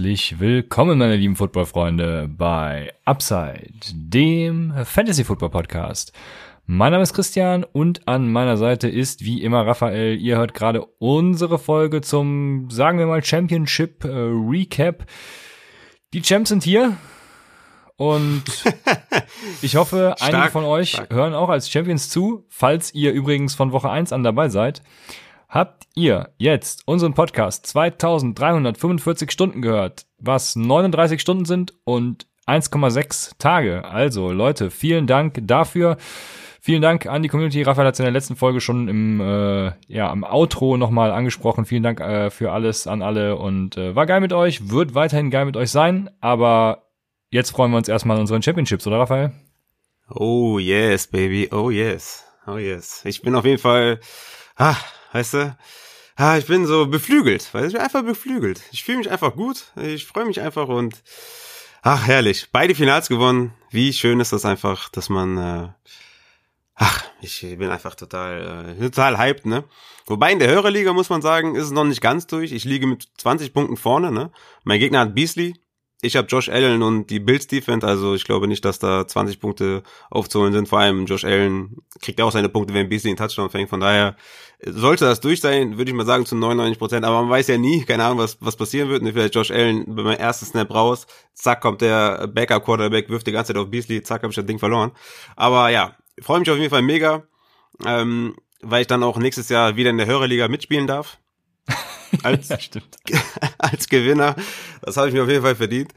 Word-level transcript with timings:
herzlich 0.00 0.40
willkommen, 0.40 0.96
meine 0.96 1.16
lieben 1.16 1.36
Footballfreunde, 1.36 2.26
bei 2.26 2.90
Upside, 3.04 3.68
dem 3.92 4.72
Fantasy 4.86 5.24
Football 5.24 5.50
Podcast. 5.50 6.14
Mein 6.64 6.92
Name 6.92 7.02
ist 7.02 7.12
Christian 7.12 7.64
und 7.64 8.08
an 8.08 8.32
meiner 8.32 8.56
Seite 8.56 8.88
ist 8.88 9.26
wie 9.26 9.42
immer 9.42 9.66
Raphael. 9.66 10.16
Ihr 10.16 10.38
hört 10.38 10.54
gerade 10.54 10.86
unsere 11.00 11.58
Folge 11.58 12.00
zum, 12.00 12.70
sagen 12.70 12.98
wir 12.98 13.04
mal, 13.04 13.22
Championship 13.22 14.02
äh, 14.04 14.08
Recap. 14.08 15.04
Die 16.14 16.22
Champs 16.22 16.48
sind 16.48 16.62
hier 16.62 16.96
und 17.96 18.44
ich 19.60 19.76
hoffe, 19.76 20.14
Stark, 20.16 20.32
einige 20.32 20.50
von 20.50 20.64
euch 20.64 20.92
stark. 20.92 21.12
hören 21.12 21.34
auch 21.34 21.50
als 21.50 21.70
Champions 21.70 22.08
zu, 22.08 22.46
falls 22.48 22.94
ihr 22.94 23.12
übrigens 23.12 23.54
von 23.54 23.70
Woche 23.72 23.90
1 23.90 24.14
an 24.14 24.22
dabei 24.22 24.48
seid. 24.48 24.80
Habt 25.50 25.88
ihr 25.96 26.30
jetzt 26.38 26.86
unseren 26.86 27.14
Podcast 27.14 27.66
2345 27.66 29.32
Stunden 29.32 29.62
gehört, 29.62 30.06
was 30.16 30.54
39 30.54 31.20
Stunden 31.20 31.44
sind 31.44 31.74
und 31.82 32.28
1,6 32.46 33.32
Tage. 33.36 33.84
Also 33.84 34.30
Leute, 34.30 34.70
vielen 34.70 35.08
Dank 35.08 35.40
dafür. 35.42 35.96
Vielen 36.60 36.82
Dank 36.82 37.06
an 37.06 37.24
die 37.24 37.28
Community. 37.28 37.62
Raphael 37.62 37.88
hat 37.88 37.94
es 37.94 37.98
in 37.98 38.04
der 38.04 38.12
letzten 38.12 38.36
Folge 38.36 38.60
schon 38.60 38.86
im, 38.86 39.20
äh, 39.20 39.72
ja, 39.88 40.08
am 40.08 40.22
Outro 40.22 40.76
nochmal 40.76 41.10
angesprochen. 41.10 41.64
Vielen 41.64 41.82
Dank 41.82 41.98
äh, 41.98 42.30
für 42.30 42.52
alles 42.52 42.86
an 42.86 43.02
alle 43.02 43.34
und 43.34 43.76
äh, 43.76 43.96
war 43.96 44.06
geil 44.06 44.20
mit 44.20 44.32
euch, 44.32 44.70
wird 44.70 44.94
weiterhin 44.94 45.30
geil 45.30 45.46
mit 45.46 45.56
euch 45.56 45.72
sein, 45.72 46.10
aber 46.20 46.84
jetzt 47.30 47.50
freuen 47.50 47.72
wir 47.72 47.78
uns 47.78 47.88
erstmal 47.88 48.18
an 48.18 48.20
unseren 48.20 48.42
Championships, 48.42 48.86
oder 48.86 49.00
Raphael? 49.00 49.32
Oh 50.10 50.60
yes, 50.60 51.08
baby. 51.08 51.48
Oh 51.50 51.70
yes. 51.70 52.24
Oh 52.46 52.56
yes. 52.56 53.04
Ich 53.04 53.22
bin 53.22 53.34
auf 53.34 53.44
jeden 53.44 53.58
Fall, 53.58 53.98
ah, 54.54 54.76
weißt 55.12 55.34
du, 55.34 55.56
ah, 56.16 56.36
ich 56.36 56.46
bin 56.46 56.66
so 56.66 56.86
beflügelt, 56.86 57.48
weil 57.52 57.66
ich 57.66 57.72
bin 57.72 57.82
einfach 57.82 58.02
beflügelt. 58.02 58.60
Ich 58.72 58.84
fühle 58.84 58.98
mich 58.98 59.10
einfach 59.10 59.34
gut. 59.34 59.72
Ich 59.76 60.06
freue 60.06 60.26
mich 60.26 60.40
einfach 60.40 60.68
und 60.68 61.02
ach, 61.82 62.06
herrlich. 62.06 62.48
Beide 62.52 62.74
Finals 62.74 63.08
gewonnen. 63.08 63.52
Wie 63.70 63.92
schön 63.92 64.20
ist 64.20 64.32
das 64.32 64.44
einfach, 64.44 64.88
dass 64.90 65.08
man, 65.08 65.38
äh, 65.38 65.68
ach, 66.74 67.04
ich 67.20 67.40
bin 67.40 67.70
einfach 67.70 67.94
total, 67.94 68.76
äh, 68.78 68.82
total 68.82 69.18
hyped, 69.18 69.46
ne? 69.46 69.64
Wobei 70.06 70.32
in 70.32 70.38
der 70.38 70.48
Hörerliga 70.50 70.92
muss 70.92 71.10
man 71.10 71.22
sagen, 71.22 71.54
ist 71.54 71.66
es 71.66 71.70
noch 71.70 71.84
nicht 71.84 72.00
ganz 72.00 72.26
durch. 72.26 72.52
Ich 72.52 72.64
liege 72.64 72.86
mit 72.86 73.08
20 73.18 73.52
Punkten 73.52 73.76
vorne, 73.76 74.10
ne? 74.10 74.32
Mein 74.64 74.80
Gegner 74.80 75.00
hat 75.00 75.14
Beasley, 75.14 75.54
ich 76.02 76.16
habe 76.16 76.28
Josh 76.28 76.48
Allen 76.48 76.82
und 76.82 77.08
die 77.10 77.20
Bills 77.20 77.46
Defense, 77.46 77.86
also 77.86 78.14
ich 78.14 78.24
glaube 78.24 78.48
nicht, 78.48 78.64
dass 78.64 78.78
da 78.78 79.06
20 79.06 79.38
Punkte 79.38 79.82
aufzuholen 80.10 80.52
sind. 80.52 80.68
Vor 80.68 80.78
allem 80.78 81.04
Josh 81.04 81.24
Allen 81.24 81.76
kriegt 82.00 82.20
auch 82.20 82.32
seine 82.32 82.48
Punkte, 82.48 82.72
wenn 82.72 82.88
Beasley 82.88 83.10
einen 83.10 83.18
Touchdown 83.18 83.50
fängt. 83.50 83.68
Von 83.68 83.80
daher 83.80 84.16
sollte 84.64 85.04
das 85.04 85.20
durch 85.20 85.40
sein, 85.40 85.76
würde 85.76 85.90
ich 85.90 85.96
mal 85.96 86.06
sagen 86.06 86.24
zu 86.24 86.36
99 86.36 86.78
Prozent. 86.78 87.04
Aber 87.04 87.20
man 87.20 87.30
weiß 87.30 87.48
ja 87.48 87.58
nie, 87.58 87.84
keine 87.84 88.04
Ahnung, 88.04 88.18
was 88.18 88.38
was 88.40 88.56
passieren 88.56 88.88
wird. 88.88 89.02
Und 89.02 89.12
vielleicht 89.12 89.34
Josh 89.34 89.50
Allen 89.50 89.84
bei 89.94 90.02
meinem 90.02 90.18
ersten 90.18 90.46
Snap 90.46 90.74
raus, 90.74 91.06
zack 91.34 91.60
kommt 91.60 91.82
der 91.82 92.26
Backup 92.28 92.64
Quarterback, 92.64 93.10
wirft 93.10 93.26
die 93.26 93.32
ganze 93.32 93.52
Zeit 93.52 93.60
auf 93.60 93.70
Beasley, 93.70 94.02
zack 94.02 94.22
habe 94.22 94.30
ich 94.30 94.36
das 94.36 94.46
Ding 94.46 94.58
verloren. 94.58 94.92
Aber 95.36 95.68
ja, 95.68 95.96
freue 96.20 96.40
mich 96.40 96.50
auf 96.50 96.56
jeden 96.56 96.70
Fall 96.70 96.82
mega, 96.82 97.24
ähm, 97.84 98.34
weil 98.62 98.82
ich 98.82 98.86
dann 98.86 99.02
auch 99.02 99.18
nächstes 99.18 99.50
Jahr 99.50 99.76
wieder 99.76 99.90
in 99.90 99.98
der 99.98 100.06
Hörerliga 100.06 100.48
mitspielen 100.48 100.86
darf. 100.86 101.18
Als, 102.22 102.48
Ja, 102.48 102.58
stimmt. 102.58 102.96
als 103.58 103.88
Gewinner. 103.88 104.34
Das 104.82 104.96
habe 104.96 105.08
ich 105.08 105.14
mir 105.14 105.22
auf 105.22 105.28
jeden 105.28 105.42
Fall 105.42 105.54
verdient. 105.54 105.92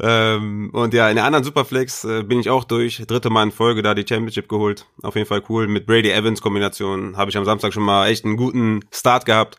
Ähm, 0.00 0.70
und 0.72 0.94
ja, 0.94 1.08
in 1.08 1.16
der 1.16 1.24
anderen 1.24 1.44
Superflex 1.44 2.04
äh, 2.04 2.22
bin 2.22 2.40
ich 2.40 2.50
auch 2.50 2.64
durch. 2.64 3.02
Dritte 3.06 3.30
Mal 3.30 3.44
in 3.44 3.52
Folge 3.52 3.82
da 3.82 3.94
die 3.94 4.04
Championship 4.08 4.48
geholt. 4.48 4.86
Auf 5.02 5.16
jeden 5.16 5.26
Fall 5.26 5.42
cool. 5.48 5.66
Mit 5.66 5.86
Brady 5.86 6.10
Evans 6.10 6.40
Kombination 6.40 7.16
habe 7.16 7.30
ich 7.30 7.36
am 7.36 7.44
Samstag 7.44 7.72
schon 7.72 7.82
mal 7.82 8.08
echt 8.08 8.24
einen 8.24 8.36
guten 8.36 8.80
Start 8.92 9.26
gehabt. 9.26 9.58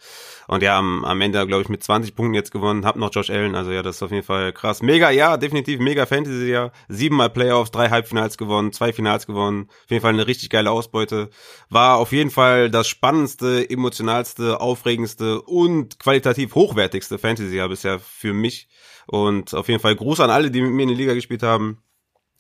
Und 0.52 0.62
ja, 0.64 0.78
am, 0.78 1.06
am 1.06 1.22
Ende, 1.22 1.48
glaube 1.48 1.64
ich, 1.64 1.70
mit 1.70 1.82
20 1.82 2.14
Punkten 2.14 2.34
jetzt 2.34 2.52
gewonnen. 2.52 2.86
Hab 2.86 2.98
noch 2.98 3.10
Josh 3.16 3.30
Allen. 3.30 3.56
Also 3.56 3.72
ja, 3.72 3.82
das 3.82 3.96
ist 3.96 4.04
auf 4.04 4.12
jeden 4.12 4.26
Fall 4.26 4.52
krass. 4.52 4.82
Mega, 4.82 5.10
ja, 5.10 5.38
definitiv 5.38 5.80
mega 5.80 6.06
Fantasy, 6.06 6.52
ja. 6.52 6.74
Siebenmal 6.90 7.30
Playoffs, 7.30 7.72
drei 7.72 7.90
Halbfinals 7.90 8.38
gewonnen, 8.38 8.74
zwei 8.74 8.92
Finals 8.92 9.26
gewonnen. 9.26 9.70
Auf 9.70 9.90
jeden 9.90 10.02
Fall 10.02 10.12
eine 10.12 10.28
richtig 10.28 10.50
geile 10.50 10.70
Ausbeute. 10.70 11.30
War 11.70 11.96
auf 11.96 12.12
jeden 12.12 12.32
Fall 12.32 12.70
das 12.70 12.90
spannendste, 12.90 13.70
emotionalste, 13.70 14.60
aufregendste 14.60 15.42
und 15.42 16.00
qualitativ 16.00 16.54
hochwertigste 16.54 17.18
Fantasy-Jahr 17.18 17.70
bisher 17.70 18.00
für 18.00 18.34
mich. 18.34 18.68
Und 19.08 19.54
auf 19.54 19.70
jeden 19.70 19.80
Fall 19.80 19.96
Gruß 19.96 20.20
an 20.20 20.32
alle, 20.32 20.52
die 20.52 20.62
mit 20.62 20.72
mir 20.72 20.84
in 20.84 20.90
der 20.90 20.98
Liga 20.98 21.14
gespielt 21.14 21.44
haben. 21.44 21.82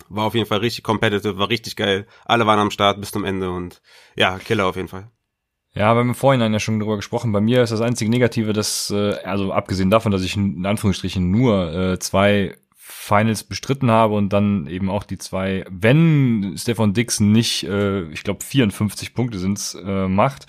War 0.09 0.25
auf 0.25 0.35
jeden 0.35 0.47
Fall 0.47 0.59
richtig 0.59 0.83
competitive, 0.83 1.37
war 1.37 1.47
richtig 1.47 1.77
geil. 1.77 2.05
Alle 2.25 2.45
waren 2.45 2.59
am 2.59 2.71
Start 2.71 2.99
bis 2.99 3.11
zum 3.11 3.23
Ende 3.23 3.51
und 3.51 3.81
ja, 4.17 4.37
Killer 4.37 4.65
auf 4.65 4.75
jeden 4.75 4.89
Fall. 4.89 5.09
Ja, 5.73 5.93
wir 5.93 5.99
haben 5.99 6.09
im 6.09 6.15
Vorhinein 6.15 6.51
ja 6.51 6.59
schon 6.59 6.79
drüber 6.79 6.97
gesprochen. 6.97 7.31
Bei 7.31 7.39
mir 7.39 7.63
ist 7.63 7.71
das 7.71 7.81
einzige 7.81 8.11
Negative, 8.11 8.51
dass, 8.51 8.91
äh, 8.91 9.15
also 9.23 9.53
abgesehen 9.53 9.89
davon, 9.89 10.11
dass 10.11 10.23
ich 10.23 10.35
in 10.35 10.65
Anführungsstrichen 10.65 11.31
nur 11.31 11.73
äh, 11.73 11.99
zwei 11.99 12.55
Finals 12.75 13.43
bestritten 13.43 13.89
habe 13.89 14.15
und 14.15 14.33
dann 14.33 14.67
eben 14.67 14.89
auch 14.89 15.03
die 15.03 15.17
zwei, 15.17 15.65
wenn 15.69 16.55
Stefan 16.57 16.93
Dixon 16.93 17.31
nicht, 17.31 17.63
äh, 17.63 18.03
ich 18.11 18.23
glaube 18.23 18.43
54 18.43 19.13
Punkte 19.13 19.39
sind's, 19.39 19.75
äh, 19.75 20.07
macht, 20.07 20.47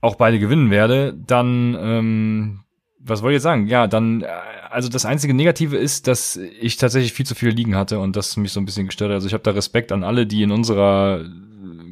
auch 0.00 0.16
beide 0.16 0.38
gewinnen 0.38 0.70
werde, 0.70 1.14
dann, 1.14 1.76
ähm, 1.78 2.60
was 2.98 3.22
wollte 3.22 3.32
ich 3.32 3.36
jetzt 3.36 3.44
sagen? 3.44 3.66
Ja, 3.66 3.86
dann, 3.86 4.22
äh, 4.22 4.26
also 4.70 4.88
das 4.88 5.04
einzige 5.04 5.34
Negative 5.34 5.76
ist, 5.76 6.08
dass 6.08 6.36
ich 6.36 6.78
tatsächlich 6.78 7.12
viel 7.12 7.26
zu 7.26 7.34
viel 7.34 7.50
liegen 7.50 7.76
hatte 7.76 7.98
und 7.98 8.16
das 8.16 8.36
mich 8.38 8.52
so 8.52 8.60
ein 8.60 8.64
bisschen 8.64 8.86
gestört 8.86 9.10
hat. 9.10 9.16
Also 9.16 9.26
ich 9.26 9.34
habe 9.34 9.44
da 9.44 9.50
Respekt 9.50 9.92
an 9.92 10.02
alle, 10.02 10.26
die 10.26 10.42
in 10.42 10.50
unserer 10.50 11.24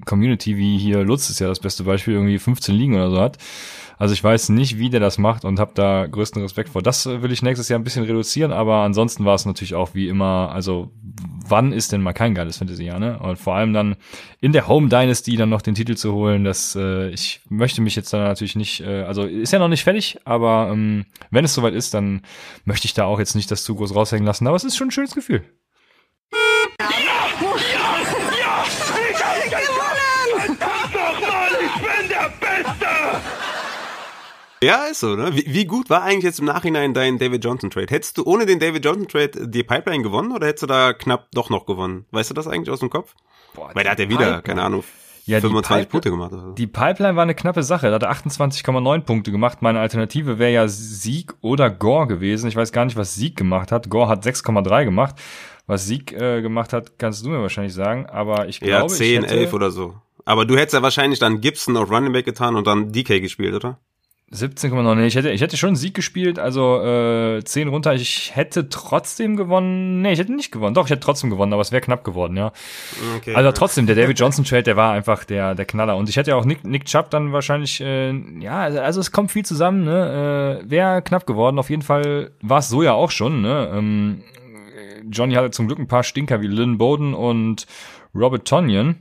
Community, 0.05 0.56
wie 0.56 0.78
hier 0.78 1.03
Lutz 1.05 1.31
ist 1.31 1.38
ja 1.38 1.49
das 1.49 1.60
beste 1.60 1.84
Beispiel, 1.84 2.15
irgendwie 2.15 2.38
15 2.38 2.75
liegen 2.75 2.94
oder 2.94 3.10
so 3.10 3.21
hat. 3.21 3.38
Also 3.99 4.15
ich 4.15 4.25
weiß 4.25 4.49
nicht, 4.49 4.78
wie 4.78 4.91
der 4.91 4.99
das 4.99 5.16
macht 5.19 5.44
und 5.44 5.60
habe 5.60 5.72
da 5.75 6.06
größten 6.06 6.43
Respekt 6.43 6.71
vor. 6.71 6.83
Das 6.83 7.06
äh, 7.06 7.22
will 7.22 7.31
ich 7.31 7.43
nächstes 7.43 7.69
Jahr 7.69 7.78
ein 7.78 7.84
bisschen 7.84 8.03
reduzieren, 8.03 8.50
aber 8.50 8.78
ansonsten 8.78 9.25
war 9.25 9.37
es 9.37 9.47
natürlich 9.47 9.77
auch 9.77 9.94
wie 9.94 10.09
immer, 10.09 10.50
also 10.53 10.91
wann 11.47 11.72
ist 11.72 11.93
denn 11.93 12.03
mal 12.03 12.12
kein 12.12 12.34
geiles 12.34 12.56
Fantasy-Jahr, 12.56 12.99
ne? 12.99 13.21
Und 13.21 13.38
vor 13.38 13.55
allem 13.55 13.72
dann 13.72 13.94
in 14.41 14.53
der 14.53 14.66
Home 14.66 14.88
Dynasty 14.88 15.37
dann 15.37 15.50
noch 15.50 15.62
den 15.62 15.77
Titel 15.77 15.94
zu 15.94 16.12
holen, 16.15 16.43
das, 16.43 16.75
äh, 16.75 17.11
ich 17.11 17.43
möchte 17.49 17.81
mich 17.81 17.94
jetzt 17.94 18.12
dann 18.12 18.25
natürlich 18.25 18.56
nicht, 18.56 18.81
äh, 18.81 19.03
also 19.03 19.22
ist 19.22 19.53
ja 19.53 19.61
noch 19.61 19.69
nicht 19.69 19.84
fertig, 19.84 20.19
aber 20.25 20.71
ähm, 20.72 21.05
wenn 21.31 21.44
es 21.44 21.55
soweit 21.55 21.75
ist, 21.75 21.94
dann 21.94 22.22
möchte 22.65 22.87
ich 22.87 22.94
da 22.94 23.05
auch 23.05 23.21
jetzt 23.21 23.37
nicht 23.37 23.50
das 23.53 23.62
zu 23.62 23.77
groß 23.77 23.94
raushängen 23.94 24.27
lassen, 24.27 24.49
aber 24.49 24.56
es 24.56 24.65
ist 24.65 24.77
schon 24.77 24.88
ein 24.88 24.93
schönes 24.93 25.15
Gefühl. 25.15 25.44
Ja, 26.81 27.81
ist 34.91 35.00
so, 35.00 35.17
ne? 35.17 35.31
Wie, 35.34 35.45
wie 35.47 35.65
gut 35.65 35.91
war 35.91 36.03
eigentlich 36.03 36.25
jetzt 36.25 36.39
im 36.41 36.47
Nachhinein 36.47 36.95
dein 36.95 37.19
David 37.19 37.45
Johnson 37.45 37.71
Trade? 37.71 37.87
Hättest 37.91 38.19
du 38.19 38.25
ohne 38.25 38.47
den 38.47 38.59
David 38.61 38.84
Johnson 38.84 39.09
Trade 39.09 39.49
die 39.49 39.62
Pipeline 39.62 40.03
gewonnen 40.03 40.33
oder 40.33 40.47
hättest 40.47 40.62
du 40.62 40.67
da 40.67 40.93
knapp 40.93 41.28
doch 41.33 41.50
noch 41.50 41.67
gewonnen? 41.67 42.06
Weißt 42.11 42.31
du 42.31 42.34
das 42.34 42.47
eigentlich 42.49 42.71
aus 42.71 42.81
dem 42.81 42.91
Kopf? 42.91 43.15
Boah, 43.55 43.70
Weil 43.75 43.82
der 43.82 43.93
hat 43.93 43.99
ja 43.99 44.05
die 44.06 44.11
wieder, 44.11 44.19
Pipeline. 44.20 44.43
keine 44.43 44.62
Ahnung, 44.62 44.85
Ja, 45.26 45.38
die 45.38 45.43
25 45.43 45.82
Pipe- 45.85 45.91
Punkte 45.91 46.11
gemacht. 46.11 46.32
Oder 46.32 46.43
so. 46.43 46.53
Die 46.53 46.67
Pipeline 46.67 47.17
war 47.17 47.23
eine 47.25 47.35
knappe 47.35 47.62
Sache. 47.62 47.88
Da 47.88 47.94
hat 47.94 48.03
er 48.03 48.11
28,9 48.12 49.00
Punkte 49.03 49.31
gemacht. 49.32 49.62
Meine 49.62 49.81
Alternative 49.81 50.38
wäre 50.38 50.53
ja 50.53 50.69
Sieg 50.69 51.35
oder 51.41 51.69
Gore 51.70 52.06
gewesen. 52.06 52.49
Ich 52.49 52.56
weiß 52.56 52.73
gar 52.73 52.85
nicht, 52.85 52.97
was 52.97 53.14
Sieg 53.14 53.37
gemacht 53.37 53.73
hat. 53.73 53.91
Gore 53.91 54.09
hat 54.09 54.25
6,3 54.25 54.85
gemacht. 54.85 55.17
Was 55.67 55.87
Sieg 55.87 56.12
äh, 56.12 56.43
gemacht 56.43 56.73
hat, 56.73 56.99
kannst 56.99 57.25
du 57.25 57.29
mir 57.31 57.41
wahrscheinlich 57.41 57.75
sagen. 57.75 58.06
Aber 58.06 58.49
ich 58.49 58.61
Ja, 58.61 58.79
glaube, 58.79 58.93
10, 58.93 59.06
ich 59.06 59.31
hätte 59.31 59.35
11 59.41 59.53
oder 59.53 59.70
so. 59.70 59.94
Aber 60.25 60.44
du 60.44 60.56
hättest 60.56 60.75
ja 60.75 60.82
wahrscheinlich 60.82 61.19
dann 61.19 61.41
Gibson 61.41 61.76
auf 61.76 61.91
Running 61.91 62.12
Back 62.12 62.25
getan 62.25 62.55
und 62.56 62.67
dann 62.67 62.91
DK 62.93 63.20
gespielt, 63.20 63.55
oder? 63.55 63.79
17,9. 64.32 64.94
Nee, 64.94 65.06
ich 65.06 65.14
hätte, 65.14 65.31
ich 65.31 65.40
hätte 65.40 65.56
schon 65.56 65.76
Sieg 65.76 65.94
gespielt, 65.94 66.38
also 66.38 66.82
äh, 66.82 67.44
10 67.44 67.69
runter. 67.69 67.94
Ich 67.94 68.34
hätte 68.34 68.69
trotzdem 68.69 69.37
gewonnen. 69.37 70.02
Nee, 70.02 70.12
ich 70.12 70.19
hätte 70.19 70.34
nicht 70.34 70.50
gewonnen. 70.50 70.75
Doch, 70.75 70.87
ich 70.87 70.90
hätte 70.90 71.00
trotzdem 71.00 71.31
gewonnen, 71.31 71.52
aber 71.52 71.62
es 71.62 71.73
wäre 71.73 71.82
knapp 71.82 72.05
geworden, 72.05 72.37
ja. 72.37 72.52
Okay. 73.19 73.34
Also 73.34 73.52
trotzdem, 73.52 73.87
der 73.87 73.96
David 73.96 74.19
Johnson 74.19 74.44
Trade, 74.44 74.62
der 74.62 74.76
war 74.76 74.93
einfach 74.93 75.25
der 75.25 75.55
der 75.55 75.64
Knaller. 75.64 75.96
Und 75.96 76.08
ich 76.08 76.17
hätte 76.17 76.31
ja 76.31 76.37
auch 76.37 76.44
Nick, 76.44 76.64
Nick 76.64 76.87
Chubb 76.87 77.11
dann 77.11 77.32
wahrscheinlich, 77.32 77.81
äh, 77.81 78.12
ja, 78.40 78.61
also 78.61 79.00
es 79.00 79.12
kommt 79.12 79.32
viel 79.32 79.44
zusammen, 79.44 79.84
ne? 79.84 80.61
Äh, 80.64 80.70
wäre 80.70 81.02
knapp 81.02 81.26
geworden. 81.26 81.58
Auf 81.58 81.70
jeden 81.70 81.82
Fall 81.82 82.31
war 82.40 82.58
es 82.58 82.69
so 82.69 82.82
ja 82.82 82.93
auch 82.93 83.11
schon, 83.11 83.43
ne? 83.43 83.70
Ähm, 83.75 84.23
Johnny 85.11 85.35
hatte 85.35 85.50
zum 85.50 85.67
Glück 85.67 85.78
ein 85.78 85.88
paar 85.88 86.05
Stinker 86.05 86.40
wie 86.40 86.46
Lynn 86.46 86.78
Bowden 86.78 87.14
und 87.14 87.67
Robert 88.14 88.46
Tonyan. 88.46 88.96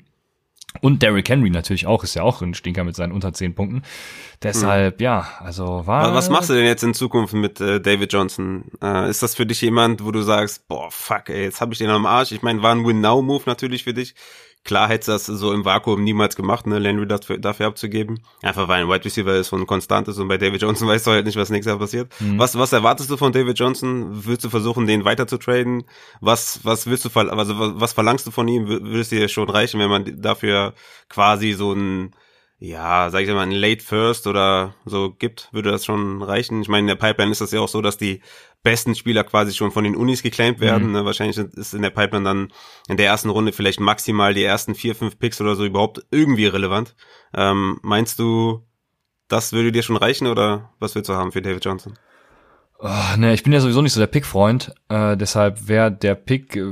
Und 0.79 1.03
Derrick 1.03 1.27
Henry 1.27 1.49
natürlich 1.49 1.85
auch, 1.85 2.03
ist 2.03 2.15
ja 2.15 2.23
auch 2.23 2.41
ein 2.41 2.53
Stinker 2.53 2.85
mit 2.85 2.95
seinen 2.95 3.11
unter 3.11 3.33
10 3.33 3.55
Punkten. 3.55 3.81
Deshalb, 4.41 5.01
ja, 5.01 5.27
also 5.39 5.85
war. 5.85 6.07
Was, 6.07 6.13
was 6.13 6.29
machst 6.29 6.49
du 6.49 6.53
denn 6.53 6.65
jetzt 6.65 6.83
in 6.83 6.93
Zukunft 6.93 7.33
mit 7.33 7.59
äh, 7.59 7.81
David 7.81 8.13
Johnson? 8.13 8.63
Äh, 8.81 9.09
ist 9.09 9.21
das 9.21 9.35
für 9.35 9.45
dich 9.45 9.61
jemand, 9.61 10.03
wo 10.03 10.11
du 10.11 10.21
sagst, 10.21 10.67
boah, 10.69 10.89
fuck, 10.89 11.29
ey, 11.29 11.43
jetzt 11.43 11.59
habe 11.59 11.73
ich 11.73 11.79
den 11.79 11.89
am 11.89 12.05
Arsch? 12.05 12.31
Ich 12.31 12.41
meine, 12.41 12.63
war 12.63 12.73
ein 12.73 12.85
Win-Now-Move 12.85 13.43
natürlich 13.45 13.83
für 13.83 13.93
dich. 13.93 14.15
Klar 14.63 14.89
hättest 14.89 15.07
du 15.07 15.11
das 15.13 15.25
so 15.25 15.51
im 15.53 15.65
Vakuum 15.65 16.03
niemals 16.03 16.35
gemacht, 16.35 16.67
ne, 16.67 16.77
Landry 16.77 17.07
dafür, 17.07 17.39
dafür 17.39 17.65
abzugeben. 17.65 18.19
Einfach 18.43 18.67
weil 18.67 18.83
ein 18.83 18.87
Wide 18.89 19.03
Receiver 19.03 19.33
ist 19.35 19.51
und 19.53 19.65
konstant 19.65 20.07
ist 20.07 20.19
und 20.19 20.27
bei 20.27 20.37
David 20.37 20.61
Johnson 20.61 20.87
weißt 20.87 21.07
du 21.07 21.11
halt 21.11 21.25
nicht, 21.25 21.35
was 21.35 21.49
nächstes 21.49 21.71
Jahr 21.71 21.79
passiert. 21.79 22.13
Was, 22.37 22.57
was 22.57 22.71
erwartest 22.71 23.09
du 23.09 23.17
von 23.17 23.31
David 23.31 23.57
Johnson? 23.57 24.23
Willst 24.25 24.43
du 24.43 24.49
versuchen, 24.49 24.85
den 24.85 25.03
weiter 25.03 25.25
zu 25.25 25.37
traden? 25.37 25.83
Was, 26.19 26.59
was 26.63 26.85
willst 26.85 27.05
du, 27.05 27.09
also 27.19 27.57
was, 27.59 27.71
was 27.75 27.93
verlangst 27.93 28.27
du 28.27 28.31
von 28.31 28.47
ihm? 28.47 28.67
Will- 28.67 28.83
Würde 28.83 28.99
es 28.99 29.09
dir 29.09 29.27
schon 29.29 29.49
reichen, 29.49 29.79
wenn 29.79 29.89
man 29.89 30.21
dafür 30.21 30.73
quasi 31.09 31.53
so 31.53 31.73
ein, 31.73 32.11
ja, 32.63 33.09
sag 33.09 33.23
ich 33.23 33.29
mal, 33.29 33.39
ein 33.39 33.51
Late 33.51 33.83
First 33.83 34.27
oder 34.27 34.75
so 34.85 35.09
gibt, 35.09 35.49
würde 35.51 35.71
das 35.71 35.83
schon 35.83 36.21
reichen. 36.21 36.61
Ich 36.61 36.69
meine, 36.69 36.81
in 36.81 36.87
der 36.87 36.95
Pipeline 36.95 37.31
ist 37.31 37.41
das 37.41 37.51
ja 37.51 37.59
auch 37.59 37.67
so, 37.67 37.81
dass 37.81 37.97
die 37.97 38.21
besten 38.61 38.93
Spieler 38.93 39.23
quasi 39.23 39.51
schon 39.55 39.71
von 39.71 39.83
den 39.83 39.95
Unis 39.95 40.21
geclaimed 40.21 40.59
werden. 40.59 40.89
Mhm. 40.89 40.93
Ne? 40.93 41.05
Wahrscheinlich 41.05 41.39
ist 41.39 41.73
in 41.73 41.81
der 41.81 41.89
Pipeline 41.89 42.23
dann 42.23 42.53
in 42.87 42.97
der 42.97 43.07
ersten 43.07 43.31
Runde 43.31 43.51
vielleicht 43.51 43.79
maximal 43.79 44.35
die 44.35 44.43
ersten 44.43 44.75
vier, 44.75 44.93
fünf 44.93 45.17
Picks 45.17 45.41
oder 45.41 45.55
so 45.55 45.65
überhaupt 45.65 46.05
irgendwie 46.11 46.45
relevant. 46.45 46.95
Ähm, 47.33 47.79
meinst 47.81 48.19
du, 48.19 48.63
das 49.27 49.53
würde 49.53 49.71
dir 49.71 49.81
schon 49.81 49.97
reichen 49.97 50.27
oder 50.27 50.69
was 50.77 50.93
willst 50.93 51.09
du 51.09 51.15
haben 51.15 51.31
für 51.31 51.41
David 51.41 51.65
Johnson? 51.65 51.97
Oh, 52.77 53.17
ne, 53.17 53.33
ich 53.33 53.41
bin 53.41 53.53
ja 53.53 53.59
sowieso 53.59 53.81
nicht 53.81 53.93
so 53.93 53.99
der 53.99 54.07
Pick-Freund, 54.07 54.75
äh, 54.89 55.17
deshalb 55.17 55.67
wäre 55.67 55.91
der 55.91 56.13
Pick 56.13 56.55
äh, 56.55 56.63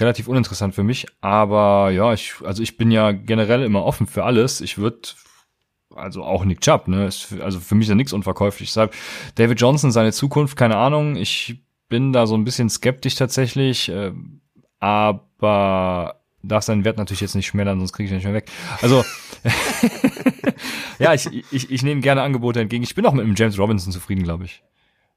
relativ 0.00 0.26
uninteressant 0.26 0.74
für 0.74 0.82
mich. 0.82 1.06
Aber 1.20 1.90
ja, 1.90 2.14
ich, 2.14 2.34
also 2.44 2.62
ich 2.62 2.78
bin 2.78 2.90
ja 2.90 3.12
generell 3.12 3.62
immer 3.62 3.84
offen 3.84 4.06
für 4.06 4.24
alles. 4.24 4.62
Ich 4.62 4.78
würde 4.78 5.00
also 5.94 6.24
auch 6.24 6.44
Nick 6.44 6.60
Chubb, 6.60 6.88
ne? 6.88 7.06
Ist 7.06 7.22
für, 7.22 7.44
also 7.44 7.60
für 7.60 7.74
mich 7.74 7.86
ist 7.86 7.90
ja 7.90 7.94
nichts 7.94 8.12
unverkäuflich. 8.12 8.70
Deshalb 8.70 8.94
David 9.34 9.60
Johnson, 9.60 9.92
seine 9.92 10.12
Zukunft, 10.12 10.56
keine 10.56 10.76
Ahnung. 10.76 11.16
Ich 11.16 11.62
bin 11.88 12.12
da 12.12 12.26
so 12.26 12.34
ein 12.34 12.44
bisschen 12.44 12.70
skeptisch 12.70 13.14
tatsächlich, 13.14 13.88
äh, 13.88 14.12
aber 14.80 16.20
darf 16.42 16.64
seinen 16.64 16.84
Wert 16.84 16.98
natürlich 16.98 17.20
jetzt 17.20 17.34
nicht 17.34 17.46
schmälern, 17.46 17.78
sonst 17.78 17.92
kriege 17.92 18.06
ich 18.06 18.12
ihn 18.12 18.16
nicht 18.16 18.24
mehr 18.24 18.34
weg. 18.34 18.50
Also 18.82 19.04
ja, 20.98 21.14
ich, 21.14 21.28
ich, 21.52 21.70
ich 21.70 21.82
nehme 21.82 22.00
gerne 22.00 22.22
Angebote 22.22 22.60
entgegen. 22.60 22.84
Ich 22.84 22.94
bin 22.94 23.06
auch 23.06 23.12
mit 23.12 23.26
dem 23.26 23.34
James 23.34 23.58
Robinson 23.58 23.92
zufrieden, 23.92 24.24
glaube 24.24 24.44
ich. 24.44 24.62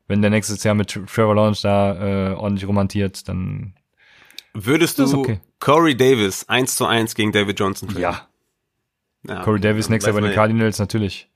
Wenn 0.07 0.21
der 0.21 0.31
nächstes 0.31 0.63
Jahr 0.63 0.75
mit 0.75 0.89
Trevor 0.89 1.35
Lawrence 1.35 1.61
da 1.63 2.31
äh, 2.31 2.33
ordentlich 2.33 2.67
romantiert, 2.67 3.27
dann 3.27 3.73
Würdest 4.53 4.97
du 4.97 5.19
okay. 5.19 5.39
Corey 5.59 5.95
Davis 5.95 6.47
eins 6.49 6.75
zu 6.75 6.85
eins 6.85 7.13
gegen 7.13 7.31
David 7.31 7.59
Johnson 7.59 7.89
traden? 7.89 8.01
Ja, 8.01 8.27
ja, 9.27 9.41
Corey 9.43 9.59
Davis 9.59 9.89
nächstes 9.89 10.13
Jahr 10.13 10.21
bei 10.21 10.27
den 10.27 10.35
Cardinals, 10.35 10.79
natürlich. 10.79 11.29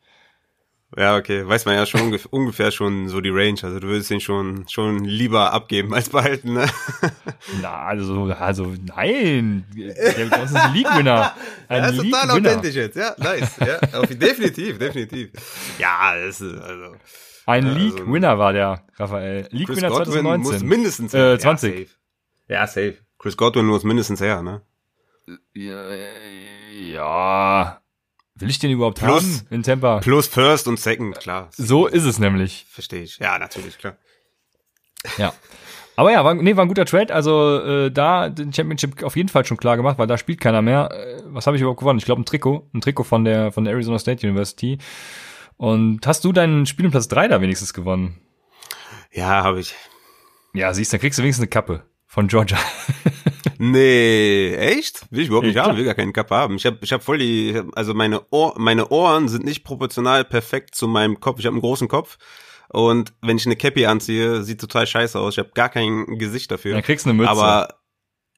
Ja, 0.98 1.16
okay. 1.16 1.48
Weiß 1.48 1.66
man 1.66 1.76
ja 1.76 1.86
schon 1.86 2.18
ungefähr 2.32 2.70
schon 2.72 3.08
so 3.08 3.22
die 3.22 3.30
Range. 3.30 3.58
Also 3.64 3.80
du 3.80 3.88
würdest 3.88 4.12
ihn 4.12 4.20
schon, 4.20 4.68
schon 4.68 5.06
lieber 5.06 5.54
abgeben 5.54 5.94
als 5.94 6.10
behalten, 6.10 6.54
ne? 6.54 6.68
Na, 7.62 7.86
also, 7.86 8.26
also, 8.26 8.74
nein. 8.86 9.66
David 9.74 10.32
Johnson 10.36 10.44
ist 10.44 10.56
ein 10.56 10.74
League-Winner. 10.74 11.36
Ein 11.70 11.84
ja, 11.84 11.90
ist 11.90 11.98
total 11.98 12.32
authentisch 12.32 12.76
jetzt. 12.76 12.98
Ja, 12.98 13.16
nice. 13.18 13.58
Ja, 13.58 14.00
auf, 14.00 14.08
definitiv, 14.08 14.80
definitiv. 14.80 15.30
Ja, 15.80 16.14
das 16.16 16.42
ist, 16.42 16.62
also. 16.62 16.96
Ein 17.46 17.68
also, 17.68 17.80
League-Winner 17.80 18.38
war 18.38 18.52
der, 18.52 18.84
Raphael. 18.98 19.48
League-Winner 19.52 19.92
2019. 19.92 20.52
Muss 20.52 20.62
mindestens 20.62 21.14
her. 21.14 21.34
Äh, 21.34 21.40
20. 21.40 21.72
Ja, 21.72 21.78
safe. 21.78 21.88
Ja, 22.48 22.68
safe. 22.68 22.98
Chris 23.18 23.38
Godwin 23.38 23.68
muss 23.68 23.84
mindestens 23.84 24.20
her, 24.20 24.42
ne? 24.42 24.62
Ja, 25.54 25.92
ja, 26.74 27.81
Will 28.42 28.50
ich 28.50 28.60
den 28.60 28.72
überhaupt 28.72 29.00
plus, 29.00 29.24
haben 29.24 29.48
in 29.50 29.64
Tampa? 29.64 30.00
Plus 30.00 30.28
First 30.28 30.68
und 30.68 30.80
Second, 30.80 31.20
klar. 31.20 31.50
So 31.52 31.88
ist 31.88 32.04
es 32.04 32.20
nämlich. 32.20 32.66
Verstehe 32.70 33.04
ich. 33.04 33.18
Ja, 33.18 33.38
natürlich, 33.40 33.78
klar. 33.78 33.98
Ja. 35.18 35.34
Aber 35.96 36.12
ja, 36.12 36.24
war, 36.24 36.34
nee, 36.34 36.56
war 36.56 36.66
ein 36.66 36.68
guter 36.68 36.86
Trade. 36.86 37.14
Also 37.14 37.60
äh, 37.60 37.92
da 37.92 38.30
den 38.30 38.54
Championship 38.54 39.04
auf 39.04 39.16
jeden 39.16 39.30
Fall 39.30 39.46
schon 39.46 39.58
klar 39.58 39.78
gemacht, 39.78 39.98
weil 39.98 40.08
da 40.08 40.18
spielt 40.18 40.40
keiner 40.40 40.62
mehr. 40.62 40.90
Äh, 40.92 41.22
was 41.26 41.48
habe 41.48 41.58
ich 41.58 41.62
überhaupt 41.62 41.80
gewonnen? 41.80 42.00
Ich 42.00 42.06
glaube 42.06 42.22
ein 42.22 42.26
Trikot, 42.26 42.70
ein 42.74 42.82
Trikot 42.82 43.04
von 43.04 43.24
der 43.24 43.52
von 43.52 43.66
der 43.66 43.74
Arizona 43.74 44.00
State 44.00 44.26
University. 44.26 44.78
Und 45.58 46.08
hast 46.08 46.24
du 46.24 46.32
deinen 46.32 46.66
Spielplatz 46.66 47.08
3 47.08 47.28
da 47.28 47.42
wenigstens 47.42 47.74
gewonnen? 47.74 48.20
Ja, 49.12 49.44
habe 49.44 49.60
ich. 49.60 49.76
Ja, 50.54 50.74
siehst, 50.74 50.92
dann 50.92 51.00
kriegst 51.00 51.20
du 51.20 51.24
wenigstens 51.24 51.44
eine 51.44 51.50
Kappe 51.50 51.84
von 52.08 52.28
Georgia. 52.28 52.58
nee, 53.62 54.56
echt? 54.56 55.06
Will 55.12 55.22
ich 55.22 55.28
überhaupt 55.28 55.48
nicht 55.48 55.56
ja, 55.56 55.66
haben, 55.66 55.78
will 55.78 55.86
gar 55.86 55.94
keinen 55.94 56.14
Cup 56.14 56.32
haben. 56.32 56.56
Ich 56.56 56.66
habe 56.66 56.78
ich 56.82 56.92
hab 56.92 57.04
voll 57.04 57.20
die, 57.20 57.62
also 57.76 57.94
meine, 57.94 58.22
Ohr, 58.32 58.56
meine 58.58 58.90
Ohren 58.90 59.28
sind 59.28 59.46
nicht 59.46 59.64
proportional 59.64 60.26
perfekt 60.26 60.76
zu 60.76 60.88
meinem 60.88 61.20
Kopf. 61.20 61.40
Ich 61.40 61.46
habe 61.46 61.54
einen 61.54 61.62
großen 61.62 61.88
Kopf. 61.88 62.18
Und 62.70 63.14
wenn 63.22 63.38
ich 63.38 63.46
eine 63.46 63.58
Cappy 63.58 63.86
anziehe, 63.86 64.44
sieht 64.44 64.62
total 64.62 64.88
scheiße 64.88 65.20
aus. 65.20 65.34
Ich 65.34 65.40
habe 65.40 65.52
gar 65.54 65.70
kein 65.70 66.18
Gesicht 66.18 66.52
dafür. 66.52 66.74
Dann 66.74 66.84
kriegst 66.84 67.06
du 67.06 67.10
eine 67.10 67.18
Mütze. 67.18 67.32
Aber 67.32 67.81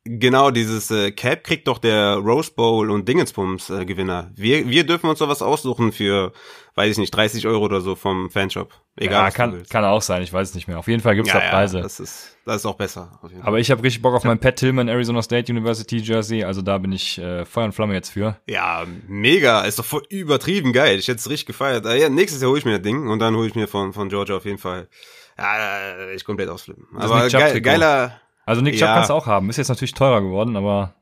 Genau, 0.05 0.51
dieses 0.51 0.91
äh, 0.91 1.11
Cap 1.11 1.45
kriegt 1.45 1.65
doch 1.69 1.77
der 1.77 2.15
Rose 2.15 2.51
Bowl 2.53 2.91
und 2.91 3.07
Dingensbums 3.07 3.69
äh, 3.69 3.85
Gewinner. 3.85 4.31
Wir, 4.35 4.67
wir 4.67 4.85
dürfen 4.85 5.09
uns 5.09 5.19
sowas 5.19 5.41
aussuchen 5.41 5.93
für, 5.93 6.33
weiß 6.75 6.91
ich 6.91 6.97
nicht, 6.97 7.11
30 7.11 7.47
Euro 7.47 7.63
oder 7.63 7.79
so 7.79 7.95
vom 7.95 8.29
Fanshop. 8.29 8.73
Egal. 8.97 9.23
Ja, 9.23 9.31
kann, 9.31 9.63
kann 9.69 9.85
auch 9.85 10.01
sein, 10.01 10.21
ich 10.21 10.33
weiß 10.33 10.49
es 10.49 10.55
nicht 10.55 10.67
mehr. 10.67 10.77
Auf 10.77 10.89
jeden 10.89 11.01
Fall 11.01 11.15
gibt's 11.15 11.31
ja, 11.31 11.39
da 11.39 11.49
Preise. 11.49 11.77
Ja, 11.77 11.83
das 11.83 12.01
ist, 12.01 12.35
das 12.45 12.57
ist 12.57 12.65
auch 12.65 12.75
besser. 12.75 13.17
Aber 13.43 13.59
ich 13.59 13.71
habe 13.71 13.81
richtig 13.81 14.01
Bock 14.01 14.13
auf 14.13 14.25
mein 14.25 14.39
Pat 14.39 14.57
Tillman 14.57 14.89
Arizona 14.89 15.21
State 15.21 15.49
University 15.49 15.99
Jersey, 15.99 16.43
also 16.43 16.61
da 16.61 16.79
bin 16.79 16.91
ich 16.91 17.17
äh, 17.19 17.45
Feuer 17.45 17.63
und 17.63 17.71
Flamme 17.71 17.93
jetzt 17.93 18.09
für. 18.09 18.37
Ja, 18.45 18.85
mega, 19.07 19.61
ist 19.61 19.79
doch 19.79 19.85
voll 19.85 20.03
übertrieben 20.09 20.73
geil. 20.73 20.99
Ich 20.99 21.07
hätte 21.07 21.19
es 21.19 21.29
richtig 21.29 21.45
gefeiert. 21.45 21.85
Äh, 21.85 22.01
ja, 22.01 22.09
nächstes 22.09 22.41
Jahr 22.41 22.49
hole 22.49 22.59
ich 22.59 22.65
mir 22.65 22.73
das 22.73 22.81
Ding 22.81 23.07
und 23.07 23.19
dann 23.19 23.37
hole 23.37 23.47
ich 23.47 23.55
mir 23.55 23.69
von, 23.69 23.93
von 23.93 24.09
Georgia 24.09 24.35
auf 24.35 24.43
jeden 24.43 24.57
Fall. 24.57 24.89
Ja, 25.37 26.11
ich 26.13 26.25
komplett 26.25 26.49
ausflippen. 26.49 26.87
Aber 26.93 27.29
geil, 27.29 27.61
geiler 27.61 28.19
also 28.45 28.61
Nick 28.61 28.75
Chubb 28.75 28.87
ja. 28.87 28.95
kannst 28.95 29.09
du 29.09 29.13
auch 29.13 29.27
haben. 29.27 29.49
Ist 29.49 29.57
jetzt 29.57 29.69
natürlich 29.69 29.93
teurer 29.93 30.21
geworden, 30.21 30.55
aber. 30.55 30.95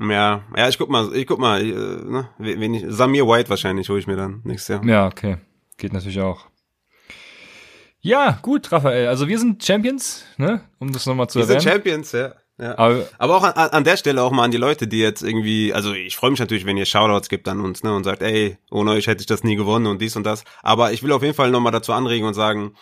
Ja, 0.00 0.42
ja, 0.56 0.68
ich 0.68 0.78
guck 0.78 0.88
mal, 0.88 1.14
ich 1.14 1.26
guck 1.26 1.40
mal, 1.40 1.60
äh, 1.60 1.72
ne, 1.72 2.28
wen 2.38 2.74
ich, 2.74 2.84
Samir 2.88 3.26
White 3.26 3.50
wahrscheinlich 3.50 3.88
hole 3.88 3.98
ich 3.98 4.06
mir 4.06 4.16
dann 4.16 4.40
nächstes 4.44 4.68
Jahr. 4.68 4.84
Ja, 4.84 5.06
okay. 5.06 5.38
Geht 5.78 5.92
natürlich 5.92 6.20
auch. 6.20 6.46
Ja, 8.00 8.38
gut, 8.42 8.70
Raphael. 8.72 9.08
Also 9.08 9.28
wir 9.28 9.38
sind 9.38 9.64
Champions, 9.64 10.24
ne? 10.36 10.62
Um 10.78 10.92
das 10.92 11.06
nochmal 11.06 11.28
zu 11.28 11.38
wir 11.38 11.42
erwähnen. 11.42 11.56
Wir 11.56 11.60
sind 11.60 11.72
Champions, 11.72 12.12
ja. 12.12 12.34
Ja. 12.60 12.76
Aber, 12.76 13.06
Aber 13.16 13.36
auch 13.36 13.42
an, 13.42 13.54
an 13.54 13.84
der 13.84 13.96
Stelle 13.96 14.22
auch 14.22 14.32
mal 14.32 14.44
an 14.44 14.50
die 14.50 14.58
Leute, 14.58 14.86
die 14.86 15.00
jetzt 15.00 15.22
irgendwie, 15.22 15.72
also 15.72 15.94
ich 15.94 16.16
freue 16.16 16.30
mich 16.30 16.40
natürlich, 16.40 16.66
wenn 16.66 16.76
ihr 16.76 16.84
Shoutouts 16.84 17.30
gibt 17.30 17.48
an 17.48 17.60
uns, 17.60 17.82
ne, 17.82 17.94
und 17.94 18.04
sagt, 18.04 18.20
ey, 18.20 18.58
ohne 18.70 18.92
euch 18.92 19.06
hätte 19.06 19.22
ich 19.22 19.26
das 19.26 19.44
nie 19.44 19.56
gewonnen 19.56 19.86
und 19.86 20.00
dies 20.02 20.14
und 20.14 20.24
das. 20.24 20.44
Aber 20.62 20.92
ich 20.92 21.02
will 21.02 21.12
auf 21.12 21.22
jeden 21.22 21.34
Fall 21.34 21.50
nochmal 21.50 21.72
dazu 21.72 21.94
anregen 21.94 22.26
und 22.26 22.34
sagen, 22.34 22.74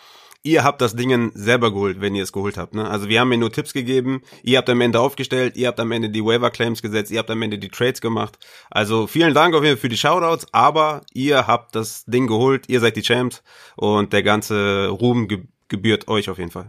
ihr 0.43 0.63
habt 0.63 0.81
das 0.81 0.95
Ding 0.95 1.31
selber 1.33 1.71
geholt, 1.71 2.01
wenn 2.01 2.15
ihr 2.15 2.23
es 2.23 2.31
geholt 2.31 2.57
habt. 2.57 2.73
Ne? 2.73 2.89
Also 2.89 3.09
wir 3.09 3.19
haben 3.19 3.29
mir 3.29 3.37
nur 3.37 3.51
Tipps 3.51 3.73
gegeben, 3.73 4.21
ihr 4.43 4.57
habt 4.57 4.69
am 4.69 4.81
Ende 4.81 4.99
aufgestellt, 4.99 5.57
ihr 5.57 5.67
habt 5.67 5.79
am 5.79 5.91
Ende 5.91 6.09
die 6.09 6.23
Waiver 6.23 6.49
Claims 6.49 6.81
gesetzt, 6.81 7.11
ihr 7.11 7.19
habt 7.19 7.31
am 7.31 7.41
Ende 7.41 7.57
die 7.57 7.69
Trades 7.69 8.01
gemacht. 8.01 8.37
Also 8.69 9.07
vielen 9.07 9.33
Dank 9.33 9.53
auf 9.55 9.63
jeden 9.63 9.75
Fall 9.75 9.81
für 9.81 9.89
die 9.89 9.97
Shoutouts, 9.97 10.47
aber 10.51 11.01
ihr 11.13 11.47
habt 11.47 11.75
das 11.75 12.05
Ding 12.05 12.27
geholt, 12.27 12.65
ihr 12.67 12.79
seid 12.79 12.95
die 12.95 13.03
Champs 13.03 13.43
und 13.75 14.13
der 14.13 14.23
ganze 14.23 14.87
Ruhm 14.87 15.27
gebührt 15.67 16.07
euch 16.07 16.29
auf 16.29 16.37
jeden 16.37 16.51
Fall. 16.51 16.67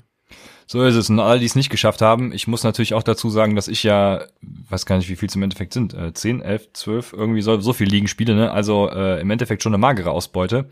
So 0.66 0.84
ist 0.84 0.94
es. 0.94 1.10
Und 1.10 1.18
alle, 1.18 1.40
die 1.40 1.46
es 1.46 1.56
nicht 1.56 1.68
geschafft 1.68 2.00
haben, 2.00 2.32
ich 2.32 2.46
muss 2.46 2.62
natürlich 2.62 2.94
auch 2.94 3.02
dazu 3.02 3.28
sagen, 3.28 3.56
dass 3.56 3.66
ich 3.66 3.82
ja, 3.82 4.22
weiß 4.68 4.86
gar 4.86 4.98
nicht, 4.98 5.08
wie 5.08 5.16
viel 5.16 5.28
es 5.28 5.34
im 5.34 5.42
Endeffekt 5.42 5.72
sind, 5.72 5.94
äh, 5.94 6.12
10, 6.14 6.42
11, 6.42 6.72
12, 6.74 7.12
irgendwie 7.12 7.42
so, 7.42 7.58
so 7.58 7.72
viel 7.72 7.88
Ligen 7.88 8.06
spiele, 8.06 8.36
ne? 8.36 8.52
Also 8.52 8.88
äh, 8.88 9.20
im 9.20 9.28
Endeffekt 9.30 9.64
schon 9.64 9.74
eine 9.74 9.80
magere 9.80 10.12
Ausbeute. 10.12 10.70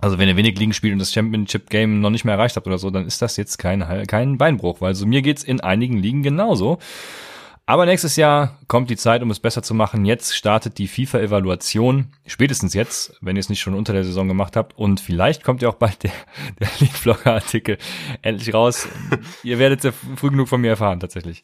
Also 0.00 0.18
wenn 0.18 0.28
ihr 0.28 0.36
wenig 0.36 0.58
Ligen 0.58 0.72
spielt 0.72 0.92
und 0.92 1.00
das 1.00 1.12
Championship 1.12 1.70
Game 1.70 2.00
noch 2.00 2.10
nicht 2.10 2.24
mehr 2.24 2.34
erreicht 2.34 2.56
habt 2.56 2.66
oder 2.66 2.78
so, 2.78 2.90
dann 2.90 3.06
ist 3.06 3.20
das 3.20 3.36
jetzt 3.36 3.58
kein, 3.58 3.80
kein 4.06 4.38
Beinbruch, 4.38 4.80
weil 4.80 4.94
so 4.94 5.06
mir 5.06 5.22
geht's 5.22 5.42
in 5.42 5.60
einigen 5.60 5.98
Ligen 5.98 6.22
genauso. 6.22 6.78
Aber 7.68 7.84
nächstes 7.84 8.16
Jahr 8.16 8.56
kommt 8.66 8.88
die 8.88 8.96
Zeit, 8.96 9.22
um 9.22 9.30
es 9.30 9.40
besser 9.40 9.62
zu 9.62 9.74
machen. 9.74 10.06
Jetzt 10.06 10.34
startet 10.34 10.78
die 10.78 10.88
FIFA-Evaluation, 10.88 12.06
spätestens 12.26 12.72
jetzt, 12.72 13.18
wenn 13.20 13.36
ihr 13.36 13.40
es 13.40 13.50
nicht 13.50 13.60
schon 13.60 13.74
unter 13.74 13.92
der 13.92 14.04
Saison 14.04 14.26
gemacht 14.26 14.56
habt. 14.56 14.78
Und 14.78 15.00
vielleicht 15.00 15.44
kommt 15.44 15.60
ja 15.60 15.68
auch 15.68 15.74
bald 15.74 16.02
der, 16.02 16.12
der 16.60 16.68
League-Vlogger-Artikel 16.78 17.76
endlich 18.22 18.54
raus. 18.54 18.88
ihr 19.42 19.58
werdet 19.58 19.84
ja 19.84 19.92
früh 20.16 20.30
genug 20.30 20.48
von 20.48 20.62
mir 20.62 20.68
erfahren, 20.70 20.98
tatsächlich. 20.98 21.42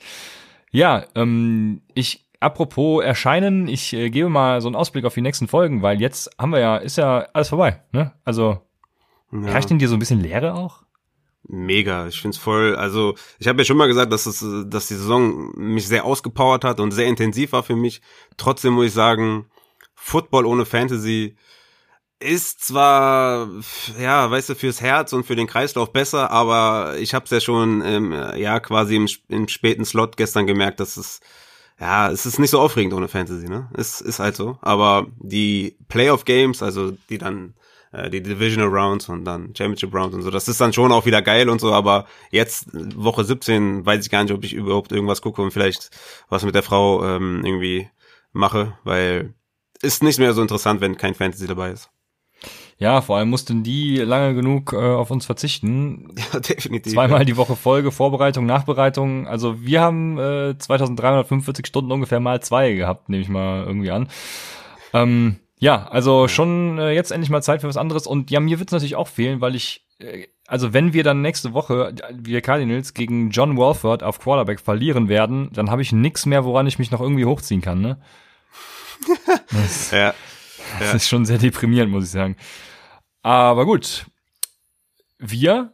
Ja, 0.70 1.04
ähm, 1.14 1.82
ich 1.92 2.24
apropos 2.44 3.02
erscheinen, 3.02 3.66
ich 3.66 3.92
äh, 3.92 4.10
gebe 4.10 4.28
mal 4.28 4.60
so 4.60 4.68
einen 4.68 4.76
Ausblick 4.76 5.04
auf 5.04 5.14
die 5.14 5.22
nächsten 5.22 5.48
Folgen, 5.48 5.82
weil 5.82 6.00
jetzt 6.00 6.30
haben 6.38 6.52
wir 6.52 6.60
ja, 6.60 6.76
ist 6.76 6.96
ja 6.96 7.26
alles 7.32 7.48
vorbei, 7.48 7.82
ne? 7.92 8.12
Also, 8.24 8.60
ja. 9.32 9.40
herrscht 9.46 9.70
denn 9.70 9.78
dir 9.78 9.88
so 9.88 9.96
ein 9.96 9.98
bisschen 9.98 10.20
Leere 10.20 10.54
auch? 10.54 10.84
Mega, 11.46 12.06
ich 12.06 12.20
find's 12.20 12.38
voll, 12.38 12.76
also 12.76 13.14
ich 13.38 13.48
habe 13.48 13.58
ja 13.58 13.64
schon 13.64 13.76
mal 13.76 13.88
gesagt, 13.88 14.12
dass 14.12 14.26
es, 14.26 14.44
dass 14.66 14.88
die 14.88 14.94
Saison 14.94 15.52
mich 15.56 15.86
sehr 15.86 16.04
ausgepowert 16.04 16.64
hat 16.64 16.80
und 16.80 16.92
sehr 16.92 17.06
intensiv 17.06 17.52
war 17.52 17.62
für 17.62 17.76
mich. 17.76 18.00
Trotzdem 18.36 18.74
muss 18.74 18.86
ich 18.86 18.92
sagen, 18.92 19.46
Football 19.94 20.46
ohne 20.46 20.64
Fantasy 20.64 21.36
ist 22.18 22.64
zwar, 22.64 23.48
ja, 24.00 24.30
weißt 24.30 24.50
du, 24.50 24.54
fürs 24.54 24.80
Herz 24.80 25.12
und 25.12 25.26
für 25.26 25.36
den 25.36 25.46
Kreislauf 25.46 25.92
besser, 25.92 26.30
aber 26.30 26.96
ich 26.98 27.12
habe 27.12 27.26
es 27.26 27.30
ja 27.30 27.40
schon, 27.40 27.82
ähm, 27.84 28.12
ja, 28.36 28.60
quasi 28.60 28.96
im, 28.96 29.08
im 29.28 29.48
späten 29.48 29.84
Slot 29.84 30.16
gestern 30.16 30.46
gemerkt, 30.46 30.80
dass 30.80 30.96
es 30.96 31.20
ja, 31.81 32.11
es 32.11 32.26
ist 32.26 32.38
nicht 32.38 32.50
so 32.50 32.61
aufregend 32.61 32.95
ohne 32.95 33.09
Fantasy, 33.09 33.49
ne? 33.49 33.69
Es 33.76 34.00
ist 34.00 34.21
halt 34.21 34.37
so. 34.37 34.59
Aber 34.62 35.07
die 35.19 35.76
Playoff 35.88 36.25
Games, 36.25 36.62
also 36.62 36.93
die 37.11 37.19
dann 37.19 37.54
äh, 37.93 38.11
die 38.11 38.23
Divisional 38.23 38.69
Rounds 38.69 39.09
und 39.09 39.25
dann 39.25 39.54
Championship 39.57 39.95
Rounds 39.95 40.14
und 40.14 40.23
so, 40.23 40.31
das 40.31 40.49
ist 40.49 40.61
dann 40.61 40.73
schon 40.73 40.93
auch 40.93 41.07
wieder 41.07 41.23
geil 41.23 41.49
und 41.49 41.61
so, 41.61 41.73
aber 41.73 42.07
jetzt 42.31 42.69
Woche 42.73 43.25
17 43.25 43.85
weiß 43.87 44.04
ich 44.04 44.11
gar 44.11 44.23
nicht, 44.23 44.33
ob 44.33 44.45
ich 44.45 44.54
überhaupt 44.54 44.93
irgendwas 44.93 45.23
gucke 45.23 45.43
und 45.43 45.50
vielleicht 45.52 45.90
was 46.28 46.45
mit 46.45 46.54
der 46.54 46.62
Frau 46.62 47.04
ähm, 47.04 47.43
irgendwie 47.45 47.88
mache, 48.33 48.78
weil 48.85 49.35
ist 49.83 50.02
nicht 50.02 50.19
mehr 50.19 50.33
so 50.33 50.43
interessant, 50.43 50.81
wenn 50.81 50.97
kein 50.97 51.14
Fantasy 51.14 51.47
dabei 51.47 51.71
ist. 51.71 51.90
Ja, 52.78 53.00
vor 53.00 53.16
allem 53.16 53.31
mussten 53.31 53.62
die 53.62 53.99
lange 53.99 54.35
genug 54.35 54.73
äh, 54.73 54.76
auf 54.76 55.11
uns 55.11 55.26
verzichten. 55.26 56.14
Ja, 56.33 56.40
definitiv. 56.40 56.93
Zweimal 56.93 57.21
ja. 57.21 57.25
die 57.25 57.37
Woche 57.37 57.54
Folge, 57.57 57.93
Vorbereitung, 57.93 58.47
Nachbereitung. 58.47 59.26
Also 59.28 59.62
wir 59.62 59.81
haben 59.81 60.19
äh, 60.19 60.59
2345 60.59 61.66
Stunden 61.66 61.93
ungefähr 61.93 62.21
mal 62.21 62.40
zwei 62.43 62.73
gehabt, 62.73 63.09
nehme 63.09 63.23
ich 63.23 63.28
mal 63.28 63.64
irgendwie 63.64 63.90
an. 63.90 64.09
Ähm, 64.93 65.37
Ja, 65.59 65.87
also 65.87 66.28
schon 66.28 66.78
äh, 66.78 66.90
jetzt 66.90 67.11
endlich 67.12 67.31
mal 67.31 67.43
Zeit 67.43 67.61
für 67.61 67.69
was 67.69 67.76
anderes. 67.76 68.07
Und 68.07 68.31
ja, 68.31 68.40
mir 68.40 68.59
wird 68.59 68.69
es 68.69 68.73
natürlich 68.73 68.97
auch 68.97 69.09
fehlen, 69.09 69.40
weil 69.40 69.54
ich, 69.54 69.87
äh, 69.99 70.26
also 70.47 70.73
wenn 70.75 70.93
wir 70.93 71.04
dann 71.04 71.23
nächste 71.23 71.54
Woche, 71.54 71.95
wir 72.12 72.40
Cardinals, 72.43 72.93
gegen 72.93 73.31
John 73.31 73.57
Walford 73.57 74.02
auf 74.02 74.19
Quarterback 74.19 74.61
verlieren 74.61 75.09
werden, 75.09 75.50
dann 75.54 75.71
habe 75.71 75.81
ich 75.83 75.93
nix 75.93 76.26
mehr, 76.26 76.45
woran 76.45 76.66
ich 76.66 76.78
mich 76.78 76.90
noch 76.90 77.00
irgendwie 77.00 77.25
hochziehen 77.25 77.62
kann, 77.62 77.81
ne? 77.81 77.99
Ja, 79.93 80.14
das 80.78 80.88
ja. 80.88 80.95
ist 80.95 81.09
schon 81.09 81.25
sehr 81.25 81.38
deprimierend, 81.38 81.90
muss 81.90 82.04
ich 82.04 82.11
sagen. 82.11 82.37
Aber 83.23 83.64
gut. 83.64 84.07
Wir 85.19 85.73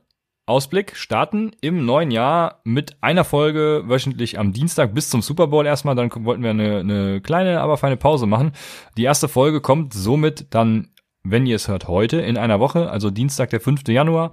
Ausblick 0.51 0.97
starten 0.97 1.53
im 1.61 1.87
neuen 1.87 2.11
Jahr 2.11 2.61
mit 2.65 2.97
einer 3.03 3.23
Folge 3.23 3.85
wöchentlich 3.87 4.39
am 4.39 4.53
Dienstag 4.53 4.93
bis 4.95 5.09
zum 5.09 5.23
Super 5.23 5.47
Bowl 5.47 5.65
erstmal. 5.65 5.95
Dann 5.95 6.11
wollten 6.25 6.43
wir 6.43 6.51
eine, 6.51 6.81
eine 6.81 7.21
kleine, 7.21 7.61
aber 7.61 7.77
feine 7.77 7.97
Pause 7.97 8.27
machen. 8.27 8.53
Die 8.97 9.05
erste 9.05 9.29
Folge 9.29 9.61
kommt 9.61 9.95
somit 9.95 10.53
dann, 10.53 10.89
wenn 11.23 11.47
ihr 11.47 11.55
es 11.55 11.69
hört, 11.69 11.87
heute 11.87 12.21
in 12.21 12.37
einer 12.37 12.59
Woche, 12.59 12.91
also 12.91 13.11
Dienstag, 13.11 13.51
der 13.51 13.61
5. 13.61 13.87
Januar. 13.89 14.33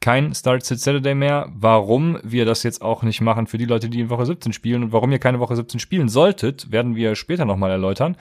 Kein 0.00 0.34
Start 0.34 0.64
Sit 0.64 0.80
Saturday 0.80 1.14
mehr. 1.14 1.50
Warum 1.52 2.18
wir 2.22 2.46
das 2.46 2.62
jetzt 2.62 2.80
auch 2.80 3.02
nicht 3.02 3.20
machen 3.20 3.46
für 3.46 3.58
die 3.58 3.66
Leute, 3.66 3.90
die 3.90 4.00
in 4.00 4.10
Woche 4.10 4.24
17 4.24 4.54
spielen 4.54 4.84
und 4.84 4.92
warum 4.92 5.12
ihr 5.12 5.18
keine 5.18 5.38
Woche 5.38 5.54
17 5.54 5.80
spielen 5.80 6.08
solltet, 6.08 6.72
werden 6.72 6.96
wir 6.96 7.14
später 7.14 7.44
nochmal 7.44 7.72
erläutern. 7.72 8.16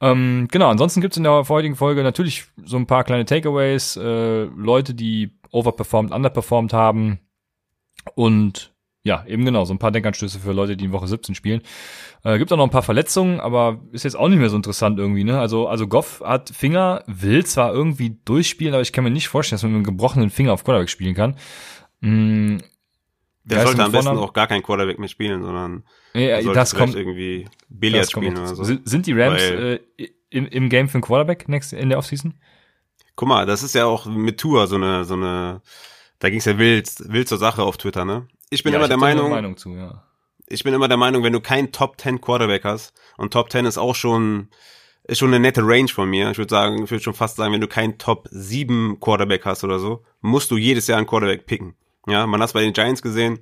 Ähm, 0.00 0.48
genau, 0.50 0.70
ansonsten 0.70 1.00
gibt's 1.00 1.16
in 1.16 1.24
der 1.24 1.48
heutigen 1.48 1.76
Folge 1.76 2.02
natürlich 2.02 2.46
so 2.64 2.76
ein 2.76 2.86
paar 2.86 3.04
kleine 3.04 3.24
Takeaways, 3.26 3.96
äh, 3.96 4.44
Leute, 4.44 4.94
die 4.94 5.38
overperformed, 5.50 6.12
underperformed 6.12 6.72
haben 6.72 7.20
und 8.14 8.72
ja, 9.02 9.24
eben 9.26 9.46
genau, 9.46 9.64
so 9.64 9.72
ein 9.72 9.78
paar 9.78 9.92
Denkanstöße 9.92 10.38
für 10.38 10.52
Leute, 10.52 10.76
die 10.76 10.84
in 10.84 10.92
Woche 10.92 11.06
17 11.06 11.34
spielen. 11.34 11.62
Äh, 12.22 12.36
gibt 12.36 12.52
auch 12.52 12.58
noch 12.58 12.64
ein 12.64 12.70
paar 12.70 12.82
Verletzungen, 12.82 13.40
aber 13.40 13.80
ist 13.92 14.04
jetzt 14.04 14.14
auch 14.14 14.28
nicht 14.28 14.38
mehr 14.38 14.50
so 14.50 14.56
interessant 14.56 14.98
irgendwie, 14.98 15.24
ne? 15.24 15.40
Also, 15.40 15.68
also 15.68 15.86
Goff 15.88 16.22
hat 16.24 16.50
Finger, 16.50 17.02
will 17.06 17.46
zwar 17.46 17.72
irgendwie 17.72 18.18
durchspielen, 18.26 18.74
aber 18.74 18.82
ich 18.82 18.92
kann 18.92 19.04
mir 19.04 19.10
nicht 19.10 19.28
vorstellen, 19.28 19.56
dass 19.56 19.62
man 19.62 19.72
mit 19.72 19.78
einem 19.78 19.96
gebrochenen 19.96 20.28
Finger 20.28 20.52
auf 20.52 20.64
Quarterback 20.64 20.90
spielen 20.90 21.14
kann. 21.14 21.36
Mm, 22.00 22.58
der 23.44 23.66
sollte 23.66 23.84
am 23.84 23.92
besten 23.92 24.18
auch 24.18 24.34
gar 24.34 24.46
kein 24.46 24.62
Quarterback 24.62 24.98
mehr 24.98 25.08
spielen, 25.08 25.42
sondern 25.42 25.84
ja, 26.14 26.40
das 26.52 26.74
kommt 26.74 26.94
irgendwie 26.94 27.48
Billard 27.68 28.10
spielen 28.10 28.36
oder 28.36 28.54
so. 28.54 28.64
Sind 28.64 29.06
die 29.06 29.12
Rams 29.12 29.42
äh, 29.42 29.78
im, 30.30 30.46
im 30.46 30.68
Game 30.68 30.88
für 30.88 30.94
einen 30.94 31.02
Quarterback 31.02 31.48
next, 31.48 31.72
in 31.72 31.88
der 31.88 31.98
Offseason? 31.98 32.34
Guck 33.16 33.28
mal, 33.28 33.46
das 33.46 33.62
ist 33.62 33.74
ja 33.74 33.86
auch 33.86 34.06
mit 34.06 34.38
Tour 34.40 34.66
so 34.66 34.76
eine, 34.76 35.04
so 35.04 35.14
eine, 35.14 35.60
da 36.18 36.30
ging's 36.30 36.46
ja 36.46 36.58
wild, 36.58 36.90
wild 37.12 37.28
zur 37.28 37.38
Sache 37.38 37.62
auf 37.62 37.76
Twitter, 37.76 38.04
ne? 38.04 38.26
Ich 38.50 38.62
bin 38.62 38.72
ja, 38.72 38.78
immer 38.78 38.86
ich 38.86 38.90
der 38.90 38.98
Meinung, 38.98 39.30
Meinung 39.30 39.56
zu, 39.56 39.74
ja. 39.74 40.02
ich 40.46 40.64
bin 40.64 40.74
immer 40.74 40.88
der 40.88 40.96
Meinung, 40.96 41.22
wenn 41.22 41.32
du 41.32 41.40
keinen 41.40 41.70
Top 41.70 42.00
10 42.00 42.20
Quarterback 42.20 42.64
hast, 42.64 42.94
und 43.16 43.32
Top 43.32 43.52
10 43.52 43.66
ist 43.66 43.78
auch 43.78 43.94
schon, 43.94 44.48
ist 45.04 45.18
schon 45.18 45.28
eine 45.28 45.40
nette 45.40 45.62
Range 45.62 45.88
von 45.88 46.08
mir. 46.08 46.30
Ich 46.30 46.38
würde 46.38 46.50
sagen, 46.50 46.84
ich 46.84 46.90
würde 46.90 47.02
schon 47.02 47.14
fast 47.14 47.36
sagen, 47.36 47.52
wenn 47.52 47.60
du 47.60 47.68
keinen 47.68 47.98
Top 47.98 48.28
7 48.30 48.98
Quarterback 49.00 49.44
hast 49.44 49.64
oder 49.64 49.78
so, 49.78 50.02
musst 50.20 50.50
du 50.50 50.56
jedes 50.56 50.86
Jahr 50.86 50.98
einen 50.98 51.06
Quarterback 51.06 51.46
picken. 51.46 51.74
Ja, 52.06 52.26
man 52.26 52.40
hat 52.40 52.48
es 52.48 52.52
bei 52.54 52.62
den 52.62 52.72
Giants 52.72 53.02
gesehen. 53.02 53.40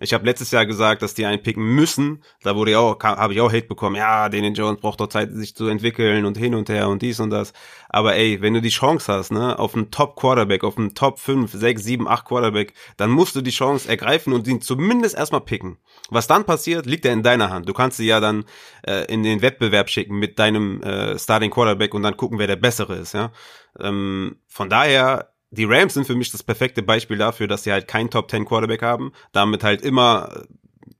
Ich 0.00 0.12
habe 0.12 0.24
letztes 0.24 0.50
Jahr 0.50 0.64
gesagt, 0.66 1.02
dass 1.02 1.14
die 1.14 1.26
einen 1.26 1.42
picken 1.42 1.64
müssen. 1.74 2.22
Da 2.42 2.54
wurde 2.54 2.72
ja 2.72 2.78
auch, 2.78 2.98
habe 3.02 3.32
ich 3.32 3.40
auch 3.40 3.52
Hate 3.52 3.66
bekommen. 3.66 3.96
Ja, 3.96 4.28
Daniel 4.28 4.52
Jones 4.54 4.80
braucht 4.80 5.00
doch 5.00 5.08
Zeit, 5.08 5.32
sich 5.32 5.56
zu 5.56 5.66
entwickeln 5.66 6.24
und 6.24 6.36
hin 6.36 6.54
und 6.54 6.68
her 6.68 6.88
und 6.88 7.02
dies 7.02 7.18
und 7.20 7.30
das. 7.30 7.52
Aber 7.88 8.14
ey, 8.14 8.40
wenn 8.40 8.54
du 8.54 8.60
die 8.60 8.68
Chance 8.68 9.12
hast, 9.12 9.32
ne, 9.32 9.58
auf 9.58 9.74
einen 9.74 9.90
Top 9.90 10.16
Quarterback, 10.16 10.62
auf 10.62 10.78
einen 10.78 10.94
Top 10.94 11.18
5, 11.18 11.52
6, 11.52 11.82
7, 11.82 12.08
8 12.08 12.24
Quarterback, 12.24 12.74
dann 12.96 13.10
musst 13.10 13.34
du 13.34 13.40
die 13.40 13.50
Chance 13.50 13.88
ergreifen 13.88 14.32
und 14.32 14.46
ihn 14.46 14.60
zumindest 14.60 15.16
erstmal 15.16 15.40
picken. 15.40 15.78
Was 16.10 16.26
dann 16.26 16.44
passiert, 16.44 16.86
liegt 16.86 17.04
ja 17.04 17.12
in 17.12 17.22
deiner 17.22 17.50
Hand. 17.50 17.68
Du 17.68 17.72
kannst 17.72 17.96
sie 17.96 18.06
ja 18.06 18.20
dann 18.20 18.44
äh, 18.86 19.04
in 19.12 19.22
den 19.22 19.42
Wettbewerb 19.42 19.90
schicken 19.90 20.18
mit 20.18 20.38
deinem 20.38 20.80
äh, 20.82 21.18
Starting 21.18 21.50
Quarterback 21.50 21.94
und 21.94 22.02
dann 22.02 22.16
gucken, 22.16 22.38
wer 22.38 22.46
der 22.46 22.56
bessere 22.56 22.96
ist, 22.96 23.14
ja. 23.14 23.32
Ähm, 23.80 24.36
von 24.46 24.68
daher 24.68 25.32
die 25.50 25.64
Rams 25.64 25.94
sind 25.94 26.06
für 26.06 26.14
mich 26.14 26.30
das 26.30 26.42
perfekte 26.42 26.82
Beispiel 26.82 27.18
dafür, 27.18 27.46
dass 27.46 27.64
sie 27.64 27.72
halt 27.72 27.88
keinen 27.88 28.10
Top 28.10 28.30
10 28.30 28.44
Quarterback 28.44 28.82
haben, 28.82 29.12
damit 29.32 29.64
halt 29.64 29.82
immer 29.82 30.28
äh, 30.34 30.44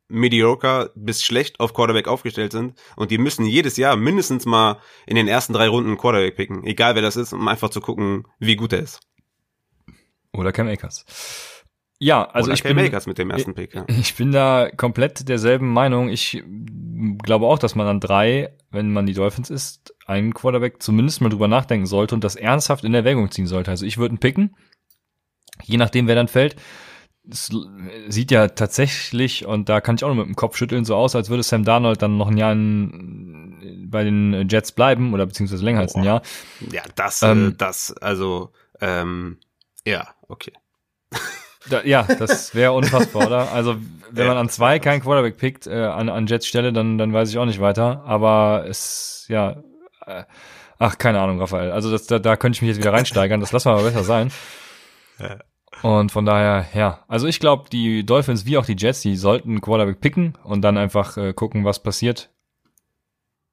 mediocre 0.09 0.91
bis 0.95 1.23
schlecht 1.23 1.61
auf 1.61 1.75
Quarterback 1.75 2.09
aufgestellt 2.09 2.53
sind 2.53 2.75
und 2.97 3.11
die 3.11 3.19
müssen 3.19 3.45
jedes 3.45 3.77
Jahr 3.77 3.97
mindestens 3.97 4.47
mal 4.47 4.79
in 5.07 5.17
den 5.17 5.29
ersten 5.29 5.53
drei 5.53 5.69
Runden 5.69 5.99
Quarterback 5.99 6.37
picken, 6.37 6.65
egal 6.65 6.95
wer 6.95 7.03
das 7.03 7.17
ist, 7.17 7.33
um 7.33 7.47
einfach 7.47 7.69
zu 7.69 7.81
gucken, 7.81 8.27
wie 8.39 8.57
gut 8.57 8.73
er 8.73 8.81
ist. 8.81 9.01
Oder 10.33 10.53
Cam 10.53 10.69
Akers. 10.69 11.05
Ja, 11.99 12.25
also 12.25 12.47
Oder 12.47 12.55
ich 12.55 12.63
Cam 12.63 12.77
bin, 12.77 12.87
Akers 12.87 13.07
mit 13.07 13.19
dem 13.19 13.31
ersten 13.31 13.55
Pick. 13.55 13.75
Ja. 13.75 13.85
Ich 14.01 14.15
bin 14.15 14.31
da 14.31 14.71
komplett 14.77 15.29
derselben 15.29 15.73
Meinung. 15.73 16.09
Ich 16.09 16.43
glaube 17.23 17.47
auch, 17.47 17.59
dass 17.59 17.75
man 17.75 17.87
an 17.87 18.01
drei, 18.01 18.57
wenn 18.71 18.93
man 18.93 19.07
die 19.07 19.15
Dolphins 19.15 19.51
ist, 19.51 19.95
einen 20.09 20.35
Quarterback 20.35 20.83
zumindest 20.83 21.21
mal 21.21 21.29
drüber 21.29 21.49
nachdenken 21.49 21.87
sollte 21.87 22.15
und 22.15 22.25
das 22.25 22.35
ernsthaft 22.35 22.85
in 22.85 22.95
Erwägung 22.95 23.31
ziehen 23.31 23.47
sollte. 23.47 23.71
Also 23.71 23.87
ich 23.87 23.99
würde 23.99 24.15
ihn 24.15 24.19
picken, 24.19 24.57
je 25.63 25.77
nachdem, 25.77 26.07
wer 26.09 26.15
dann 26.15 26.29
fällt. 26.29 26.57
Es 27.31 27.51
sieht 28.09 28.31
ja 28.31 28.49
tatsächlich, 28.49 29.45
und 29.45 29.69
da 29.69 29.83
kann 29.83 29.97
ich 29.97 30.05
auch 30.05 30.09
nur 30.09 30.17
mit 30.17 30.27
dem 30.27 30.37
Kopf 30.37 30.57
schütteln, 30.57 30.87
so 30.87 30.97
aus, 30.97 31.15
als 31.15 31.29
würde 31.29 31.43
Sam 31.43 31.63
Darnold 31.63 32.01
dann 32.01 32.17
noch 32.17 32.29
ein 32.29 32.39
Jahr 32.39 32.53
in, 32.53 33.87
bei 33.91 34.03
den 34.03 34.49
Jets 34.49 34.73
bleiben 34.73 35.13
oder 35.13 35.27
beziehungsweise 35.27 35.63
länger 35.63 35.81
als 35.81 35.95
ein 35.95 36.05
Jahr. 36.05 36.23
Ja, 36.73 36.83
das, 36.95 37.21
ähm, 37.23 37.55
das, 37.59 37.93
also, 37.99 38.53
ähm, 38.81 39.37
ja, 39.85 40.09
okay. 40.27 40.53
Da, 41.69 41.83
ja, 41.85 42.05
das 42.05 42.55
wäre 42.55 42.73
unfassbar, 42.73 43.27
oder? 43.27 43.53
Also, 43.53 43.77
wenn 44.11 44.27
man 44.27 44.39
an 44.39 44.49
zwei 44.49 44.79
keinen 44.79 45.03
Quarterback 45.03 45.37
pickt, 45.37 45.67
äh, 45.67 45.85
an, 45.85 46.09
an 46.09 46.27
Jets 46.27 46.47
Stelle, 46.47 46.73
dann, 46.73 46.97
dann 46.97 47.13
weiß 47.13 47.29
ich 47.29 47.37
auch 47.37 47.45
nicht 47.45 47.61
weiter. 47.61 48.05
Aber 48.07 48.65
es, 48.67 49.27
ja, 49.29 49.63
äh, 50.09 50.25
ach, 50.79 50.99
keine 50.99 51.21
Ahnung, 51.21 51.41
Raphael. 51.41 51.71
Also 51.71 51.91
das, 51.91 52.07
da, 52.07 52.19
da 52.19 52.37
könnte 52.37 52.57
ich 52.57 52.63
mich 52.63 52.69
jetzt 52.69 52.79
wieder 52.79 52.93
reinsteigern. 52.93 53.41
Das 53.41 53.53
lassen 53.53 53.71
wir 53.71 53.77
mal 53.77 53.85
besser 53.85 54.05
sein. 54.05 54.33
Und 55.83 56.11
von 56.11 56.25
daher, 56.25 56.67
ja. 56.75 57.05
Also 57.09 57.27
ich 57.27 57.41
glaube, 57.41 57.69
die 57.71 58.05
Dolphins 58.05 58.47
wie 58.47 58.59
auch 58.59 58.67
die 58.67 58.77
Jets, 58.77 59.01
die 59.01 59.17
sollten 59.17 59.61
Quarterback 59.61 60.01
picken 60.01 60.37
und 60.43 60.63
dann 60.63 60.77
einfach 60.77 61.17
äh, 61.17 61.33
gucken, 61.33 61.65
was 61.65 61.83
passiert. 61.83 62.31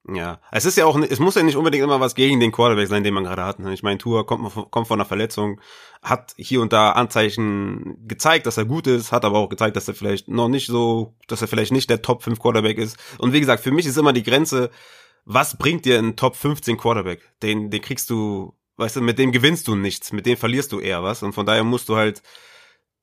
Ja, 0.08 0.40
es 0.52 0.66
ist 0.66 0.78
ja 0.78 0.86
auch, 0.86 1.00
es 1.00 1.20
muss 1.20 1.34
ja 1.34 1.42
nicht 1.42 1.56
unbedingt 1.56 1.84
immer 1.84 2.00
was 2.00 2.14
gegen 2.14 2.40
den 2.40 2.52
Quarterback 2.52 2.88
sein, 2.88 3.04
den 3.04 3.16
man 3.16 3.24
gerade 3.24 3.44
hat. 3.44 3.58
Ne? 3.58 3.74
Ich 3.74 3.82
meine, 3.82 3.98
Tour 3.98 4.28
kommt, 4.28 4.54
kommt 4.70 4.88
von 4.88 5.00
einer 5.00 5.08
Verletzung, 5.08 5.60
hat 6.04 6.36
hier 6.38 6.62
und 6.62 6.74
da 6.74 6.92
Anzeichen 6.92 8.08
gezeigt, 8.08 8.46
dass 8.46 8.58
er 8.58 8.66
gut 8.66 8.86
ist, 8.86 9.12
hat 9.12 9.26
aber 9.26 9.40
auch 9.40 9.50
gezeigt, 9.50 9.76
dass 9.76 9.88
er 9.88 9.96
vielleicht 9.96 10.28
noch 10.28 10.48
nicht 10.48 10.68
so, 10.68 11.16
dass 11.28 11.42
er 11.42 11.48
vielleicht 11.48 11.72
nicht 11.72 11.90
der 11.90 12.04
Top 12.04 12.22
5 12.22 12.40
Quarterback 12.40 12.78
ist. 12.78 12.98
Und 13.18 13.34
wie 13.34 13.40
gesagt, 13.40 13.64
für 13.64 13.72
mich 13.72 13.88
ist 13.88 13.98
immer 13.98 14.14
die 14.14 14.22
Grenze, 14.22 14.70
was 15.25 15.58
bringt 15.58 15.86
dir 15.86 16.00
ein 16.00 16.15
Top 16.15 16.36
15 16.36 16.77
Quarterback? 16.77 17.22
Den, 17.41 17.70
den 17.72 17.82
kriegst 17.82 18.10
du, 18.10 18.53
weißt 18.77 18.98
du, 18.98 19.01
mit 19.01 19.20
dem 19.20 19.32
gewinnst 19.32 19.67
du 19.67 19.75
nichts, 19.75 20.13
mit 20.13 20.25
dem 20.25 20.38
verlierst 20.38 20.72
du 20.72 20.79
eher 20.79 21.03
was. 21.03 21.24
Und 21.24 21.34
von 21.34 21.46
daher 21.46 21.63
musst 21.63 21.89
du 21.89 21.96
halt 21.96 22.22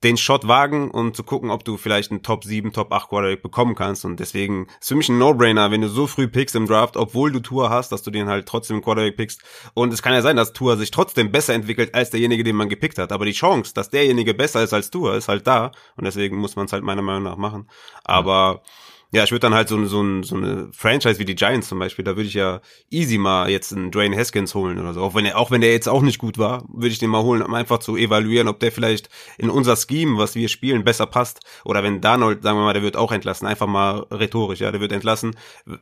den 0.03 0.17
Shot 0.17 0.49
wagen 0.49 0.91
und 0.91 1.15
zu 1.15 1.23
gucken, 1.23 1.51
ob 1.51 1.65
du 1.65 1.77
vielleicht 1.77 2.11
einen 2.11 2.23
Top 2.23 2.45
7, 2.45 2.73
Top 2.73 2.93
8 2.93 3.09
Quarterback 3.09 3.43
bekommen 3.43 3.75
kannst. 3.75 4.05
Und 4.05 4.19
deswegen 4.19 4.67
ist 4.81 4.89
für 4.89 4.95
mich 4.97 5.09
ein 5.09 5.19
No-Brainer, 5.19 5.71
wenn 5.71 5.81
du 5.81 5.89
so 5.89 6.07
früh 6.07 6.29
pickst 6.29 6.57
im 6.57 6.67
Draft, 6.67 6.97
obwohl 6.97 7.31
du 7.31 7.41
Tour 7.41 7.71
hast, 7.71 7.93
dass 7.93 8.03
du 8.03 8.11
den 8.11 8.29
halt 8.29 8.47
trotzdem 8.47 8.83
Quarterback 8.83 9.17
pickst. 9.17 9.43
Und 9.75 9.93
es 9.93 10.03
kann 10.03 10.13
ja 10.13 10.23
sein, 10.23 10.37
dass 10.37 10.53
Tour 10.53 10.77
sich 10.77 10.91
trotzdem 10.91 11.31
besser 11.31 11.55
entwickelt 11.55 11.95
als 11.95 12.11
derjenige, 12.11 12.45
den 12.45 12.57
man 12.57 12.69
gepickt 12.69 12.99
hat. 12.99 13.13
Aber 13.13 13.25
die 13.25 13.33
Chance, 13.33 13.75
dass 13.75 13.91
derjenige 13.91 14.35
besser 14.35 14.63
ist 14.63 14.73
als 14.73 14.91
Tour, 14.91 15.15
ist 15.15 15.29
halt 15.29 15.47
da. 15.47 15.73
Und 15.97 16.05
deswegen 16.05 16.37
muss 16.37 16.57
man 16.57 16.67
es 16.67 16.73
halt 16.73 16.83
meiner 16.83 17.03
Meinung 17.03 17.23
nach 17.23 17.37
machen. 17.37 17.69
Aber 18.03 18.63
ja, 18.65 18.92
ich 19.13 19.31
würde 19.31 19.41
dann 19.41 19.55
halt 19.55 19.69
so, 19.69 19.85
so, 19.85 20.23
so 20.23 20.37
eine 20.37 20.69
Franchise 20.73 21.19
wie 21.19 21.27
die 21.27 21.35
Giants 21.35 21.69
zum 21.69 21.79
Beispiel, 21.79 22.03
da 22.03 22.17
würde 22.17 22.29
ich 22.29 22.35
ja 22.35 22.63
easy 22.91 23.19
mal 23.19 23.51
jetzt 23.51 23.73
einen 23.73 23.91
Dwayne 23.91 24.17
Haskins 24.17 24.55
holen 24.55 24.79
oder 24.79 24.95
so. 24.95 25.03
Auch 25.03 25.15
wenn 25.15 25.27
er, 25.27 25.39
auch 25.39 25.51
wenn 25.51 25.61
der 25.61 25.71
jetzt 25.73 25.87
auch 25.87 26.01
nicht 26.01 26.19
gut 26.19 26.39
war, 26.39 26.65
würde 26.73 26.89
ich 26.89 26.99
den 26.99 27.11
mal 27.11 27.23
holen, 27.23 27.43
um 27.43 27.53
einfach 27.53 27.79
zu 27.79 27.97
evaluieren, 27.97 28.49
ob 28.49 28.59
der 28.59 28.73
vielleicht 28.73 29.11
in 29.37 29.51
unser 29.51 29.77
Scheme, 29.77 30.17
was 30.17 30.35
wir 30.35 30.49
spielen, 30.49 30.83
besser 30.83 31.05
passt. 31.05 31.41
Oder 31.67 31.83
wenn 31.83 32.01
Darnold, 32.01 32.43
sagen 32.43 32.59
wir 32.59 32.65
mal, 32.65 32.73
der 32.73 32.83
wird 32.83 32.97
auch 32.97 33.13
entlassen, 33.13 33.47
einfach 33.47 33.67
mal 33.67 34.07
rhetorisch, 34.11 34.61
ja, 34.61 34.73
der 34.73 34.81
wird 34.81 34.93
entlassen. 34.93 35.37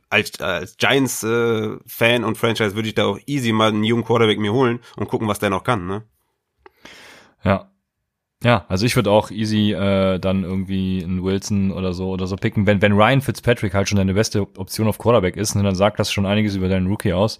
Als, 0.08 0.40
als 0.40 0.76
Giants-Fan 0.76 2.22
äh, 2.22 2.26
und 2.26 2.36
Franchise 2.36 2.74
würde 2.74 2.88
ich 2.88 2.96
da 2.96 3.06
auch 3.06 3.18
easy 3.26 3.52
mal 3.52 3.68
einen 3.68 3.84
jungen 3.84 4.04
Quarterback 4.04 4.40
mir 4.40 4.52
holen 4.52 4.80
und 4.96 5.08
gucken, 5.08 5.28
was 5.28 5.38
der 5.38 5.50
noch 5.50 5.62
kann, 5.62 5.86
ne? 5.86 6.02
Ja, 7.44 7.70
ja, 8.42 8.64
also 8.68 8.86
ich 8.86 8.96
würde 8.96 9.10
auch 9.10 9.30
easy 9.30 9.72
äh, 9.72 10.18
dann 10.18 10.44
irgendwie 10.44 11.02
einen 11.04 11.22
Wilson 11.22 11.72
oder 11.72 11.92
so 11.92 12.08
oder 12.08 12.26
so 12.26 12.36
picken. 12.36 12.66
Wenn, 12.66 12.80
wenn 12.80 12.92
Ryan 12.92 13.20
Fitzpatrick 13.20 13.74
halt 13.74 13.88
schon 13.88 13.98
deine 13.98 14.14
beste 14.14 14.40
Option 14.40 14.88
auf 14.88 14.98
Quarterback 14.98 15.36
ist, 15.36 15.54
ne, 15.54 15.62
dann 15.62 15.74
sagt 15.74 16.00
das 16.00 16.10
schon 16.10 16.24
einiges 16.24 16.54
über 16.54 16.68
deinen 16.68 16.86
Rookie 16.86 17.12
aus. 17.12 17.38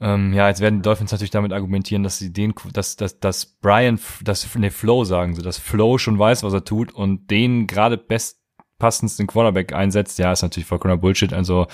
Ähm, 0.00 0.32
ja, 0.34 0.48
jetzt 0.48 0.60
werden 0.60 0.76
die 0.76 0.82
Dolphins 0.82 1.10
natürlich 1.10 1.30
damit 1.30 1.52
argumentieren, 1.52 2.04
dass 2.04 2.18
sie 2.18 2.32
den, 2.32 2.54
dass, 2.72 2.96
dass, 2.96 3.18
dass 3.18 3.46
Brian, 3.46 3.98
dass, 4.22 4.54
ne, 4.54 4.70
Flow 4.70 5.04
sagen 5.04 5.34
sie, 5.34 5.42
dass 5.42 5.58
Flow 5.58 5.98
schon 5.98 6.18
weiß, 6.18 6.44
was 6.44 6.52
er 6.52 6.64
tut 6.64 6.94
und 6.94 7.30
den 7.30 7.66
gerade 7.66 7.96
bestpassendsten 7.96 9.26
Quarterback 9.26 9.72
einsetzt. 9.72 10.18
Ja, 10.20 10.30
ist 10.30 10.42
natürlich 10.42 10.68
vollkommener 10.68 11.00
Bullshit. 11.00 11.32
Also, 11.32 11.66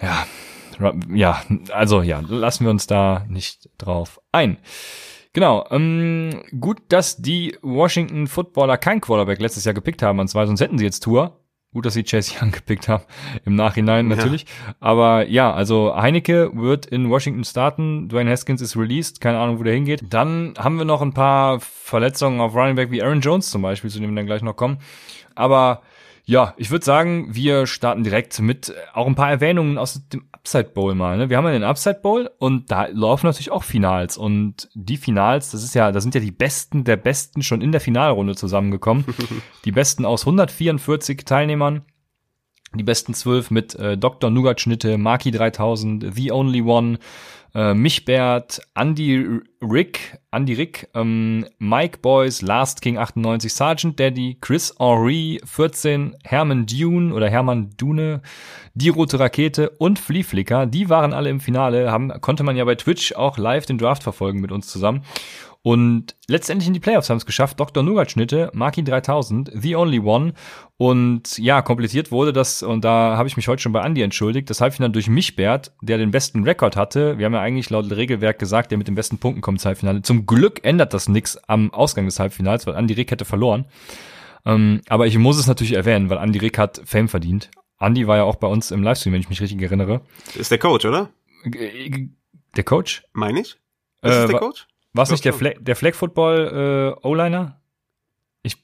ja, 0.00 0.26
ja, 1.12 1.42
also 1.70 2.00
ja, 2.00 2.22
lassen 2.26 2.64
wir 2.64 2.70
uns 2.70 2.86
da 2.86 3.26
nicht 3.28 3.68
drauf 3.76 4.20
ein. 4.32 4.56
Genau. 5.32 5.66
Ähm, 5.70 6.42
gut, 6.60 6.78
dass 6.88 7.16
die 7.16 7.56
Washington 7.62 8.26
Footballer 8.26 8.76
kein 8.76 9.00
Quarterback 9.00 9.40
letztes 9.40 9.64
Jahr 9.64 9.74
gepickt 9.74 10.02
haben, 10.02 10.18
und 10.18 10.28
zwar 10.28 10.46
sonst 10.46 10.60
hätten 10.60 10.78
sie 10.78 10.84
jetzt 10.84 11.00
Tour. 11.00 11.38
Gut, 11.72 11.86
dass 11.86 11.94
sie 11.94 12.02
Chase 12.02 12.34
Young 12.38 12.50
gepickt 12.52 12.88
haben. 12.88 13.04
Im 13.46 13.54
Nachhinein 13.54 14.08
natürlich. 14.08 14.42
Ja. 14.42 14.74
Aber 14.80 15.26
ja, 15.26 15.52
also 15.54 15.96
Heineke 15.96 16.50
wird 16.54 16.84
in 16.84 17.08
Washington 17.08 17.44
starten. 17.44 18.10
Dwayne 18.10 18.30
Haskins 18.30 18.60
ist 18.60 18.76
released. 18.76 19.22
Keine 19.22 19.38
Ahnung, 19.38 19.58
wo 19.58 19.62
der 19.62 19.72
hingeht. 19.72 20.02
Dann 20.10 20.52
haben 20.58 20.76
wir 20.76 20.84
noch 20.84 21.00
ein 21.00 21.14
paar 21.14 21.60
Verletzungen 21.60 22.42
auf 22.42 22.54
Running 22.54 22.76
Back 22.76 22.90
wie 22.90 23.02
Aaron 23.02 23.22
Jones 23.22 23.50
zum 23.50 23.62
Beispiel, 23.62 23.88
zu 23.88 24.00
dem 24.00 24.10
wir 24.10 24.16
dann 24.16 24.26
gleich 24.26 24.42
noch 24.42 24.54
kommen. 24.54 24.78
Aber 25.34 25.80
ja, 26.24 26.54
ich 26.56 26.70
würde 26.70 26.84
sagen, 26.84 27.34
wir 27.34 27.66
starten 27.66 28.04
direkt 28.04 28.38
mit 28.40 28.72
auch 28.94 29.06
ein 29.06 29.16
paar 29.16 29.30
Erwähnungen 29.30 29.76
aus 29.76 30.08
dem 30.08 30.24
Upside 30.32 30.70
Bowl 30.74 30.94
mal. 30.94 31.16
Ne? 31.18 31.30
Wir 31.30 31.36
haben 31.36 31.44
ja 31.44 31.52
den 31.52 31.64
Upside 31.64 32.00
Bowl 32.00 32.30
und 32.38 32.70
da 32.70 32.86
laufen 32.86 33.26
natürlich 33.26 33.50
auch 33.50 33.64
Finals. 33.64 34.16
Und 34.16 34.68
die 34.74 34.96
Finals, 34.96 35.50
das 35.50 35.64
ist 35.64 35.74
ja, 35.74 35.90
da 35.90 36.00
sind 36.00 36.14
ja 36.14 36.20
die 36.20 36.30
Besten 36.30 36.84
der 36.84 36.96
Besten 36.96 37.42
schon 37.42 37.60
in 37.60 37.72
der 37.72 37.80
Finalrunde 37.80 38.36
zusammengekommen. 38.36 39.04
die 39.64 39.72
Besten 39.72 40.04
aus 40.04 40.22
144 40.22 41.24
Teilnehmern. 41.24 41.82
Die 42.74 42.84
besten 42.84 43.12
zwölf 43.12 43.50
mit 43.50 43.74
äh, 43.74 43.98
Dr. 43.98 44.30
Nougat-Schnitte, 44.30 44.96
Maki 44.96 45.30
3000, 45.30 46.06
The 46.14 46.32
Only 46.32 46.62
One, 46.62 46.98
äh, 47.54 47.74
Michbert, 47.74 48.60
Andy 48.74 49.40
Rick, 49.60 50.18
Andy 50.30 50.54
Rick, 50.54 50.88
ähm, 50.94 51.46
Mike 51.58 51.98
Boys, 51.98 52.42
Last 52.42 52.82
King 52.82 52.98
98, 52.98 53.52
Sergeant 53.52 54.00
Daddy, 54.00 54.38
Chris 54.40 54.74
Henry 54.78 55.40
14, 55.44 56.16
Herman 56.24 56.66
Dune 56.66 57.14
oder 57.14 57.28
Hermann 57.28 57.70
Dune, 57.76 58.22
Die 58.74 58.88
Rote 58.88 59.20
Rakete 59.20 59.70
und 59.70 59.98
Flea 59.98 60.22
Flicker, 60.22 60.66
die 60.66 60.88
waren 60.88 61.12
alle 61.12 61.30
im 61.30 61.40
Finale, 61.40 61.90
haben, 61.90 62.12
konnte 62.20 62.42
man 62.42 62.56
ja 62.56 62.64
bei 62.64 62.74
Twitch 62.74 63.14
auch 63.14 63.38
live 63.38 63.66
den 63.66 63.78
Draft 63.78 64.02
verfolgen 64.02 64.40
mit 64.40 64.52
uns 64.52 64.68
zusammen. 64.68 65.02
Und 65.64 66.16
letztendlich 66.26 66.66
in 66.66 66.74
die 66.74 66.80
Playoffs 66.80 67.08
haben 67.08 67.18
es 67.18 67.26
geschafft. 67.26 67.60
Dr. 67.60 67.84
Nougat-Schnitte, 67.84 68.50
Maki 68.52 68.82
3000, 68.82 69.52
The 69.54 69.76
Only 69.76 70.00
One. 70.00 70.34
Und 70.76 71.38
ja, 71.38 71.62
kompliziert 71.62 72.10
wurde 72.10 72.32
das, 72.32 72.64
und 72.64 72.84
da 72.84 73.16
habe 73.16 73.28
ich 73.28 73.36
mich 73.36 73.46
heute 73.46 73.62
schon 73.62 73.72
bei 73.72 73.80
Andy 73.80 74.02
entschuldigt, 74.02 74.50
das 74.50 74.60
Halbfinale 74.60 74.92
durch 74.92 75.08
Michbert, 75.08 75.72
der 75.80 75.98
den 75.98 76.10
besten 76.10 76.42
Rekord 76.42 76.74
hatte. 76.74 77.16
Wir 77.16 77.26
haben 77.26 77.34
ja 77.34 77.40
eigentlich 77.40 77.70
laut 77.70 77.88
Regelwerk 77.92 78.40
gesagt, 78.40 78.72
der 78.72 78.78
mit 78.78 78.88
den 78.88 78.96
besten 78.96 79.18
Punkten 79.18 79.40
kommt 79.40 79.58
ins 79.58 79.64
Halbfinale. 79.64 80.02
Zum 80.02 80.26
Glück 80.26 80.64
ändert 80.64 80.94
das 80.94 81.08
nichts 81.08 81.36
am 81.48 81.72
Ausgang 81.72 82.06
des 82.06 82.18
Halbfinals, 82.18 82.66
weil 82.66 82.74
Andy 82.74 82.94
Rick 82.94 83.12
hätte 83.12 83.24
verloren. 83.24 83.66
Ähm, 84.44 84.80
aber 84.88 85.06
ich 85.06 85.16
muss 85.16 85.38
es 85.38 85.46
natürlich 85.46 85.74
erwähnen, 85.74 86.10
weil 86.10 86.18
Andy 86.18 86.40
Rick 86.40 86.58
hat 86.58 86.82
Fame 86.84 87.08
verdient. 87.08 87.52
Andy 87.78 88.08
war 88.08 88.16
ja 88.16 88.24
auch 88.24 88.36
bei 88.36 88.48
uns 88.48 88.72
im 88.72 88.82
Livestream, 88.82 89.12
wenn 89.12 89.20
ich 89.20 89.28
mich 89.28 89.40
richtig 89.40 89.62
erinnere. 89.62 90.00
Ist 90.34 90.50
der 90.50 90.58
Coach, 90.58 90.84
oder? 90.84 91.10
Der 91.44 92.64
Coach? 92.64 93.04
Meine 93.12 93.40
ich? 93.40 93.56
Ist 94.02 94.12
äh, 94.12 94.26
der 94.26 94.38
Coach? 94.38 94.66
War 94.94 95.04
es 95.04 95.10
nicht 95.10 95.24
der, 95.24 95.32
Flag, 95.32 95.54
der 95.60 95.76
Flag 95.76 95.94
Football 95.94 96.96
äh, 97.02 97.06
O-Liner? 97.06 97.60
Ich 98.44 98.56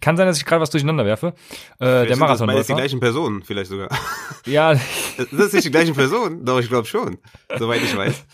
kann 0.00 0.16
sein, 0.16 0.26
dass 0.26 0.38
ich 0.38 0.46
gerade 0.46 0.62
was 0.62 0.70
durcheinander 0.70 1.04
werfe. 1.04 1.34
Äh, 1.78 2.06
der 2.06 2.16
Marathon. 2.16 2.48
Das 2.48 2.66
die 2.66 2.74
gleichen 2.74 2.98
Personen, 2.98 3.42
vielleicht 3.42 3.70
sogar. 3.70 3.88
Ja. 4.46 4.72
das 4.72 5.30
ist 5.30 5.52
nicht 5.52 5.66
die 5.66 5.70
gleichen 5.70 5.94
Personen, 5.94 6.46
doch 6.46 6.58
ich 6.58 6.68
glaube 6.68 6.86
schon, 6.86 7.18
soweit 7.58 7.82
ich 7.82 7.94
weiß. 7.94 8.24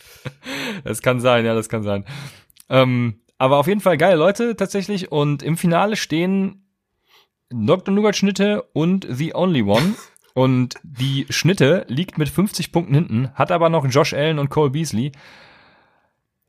Das 0.84 1.02
kann 1.02 1.18
sein, 1.18 1.44
ja, 1.44 1.54
das 1.54 1.68
kann 1.68 1.82
sein. 1.82 2.04
Ähm, 2.68 3.20
aber 3.36 3.56
auf 3.58 3.66
jeden 3.66 3.80
Fall 3.80 3.98
geile 3.98 4.14
Leute 4.14 4.54
tatsächlich 4.54 5.10
und 5.10 5.42
im 5.42 5.56
Finale 5.56 5.96
stehen 5.96 6.68
Dr. 7.50 7.92
Nougat 7.92 8.14
Schnitte 8.14 8.62
und 8.72 9.06
The 9.10 9.34
Only 9.34 9.62
One. 9.62 9.94
und 10.34 10.74
die 10.82 11.26
Schnitte 11.30 11.86
liegt 11.88 12.18
mit 12.18 12.28
50 12.28 12.72
Punkten 12.72 12.94
hinten, 12.94 13.30
hat 13.34 13.50
aber 13.50 13.68
noch 13.68 13.86
Josh 13.86 14.12
Allen 14.12 14.38
und 14.38 14.50
Cole 14.50 14.70
Beasley. 14.70 15.12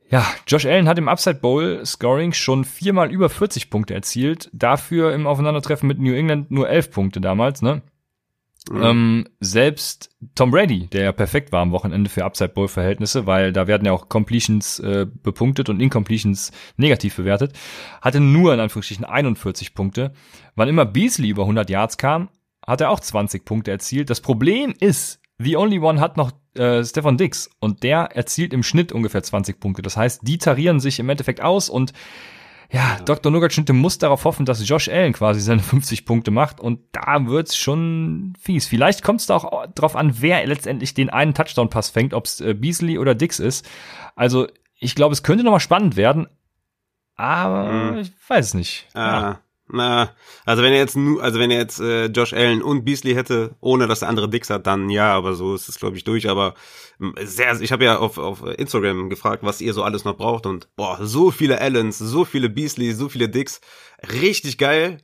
Ja, 0.08 0.24
Josh 0.46 0.66
Allen 0.66 0.88
hat 0.88 0.98
im 0.98 1.08
Upside 1.08 1.40
Bowl 1.40 1.84
Scoring 1.84 2.32
schon 2.32 2.64
viermal 2.64 3.10
über 3.10 3.28
40 3.28 3.70
Punkte 3.70 3.94
erzielt. 3.94 4.50
Dafür 4.52 5.12
im 5.12 5.26
Aufeinandertreffen 5.26 5.88
mit 5.88 5.98
New 5.98 6.14
England 6.14 6.50
nur 6.50 6.68
11 6.68 6.90
Punkte 6.92 7.20
damals, 7.20 7.60
ne? 7.60 7.82
Mhm. 8.70 8.82
Ähm, 8.82 9.28
selbst 9.38 10.10
Tom 10.34 10.50
Brady, 10.50 10.88
der 10.88 11.04
ja 11.04 11.12
perfekt 11.12 11.52
war 11.52 11.62
am 11.62 11.70
Wochenende 11.70 12.10
für 12.10 12.24
Upside 12.24 12.50
Bowl 12.50 12.68
Verhältnisse, 12.68 13.26
weil 13.26 13.52
da 13.52 13.66
werden 13.66 13.84
ja 13.84 13.92
auch 13.92 14.08
Completions 14.08 14.80
äh, 14.80 15.06
bepunktet 15.22 15.68
und 15.68 15.80
Incompletions 15.80 16.50
negativ 16.76 17.16
bewertet, 17.16 17.52
hatte 18.00 18.20
nur 18.20 18.54
in 18.54 18.60
Anführungsstrichen 18.60 19.04
41 19.04 19.74
Punkte. 19.74 20.12
Wann 20.56 20.68
immer 20.68 20.84
Beasley 20.84 21.28
über 21.28 21.42
100 21.42 21.70
Yards 21.70 21.96
kam, 21.96 22.28
hat 22.66 22.80
er 22.80 22.90
auch 22.90 23.00
20 23.00 23.44
Punkte 23.44 23.70
erzielt. 23.70 24.10
Das 24.10 24.20
Problem 24.20 24.74
ist, 24.80 25.20
The 25.38 25.56
Only 25.56 25.78
One 25.78 26.00
hat 26.00 26.16
noch 26.16 26.32
äh, 26.54 26.84
Stefan 26.84 27.18
Dix 27.18 27.50
und 27.60 27.82
der 27.82 28.16
erzielt 28.16 28.52
im 28.52 28.62
Schnitt 28.62 28.92
ungefähr 28.92 29.22
20 29.22 29.60
Punkte. 29.60 29.82
Das 29.82 29.96
heißt, 29.96 30.20
die 30.22 30.38
tarieren 30.38 30.80
sich 30.80 30.98
im 30.98 31.08
Endeffekt 31.08 31.42
aus 31.42 31.68
und 31.68 31.92
ja, 32.72 32.96
ja. 32.98 33.00
Dr. 33.04 33.30
Nougat-Schnitte 33.30 33.72
muss 33.72 33.98
darauf 33.98 34.24
hoffen, 34.24 34.44
dass 34.44 34.66
Josh 34.68 34.88
Allen 34.88 35.12
quasi 35.12 35.40
seine 35.40 35.60
50 35.62 36.04
Punkte 36.04 36.30
macht 36.30 36.60
und 36.60 36.80
da 36.92 37.26
wird's 37.26 37.56
schon 37.56 38.32
fies. 38.40 38.66
Vielleicht 38.66 39.02
kommt 39.02 39.20
es 39.20 39.26
da 39.26 39.36
auch 39.36 39.66
drauf 39.74 39.94
an, 39.94 40.20
wer 40.20 40.44
letztendlich 40.46 40.94
den 40.94 41.10
einen 41.10 41.34
Touchdown-Pass 41.34 41.90
fängt, 41.90 42.14
ob's 42.14 42.40
äh, 42.40 42.54
Beasley 42.54 42.98
oder 42.98 43.14
Dix 43.14 43.38
ist. 43.38 43.68
Also 44.14 44.48
ich 44.78 44.94
glaube, 44.94 45.12
es 45.12 45.22
könnte 45.22 45.44
nochmal 45.44 45.60
spannend 45.60 45.96
werden, 45.96 46.26
aber 47.14 47.92
mhm. 47.92 47.98
ich 47.98 48.12
weiß 48.28 48.46
es 48.46 48.54
nicht. 48.54 48.88
Ah. 48.94 49.20
Ja. 49.20 49.40
Na, 49.68 50.14
also 50.44 50.62
wenn 50.62 50.72
er 50.72 50.78
jetzt 50.78 50.96
nu, 50.96 51.18
also 51.18 51.40
wenn 51.40 51.50
er 51.50 51.58
jetzt 51.58 51.80
äh, 51.80 52.06
Josh 52.06 52.32
Allen 52.32 52.62
und 52.62 52.84
Beasley 52.84 53.14
hätte, 53.14 53.56
ohne 53.60 53.88
dass 53.88 53.98
der 54.00 54.08
andere 54.08 54.28
Dix 54.28 54.48
hat, 54.48 54.66
dann 54.66 54.90
ja, 54.90 55.12
aber 55.12 55.34
so 55.34 55.56
ist 55.56 55.68
es 55.68 55.78
glaube 55.78 55.96
ich 55.96 56.04
durch. 56.04 56.28
Aber 56.28 56.54
sehr, 57.20 57.60
ich 57.60 57.72
habe 57.72 57.84
ja 57.84 57.98
auf, 57.98 58.16
auf 58.18 58.44
Instagram 58.44 59.10
gefragt, 59.10 59.42
was 59.42 59.60
ihr 59.60 59.74
so 59.74 59.82
alles 59.82 60.04
noch 60.04 60.16
braucht 60.16 60.46
und 60.46 60.68
boah, 60.76 60.98
so 61.04 61.32
viele 61.32 61.60
Allens, 61.60 61.98
so 61.98 62.24
viele 62.24 62.48
Beasley, 62.48 62.92
so 62.92 63.08
viele 63.08 63.28
Dicks, 63.28 63.60
richtig 64.22 64.56
geil. 64.56 64.98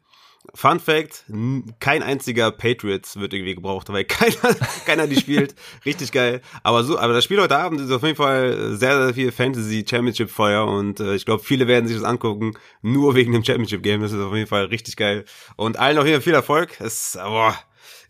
Fun 0.55 0.81
Fact, 0.81 1.25
kein 1.81 2.03
einziger 2.03 2.51
Patriots 2.51 3.19
wird 3.19 3.33
irgendwie 3.33 3.55
gebraucht, 3.55 3.89
weil 3.91 4.05
keiner, 4.05 4.55
keiner 4.85 5.07
die 5.07 5.17
spielt. 5.17 5.55
Richtig 5.87 6.13
geil. 6.13 6.43
Aber 6.63 6.85
so, 6.85 6.99
aber 6.99 7.13
das 7.13 7.25
Spiel 7.25 7.41
heute 7.41 7.57
Abend 7.57 7.81
ist 7.81 7.91
auf 7.91 8.03
jeden 8.03 8.17
Fall 8.17 8.77
sehr, 8.77 9.05
sehr 9.05 9.15
viel 9.15 9.33
Fantasy 9.33 9.85
Championship 9.89 10.31
Feuer 10.31 10.67
und 10.67 11.01
äh, 11.01 11.15
ich 11.15 11.25
glaube, 11.25 11.43
viele 11.43 11.69
werden 11.69 11.87
sich 11.87 11.97
das 11.97 12.05
angucken, 12.05 12.53
nur 12.83 13.15
wegen 13.15 13.33
dem 13.33 13.45
Championship 13.45 13.83
Game. 13.83 14.03
Das 14.03 14.13
ist 14.13 14.21
auf 14.21 14.35
jeden 14.35 14.49
Fall 14.49 14.67
richtig 14.67 14.97
geil. 14.97 15.25
Und 15.57 15.79
allen 15.79 15.97
noch 15.97 16.05
hier 16.05 16.21
viel 16.21 16.35
Erfolg. 16.35 16.81
Es, 16.81 17.17
boah, 17.21 17.57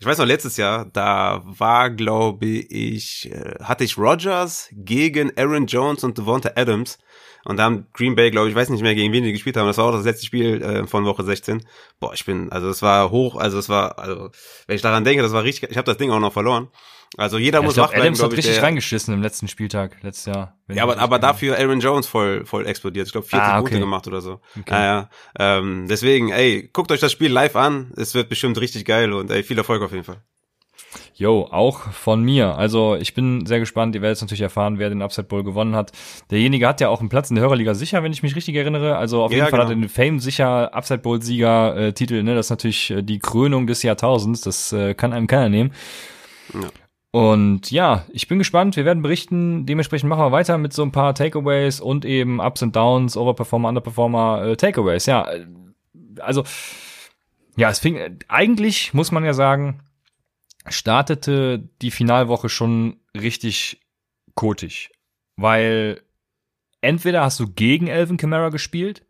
ich 0.03 0.05
weiß 0.05 0.17
noch, 0.17 0.25
letztes 0.25 0.57
Jahr, 0.57 0.85
da 0.91 1.41
war, 1.45 1.89
glaube 1.89 2.45
ich, 2.45 3.31
äh, 3.31 3.55
hatte 3.63 3.85
ich 3.85 3.97
Rogers 3.97 4.67
gegen 4.73 5.31
Aaron 5.37 5.65
Jones 5.65 6.03
und 6.03 6.17
Devonta 6.17 6.51
Adams. 6.55 6.97
Und 7.45 7.57
da 7.57 7.63
haben 7.63 7.87
Green 7.93 8.15
Bay, 8.15 8.31
glaube 8.31 8.49
ich, 8.49 8.55
weiß 8.55 8.69
nicht 8.69 8.81
mehr, 8.81 8.95
gegen 8.95 9.11
wen 9.11 9.23
die 9.23 9.33
gespielt 9.33 9.57
haben. 9.57 9.67
Das 9.67 9.77
war 9.77 9.85
auch 9.85 9.91
das 9.91 10.05
letzte 10.05 10.25
Spiel 10.25 10.61
äh, 10.61 10.87
von 10.87 11.05
Woche 11.05 11.23
16. 11.23 11.65
Boah, 11.99 12.13
ich 12.13 12.25
bin, 12.25 12.51
also 12.51 12.69
es 12.69 12.81
war 12.81 13.11
hoch, 13.11 13.35
also 13.35 13.57
es 13.59 13.69
war, 13.69 13.99
also 13.99 14.29
wenn 14.67 14.75
ich 14.75 14.81
daran 14.81 15.03
denke, 15.03 15.23
das 15.23 15.33
war 15.33 15.43
richtig, 15.43 15.69
ich 15.69 15.77
habe 15.77 15.85
das 15.85 15.97
Ding 15.97 16.11
auch 16.11 16.19
noch 16.19 16.33
verloren. 16.33 16.69
Also 17.15 17.37
jeder 17.37 17.59
ja, 17.59 17.65
muss 17.65 17.77
wach 17.77 17.89
bleiben, 17.89 18.01
Adams 18.01 18.23
hat 18.23 18.31
richtig 18.31 18.55
der, 18.55 18.63
reingeschissen 18.63 19.13
im 19.13 19.21
letzten 19.21 19.47
Spieltag, 19.47 19.97
letztes 20.01 20.33
Jahr. 20.33 20.57
Ja, 20.67 20.81
aber, 20.81 20.97
aber 20.97 21.19
dafür 21.19 21.59
Aaron 21.59 21.79
Jones 21.79 22.07
voll, 22.07 22.45
voll 22.45 22.65
explodiert. 22.65 23.05
Ich 23.05 23.11
glaube, 23.11 23.27
40 23.27 23.39
ah, 23.39 23.51
okay. 23.51 23.59
Punkte 23.59 23.79
gemacht 23.79 24.07
oder 24.07 24.21
so. 24.21 24.39
Okay. 24.59 24.73
Ah, 24.73 24.83
ja. 24.83 25.09
ähm, 25.37 25.85
deswegen, 25.87 26.29
ey, 26.29 26.69
guckt 26.73 26.91
euch 26.91 27.01
das 27.01 27.11
Spiel 27.11 27.31
live 27.31 27.55
an. 27.55 27.93
Es 27.97 28.15
wird 28.15 28.29
bestimmt 28.29 28.59
richtig 28.59 28.85
geil 28.85 29.13
und 29.13 29.29
ey, 29.29 29.43
viel 29.43 29.57
Erfolg 29.57 29.83
auf 29.83 29.91
jeden 29.91 30.05
Fall. 30.05 30.23
Jo, 31.15 31.47
auch 31.51 31.79
von 31.91 32.23
mir. 32.23 32.55
Also 32.57 32.95
ich 32.95 33.13
bin 33.13 33.45
sehr 33.45 33.59
gespannt. 33.59 33.93
Ihr 33.93 34.01
werdet 34.01 34.19
natürlich 34.19 34.41
erfahren, 34.41 34.79
wer 34.79 34.89
den 34.89 35.03
Upside 35.03 35.27
Bowl 35.27 35.43
gewonnen 35.43 35.75
hat. 35.75 35.91
Derjenige 36.31 36.67
hat 36.67 36.81
ja 36.81 36.89
auch 36.89 37.01
einen 37.01 37.09
Platz 37.09 37.29
in 37.29 37.35
der 37.35 37.43
Hörerliga 37.43 37.75
sicher, 37.75 38.01
wenn 38.01 38.11
ich 38.11 38.23
mich 38.23 38.35
richtig 38.35 38.55
erinnere. 38.55 38.97
Also 38.97 39.21
auf 39.21 39.31
ja, 39.31 39.37
jeden 39.37 39.49
Fall 39.49 39.59
genau. 39.59 39.69
hat 39.69 39.77
er 39.77 39.79
den 39.79 39.89
Fame 39.89 40.19
sicher 40.19 40.73
Upside 40.73 40.99
Bowl 40.99 41.21
Sieger 41.21 41.75
äh, 41.77 41.93
Titel. 41.93 42.23
Ne? 42.23 42.33
Das 42.33 42.47
ist 42.47 42.49
natürlich 42.49 42.89
äh, 42.89 43.03
die 43.03 43.19
Krönung 43.19 43.67
des 43.67 43.83
Jahrtausends. 43.83 44.41
Das 44.41 44.73
äh, 44.73 44.95
kann 44.95 45.13
einem 45.13 45.27
keiner 45.27 45.49
nehmen. 45.49 45.71
Ja. 46.53 46.69
Und 47.11 47.69
ja, 47.69 48.05
ich 48.11 48.27
bin 48.27 48.39
gespannt. 48.39 48.75
Wir 48.75 48.85
werden 48.85 49.03
berichten. 49.03 49.67
Dementsprechend 49.67 50.09
machen 50.09 50.23
wir 50.23 50.31
weiter 50.31 50.57
mit 50.57 50.73
so 50.73 50.81
ein 50.81 50.91
paar 50.91 51.13
Takeaways 51.13 51.79
und 51.79 52.05
eben 52.05 52.39
Ups 52.39 52.63
und 52.63 52.75
Downs, 52.75 53.15
Overperformer, 53.15 53.69
Underperformer, 53.69 54.45
äh, 54.47 54.55
Takeaways. 54.55 55.05
Ja, 55.05 55.31
äh, 55.31 55.45
also 56.19 56.43
ja, 57.55 57.69
es 57.69 57.77
fing 57.77 58.17
eigentlich 58.27 58.95
muss 58.95 59.11
man 59.11 59.23
ja 59.23 59.33
sagen 59.33 59.81
startete 60.67 61.69
die 61.81 61.91
Finalwoche 61.91 62.49
schon 62.49 62.97
richtig 63.15 63.81
kotig, 64.35 64.91
weil 65.35 66.01
entweder 66.81 67.21
hast 67.21 67.39
du 67.39 67.47
gegen 67.47 67.87
Elvin 67.87 68.17
Kamara 68.17 68.49
gespielt 68.49 69.05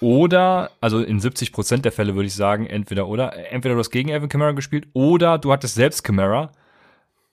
oder, 0.00 0.70
also 0.80 1.00
in 1.00 1.20
70 1.20 1.52
Prozent 1.52 1.84
der 1.84 1.92
Fälle 1.92 2.14
würde 2.14 2.26
ich 2.26 2.34
sagen, 2.34 2.66
entweder 2.66 3.08
oder, 3.08 3.52
entweder 3.52 3.74
du 3.74 3.80
hast 3.80 3.90
gegen 3.90 4.08
Elvin 4.08 4.28
Kamara 4.28 4.52
gespielt 4.52 4.88
oder 4.92 5.38
du 5.38 5.52
hattest 5.52 5.74
selbst 5.74 6.02
Kamara 6.02 6.52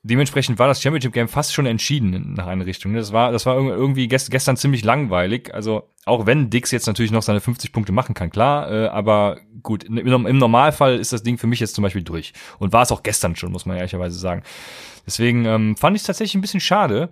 dementsprechend 0.07 0.60
war 0.60 0.67
das 0.67 0.81
Championship 0.81 1.13
Game 1.13 1.27
fast 1.27 1.53
schon 1.53 1.65
entschieden 1.65 2.33
nach 2.33 2.47
einer 2.47 2.65
Richtung. 2.65 2.93
Das 2.93 3.12
war, 3.12 3.31
das 3.31 3.45
war 3.45 3.55
irgendwie 3.55 4.07
gestern 4.07 4.57
ziemlich 4.57 4.83
langweilig. 4.83 5.53
Also 5.53 5.89
auch 6.08 6.26
wenn 6.26 6.50
Dix 6.50 6.72
jetzt 6.72 6.88
natürlich 6.88 7.12
noch 7.12 7.22
seine 7.22 7.41
50 7.41 7.72
Punkte 7.72 7.91
machen 7.91 8.15
kann, 8.15 8.30
klar. 8.30 8.72
Äh, 8.72 8.88
aber 8.88 9.38
gut, 9.62 9.84
im, 9.84 10.26
im 10.26 10.38
Normalfall 10.38 10.98
ist 10.98 11.13
das 11.13 11.24
Ding 11.24 11.38
für 11.38 11.48
mich 11.48 11.60
jetzt 11.60 11.76
zum 11.76 11.84
Beispiel 11.84 12.04
durch. 12.04 12.34
Und 12.60 12.74
war 12.74 12.84
es 12.84 12.91
auch 12.91 13.04
gestern 13.04 13.36
schon, 13.36 13.52
muss 13.52 13.65
man 13.65 13.78
ehrlicherweise 13.78 14.17
sagen. 14.17 14.43
Deswegen 15.06 15.46
ähm, 15.46 15.76
fand 15.78 15.96
ich 15.96 16.02
es 16.02 16.08
tatsächlich 16.08 16.36
ein 16.36 16.41
bisschen 16.41 16.60
schade. 16.60 17.10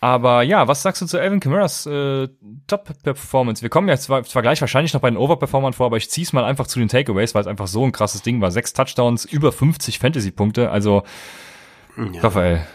Aber 0.00 0.42
ja, 0.42 0.68
was 0.68 0.82
sagst 0.82 1.00
du 1.00 1.06
zu 1.06 1.18
Alvin 1.18 1.40
Kamara's 1.40 1.86
äh, 1.86 2.28
Top-Performance? 2.66 3.62
Wir 3.62 3.70
kommen 3.70 3.88
ja 3.88 3.96
zwar, 3.96 4.24
zwar 4.24 4.42
gleich 4.42 4.60
wahrscheinlich 4.60 4.92
noch 4.92 5.00
bei 5.00 5.10
den 5.10 5.16
Overperformern 5.16 5.72
vor, 5.72 5.86
aber 5.86 5.96
ich 5.96 6.10
zieh's 6.10 6.32
mal 6.32 6.44
einfach 6.44 6.66
zu 6.66 6.78
den 6.78 6.88
Takeaways, 6.88 7.34
weil 7.34 7.40
es 7.40 7.46
einfach 7.46 7.66
so 7.66 7.84
ein 7.84 7.92
krasses 7.92 8.22
Ding 8.22 8.40
war. 8.40 8.50
Sechs 8.50 8.74
Touchdowns, 8.74 9.24
über 9.24 9.52
50 9.52 9.98
Fantasy-Punkte, 9.98 10.70
also 10.70 11.02
ja. 11.96 12.20
Raphael. 12.20 12.66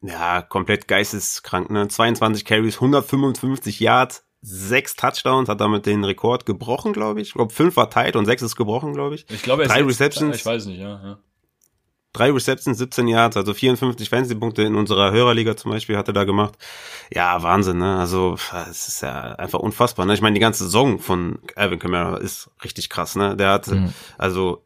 Ja, 0.00 0.42
komplett 0.42 0.88
geisteskrank, 0.88 1.70
ne? 1.70 1.88
22 1.88 2.44
Carries, 2.44 2.76
155 2.76 3.80
Yards, 3.80 4.23
sechs 4.44 4.94
Touchdowns, 4.94 5.48
hat 5.48 5.60
damit 5.60 5.86
den 5.86 6.04
Rekord 6.04 6.44
gebrochen, 6.44 6.92
glaube 6.92 7.20
ich. 7.20 7.28
Ich 7.28 7.34
glaube, 7.34 7.52
fünf 7.52 7.76
war 7.76 7.88
tight 7.88 8.14
und 8.14 8.26
sechs 8.26 8.42
ist 8.42 8.56
gebrochen, 8.56 8.92
glaube 8.92 9.14
ich. 9.14 9.24
Ich 9.30 9.42
glaube, 9.42 9.66
drei 9.66 9.82
Receptions. 9.82 10.36
Ich 10.36 10.46
weiß 10.46 10.66
nicht, 10.66 10.78
ja. 10.78 11.00
ja. 11.02 11.18
Drei 12.12 12.30
Receptions, 12.30 12.78
17 12.78 13.08
Yards, 13.08 13.36
also 13.36 13.54
54 13.54 14.08
Fantasy-Punkte 14.08 14.62
in 14.62 14.76
unserer 14.76 15.10
Hörerliga 15.10 15.56
zum 15.56 15.72
Beispiel 15.72 15.96
hat 15.96 16.06
er 16.06 16.14
da 16.14 16.22
gemacht. 16.22 16.54
Ja, 17.12 17.42
Wahnsinn, 17.42 17.78
ne? 17.78 17.98
Also, 17.98 18.36
es 18.70 18.86
ist 18.86 19.02
ja 19.02 19.34
einfach 19.34 19.58
unfassbar, 19.58 20.06
ne? 20.06 20.14
Ich 20.14 20.20
meine, 20.20 20.34
die 20.34 20.40
ganze 20.40 20.64
Saison 20.64 21.00
von 21.00 21.40
Alvin 21.56 21.80
Kamara 21.80 22.18
ist 22.18 22.50
richtig 22.62 22.88
krass, 22.88 23.16
ne? 23.16 23.36
Der 23.36 23.50
hat, 23.50 23.66
mhm. 23.66 23.92
also, 24.16 24.64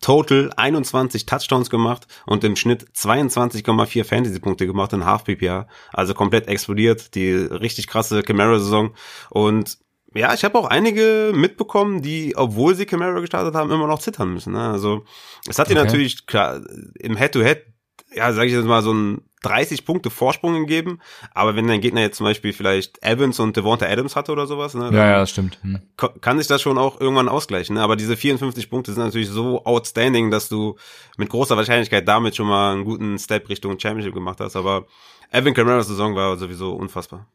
total 0.00 0.50
21 0.56 1.26
Touchdowns 1.26 1.70
gemacht 1.70 2.06
und 2.26 2.44
im 2.44 2.56
Schnitt 2.56 2.86
22,4 2.94 4.04
Fantasy-Punkte 4.04 4.66
gemacht 4.66 4.92
in 4.92 5.04
Half 5.04 5.24
PPA. 5.24 5.66
Also 5.92 6.14
komplett 6.14 6.48
explodiert, 6.48 7.14
die 7.14 7.32
richtig 7.32 7.86
krasse 7.86 8.22
Camara-Saison. 8.22 8.94
Und 9.30 9.78
ja, 10.14 10.32
ich 10.32 10.44
habe 10.44 10.58
auch 10.58 10.66
einige 10.66 11.32
mitbekommen, 11.34 12.00
die, 12.00 12.34
obwohl 12.36 12.74
sie 12.74 12.86
Camara 12.86 13.20
gestartet 13.20 13.54
haben, 13.54 13.70
immer 13.70 13.86
noch 13.86 13.98
zittern 13.98 14.32
müssen. 14.32 14.54
Ne? 14.54 14.70
Also 14.70 15.04
es 15.46 15.58
hat 15.58 15.66
okay. 15.66 15.74
dir 15.74 15.84
natürlich 15.84 16.26
klar 16.26 16.60
im 16.94 17.16
Head-to-Head, 17.16 17.58
-Head, 17.58 17.75
ja, 18.16 18.32
sage 18.32 18.48
ich 18.48 18.54
jetzt 18.54 18.64
mal 18.64 18.82
so 18.82 18.92
ein 18.92 19.22
30 19.42 19.84
Punkte 19.84 20.10
Vorsprung 20.10 20.54
gegeben, 20.54 20.98
aber 21.32 21.54
wenn 21.54 21.68
dein 21.68 21.80
Gegner 21.80 22.00
jetzt 22.00 22.16
zum 22.16 22.24
Beispiel 22.24 22.52
vielleicht 22.52 23.02
Evans 23.02 23.38
und 23.38 23.56
Devonta 23.56 23.86
Adams 23.86 24.16
hatte 24.16 24.32
oder 24.32 24.46
sowas, 24.46 24.74
ne, 24.74 24.90
ja, 24.92 25.06
ja, 25.06 25.18
das 25.18 25.30
stimmt. 25.30 25.58
Hm. 25.62 25.80
kann 26.20 26.38
sich 26.38 26.48
das 26.48 26.62
schon 26.62 26.78
auch 26.78 27.00
irgendwann 27.00 27.28
ausgleichen. 27.28 27.76
Ne? 27.76 27.82
Aber 27.82 27.94
diese 27.94 28.16
54 28.16 28.68
Punkte 28.70 28.92
sind 28.92 29.04
natürlich 29.04 29.28
so 29.28 29.64
outstanding, 29.64 30.30
dass 30.30 30.48
du 30.48 30.76
mit 31.16 31.28
großer 31.28 31.56
Wahrscheinlichkeit 31.56 32.08
damit 32.08 32.34
schon 32.34 32.48
mal 32.48 32.72
einen 32.72 32.84
guten 32.84 33.18
Step 33.18 33.48
Richtung 33.48 33.78
Championship 33.78 34.14
gemacht 34.14 34.40
hast. 34.40 34.56
Aber 34.56 34.86
Evan 35.30 35.54
Kamara's 35.54 35.86
Saison 35.86 36.14
war 36.16 36.36
sowieso 36.36 36.72
unfassbar. 36.72 37.28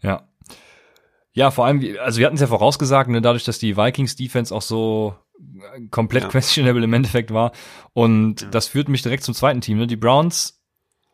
Ja. 0.00 0.26
Ja, 1.32 1.52
vor 1.52 1.66
allem, 1.66 1.96
also 2.00 2.18
wir 2.18 2.26
hatten 2.26 2.34
es 2.34 2.40
ja 2.40 2.48
vorausgesagt, 2.48 3.10
ne, 3.10 3.20
dadurch, 3.20 3.44
dass 3.44 3.60
die 3.60 3.76
Vikings 3.76 4.16
Defense 4.16 4.52
auch 4.52 4.62
so 4.62 5.14
komplett 5.90 6.24
ja. 6.24 6.28
questionable 6.28 6.84
im 6.84 6.92
Endeffekt 6.92 7.32
war. 7.32 7.52
Und 7.92 8.42
ja. 8.42 8.48
das 8.48 8.68
führt 8.68 8.88
mich 8.88 9.02
direkt 9.02 9.24
zum 9.24 9.34
zweiten 9.34 9.60
Team. 9.60 9.78
Ne? 9.78 9.86
Die 9.86 9.96
Browns 9.96 10.60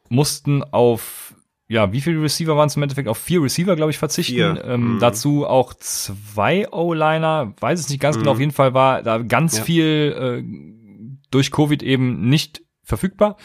mussten 0.09 0.63
auf 0.63 1.35
ja, 1.67 1.93
wie 1.93 2.03
viele 2.03 2.21
Receiver 2.21 2.57
waren 2.57 2.67
es 2.67 2.77
im 2.77 2.83
Endeffekt? 2.83 3.09
Auf 3.09 3.17
vier 3.17 3.43
Receiver, 3.43 3.75
glaube 3.75 3.91
ich, 3.91 3.97
verzichten. 3.97 4.59
Ähm, 4.63 4.95
mhm. 4.95 4.99
Dazu 5.01 5.47
auch 5.47 5.73
zwei 5.73 6.71
O-Liner, 6.71 7.55
weiß 7.59 7.81
es 7.81 7.89
nicht 7.89 8.01
ganz 8.01 8.17
genau. 8.17 8.21
mhm. 8.21 8.25
genau. 8.25 8.33
Auf 8.33 8.41
jeden 8.41 8.53
Fall 8.53 8.75
war 8.75 9.03
da 9.03 9.19
ganz 9.19 9.59
ja. 9.59 9.65
viel 9.65 10.45
äh, 10.45 11.25
durch 11.31 11.51
Covid 11.51 11.83
eben 11.83 12.29
nicht 12.29 12.63
verfügbar. 12.83 13.39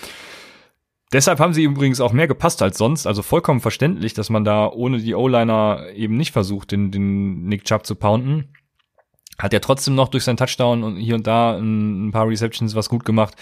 Deshalb 1.14 1.40
haben 1.40 1.54
sie 1.54 1.64
übrigens 1.64 2.02
auch 2.02 2.12
mehr 2.12 2.28
gepasst 2.28 2.62
als 2.62 2.78
sonst. 2.78 3.08
Also 3.08 3.22
vollkommen 3.22 3.62
verständlich, 3.62 4.14
dass 4.14 4.30
man 4.30 4.44
da 4.44 4.68
ohne 4.68 5.00
die 5.00 5.16
O-Liner 5.16 5.88
eben 5.96 6.18
nicht 6.18 6.34
versucht, 6.34 6.72
den, 6.72 6.92
den 6.92 7.46
Nick 7.46 7.64
Chubb 7.64 7.86
zu 7.86 7.96
pounden 7.96 8.50
hat 9.40 9.54
er 9.54 9.62
trotzdem 9.62 9.96
noch 9.96 10.10
durch 10.10 10.26
seinen 10.26 10.36
Touchdown 10.36 10.84
und 10.84 10.98
hier 10.98 11.16
und 11.16 11.26
da 11.26 11.58
ein, 11.58 12.12
paar 12.12 12.28
Receptions 12.28 12.76
was 12.76 12.90
gut 12.90 13.06
gemacht. 13.06 13.36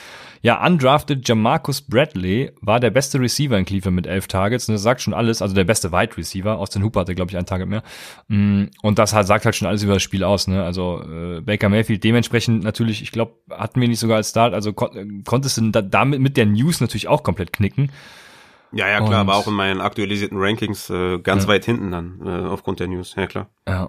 Ja, 0.43 0.63
undrafted 0.63 1.27
Jamarcus 1.27 1.81
Bradley 1.81 2.51
war 2.61 2.79
der 2.79 2.91
beste 2.91 3.19
Receiver 3.19 3.57
in 3.57 3.65
Cleveland 3.65 3.95
mit 3.95 4.07
elf 4.07 4.27
Targets. 4.27 4.69
Und 4.69 4.73
das 4.73 4.83
sagt 4.83 5.01
schon 5.01 5.15
alles, 5.15 5.41
also 5.41 5.55
der 5.55 5.63
beste 5.63 5.91
Wide 5.91 6.15
Receiver. 6.15 6.59
Austin 6.59 6.83
Hooper 6.83 6.99
hatte, 7.01 7.15
glaube 7.15 7.31
ich, 7.31 7.37
ein 7.37 7.47
Target 7.47 7.67
mehr. 7.67 7.81
Mm, 8.27 8.65
und 8.83 8.99
das 8.99 9.09
sagt 9.09 9.45
halt 9.45 9.55
schon 9.55 9.67
alles 9.67 9.81
über 9.81 9.93
das 9.93 10.03
Spiel 10.03 10.23
aus. 10.23 10.47
Ne? 10.47 10.63
Also 10.63 11.01
äh, 11.01 11.41
Baker 11.41 11.69
Mayfield 11.69 12.03
dementsprechend 12.03 12.63
natürlich, 12.63 13.01
ich 13.01 13.11
glaube, 13.11 13.33
hatten 13.49 13.81
wir 13.81 13.87
nicht 13.87 13.99
sogar 13.99 14.17
als 14.17 14.29
Start, 14.29 14.53
also 14.53 14.73
kon 14.73 15.23
konntest 15.25 15.57
du 15.57 15.71
da, 15.71 15.81
damit 15.81 16.21
mit 16.21 16.37
der 16.37 16.45
News 16.45 16.79
natürlich 16.79 17.07
auch 17.07 17.23
komplett 17.23 17.51
knicken. 17.51 17.91
Ja, 18.71 18.87
ja, 18.87 18.97
klar, 18.97 19.07
und, 19.07 19.15
aber 19.15 19.35
auch 19.35 19.47
in 19.47 19.53
meinen 19.53 19.81
aktualisierten 19.81 20.37
Rankings 20.37 20.89
äh, 20.89 21.17
ganz 21.19 21.43
ja. 21.43 21.49
weit 21.49 21.65
hinten 21.65 21.91
dann, 21.91 22.19
äh, 22.23 22.47
aufgrund 22.47 22.79
der 22.79 22.87
News, 22.87 23.15
ja 23.15 23.25
klar. 23.25 23.49
Ja. 23.67 23.87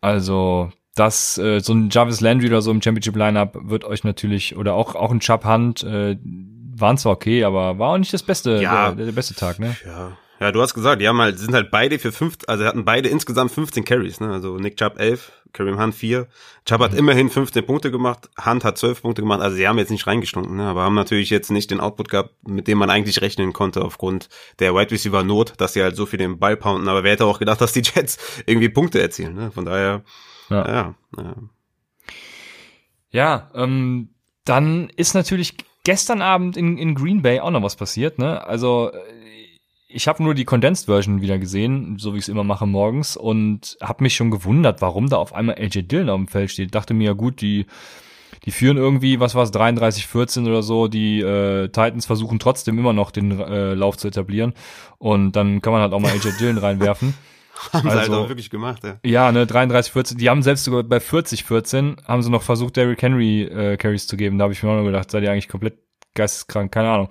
Also 0.00 0.70
dass 0.96 1.38
äh, 1.38 1.60
so 1.60 1.72
ein 1.72 1.90
Jarvis 1.90 2.20
Landry 2.20 2.48
oder 2.48 2.62
so 2.62 2.72
im 2.72 2.82
Championship 2.82 3.14
Lineup 3.14 3.56
wird 3.60 3.84
euch 3.84 4.02
natürlich 4.02 4.56
oder 4.56 4.74
auch 4.74 4.94
auch 4.96 5.12
ein 5.12 5.20
Chubb 5.20 5.44
Hunt 5.44 5.84
äh, 5.84 6.16
waren 6.78 6.98
zwar 6.98 7.12
okay, 7.12 7.44
aber 7.44 7.78
war 7.78 7.92
auch 7.92 7.98
nicht 7.98 8.12
das 8.12 8.22
beste 8.22 8.60
ja, 8.60 8.90
der, 8.92 9.06
der 9.06 9.12
beste 9.12 9.34
Tag, 9.34 9.58
ne? 9.58 9.76
Ja. 9.86 10.16
Ja, 10.38 10.52
du 10.52 10.60
hast 10.60 10.74
gesagt, 10.74 11.00
die 11.00 11.08
haben 11.08 11.20
halt, 11.20 11.38
sind 11.38 11.54
halt 11.54 11.70
beide 11.70 11.98
für 11.98 12.12
fünf, 12.12 12.36
also 12.46 12.66
hatten 12.66 12.84
beide 12.84 13.08
insgesamt 13.08 13.52
15 13.52 13.84
Carries, 13.84 14.20
ne? 14.20 14.30
Also 14.30 14.56
Nick 14.58 14.76
Chubb 14.76 14.98
11, 14.98 15.32
Kareem 15.52 15.80
Hunt 15.80 15.94
4. 15.94 16.26
Chubb 16.66 16.80
mhm. 16.80 16.84
hat 16.84 16.94
immerhin 16.94 17.30
15 17.30 17.64
Punkte 17.64 17.90
gemacht, 17.90 18.28
Hunt 18.44 18.62
hat 18.62 18.76
12 18.76 19.00
Punkte 19.00 19.22
gemacht, 19.22 19.40
also 19.40 19.56
sie 19.56 19.66
haben 19.66 19.78
jetzt 19.78 19.90
nicht 19.90 20.06
reingestunken, 20.06 20.56
ne? 20.56 20.64
Aber 20.64 20.82
haben 20.82 20.94
natürlich 20.94 21.30
jetzt 21.30 21.50
nicht 21.50 21.70
den 21.70 21.80
Output 21.80 22.10
gehabt, 22.10 22.34
mit 22.46 22.68
dem 22.68 22.76
man 22.76 22.90
eigentlich 22.90 23.22
rechnen 23.22 23.54
konnte 23.54 23.82
aufgrund 23.82 24.28
der 24.58 24.74
Wide 24.74 24.90
Receiver 24.90 25.22
Not, 25.22 25.54
dass 25.56 25.72
sie 25.72 25.82
halt 25.82 25.96
so 25.96 26.04
viel 26.04 26.18
den 26.18 26.38
Ball 26.38 26.58
pounden, 26.58 26.88
aber 26.88 27.02
wer 27.02 27.12
hätte 27.12 27.24
auch 27.24 27.38
gedacht, 27.38 27.62
dass 27.62 27.72
die 27.72 27.82
Jets 27.82 28.18
irgendwie 28.46 28.68
Punkte 28.68 29.00
erzielen, 29.00 29.34
ne? 29.34 29.50
Von 29.50 29.64
daher, 29.64 30.02
ja. 30.50 30.66
Ja, 30.66 30.94
ja. 31.16 31.34
ja 33.10 33.50
ähm, 33.54 34.10
dann 34.44 34.90
ist 34.96 35.14
natürlich 35.14 35.56
gestern 35.84 36.22
Abend 36.22 36.56
in, 36.56 36.78
in 36.78 36.94
Green 36.94 37.22
Bay 37.22 37.40
auch 37.40 37.50
noch 37.50 37.62
was 37.62 37.76
passiert. 37.76 38.18
Ne? 38.18 38.44
Also 38.46 38.92
ich 39.88 40.08
habe 40.08 40.22
nur 40.22 40.34
die 40.34 40.44
Condensed 40.44 40.86
Version 40.86 41.22
wieder 41.22 41.38
gesehen, 41.38 41.98
so 41.98 42.12
wie 42.12 42.18
ich 42.18 42.24
es 42.24 42.28
immer 42.28 42.44
mache 42.44 42.66
morgens, 42.66 43.16
und 43.16 43.76
habe 43.80 44.02
mich 44.02 44.14
schon 44.14 44.30
gewundert, 44.30 44.82
warum 44.82 45.08
da 45.08 45.16
auf 45.16 45.32
einmal 45.32 45.56
AJ 45.56 45.82
Dillon 45.84 46.10
auf 46.10 46.16
dem 46.18 46.28
Feld 46.28 46.50
steht. 46.50 46.74
Dachte 46.74 46.92
mir, 46.92 47.04
ja 47.04 47.12
gut, 47.12 47.40
die 47.40 47.66
die 48.44 48.52
führen 48.52 48.76
irgendwie, 48.76 49.18
was 49.18 49.34
war 49.34 49.42
es, 49.42 49.52
33-14 49.52 50.46
oder 50.46 50.62
so. 50.62 50.86
Die 50.86 51.20
äh, 51.20 51.68
Titans 51.68 52.06
versuchen 52.06 52.38
trotzdem 52.38 52.78
immer 52.78 52.92
noch 52.92 53.10
den 53.10 53.40
äh, 53.40 53.74
Lauf 53.74 53.96
zu 53.96 54.06
etablieren. 54.06 54.54
Und 54.98 55.32
dann 55.32 55.60
kann 55.62 55.72
man 55.72 55.82
halt 55.82 55.92
auch 55.92 55.98
mal 55.98 56.12
AJ 56.12 56.38
Dillon 56.38 56.58
reinwerfen. 56.62 57.14
Haben 57.72 57.88
also, 57.88 57.88
sie 57.88 57.88
halt 57.90 58.10
also 58.10 58.24
auch 58.24 58.28
wirklich 58.28 58.50
gemacht, 58.50 58.84
ja. 58.84 58.98
Ja, 59.04 59.32
ne, 59.32 59.46
33, 59.46 59.92
14. 59.92 60.18
Die 60.18 60.28
haben 60.28 60.42
selbst 60.42 60.64
sogar 60.64 60.82
bei 60.82 61.00
40, 61.00 61.44
14 61.44 61.96
haben 62.06 62.22
sie 62.22 62.30
noch 62.30 62.42
versucht, 62.42 62.76
Derrick 62.76 63.02
Henry 63.02 63.42
äh, 63.42 63.76
Carries 63.76 64.06
zu 64.06 64.16
geben. 64.16 64.38
Da 64.38 64.44
habe 64.44 64.52
ich 64.52 64.62
mir 64.62 64.70
auch 64.70 64.76
nur 64.76 64.84
gedacht, 64.84 65.10
seid 65.10 65.22
ihr 65.22 65.30
eigentlich 65.30 65.48
komplett 65.48 65.78
geisteskrank, 66.14 66.72
keine 66.72 66.90
Ahnung. 66.90 67.08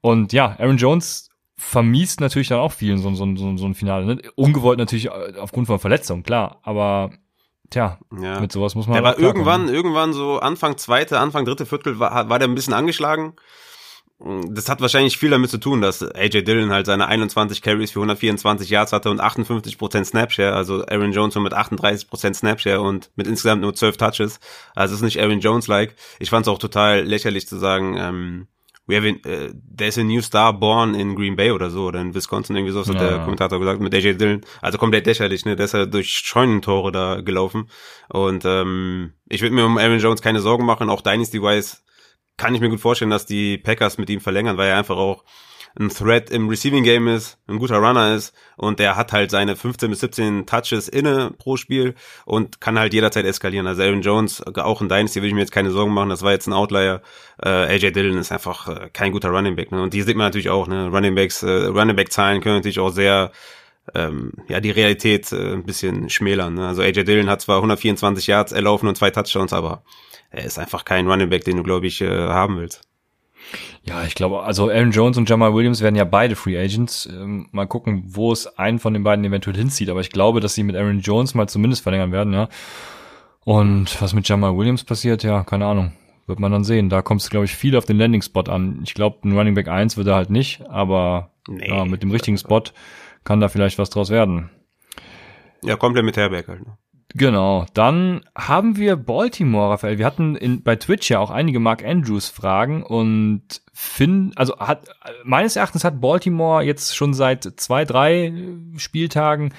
Und 0.00 0.32
ja, 0.32 0.56
Aaron 0.58 0.76
Jones 0.76 1.30
vermiest 1.56 2.20
natürlich 2.20 2.48
dann 2.48 2.58
auch 2.58 2.72
vielen 2.72 2.98
so, 2.98 3.14
so, 3.14 3.36
so, 3.36 3.56
so 3.56 3.66
ein 3.66 3.74
Finale. 3.74 4.04
Ne? 4.06 4.22
Ungewollt 4.34 4.78
natürlich 4.78 5.06
äh, 5.06 5.34
aufgrund 5.38 5.66
von 5.66 5.78
Verletzung, 5.78 6.22
klar. 6.22 6.60
Aber 6.62 7.10
tja, 7.70 7.98
ja. 8.20 8.40
mit 8.40 8.52
sowas 8.52 8.74
muss 8.74 8.86
man. 8.86 8.94
Der 8.94 9.04
war 9.04 9.18
irgendwann, 9.18 9.68
irgendwann 9.68 10.12
so 10.12 10.38
Anfang 10.38 10.76
zweite, 10.76 11.18
Anfang 11.18 11.44
dritte 11.44 11.66
Viertel 11.66 11.98
war, 11.98 12.28
war 12.28 12.38
der 12.38 12.48
ein 12.48 12.54
bisschen 12.54 12.74
angeschlagen 12.74 13.34
das 14.18 14.70
hat 14.70 14.80
wahrscheinlich 14.80 15.18
viel 15.18 15.28
damit 15.28 15.50
zu 15.50 15.58
tun, 15.58 15.82
dass 15.82 16.02
AJ 16.02 16.42
Dillon 16.44 16.70
halt 16.70 16.86
seine 16.86 17.06
21 17.06 17.60
Carries 17.60 17.90
für 17.90 18.00
124 18.00 18.70
Yards 18.70 18.92
hatte 18.92 19.10
und 19.10 19.20
58% 19.20 20.04
Snapshare, 20.04 20.54
also 20.54 20.86
Aaron 20.86 21.12
Jones 21.12 21.34
nur 21.34 21.44
mit 21.44 21.52
38% 21.52 22.34
Snapshare 22.34 22.80
und 22.80 23.10
mit 23.16 23.26
insgesamt 23.26 23.60
nur 23.60 23.74
12 23.74 23.98
Touches. 23.98 24.40
Also 24.74 24.94
es 24.94 25.00
ist 25.00 25.04
nicht 25.04 25.20
Aaron 25.20 25.40
Jones-like. 25.40 25.94
Ich 26.18 26.30
fand 26.30 26.46
es 26.46 26.52
auch 26.52 26.58
total 26.58 27.02
lächerlich 27.02 27.46
zu 27.46 27.58
sagen, 27.58 27.96
ähm, 27.98 28.46
we 28.86 28.96
have 28.96 29.04
a, 29.04 29.10
uh, 29.10 29.52
there's 29.76 29.98
a 29.98 30.02
new 30.02 30.22
star 30.22 30.58
born 30.58 30.94
in 30.94 31.14
Green 31.14 31.36
Bay 31.36 31.50
oder 31.50 31.68
so, 31.68 31.84
oder 31.84 32.00
in 32.00 32.14
Wisconsin, 32.14 32.56
irgendwie 32.56 32.72
so 32.72 32.80
hat 32.80 32.94
ja, 32.94 33.08
der 33.08 33.18
Kommentator 33.18 33.58
gesagt, 33.58 33.80
mit 33.80 33.94
AJ 33.94 34.14
Dillon. 34.14 34.40
Also 34.62 34.78
komplett 34.78 35.04
lächerlich, 35.04 35.44
ne? 35.44 35.56
Der 35.56 35.66
ist 35.66 35.74
ja 35.74 35.84
durch 35.84 36.10
Scheunentore 36.10 36.90
da 36.90 37.20
gelaufen. 37.20 37.68
Und 38.08 38.46
ähm, 38.46 39.12
ich 39.28 39.42
würde 39.42 39.54
mir 39.54 39.66
um 39.66 39.76
Aaron 39.76 39.98
Jones 39.98 40.22
keine 40.22 40.40
Sorgen 40.40 40.64
machen, 40.64 40.88
auch 40.88 41.02
Dynasty-wise 41.02 41.78
kann 42.36 42.54
ich 42.54 42.60
mir 42.60 42.68
gut 42.68 42.80
vorstellen, 42.80 43.10
dass 43.10 43.26
die 43.26 43.58
Packers 43.58 43.98
mit 43.98 44.10
ihm 44.10 44.20
verlängern, 44.20 44.56
weil 44.56 44.68
er 44.68 44.78
einfach 44.78 44.96
auch 44.96 45.24
ein 45.78 45.90
Threat 45.90 46.30
im 46.30 46.48
Receiving 46.48 46.84
Game 46.84 47.06
ist, 47.06 47.38
ein 47.46 47.58
guter 47.58 47.76
Runner 47.76 48.14
ist 48.14 48.34
und 48.56 48.78
der 48.78 48.96
hat 48.96 49.12
halt 49.12 49.30
seine 49.30 49.56
15 49.56 49.90
bis 49.90 50.00
17 50.00 50.46
Touches 50.46 50.88
inne 50.88 51.32
pro 51.36 51.56
Spiel 51.56 51.94
und 52.24 52.60
kann 52.60 52.78
halt 52.78 52.94
jederzeit 52.94 53.26
eskalieren. 53.26 53.66
Also 53.66 53.82
Aaron 53.82 54.00
Jones, 54.00 54.42
auch 54.56 54.80
in 54.80 54.88
Dynasty 54.88 55.20
will 55.20 55.28
ich 55.28 55.34
mir 55.34 55.40
jetzt 55.40 55.52
keine 55.52 55.70
Sorgen 55.70 55.92
machen, 55.92 56.08
das 56.08 56.22
war 56.22 56.32
jetzt 56.32 56.46
ein 56.46 56.54
Outlier. 56.54 57.02
Äh, 57.42 57.48
AJ 57.48 57.92
Dillon 57.92 58.16
ist 58.16 58.32
einfach 58.32 58.68
äh, 58.68 58.90
kein 58.90 59.12
guter 59.12 59.28
Running 59.28 59.54
Back. 59.54 59.70
Ne? 59.70 59.82
Und 59.82 59.92
die 59.92 60.00
sieht 60.00 60.16
man 60.16 60.26
natürlich 60.28 60.48
auch, 60.48 60.66
ne? 60.66 60.88
Running 60.88 61.14
Backs, 61.14 61.42
äh, 61.42 61.66
Running 61.66 61.96
Back 61.96 62.10
Zahlen 62.10 62.40
können 62.40 62.56
natürlich 62.56 62.80
auch 62.80 62.90
sehr 62.90 63.32
ähm, 63.94 64.32
ja, 64.48 64.60
die 64.60 64.70
Realität 64.70 65.30
äh, 65.32 65.52
ein 65.52 65.64
bisschen 65.64 66.08
schmälern. 66.08 66.54
Ne? 66.54 66.66
Also 66.66 66.80
AJ 66.82 67.04
Dillon 67.04 67.28
hat 67.28 67.42
zwar 67.42 67.56
124 67.56 68.26
Yards 68.26 68.52
erlaufen 68.52 68.88
und 68.88 68.96
zwei 68.96 69.10
Touchdowns, 69.10 69.52
aber 69.52 69.82
er 70.30 70.44
ist 70.44 70.58
einfach 70.58 70.84
kein 70.84 71.06
Running 71.06 71.30
Back, 71.30 71.44
den 71.44 71.56
du, 71.56 71.62
glaube 71.62 71.86
ich, 71.86 72.00
äh, 72.00 72.08
haben 72.08 72.58
willst. 72.58 72.82
Ja, 73.84 74.02
ich 74.02 74.14
glaube, 74.14 74.42
also 74.42 74.68
Aaron 74.68 74.90
Jones 74.90 75.16
und 75.16 75.28
Jamal 75.28 75.54
Williams 75.54 75.80
werden 75.80 75.94
ja 75.94 76.04
beide 76.04 76.34
Free 76.34 76.58
Agents. 76.58 77.06
Ähm, 77.06 77.48
mal 77.52 77.66
gucken, 77.66 78.02
wo 78.06 78.32
es 78.32 78.58
einen 78.58 78.80
von 78.80 78.92
den 78.92 79.04
beiden 79.04 79.24
eventuell 79.24 79.56
hinzieht. 79.56 79.88
Aber 79.88 80.00
ich 80.00 80.10
glaube, 80.10 80.40
dass 80.40 80.54
sie 80.54 80.64
mit 80.64 80.74
Aaron 80.74 81.00
Jones 81.00 81.34
mal 81.34 81.48
zumindest 81.48 81.82
verlängern 81.82 82.10
werden, 82.10 82.32
ja. 82.32 82.48
Und 83.44 84.02
was 84.02 84.12
mit 84.12 84.28
Jamal 84.28 84.56
Williams 84.56 84.82
passiert, 84.82 85.22
ja, 85.22 85.44
keine 85.44 85.66
Ahnung. 85.66 85.92
wird 86.26 86.40
man 86.40 86.50
dann 86.50 86.64
sehen. 86.64 86.88
Da 86.88 87.02
kommt 87.02 87.20
es, 87.20 87.30
glaube 87.30 87.44
ich, 87.44 87.54
viel 87.54 87.76
auf 87.76 87.84
den 87.84 87.98
Landing-Spot 87.98 88.50
an. 88.50 88.80
Ich 88.84 88.94
glaube, 88.94 89.18
ein 89.22 89.36
Running 89.36 89.54
Back 89.54 89.68
1 89.68 89.96
wird 89.96 90.08
er 90.08 90.16
halt 90.16 90.30
nicht, 90.30 90.66
aber 90.68 91.30
nee, 91.46 91.68
ja, 91.68 91.84
mit 91.84 92.02
dem 92.02 92.10
richtigen 92.10 92.38
Spot 92.38 92.62
kann 93.22 93.40
da 93.40 93.48
vielleicht 93.48 93.78
was 93.78 93.90
draus 93.90 94.10
werden. 94.10 94.50
Ja, 95.62 95.76
Komplementärback 95.76 96.48
halt. 96.48 96.66
Ne? 96.66 96.76
Genau. 97.14 97.66
Dann 97.72 98.22
haben 98.36 98.76
wir 98.76 98.96
Baltimore, 98.96 99.70
Raphael. 99.70 99.98
Wir 99.98 100.06
hatten 100.06 100.36
in, 100.36 100.62
bei 100.62 100.76
Twitch 100.76 101.10
ja 101.10 101.18
auch 101.18 101.30
einige 101.30 101.60
Mark 101.60 101.84
Andrews 101.84 102.28
Fragen 102.28 102.82
und 102.82 103.62
Finn, 103.72 104.32
also 104.36 104.58
hat, 104.58 104.88
meines 105.24 105.56
Erachtens 105.56 105.84
hat 105.84 106.00
Baltimore 106.00 106.64
jetzt 106.64 106.96
schon 106.96 107.14
seit 107.14 107.44
zwei, 107.56 107.84
drei 107.84 108.32
Spieltagen 108.76 109.52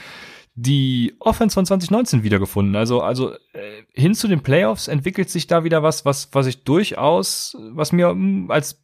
die 0.59 1.15
Offense 1.19 1.53
von 1.53 1.67
2019 1.67 2.23
wiedergefunden. 2.23 2.75
Also, 2.75 3.01
also 3.01 3.33
äh, 3.53 3.83
hin 3.93 4.15
zu 4.15 4.27
den 4.27 4.41
Playoffs 4.41 4.87
entwickelt 4.87 5.29
sich 5.29 5.45
da 5.45 5.63
wieder 5.63 5.83
was, 5.83 6.03
was, 6.03 6.29
was 6.31 6.47
ich 6.47 6.63
durchaus, 6.63 7.55
was 7.73 7.91
mir 7.91 8.13
mm, 8.13 8.49
als 8.49 8.83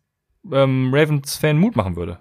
ähm, 0.52 0.92
Ravens-Fan 0.94 1.58
Mut 1.58 1.76
machen 1.76 1.96
würde. 1.96 2.20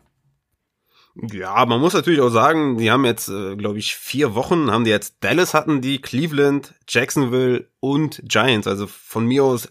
Ja, 1.15 1.67
man 1.67 1.81
muss 1.81 1.93
natürlich 1.93 2.21
auch 2.21 2.31
sagen, 2.31 2.79
die 2.79 2.91
haben 2.91 3.05
jetzt, 3.05 3.29
äh, 3.29 3.55
glaube 3.57 3.79
ich, 3.79 3.95
vier 3.97 4.35
Wochen, 4.35 4.71
haben 4.71 4.85
die 4.85 4.91
jetzt 4.91 5.17
Dallas 5.21 5.53
hatten 5.53 5.83
die, 5.83 6.01
Cleveland, 6.01 6.75
Jacksonville 6.89 7.69
und 7.81 8.23
Giants. 8.25 8.67
Also 8.67 8.87
von 8.87 9.27
mir 9.27 9.45
aus 9.45 9.71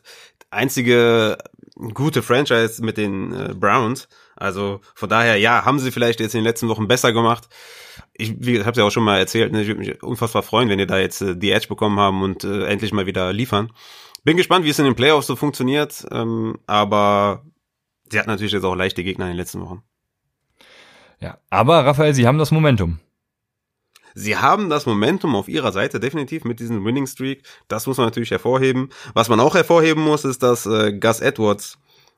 einzige 0.51 1.38
gute 1.93 2.21
Franchise 2.21 2.84
mit 2.84 2.97
den 2.97 3.34
äh, 3.34 3.54
Browns. 3.56 4.08
Also 4.36 4.82
von 4.93 5.10
daher, 5.10 5.38
ja, 5.38 5.65
haben 5.65 5.80
sie 5.80 5.91
vielleicht 5.91 6.19
jetzt 6.19 6.36
in 6.36 6.39
den 6.39 6.45
letzten 6.45 6.67
Wochen 6.67 6.88
besser 6.88 7.12
gemacht. 7.12 7.49
Ich, 8.13 8.36
wie 8.38 8.63
habe 8.63 8.80
ja 8.80 8.86
auch 8.86 8.91
schon 8.91 9.04
mal 9.04 9.17
erzählt, 9.17 9.51
ne, 9.51 9.62
ich 9.62 9.67
würde 9.67 9.80
mich 9.80 10.04
unfassbar 10.04 10.43
freuen, 10.43 10.69
wenn 10.69 10.80
ihr 10.80 10.88
da 10.88 10.99
jetzt 10.99 11.21
äh, 11.21 11.36
die 11.36 11.51
Edge 11.51 11.67
bekommen 11.67 11.99
haben 11.99 12.21
und 12.21 12.43
äh, 12.43 12.65
endlich 12.65 12.93
mal 12.93 13.08
wieder 13.08 13.34
liefern. 13.34 13.71
Bin 14.23 14.38
gespannt, 14.38 14.65
wie 14.65 14.69
es 14.69 14.80
in 14.80 14.86
den 14.86 14.95
Playoffs 14.95 15.25
so 15.25 15.36
funktioniert, 15.36 16.06
ähm, 16.12 16.60
aber 16.67 17.43
sie 18.12 18.19
hat 18.19 18.27
natürlich 18.27 18.51
jetzt 18.51 18.63
auch 18.63 18.75
leichte 18.75 19.04
Gegner 19.04 19.25
in 19.25 19.32
den 19.32 19.38
letzten 19.38 19.62
Wochen. 19.62 19.84
Ja, 21.21 21.38
aber 21.49 21.86
Raphael, 21.86 22.13
sie 22.13 22.27
haben 22.27 22.39
das 22.39 22.51
Momentum. 22.51 22.99
Sie 24.13 24.36
haben 24.36 24.69
das 24.69 24.86
Momentum 24.86 25.36
auf 25.36 25.47
ihrer 25.47 25.71
Seite 25.71 25.99
definitiv 25.99 26.43
mit 26.43 26.60
diesem 26.60 26.84
Winning 26.84 27.07
Streak. 27.07 27.43
Das 27.67 27.88
muss 27.88 27.97
man 27.97 28.07
natürlich 28.07 28.31
hervorheben. 28.31 28.89
Was 29.13 29.29
man 29.29 29.39
auch 29.39 29.55
hervorheben 29.55 30.03
muss, 30.03 30.25
ist, 30.25 30.43
dass 30.43 30.65
äh, 30.65 30.91
Gus 30.93 31.21
Edwards 31.21 31.77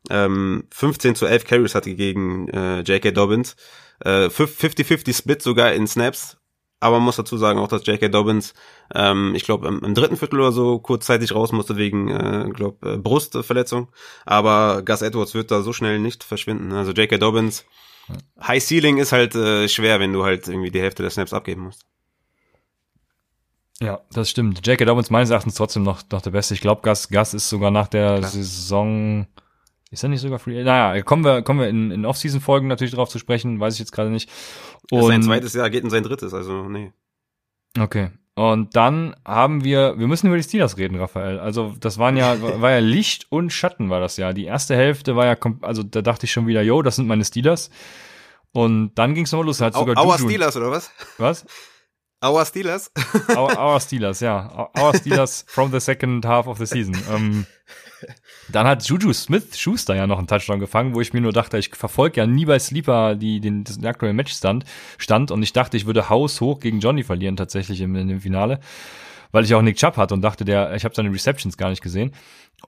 ähm, 0.09 0.63
15 0.71 1.15
zu 1.15 1.25
11 1.25 1.45
Carries 1.45 1.75
hatte 1.75 1.93
gegen 1.93 2.47
äh, 2.49 2.79
J.K. 2.79 3.11
Dobbins. 3.11 3.55
Äh, 3.99 4.27
50-50 4.27 5.15
Split 5.15 5.41
sogar 5.41 5.73
in 5.73 5.85
Snaps. 5.85 6.37
Aber 6.79 6.97
man 6.97 7.05
muss 7.05 7.15
dazu 7.15 7.37
sagen 7.37 7.59
auch, 7.59 7.69
dass 7.69 7.85
J.K. 7.85 8.09
Dobbins, 8.09 8.53
ähm, 8.93 9.33
ich 9.35 9.45
glaube, 9.45 9.67
im, 9.67 9.79
im, 9.83 9.93
dritten 9.93 10.17
Viertel 10.17 10.39
oder 10.39 10.51
so 10.51 10.79
kurzzeitig 10.79 11.33
raus 11.33 11.53
musste 11.53 11.77
wegen, 11.77 12.09
äh, 12.09 12.49
glaube 12.53 12.93
äh, 12.93 12.97
Brustverletzung. 12.97 13.89
Aber 14.25 14.81
Gus 14.83 15.01
Edwards 15.01 15.33
wird 15.33 15.51
da 15.51 15.61
so 15.61 15.71
schnell 15.71 15.99
nicht 15.99 16.23
verschwinden. 16.23 16.73
Also 16.73 16.91
J.K. 16.91 17.19
Dobbins, 17.19 17.65
High 18.41 18.63
Ceiling 18.63 18.97
ist 18.97 19.11
halt 19.11 19.35
äh, 19.35 19.67
schwer, 19.67 19.99
wenn 19.99 20.13
du 20.13 20.23
halt 20.23 20.47
irgendwie 20.47 20.71
die 20.71 20.81
Hälfte 20.81 21.03
der 21.03 21.09
Snaps 21.09 21.33
abgeben 21.33 21.63
musst. 21.63 21.85
Ja, 23.79 24.01
das 24.11 24.29
stimmt. 24.29 24.65
J.K. 24.65 24.85
Dobbins 24.85 25.09
meines 25.09 25.29
Erachtens 25.29 25.55
trotzdem 25.55 25.83
noch, 25.83 26.03
noch 26.11 26.21
der 26.21 26.31
Beste. 26.31 26.53
Ich 26.53 26.61
glaube, 26.61 26.81
Gus, 26.81 27.09
Gus 27.09 27.33
ist 27.33 27.49
sogar 27.49 27.71
nach 27.71 27.87
der 27.87 28.17
Klar. 28.19 28.29
Saison 28.29 29.27
ist 29.93 30.01
er 30.01 30.09
nicht 30.09 30.21
sogar 30.21 30.39
Free? 30.39 30.63
Naja, 30.63 31.03
kommen 31.03 31.23
wir, 31.23 31.43
kommen 31.43 31.59
wir 31.59 31.67
in, 31.67 31.91
in 31.91 32.05
Off-Season-Folgen 32.05 32.67
natürlich 32.67 32.95
drauf 32.95 33.09
zu 33.09 33.19
sprechen, 33.19 33.59
weiß 33.59 33.75
ich 33.75 33.79
jetzt 33.79 33.91
gerade 33.91 34.09
nicht. 34.09 34.27
Und 34.89 35.05
sein 35.05 35.21
zweites 35.21 35.53
Jahr 35.53 35.69
geht 35.69 35.83
in 35.83 35.91
sein 35.91 36.01
drittes, 36.01 36.33
also 36.33 36.67
nee. 36.67 36.91
Okay. 37.77 38.09
Und 38.35 38.75
dann 38.75 39.15
haben 39.25 39.63
wir, 39.63 39.99
wir 39.99 40.07
müssen 40.07 40.27
über 40.27 40.37
die 40.37 40.43
Steelers 40.43 40.77
reden, 40.77 40.99
Raphael. 40.99 41.39
Also 41.39 41.75
das 41.79 41.99
waren 41.99 42.17
ja, 42.17 42.41
war 42.61 42.71
ja 42.71 42.79
Licht 42.79 43.27
und 43.29 43.51
Schatten 43.51 43.89
war 43.89 43.99
das 43.99 44.17
ja. 44.17 44.33
Die 44.33 44.45
erste 44.45 44.75
Hälfte 44.75 45.15
war 45.15 45.25
ja, 45.25 45.37
also 45.61 45.83
da 45.83 46.01
dachte 46.01 46.25
ich 46.25 46.31
schon 46.31 46.47
wieder, 46.47 46.61
yo, 46.61 46.81
das 46.81 46.95
sind 46.95 47.07
meine 47.07 47.25
Steelers. 47.25 47.69
Und 48.51 48.93
dann 48.95 49.13
ging 49.13 49.25
es 49.25 49.31
nochmal 49.31 49.47
los. 49.47 49.61
Hat 49.61 49.73
sogar 49.73 50.03
Our 50.03 50.17
Steelers 50.17 50.55
oder 50.57 50.71
was? 50.71 50.91
Was? 51.17 51.45
Our 52.23 52.45
Steelers? 52.45 52.91
Our, 53.35 53.57
our 53.57 53.79
Steelers, 53.79 54.21
ja. 54.21 54.69
Our 54.79 54.95
Steelers 54.95 55.43
from 55.47 55.71
the 55.71 55.79
second 55.79 56.25
half 56.25 56.47
of 56.47 56.57
the 56.57 56.65
season. 56.65 56.95
Ähm, 57.11 57.45
dann 58.49 58.67
hat 58.67 58.83
Juju 58.85 59.13
Smith 59.13 59.57
Schuster 59.57 59.95
ja 59.95 60.07
noch 60.07 60.17
einen 60.17 60.27
Touchdown 60.27 60.59
gefangen, 60.59 60.95
wo 60.95 61.01
ich 61.01 61.13
mir 61.13 61.21
nur 61.21 61.31
dachte, 61.31 61.57
ich 61.57 61.69
verfolge 61.73 62.21
ja 62.21 62.27
nie 62.27 62.45
bei 62.45 62.59
Sleeper 62.59 63.15
die, 63.15 63.39
den, 63.39 63.63
den 63.63 63.85
aktuellen 63.85 64.15
Matchstand 64.15 64.65
stand 64.97 65.31
und 65.31 65.41
ich 65.43 65.53
dachte, 65.53 65.77
ich 65.77 65.85
würde 65.85 66.09
haushoch 66.09 66.59
gegen 66.59 66.79
Johnny 66.79 67.03
verlieren 67.03 67.35
tatsächlich 67.35 67.81
im, 67.81 67.95
in 67.95 68.07
dem 68.07 68.21
Finale, 68.21 68.59
weil 69.31 69.45
ich 69.45 69.55
auch 69.55 69.61
Nick 69.61 69.77
Chubb 69.77 69.97
hatte 69.97 70.13
und 70.13 70.21
dachte, 70.21 70.45
der, 70.45 70.75
ich 70.75 70.83
habe 70.83 70.95
seine 70.95 71.11
Receptions 71.11 71.57
gar 71.57 71.69
nicht 71.69 71.81
gesehen 71.81 72.11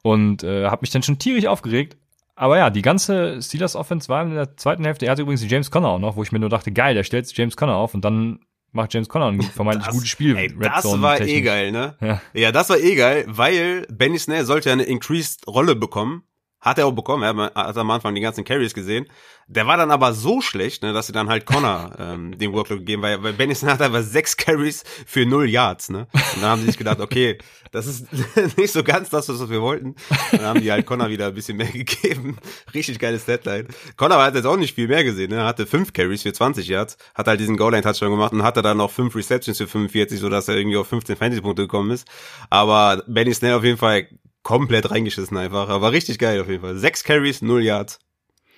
und 0.02 0.44
äh, 0.44 0.66
habe 0.66 0.82
mich 0.82 0.92
dann 0.92 1.04
schon 1.04 1.20
tierisch 1.20 1.46
aufgeregt. 1.46 1.98
Aber 2.38 2.58
ja, 2.58 2.70
die 2.70 2.82
ganze 2.82 3.42
Steelers 3.42 3.78
Offense 3.78 4.10
war 4.10 4.24
in 4.24 4.36
der 4.36 4.58
zweiten 4.58 4.84
Hälfte. 4.84 5.06
Er 5.06 5.14
hatte 5.14 5.22
übrigens 5.22 5.50
James 5.50 5.72
Conner 5.72 5.90
auch 5.90 6.00
noch, 6.00 6.18
wo 6.18 6.24
ich 6.24 6.34
mir 6.34 6.40
nur 6.40 6.50
dachte, 6.50 6.72
geil, 6.72 6.94
der 6.94 7.04
stellt 7.04 7.32
James 7.36 7.56
Conner 7.56 7.76
auf 7.76 7.94
und 7.94 8.04
dann 8.04 8.40
macht 8.76 8.94
James 8.94 9.10
Conner 9.10 9.28
ein 9.28 9.42
vermeintlich 9.42 9.86
das, 9.86 9.96
gutes 9.96 10.10
Spiel. 10.10 10.36
Ey, 10.36 10.54
das 10.60 10.86
war 11.02 11.20
eh 11.22 11.42
geil, 11.42 11.72
ne? 11.72 11.96
Ja. 12.02 12.22
ja, 12.34 12.52
das 12.52 12.70
war 12.70 12.78
eh 12.78 12.96
geil, 12.96 13.26
weil 13.28 13.88
Benny 13.92 14.20
Snell 14.20 14.46
sollte 14.46 14.70
ja 14.70 14.74
eine 14.74 14.84
increased 14.84 15.48
Rolle 15.48 15.76
bekommen. 15.76 16.24
Hat 16.66 16.80
er 16.80 16.88
auch 16.88 16.92
bekommen, 16.92 17.22
er 17.22 17.52
hat 17.54 17.78
am 17.78 17.92
Anfang 17.92 18.16
die 18.16 18.22
ganzen 18.22 18.44
Carries 18.44 18.74
gesehen. 18.74 19.06
Der 19.48 19.68
war 19.68 19.78
dann 19.78 19.92
aber 19.92 20.14
so 20.16 20.42
schlecht, 20.42 20.82
ne, 20.82 20.94
dass 20.94 21.06
sie 21.06 21.14
dann 21.14 21.30
halt 21.30 21.46
Connor 21.46 21.96
ähm, 22.00 22.36
den 22.36 22.54
Workload 22.54 22.80
gegeben, 22.80 23.04
weil, 23.04 23.22
weil 23.22 23.34
Bennison 23.34 23.70
hat 23.70 23.80
einfach 23.84 24.02
sechs 24.02 24.36
Carries 24.36 24.84
für 25.06 25.28
null 25.28 25.48
Yards, 25.48 25.90
ne? 25.90 26.08
Und 26.14 26.42
dann 26.42 26.50
haben 26.50 26.62
sie 26.62 26.66
sich 26.66 26.80
gedacht, 26.80 27.00
okay, 27.00 27.38
das 27.72 27.86
ist 27.86 28.08
nicht 28.58 28.72
so 28.72 28.84
ganz 28.84 29.10
das, 29.12 29.30
was 29.30 29.48
wir 29.48 29.62
wollten. 29.62 29.96
Dann 30.32 30.42
haben 30.42 30.62
die 30.62 30.72
halt 30.72 30.88
Connor 30.88 31.10
wieder 31.10 31.28
ein 31.28 31.36
bisschen 31.36 31.58
mehr 31.58 31.68
gegeben. 31.72 32.38
Richtig 32.74 32.98
geiles 32.98 33.26
Deadline. 33.26 33.68
Connor 33.96 34.24
hat 34.24 34.34
jetzt 34.34 34.46
auch 34.46 34.58
nicht 34.58 34.74
viel 34.74 34.88
mehr 34.88 35.04
gesehen, 35.04 35.30
ne? 35.30 35.38
Er 35.38 35.46
hatte 35.46 35.68
fünf 35.68 35.94
Carries 35.94 36.24
für 36.24 36.34
20 36.34 36.68
Yards, 36.68 36.98
hat 37.14 37.28
halt 37.28 37.40
diesen 37.40 37.58
Goal-Line-Touchdown 37.58 38.10
gemacht 38.10 38.34
und 38.34 38.42
hatte 38.42 38.64
dann 38.64 38.78
noch 38.78 38.90
fünf 38.90 39.16
Receptions 39.16 39.60
für 39.60 39.68
45, 39.68 40.20
sodass 40.20 40.48
er 40.48 40.56
irgendwie 40.56 40.78
auf 40.78 40.88
15 40.88 41.16
Fantasy-Punkte 41.16 41.62
gekommen 41.62 41.92
ist. 41.92 42.08
Aber 42.50 43.04
Benny 43.06 43.36
Snell 43.36 43.54
auf 43.54 43.64
jeden 43.64 43.78
Fall 43.78 44.08
komplett 44.46 44.92
reingeschissen 44.92 45.36
einfach. 45.36 45.68
Aber 45.68 45.92
richtig 45.92 46.20
geil 46.20 46.40
auf 46.40 46.48
jeden 46.48 46.62
Fall. 46.62 46.78
Sechs 46.78 47.04
Carries, 47.04 47.42
null 47.42 47.64
Yards. 47.64 48.00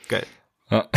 Geil. 0.10 0.26
Ja. 0.70 0.88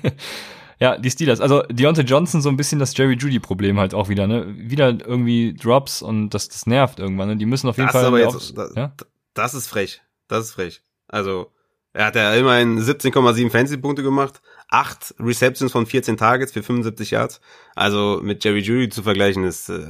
ja, 0.80 0.98
die 0.98 1.10
Steelers. 1.10 1.40
Also 1.40 1.62
Deontay 1.70 2.02
Johnson 2.02 2.42
so 2.42 2.48
ein 2.48 2.56
bisschen 2.56 2.80
das 2.80 2.94
Jerry 2.96 3.14
Judy 3.14 3.38
Problem 3.38 3.78
halt 3.78 3.94
auch 3.94 4.08
wieder, 4.08 4.26
ne? 4.26 4.52
Wieder 4.58 4.88
irgendwie 4.88 5.54
Drops 5.54 6.02
und 6.02 6.30
das, 6.30 6.48
das 6.48 6.66
nervt 6.66 6.98
irgendwann, 6.98 7.28
ne? 7.28 7.36
Die 7.36 7.46
müssen 7.46 7.68
auf 7.68 7.76
jeden 7.76 7.86
das 7.86 7.92
Fall. 7.92 8.04
Aber 8.04 8.18
jetzt, 8.18 8.58
das, 8.58 8.74
ja? 8.74 8.92
das 9.32 9.54
ist 9.54 9.68
frech. 9.68 10.02
Das 10.26 10.46
ist 10.46 10.52
frech. 10.52 10.82
Also, 11.06 11.52
er 11.96 12.06
hat 12.06 12.14
ja 12.14 12.34
immerhin 12.34 12.78
17,7 12.78 13.50
Fantasy-Punkte 13.50 14.02
gemacht, 14.02 14.42
acht 14.68 15.14
Receptions 15.18 15.72
von 15.72 15.86
14 15.86 16.18
Targets 16.18 16.52
für 16.52 16.62
75 16.62 17.12
Yards. 17.12 17.40
Also 17.74 18.20
mit 18.22 18.44
Jerry 18.44 18.60
Judy 18.60 18.90
zu 18.90 19.02
vergleichen 19.02 19.44
ist 19.44 19.70
äh, 19.70 19.80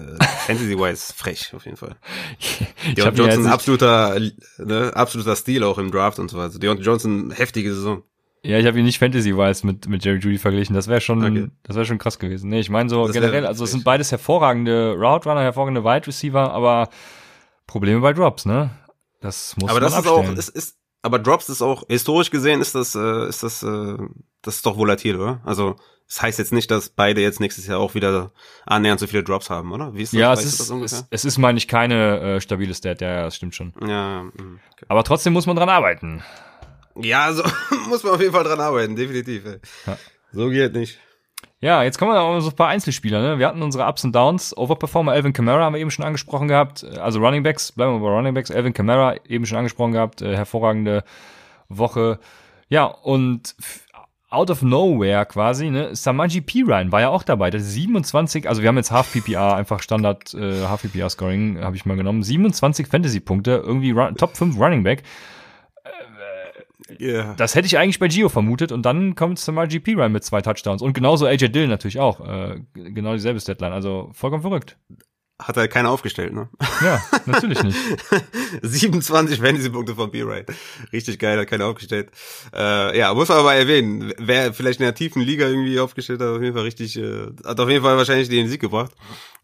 Fantasy-wise 0.46 1.12
frech 1.16 1.52
auf 1.52 1.64
jeden 1.64 1.76
Fall. 1.76 1.96
Deontay 2.96 3.22
Johnson 3.22 3.46
absoluter, 3.48 4.20
ne, 4.58 4.92
absoluter 4.94 5.34
Stil 5.34 5.64
auch 5.64 5.78
im 5.78 5.90
Draft 5.90 6.20
und 6.20 6.30
so 6.30 6.38
weiter. 6.38 6.60
Deontay 6.60 6.84
Johnson 6.84 7.32
heftige 7.32 7.74
Saison. 7.74 8.04
Ja, 8.44 8.58
ich 8.60 8.66
habe 8.66 8.78
ihn 8.78 8.84
nicht 8.84 9.00
Fantasy-wise 9.00 9.66
mit, 9.66 9.88
mit 9.88 10.04
Jerry 10.04 10.18
Judy 10.18 10.38
verglichen. 10.38 10.76
Das 10.76 10.86
wäre 10.86 11.00
schon, 11.00 11.24
okay. 11.24 11.48
das 11.64 11.74
wäre 11.74 11.86
schon 11.86 11.98
krass 11.98 12.20
gewesen. 12.20 12.50
Nee, 12.50 12.60
ich 12.60 12.70
meine 12.70 12.88
so 12.88 13.04
das 13.04 13.14
generell, 13.14 13.46
also 13.46 13.64
es 13.64 13.72
sind 13.72 13.82
beides 13.82 14.12
hervorragende 14.12 14.94
Route 14.96 15.28
Runner, 15.28 15.42
hervorragende 15.42 15.82
Wide 15.82 16.06
Receiver, 16.06 16.52
aber 16.52 16.88
Probleme 17.66 18.00
bei 18.00 18.12
Drops, 18.12 18.46
ne? 18.46 18.70
Das 19.20 19.56
muss 19.56 19.70
aber 19.70 19.80
man 19.80 19.90
das 19.90 19.94
abstellen. 19.94 20.22
ist 20.22 20.30
auch, 20.30 20.38
es 20.38 20.48
ist, 20.48 20.75
aber 21.06 21.18
Drops 21.18 21.48
ist 21.48 21.62
auch, 21.62 21.84
historisch 21.88 22.30
gesehen 22.30 22.60
ist 22.60 22.74
das, 22.74 22.94
äh, 22.94 23.28
ist 23.28 23.42
das, 23.42 23.62
äh, 23.62 23.96
das 24.42 24.56
ist 24.56 24.66
doch 24.66 24.76
volatil, 24.76 25.16
oder? 25.16 25.40
Also, 25.44 25.76
das 26.06 26.22
heißt 26.22 26.38
jetzt 26.38 26.52
nicht, 26.52 26.70
dass 26.70 26.88
beide 26.88 27.20
jetzt 27.20 27.40
nächstes 27.40 27.66
Jahr 27.66 27.78
auch 27.78 27.94
wieder 27.94 28.32
annähernd 28.66 29.00
so 29.00 29.06
viele 29.06 29.24
Drops 29.24 29.48
haben, 29.48 29.72
oder? 29.72 29.94
Wie 29.94 30.02
ist 30.02 30.12
das? 30.12 30.20
Ja, 30.20 30.32
es 30.32 30.44
ist, 30.44 30.70
es, 30.70 31.06
es, 31.10 31.24
ist, 31.24 31.38
meine 31.38 31.58
ich, 31.58 31.68
keine 31.68 32.20
äh, 32.20 32.40
stabile 32.40 32.74
Stat, 32.74 33.00
ja, 33.00 33.08
ja, 33.08 33.22
das 33.22 33.36
stimmt 33.36 33.54
schon. 33.54 33.72
Ja, 33.80 34.24
mm, 34.24 34.60
okay. 34.72 34.86
Aber 34.88 35.04
trotzdem 35.04 35.32
muss 35.32 35.46
man 35.46 35.56
dran 35.56 35.68
arbeiten. 35.68 36.22
Ja, 36.96 37.32
so 37.32 37.42
muss 37.88 38.02
man 38.02 38.14
auf 38.14 38.20
jeden 38.20 38.32
Fall 38.32 38.44
dran 38.44 38.60
arbeiten, 38.60 38.96
definitiv. 38.96 39.44
Ja. 39.86 39.98
So 40.32 40.48
geht 40.50 40.74
nicht. 40.74 40.98
Ja, 41.60 41.82
jetzt 41.82 41.98
kommen 41.98 42.12
wir 42.12 42.20
auch 42.20 42.38
so 42.40 42.50
ein 42.50 42.56
paar 42.56 42.68
Einzelspieler. 42.68 43.22
Ne? 43.22 43.38
Wir 43.38 43.46
hatten 43.46 43.62
unsere 43.62 43.88
Ups 43.88 44.04
und 44.04 44.14
Downs. 44.14 44.56
Overperformer 44.56 45.12
Alvin 45.12 45.32
Kamara 45.32 45.64
haben 45.64 45.74
wir 45.74 45.80
eben 45.80 45.90
schon 45.90 46.04
angesprochen 46.04 46.48
gehabt. 46.48 46.84
Also 46.98 47.20
Running 47.20 47.42
Backs, 47.42 47.72
bleiben 47.72 47.94
wir 47.94 48.00
bei 48.00 48.14
Running 48.14 48.34
Backs. 48.34 48.50
Alvin 48.50 48.74
Kamara 48.74 49.16
eben 49.26 49.46
schon 49.46 49.56
angesprochen 49.56 49.92
gehabt. 49.92 50.20
Äh, 50.20 50.36
hervorragende 50.36 51.02
Woche. 51.68 52.18
Ja, 52.68 52.84
und 52.84 53.54
out 54.28 54.50
of 54.50 54.62
nowhere 54.62 55.24
quasi, 55.24 55.70
ne? 55.70 55.94
Samaji 55.94 56.42
Pirine 56.42 56.92
war 56.92 57.00
ja 57.00 57.08
auch 57.08 57.22
dabei. 57.22 57.50
Das 57.50 57.62
ist 57.62 57.72
27, 57.72 58.48
also 58.48 58.60
wir 58.60 58.68
haben 58.68 58.76
jetzt 58.76 58.90
Half 58.90 59.12
PPR, 59.12 59.56
einfach 59.56 59.80
Standard 59.80 60.34
äh, 60.34 60.66
Half 60.66 60.82
PPR 60.82 61.08
Scoring, 61.08 61.60
habe 61.60 61.76
ich 61.76 61.86
mal 61.86 61.96
genommen. 61.96 62.22
27 62.22 62.86
Fantasy 62.86 63.20
Punkte, 63.20 63.62
irgendwie 63.64 63.92
run, 63.92 64.14
Top 64.16 64.36
5 64.36 64.58
Running 64.58 64.82
Back. 64.82 65.04
Yeah. 67.01 67.35
Das 67.37 67.55
hätte 67.55 67.66
ich 67.66 67.79
eigentlich 67.79 67.99
bei 67.99 68.09
Gio 68.09 68.29
vermutet 68.29 68.70
und 68.72 68.83
dann 68.87 69.14
kommt 69.14 69.38
Samar 69.38 69.66
GP 69.66 69.96
rein 69.96 70.12
mit 70.12 70.25
zwei 70.25 70.40
Touchdowns 70.40 70.83
und 70.83 70.92
genauso 70.92 71.27
AJ 71.27 71.49
Dill 71.49 71.68
natürlich 71.68 71.99
auch. 71.99 72.20
Äh, 72.20 72.61
genau 72.75 73.12
dieselbe 73.12 73.40
Deadline, 73.40 73.72
also 73.72 74.11
vollkommen 74.12 74.42
verrückt. 74.42 74.79
Hat 75.38 75.57
halt 75.57 75.70
keiner 75.70 75.90
aufgestellt, 75.90 76.33
ne? 76.33 76.49
Ja, 76.83 77.03
natürlich 77.27 77.62
nicht. 77.62 77.79
27 78.62 79.38
Fantasy-Punkte 79.38 79.94
von 79.94 80.11
B-Right. 80.11 80.46
Richtig 80.92 81.18
geil, 81.18 81.38
hat 81.38 81.49
keiner 81.49 81.66
aufgestellt. 81.66 82.11
Äh, 82.55 82.99
ja, 82.99 83.12
muss 83.12 83.29
man 83.29 83.38
aber 83.38 83.55
erwähnen, 83.55 84.14
wer 84.18 84.55
vielleicht 84.55 84.81
in 84.81 84.85
der 84.85 84.94
tiefen 84.94 85.20
Liga 85.20 85.46
irgendwie 85.46 85.79
aufgestellt 85.79 86.20
hat, 86.20 86.29
auf 86.29 86.42
jeden 86.42 86.55
Fall 86.55 86.64
richtig, 86.64 86.96
äh, 86.99 87.27
hat 87.44 87.61
auf 87.61 87.68
jeden 87.68 87.83
Fall 87.83 87.96
wahrscheinlich 87.96 88.29
den 88.29 88.49
Sieg 88.49 88.61
gebracht. 88.61 88.92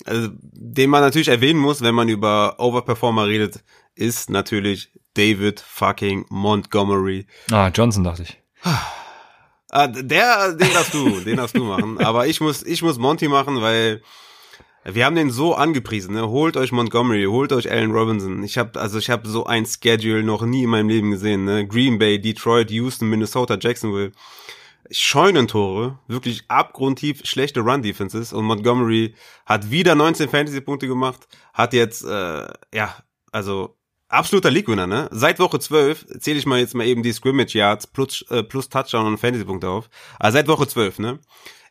Also, 0.06 0.28
den 0.32 0.88
man 0.88 1.02
natürlich 1.02 1.28
erwähnen 1.28 1.60
muss, 1.60 1.82
wenn 1.82 1.94
man 1.94 2.08
über 2.08 2.56
Overperformer 2.58 3.26
redet, 3.26 3.62
ist 3.94 4.30
natürlich 4.30 4.90
David 5.14 5.60
fucking 5.60 6.24
Montgomery. 6.30 7.26
Ah, 7.50 7.68
Johnson 7.68 8.04
dachte 8.04 8.22
ich. 8.22 8.38
Ah, 9.74 9.86
der, 9.86 10.52
den 10.52 10.72
darfst 10.74 10.92
du, 10.92 11.20
den 11.20 11.38
darfst 11.38 11.56
du 11.56 11.64
machen. 11.64 11.98
Aber 12.04 12.26
ich 12.26 12.40
muss, 12.40 12.62
ich 12.62 12.82
muss 12.82 12.98
Monty 12.98 13.28
machen, 13.28 13.62
weil 13.62 14.02
wir 14.84 15.04
haben 15.04 15.14
den 15.14 15.30
so 15.30 15.54
angepriesen, 15.54 16.14
ne? 16.14 16.28
Holt 16.28 16.56
euch 16.56 16.72
Montgomery, 16.72 17.24
holt 17.24 17.52
euch 17.52 17.70
Allen 17.70 17.92
Robinson. 17.92 18.42
Ich 18.42 18.58
habe 18.58 18.80
also 18.80 18.98
ich 18.98 19.10
habe 19.10 19.28
so 19.28 19.46
ein 19.46 19.64
Schedule 19.66 20.22
noch 20.22 20.42
nie 20.42 20.64
in 20.64 20.70
meinem 20.70 20.88
Leben 20.88 21.10
gesehen, 21.10 21.44
ne? 21.44 21.66
Green 21.66 21.98
Bay, 21.98 22.20
Detroit, 22.20 22.70
Houston, 22.70 23.08
Minnesota, 23.08 23.56
Jacksonville. 23.60 24.12
Scheunentore, 24.90 25.98
wirklich 26.06 26.44
abgrundtief 26.48 27.24
schlechte 27.24 27.60
Run 27.60 27.82
Defenses 27.82 28.32
und 28.32 28.44
Montgomery 28.44 29.14
hat 29.46 29.70
wieder 29.70 29.94
19 29.94 30.28
Fantasy 30.28 30.60
Punkte 30.60 30.86
gemacht, 30.86 31.28
hat 31.54 31.72
jetzt 31.72 32.04
äh, 32.04 32.48
ja, 32.74 32.96
also 33.30 33.76
absoluter 34.08 34.50
League 34.50 34.68
Winner, 34.68 34.86
ne? 34.86 35.08
Seit 35.12 35.38
Woche 35.38 35.60
12 35.60 36.18
zähle 36.18 36.38
ich 36.38 36.46
mal 36.46 36.58
jetzt 36.58 36.74
mal 36.74 36.86
eben 36.86 37.02
die 37.02 37.12
Scrimmage 37.12 37.54
Yards 37.54 37.86
plus 37.86 38.24
äh, 38.30 38.42
plus 38.42 38.68
Touchdown 38.68 39.06
und 39.06 39.18
Fantasy 39.18 39.44
Punkte 39.44 39.68
auf. 39.68 39.88
Also 40.18 40.36
seit 40.36 40.48
Woche 40.48 40.66
12, 40.66 40.98
ne? 40.98 41.20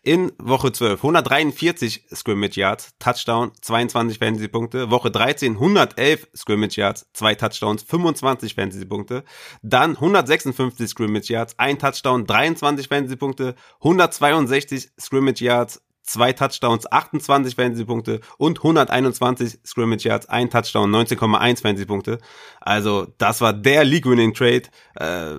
In 0.03 0.31
Woche 0.37 0.71
12 0.71 1.03
143 1.03 2.05
Scrimmage 2.13 2.57
Yards, 2.57 2.91
Touchdown, 2.99 3.51
22 3.61 4.17
Fantasy 4.17 4.47
Punkte. 4.47 4.89
Woche 4.89 5.11
13 5.11 5.53
111 5.53 6.27
Scrimmage 6.35 6.77
Yards, 6.77 7.07
zwei 7.13 7.35
Touchdowns, 7.35 7.83
25 7.83 8.55
Fantasy 8.55 8.85
Punkte. 8.85 9.23
Dann 9.61 9.91
156 9.91 10.89
Scrimmage 10.89 11.29
Yards, 11.29 11.59
ein 11.59 11.77
Touchdown, 11.77 12.25
23 12.25 12.87
Fantasy 12.87 13.15
Punkte. 13.15 13.55
162 13.79 14.89
Scrimmage 14.99 15.41
Yards, 15.41 15.81
zwei 16.03 16.33
Touchdowns, 16.33 16.91
28 16.91 17.55
Fantasy-Punkte 17.55 18.21
und 18.37 18.59
121 18.59 19.59
Scrimmage 19.65 20.03
Yards, 20.03 20.27
ein 20.29 20.49
Touchdown, 20.49 20.93
19,1 20.93 21.61
Fantasy-Punkte. 21.61 22.17
Also 22.59 23.07
das 23.17 23.41
war 23.41 23.53
der 23.53 23.83
League-Winning-Trade. 23.83 24.63
Äh, 24.95 25.35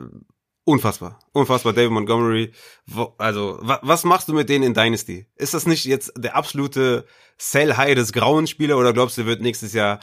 Unfassbar. 0.64 1.18
Unfassbar, 1.32 1.72
David 1.72 1.90
Montgomery. 1.90 2.52
Also, 3.18 3.58
was 3.60 4.04
machst 4.04 4.28
du 4.28 4.32
mit 4.32 4.48
denen 4.48 4.64
in 4.64 4.74
Dynasty? 4.74 5.26
Ist 5.36 5.54
das 5.54 5.66
nicht 5.66 5.84
jetzt 5.84 6.12
der 6.16 6.36
absolute 6.36 7.04
Sell-High 7.36 7.96
des 7.96 8.12
grauen 8.12 8.46
Spieler 8.46 8.78
oder 8.78 8.92
glaubst 8.92 9.18
du, 9.18 9.26
wird 9.26 9.42
nächstes 9.42 9.72
Jahr 9.72 9.98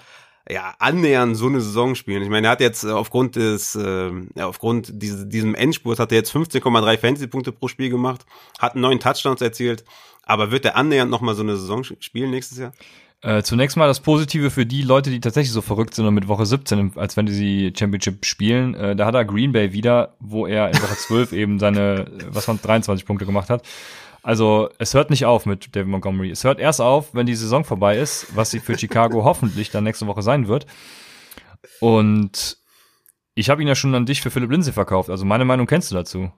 ja 0.50 0.76
annähernd 0.80 1.38
so 1.38 1.48
eine 1.48 1.62
Saison 1.62 1.95
spielen? 1.95 2.24
Ich 2.24 2.30
meine, 2.30 2.48
er 2.48 2.52
hat 2.52 2.60
jetzt 2.60 2.84
äh, 2.84 2.91
aufgrund 2.91 3.38
des, 3.38 3.76
äh, 3.76 4.12
ja, 4.36 4.48
aufgrund 4.48 4.91
dieses, 5.02 5.30
diesem 5.30 5.56
Endspurt 5.56 6.00
hat 6.00 6.12
er 6.12 6.17
jetzt 6.17 6.36
15,3 6.36 6.98
Fantasy-Punkte 6.98 7.54
pro 7.54 7.69
Spiel 7.69 7.89
gemacht, 7.89 8.26
hat 8.58 8.76
neuen 8.76 9.00
Touchdowns 9.00 9.39
erzielt, 9.39 9.86
aber 10.24 10.52
wird 10.52 10.65
er 10.65 10.76
annähernd 10.76 11.10
nochmal 11.10 11.36
so 11.36 11.41
eine 11.43 11.56
Saison 11.56 11.86
spielen 11.86 12.32
nächstes 12.32 12.58
Jahr? 12.58 12.74
Äh, 13.21 13.43
zunächst 13.43 13.75
mal 13.75 13.88
das 13.88 13.99
Positive 13.99 14.49
für 14.49 14.65
die 14.65 14.82
Leute, 14.82 15.10
die 15.10 15.19
tatsächlich 15.19 15.51
so 15.51 15.62
verrückt 15.62 15.93
sind 15.93 16.05
und 16.05 16.13
mit 16.13 16.29
Woche 16.29 16.45
17 16.45 16.93
als 16.95 17.15
Fantasy 17.15 17.73
Championship 17.77 18.25
spielen. 18.25 18.75
Äh, 18.75 18.95
da 18.95 19.05
hat 19.05 19.15
er 19.15 19.25
Green 19.25 19.51
Bay 19.51 19.73
wieder, 19.73 20.15
wo 20.19 20.47
er 20.47 20.69
in 20.69 20.82
Woche 20.82 20.95
12 20.95 21.34
eben 21.34 21.60
seine, 21.60 22.10
was 22.29 22.47
waren 22.47 22.62
23 22.62 23.05
Punkte 23.05 23.25
gemacht 23.25 23.49
hat. 23.49 23.63
Also 24.21 24.69
es 24.77 24.93
hört 24.93 25.10
nicht 25.10 25.25
auf 25.25 25.45
mit 25.45 25.75
David 25.75 25.89
Montgomery. 25.89 26.29
Es 26.29 26.45
hört 26.45 26.60
erst 26.60 26.79
auf, 26.79 27.13
wenn 27.13 27.25
die 27.25 27.36
Saison 27.36 27.65
vorbei 27.65 27.97
ist, 27.97 28.27
was 28.36 28.51
sie 28.51 28.60
für 28.60 28.77
Chicago 28.77 29.23
hoffentlich 29.25 29.69
dann 29.69 29.84
nächste 29.84 30.08
Woche 30.08 30.21
sein 30.21 30.47
wird. 30.47 30.65
Und 31.82 32.58
ich 33.36 33.49
habe 33.49 33.62
ihn 33.62 33.67
ja 33.67 33.75
schon 33.75 33.95
an 33.95 34.05
dich 34.05 34.21
für 34.21 34.32
Philipp 34.32 34.51
Lindsay 34.51 34.71
verkauft. 34.71 35.10
Also 35.10 35.25
meine 35.25 35.45
Meinung 35.45 35.67
kennst 35.67 35.91
du 35.91 35.95
dazu. 35.95 36.32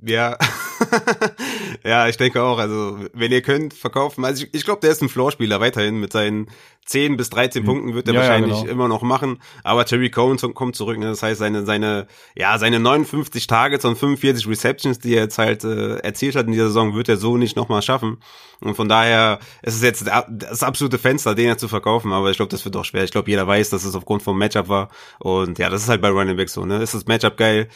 Ja, 0.00 0.36
ja, 1.84 2.08
ich 2.08 2.16
denke 2.16 2.42
auch. 2.42 2.58
Also, 2.58 2.98
wenn 3.12 3.32
ihr 3.32 3.42
könnt, 3.42 3.74
verkaufen. 3.74 4.24
Also, 4.24 4.44
ich, 4.44 4.54
ich 4.54 4.64
glaube, 4.64 4.80
der 4.80 4.90
ist 4.90 5.02
ein 5.02 5.08
Floorspieler 5.08 5.60
weiterhin. 5.60 6.00
Mit 6.00 6.12
seinen 6.12 6.48
10 6.86 7.16
bis 7.16 7.30
13 7.30 7.62
mhm. 7.62 7.66
Punkten 7.66 7.94
wird 7.94 8.08
er 8.08 8.14
ja, 8.14 8.20
wahrscheinlich 8.20 8.54
ja, 8.54 8.60
genau. 8.62 8.72
immer 8.72 8.88
noch 8.88 9.02
machen. 9.02 9.40
Aber 9.62 9.84
Terry 9.84 10.10
Cohen 10.10 10.38
kommt 10.54 10.76
zurück. 10.76 10.98
Ne? 10.98 11.06
Das 11.06 11.22
heißt, 11.22 11.38
seine, 11.38 11.64
seine, 11.64 12.06
ja, 12.34 12.58
seine 12.58 12.80
59 12.80 13.46
Targets 13.46 13.84
und 13.84 13.96
45 13.96 14.46
Receptions, 14.48 14.98
die 14.98 15.14
er 15.14 15.22
jetzt 15.22 15.38
halt 15.38 15.64
äh, 15.64 15.96
erzielt 15.96 16.36
hat 16.36 16.46
in 16.46 16.52
dieser 16.52 16.66
Saison, 16.66 16.94
wird 16.94 17.08
er 17.08 17.16
so 17.16 17.36
nicht 17.36 17.56
nochmal 17.56 17.82
schaffen. 17.82 18.18
Und 18.60 18.74
von 18.74 18.88
daher 18.88 19.38
ist 19.62 19.74
es 19.74 19.82
jetzt 19.82 20.06
das 20.28 20.62
absolute 20.62 20.98
Fenster, 20.98 21.34
den 21.34 21.48
er 21.48 21.58
zu 21.58 21.68
verkaufen. 21.68 22.12
Aber 22.12 22.30
ich 22.30 22.36
glaube, 22.36 22.50
das 22.50 22.64
wird 22.64 22.76
auch 22.76 22.84
schwer. 22.84 23.04
Ich 23.04 23.12
glaube, 23.12 23.30
jeder 23.30 23.46
weiß, 23.46 23.70
dass 23.70 23.84
es 23.84 23.94
aufgrund 23.94 24.22
vom 24.22 24.38
Matchup 24.38 24.68
war. 24.68 24.90
Und 25.18 25.58
ja, 25.58 25.70
das 25.70 25.82
ist 25.82 25.88
halt 25.88 26.02
bei 26.02 26.08
Running 26.08 26.36
Back 26.36 26.50
so. 26.50 26.64
Ne? 26.66 26.82
Ist 26.82 26.94
das 26.94 27.06
Matchup 27.06 27.36
geil? 27.36 27.68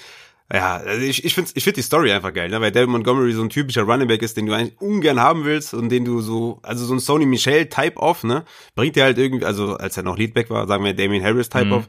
Ja, 0.52 0.76
also 0.76 1.02
ich, 1.02 1.24
ich 1.26 1.34
finde 1.34 1.50
ich 1.54 1.62
find 1.62 1.76
die 1.76 1.82
Story 1.82 2.10
einfach 2.10 2.32
geil, 2.32 2.48
ne? 2.48 2.58
weil 2.60 2.72
David 2.72 2.88
Montgomery 2.88 3.32
so 3.32 3.42
ein 3.42 3.50
typischer 3.50 3.82
Running 3.82 4.08
Back 4.08 4.22
ist, 4.22 4.36
den 4.36 4.46
du 4.46 4.54
eigentlich 4.54 4.80
ungern 4.80 5.20
haben 5.20 5.44
willst 5.44 5.74
und 5.74 5.90
den 5.90 6.06
du 6.06 6.22
so, 6.22 6.58
also 6.62 6.86
so 6.86 6.94
ein 6.94 7.00
Sony 7.00 7.26
Michel 7.26 7.66
Type 7.66 7.98
off, 7.98 8.24
ne? 8.24 8.44
Bringt 8.74 8.96
er 8.96 9.04
halt 9.04 9.18
irgendwie, 9.18 9.44
also 9.44 9.76
als 9.76 9.98
er 9.98 10.04
noch 10.04 10.16
Leadback 10.16 10.48
war, 10.48 10.66
sagen 10.66 10.84
wir 10.84 10.94
Damien 10.94 11.22
Harris 11.22 11.50
Type 11.50 11.66
mhm. 11.66 11.72
off. 11.72 11.84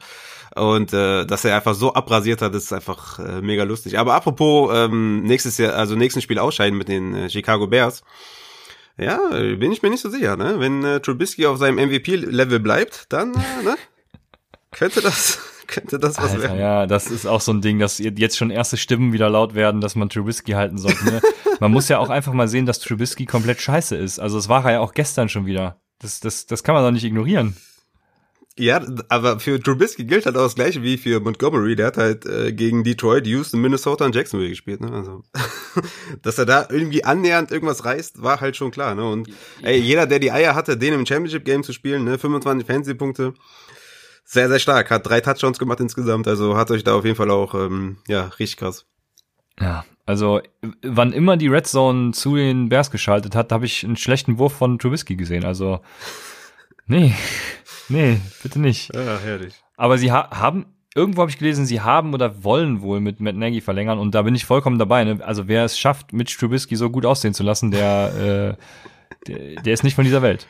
Und 0.56 0.91
äh, 0.91 1.26
dass 1.26 1.45
er 1.45 1.56
einfach 1.56 1.74
so 1.74 1.93
abrasiert 1.93 2.41
hat, 2.41 2.54
ist 2.54 2.74
einfach 2.74 3.19
äh, 3.19 3.41
mega 3.41 3.63
lustig. 3.63 3.98
Aber 3.98 4.15
apropos 4.15 4.72
ähm, 4.74 5.24
nächstes 5.24 5.58
Jahr, 5.58 5.76
also 5.76 5.95
nächsten 5.95 6.22
Spiel 6.22 6.39
ausscheiden 6.39 6.78
mit 6.78 6.89
den 6.89 7.15
äh, 7.15 7.30
Chicago 7.30 7.67
Bears. 7.67 8.04
Ja, 8.98 9.30
bin 9.30 9.72
ich 9.72 9.82
mir 9.82 9.89
nicht 9.89 10.02
so 10.02 10.10
sicher, 10.10 10.36
ne? 10.36 10.60
Wenn 10.60 10.84
äh, 10.84 11.00
Trubisky 11.00 11.45
auf 11.45 11.58
seinem 11.58 11.78
MVP-Level 11.78 12.60
bleibt, 12.60 13.06
dann 13.08 13.34
äh, 13.34 13.63
ne? 13.63 13.78
könnte 14.72 15.00
das 15.00 15.39
könnte 15.70 16.00
das 16.00 16.18
was 16.18 16.32
Alter, 16.32 16.44
werden. 16.44 16.60
Ja, 16.60 16.88
das 16.88 17.10
ist 17.10 17.26
auch 17.26 17.42
so 17.42 17.54
ein 17.54 17.62
Ding, 17.62 17.80
dass 17.80 18.00
jetzt 18.00 18.38
schon 18.38 18.50
erste 18.50 18.78
Stimmen 18.78 19.14
wieder 19.14 19.30
laut 19.30 19.56
werden, 19.56 19.82
dass 19.82 19.96
man 19.96 20.10
Trubisky 20.10 20.52
halten 20.54 20.78
sollte. 20.78 21.06
Ne? 21.06 21.22
man 21.60 21.72
muss 21.72 21.88
ja 21.88 22.00
auch 22.00 22.10
einfach 22.10 22.34
mal 22.34 22.48
sehen, 22.48 22.66
dass 22.66 22.80
Trubisky 22.80 23.26
komplett 23.26 23.62
scheiße 23.62 23.96
ist. 23.96 24.20
Also 24.20 24.38
es 24.38 24.50
war 24.50 24.66
er 24.66 24.74
ja 24.74 24.80
auch 24.80 24.94
gestern 24.94 25.30
schon 25.30 25.46
wieder. 25.46 25.80
Das, 26.00 26.20
das, 26.20 26.46
das 26.46 26.64
kann 26.64 26.76
man 26.76 26.84
doch 26.84 26.92
nicht 26.92 27.04
ignorieren. 27.04 27.56
Ja, 28.60 28.86
aber 29.08 29.40
für 29.40 29.58
Trubisky 29.58 30.04
gilt 30.04 30.26
halt 30.26 30.36
auch 30.36 30.44
das 30.44 30.56
gleiche 30.56 30.84
wie 30.84 30.98
für 30.98 31.22
Montgomery. 31.22 31.78
Der 31.78 31.88
hat 31.88 31.98
halt 31.98 32.26
äh, 32.26 32.52
gegen 32.52 32.84
Detroit, 32.84 33.26
Houston, 33.26 33.62
Minnesota 33.62 34.04
und 34.04 34.14
Jacksonville 34.14 34.50
gespielt. 34.50 34.82
Ne? 34.82 34.92
Also, 34.92 35.24
dass 36.24 36.38
er 36.38 36.46
da 36.46 36.68
irgendwie 36.70 37.06
annähernd 37.06 37.52
irgendwas 37.52 37.86
reißt, 37.86 38.22
war 38.22 38.42
halt 38.42 38.58
schon 38.58 38.72
klar. 38.72 38.96
Ne? 38.96 39.10
Und 39.10 39.30
ey, 39.62 39.80
jeder, 39.80 40.08
der 40.08 40.20
die 40.20 40.34
Eier 40.34 40.56
hatte, 40.56 40.76
den 40.76 40.94
im 40.94 41.06
Championship 41.06 41.46
Game 41.46 41.64
zu 41.64 41.72
spielen, 41.72 42.04
ne? 42.04 42.18
25 42.18 42.68
Fantasy-Punkte, 42.68 43.34
sehr, 44.30 44.48
sehr 44.48 44.60
stark. 44.60 44.92
Hat 44.92 45.08
drei 45.08 45.22
Touchdowns 45.22 45.58
gemacht 45.58 45.80
insgesamt, 45.80 46.28
also 46.28 46.56
hat 46.56 46.70
euch 46.70 46.84
da 46.84 46.94
auf 46.94 47.04
jeden 47.04 47.15
Fall 47.15 47.32
auch, 47.32 47.56
ähm, 47.56 47.98
ja, 48.08 48.26
richtig 48.39 48.58
krass. 48.58 48.86
Ja, 49.60 49.84
also 50.06 50.39
wann 50.84 51.13
immer 51.13 51.36
die 51.36 51.48
Red 51.48 51.65
Zone 51.65 52.12
zu 52.12 52.36
den 52.36 52.70
Bears 52.70 52.92
geschaltet 52.92 53.36
hat, 53.36 53.52
habe 53.52 53.65
ich 53.65 53.84
einen 53.84 53.98
schlechten 53.98 54.38
Wurf 54.38 54.54
von 54.54 54.78
Trubisky 54.78 55.15
gesehen. 55.15 55.46
Also, 55.46 55.80
nee, 56.86 57.15
nee, 57.89 58.22
bitte 58.44 58.60
nicht. 58.60 58.94
Ja, 58.94 59.18
herrlich. 59.18 59.56
Aber 59.78 59.98
sie 59.98 60.12
ha 60.12 60.30
haben, 60.30 60.68
irgendwo 60.94 61.22
habe 61.22 61.32
ich 61.32 61.39
gelesen, 61.39 61.65
sie 61.65 61.82
haben 61.82 62.13
oder 62.13 62.44
wollen 62.44 62.82
wohl 62.82 63.00
mit 63.00 63.20
Matt 63.20 63.36
Nagy 63.36 63.62
verlängern 63.62 63.98
und 63.98 64.13
da 64.13 64.22
bin 64.22 64.36
ich 64.36 64.46
vollkommen 64.46 64.78
dabei. 64.78 65.06
Ne? 65.06 65.20
Also 65.26 65.48
wer 65.48 65.65
es 65.65 65.80
schafft, 65.80 66.13
Mitch 66.13 66.38
Trubisky 66.38 66.76
so 66.76 66.92
gut 66.92 67.06
aussehen 67.06 67.34
zu 67.34 67.42
lassen, 67.42 67.72
der, 67.72 68.58
äh, 69.28 69.28
der, 69.28 69.62
der 69.63 69.74
ist 69.74 69.84
nicht 69.84 69.96
von 69.96 70.06
dieser 70.06 70.22
Welt. 70.22 70.48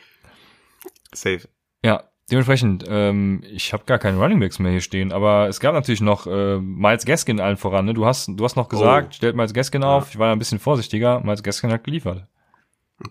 Safe. 1.14 1.48
Ja, 1.82 2.09
Dementsprechend, 2.30 2.84
ähm, 2.88 3.42
ich 3.50 3.72
habe 3.72 3.84
gar 3.86 3.98
keine 3.98 4.18
Running 4.18 4.38
Backs 4.38 4.58
mehr 4.58 4.70
hier 4.70 4.80
stehen, 4.80 5.12
aber 5.12 5.48
es 5.48 5.58
gab 5.58 5.74
natürlich 5.74 6.00
noch 6.00 6.26
äh, 6.26 6.58
Miles 6.58 7.04
Gaskin 7.04 7.40
allen 7.40 7.56
voran. 7.56 7.86
Ne? 7.86 7.94
Du 7.94 8.06
hast, 8.06 8.28
du 8.28 8.44
hast 8.44 8.56
noch 8.56 8.68
gesagt, 8.68 9.08
oh. 9.10 9.14
stellt 9.14 9.34
Miles 9.36 9.52
Gaskin 9.52 9.82
auf. 9.82 10.04
Ja. 10.04 10.10
Ich 10.12 10.18
war 10.18 10.32
ein 10.32 10.38
bisschen 10.38 10.60
vorsichtiger. 10.60 11.20
Miles 11.20 11.42
Gaskin 11.42 11.72
hat 11.72 11.82
geliefert. 11.82 12.26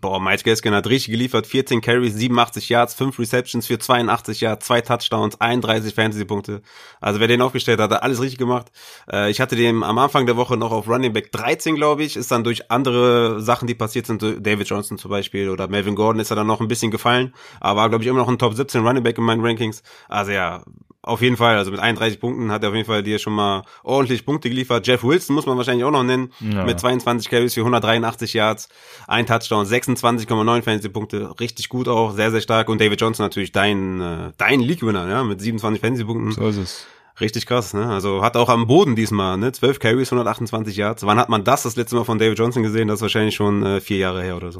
Boah, 0.01 0.19
Miles 0.21 0.43
Gaskin 0.43 0.75
hat 0.75 0.85
richtig 0.85 1.13
geliefert. 1.13 1.47
14 1.47 1.81
Carries, 1.81 2.13
87 2.13 2.69
Yards, 2.69 2.93
5 2.93 3.17
Receptions 3.17 3.65
für 3.65 3.79
82 3.79 4.39
Yards, 4.39 4.67
2 4.67 4.81
Touchdowns, 4.81 5.41
31 5.41 5.95
Fantasy-Punkte. 5.95 6.61
Also 7.01 7.19
wer 7.19 7.27
den 7.27 7.41
aufgestellt 7.41 7.79
hat, 7.79 7.89
hat 7.91 8.03
alles 8.03 8.21
richtig 8.21 8.37
gemacht. 8.37 8.71
Äh, 9.11 9.31
ich 9.31 9.41
hatte 9.41 9.55
den 9.55 9.83
am 9.83 9.97
Anfang 9.97 10.27
der 10.27 10.37
Woche 10.37 10.57
noch 10.57 10.71
auf 10.71 10.87
Running 10.87 11.13
Back 11.13 11.31
13, 11.31 11.73
glaube 11.73 12.03
ich. 12.03 12.17
Ist 12.17 12.31
dann 12.31 12.43
durch 12.43 12.69
andere 12.69 13.41
Sachen, 13.41 13.67
die 13.67 13.73
passiert 13.73 14.05
sind, 14.05 14.21
David 14.21 14.69
Johnson 14.69 14.99
zum 14.99 15.09
Beispiel 15.09 15.49
oder 15.49 15.67
Melvin 15.67 15.95
Gordon 15.95 16.19
ist 16.19 16.29
er 16.29 16.35
dann 16.35 16.47
noch 16.47 16.61
ein 16.61 16.67
bisschen 16.67 16.91
gefallen. 16.91 17.33
Aber 17.59 17.81
war, 17.81 17.89
glaube 17.89 18.03
ich, 18.03 18.09
immer 18.09 18.19
noch 18.19 18.27
ein 18.27 18.37
Top 18.37 18.53
17 18.53 18.85
Running 18.85 19.01
Back 19.01 19.17
in 19.17 19.23
meinen 19.23 19.43
Rankings. 19.43 19.81
Also 20.07 20.31
ja, 20.31 20.63
auf 21.01 21.21
jeden 21.21 21.37
Fall, 21.37 21.55
also 21.55 21.71
mit 21.71 21.79
31 21.79 22.19
Punkten 22.19 22.51
hat 22.51 22.63
er 22.63 22.69
auf 22.69 22.75
jeden 22.75 22.85
Fall 22.85 23.03
dir 23.03 23.19
schon 23.19 23.33
mal 23.33 23.63
ordentlich 23.83 24.25
Punkte 24.25 24.49
geliefert. 24.49 24.85
Jeff 24.85 25.03
Wilson 25.03 25.33
muss 25.33 25.45
man 25.45 25.55
wahrscheinlich 25.55 25.85
auch 25.85 25.91
noch 25.91 26.03
nennen, 26.03 26.33
ja. 26.39 26.65
mit 26.65 26.79
22 26.79 27.29
Carries 27.29 27.53
für 27.53 27.61
183 27.61 28.33
Yards, 28.33 28.67
ein 29.07 29.25
Touchdown, 29.25 29.65
26,9 29.65 30.61
Fantasy-Punkte, 30.61 31.39
richtig 31.39 31.69
gut 31.69 31.87
auch, 31.87 32.11
sehr, 32.11 32.31
sehr 32.31 32.41
stark. 32.41 32.67
Und 32.67 32.81
David 32.81 32.99
Johnson 32.99 33.25
natürlich 33.25 33.53
dein, 33.53 34.01
äh, 34.01 34.31
dein 34.37 34.59
League-Winner, 34.59 35.07
ja, 35.07 35.23
mit 35.23 35.39
27 35.39 35.79
Fantasy-Punkten. 35.79 36.31
So 36.33 36.47
ist 36.47 36.57
es. 36.57 36.87
Richtig 37.21 37.45
krass, 37.45 37.73
ne? 37.73 37.85
Also 37.85 38.21
hat 38.21 38.37
auch 38.37 38.47
am 38.47 38.67
Boden 38.67 38.95
diesmal, 38.95 39.37
ne? 39.37 39.51
12 39.51 39.79
Carries, 39.79 40.11
128 40.11 40.75
Yards. 40.75 41.05
Wann 41.05 41.17
hat 41.17 41.27
man 41.27 41.43
das 41.43 41.63
das 41.63 41.75
letzte 41.75 41.95
Mal 41.97 42.05
von 42.05 42.17
David 42.17 42.39
Johnson 42.39 42.63
gesehen? 42.63 42.87
Das 42.87 42.99
ist 42.99 43.01
wahrscheinlich 43.01 43.35
schon 43.35 43.65
äh, 43.65 43.81
vier 43.81 43.97
Jahre 43.97 44.21
her 44.23 44.37
oder 44.37 44.51
so. 44.51 44.59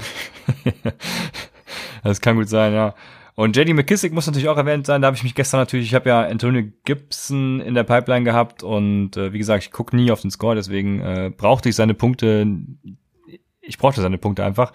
das 2.03 2.19
kann 2.19 2.35
gut 2.35 2.49
sein, 2.49 2.73
ja. 2.73 2.95
Und 3.39 3.55
JD 3.55 3.73
McKissick 3.73 4.11
muss 4.11 4.27
natürlich 4.27 4.49
auch 4.49 4.57
erwähnt 4.57 4.85
sein. 4.85 5.01
Da 5.01 5.05
habe 5.05 5.15
ich 5.15 5.23
mich 5.23 5.33
gestern 5.33 5.61
natürlich, 5.61 5.85
ich 5.85 5.95
habe 5.95 6.09
ja 6.09 6.23
Antonio 6.23 6.61
Gibson 6.83 7.61
in 7.61 7.73
der 7.73 7.85
Pipeline 7.85 8.25
gehabt 8.25 8.63
und 8.63 9.15
äh, 9.15 9.31
wie 9.31 9.37
gesagt, 9.37 9.63
ich 9.63 9.71
gucke 9.71 9.95
nie 9.95 10.11
auf 10.11 10.19
den 10.19 10.29
Score, 10.29 10.55
deswegen 10.55 10.99
äh, 10.99 11.31
brauchte 11.33 11.69
ich 11.69 11.77
seine 11.77 11.93
Punkte. 11.93 12.45
Ich 13.61 13.77
brauchte 13.77 14.01
seine 14.01 14.17
Punkte 14.17 14.43
einfach. 14.43 14.73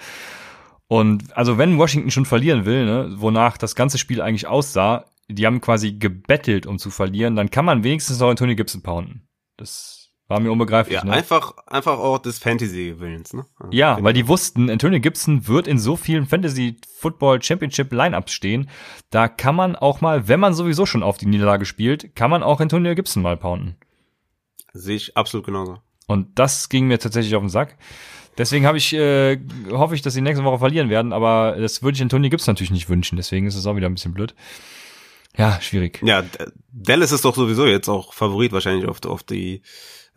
Und 0.86 1.36
also 1.36 1.58
wenn 1.58 1.76
Washington 1.76 2.10
schon 2.10 2.24
verlieren 2.24 2.64
will, 2.64 2.86
ne, 2.86 3.12
wonach 3.18 3.58
das 3.58 3.74
ganze 3.74 3.98
Spiel 3.98 4.22
eigentlich 4.22 4.46
aussah, 4.46 5.04
die 5.28 5.44
haben 5.44 5.60
quasi 5.60 5.92
gebettelt, 5.92 6.64
um 6.64 6.78
zu 6.78 6.88
verlieren, 6.88 7.36
dann 7.36 7.50
kann 7.50 7.66
man 7.66 7.84
wenigstens 7.84 8.18
noch 8.18 8.30
Antonio 8.30 8.56
Gibson 8.56 8.80
pounden. 8.80 9.28
Das 9.58 10.03
war 10.28 10.40
mir 10.40 10.50
unbegreiflich. 10.50 10.96
Ja, 10.96 11.04
ne? 11.04 11.12
einfach, 11.12 11.56
einfach 11.66 11.98
auch 11.98 12.18
des 12.18 12.38
Fantasy-Willens, 12.38 13.34
ne? 13.34 13.44
Also 13.58 13.72
ja, 13.72 13.98
weil 14.02 14.14
die 14.14 14.26
wussten, 14.26 14.70
Antonio 14.70 15.00
Gibson 15.00 15.46
wird 15.46 15.66
in 15.66 15.78
so 15.78 15.96
vielen 15.96 16.26
Fantasy 16.26 16.76
Football 16.98 17.42
Championship 17.42 17.92
Lineups 17.92 18.32
stehen. 18.32 18.70
Da 19.10 19.28
kann 19.28 19.54
man 19.54 19.76
auch 19.76 20.00
mal, 20.00 20.26
wenn 20.26 20.40
man 20.40 20.54
sowieso 20.54 20.86
schon 20.86 21.02
auf 21.02 21.18
die 21.18 21.26
Niederlage 21.26 21.66
spielt, 21.66 22.16
kann 22.16 22.30
man 22.30 22.42
auch 22.42 22.60
Antonio 22.60 22.94
Gibson 22.94 23.22
mal 23.22 23.36
pounden. 23.36 23.76
Sehe 24.72 24.96
ich 24.96 25.16
absolut 25.16 25.46
genauso. 25.46 25.78
Und 26.06 26.38
das 26.38 26.68
ging 26.68 26.86
mir 26.86 26.98
tatsächlich 26.98 27.34
auf 27.34 27.42
den 27.42 27.48
Sack. 27.48 27.76
Deswegen 28.36 28.66
habe 28.66 28.78
ich, 28.78 28.92
äh, 28.92 29.38
hoffe 29.70 29.94
ich, 29.94 30.02
dass 30.02 30.14
sie 30.14 30.20
nächste 30.20 30.44
Woche 30.44 30.58
verlieren 30.58 30.90
werden, 30.90 31.12
aber 31.12 31.56
das 31.58 31.82
würde 31.82 31.96
ich 31.96 32.02
Antonio 32.02 32.30
Gibson 32.30 32.52
natürlich 32.52 32.72
nicht 32.72 32.88
wünschen. 32.88 33.16
Deswegen 33.16 33.46
ist 33.46 33.54
es 33.54 33.66
auch 33.66 33.76
wieder 33.76 33.88
ein 33.88 33.94
bisschen 33.94 34.14
blöd. 34.14 34.34
Ja, 35.36 35.60
schwierig. 35.60 36.00
Ja, 36.02 36.24
Dallas 36.72 37.12
ist 37.12 37.24
doch 37.24 37.34
sowieso 37.34 37.66
jetzt 37.66 37.88
auch 37.88 38.12
Favorit 38.12 38.52
wahrscheinlich 38.52 38.88
auf, 38.88 39.04
auf 39.04 39.22
die 39.22 39.62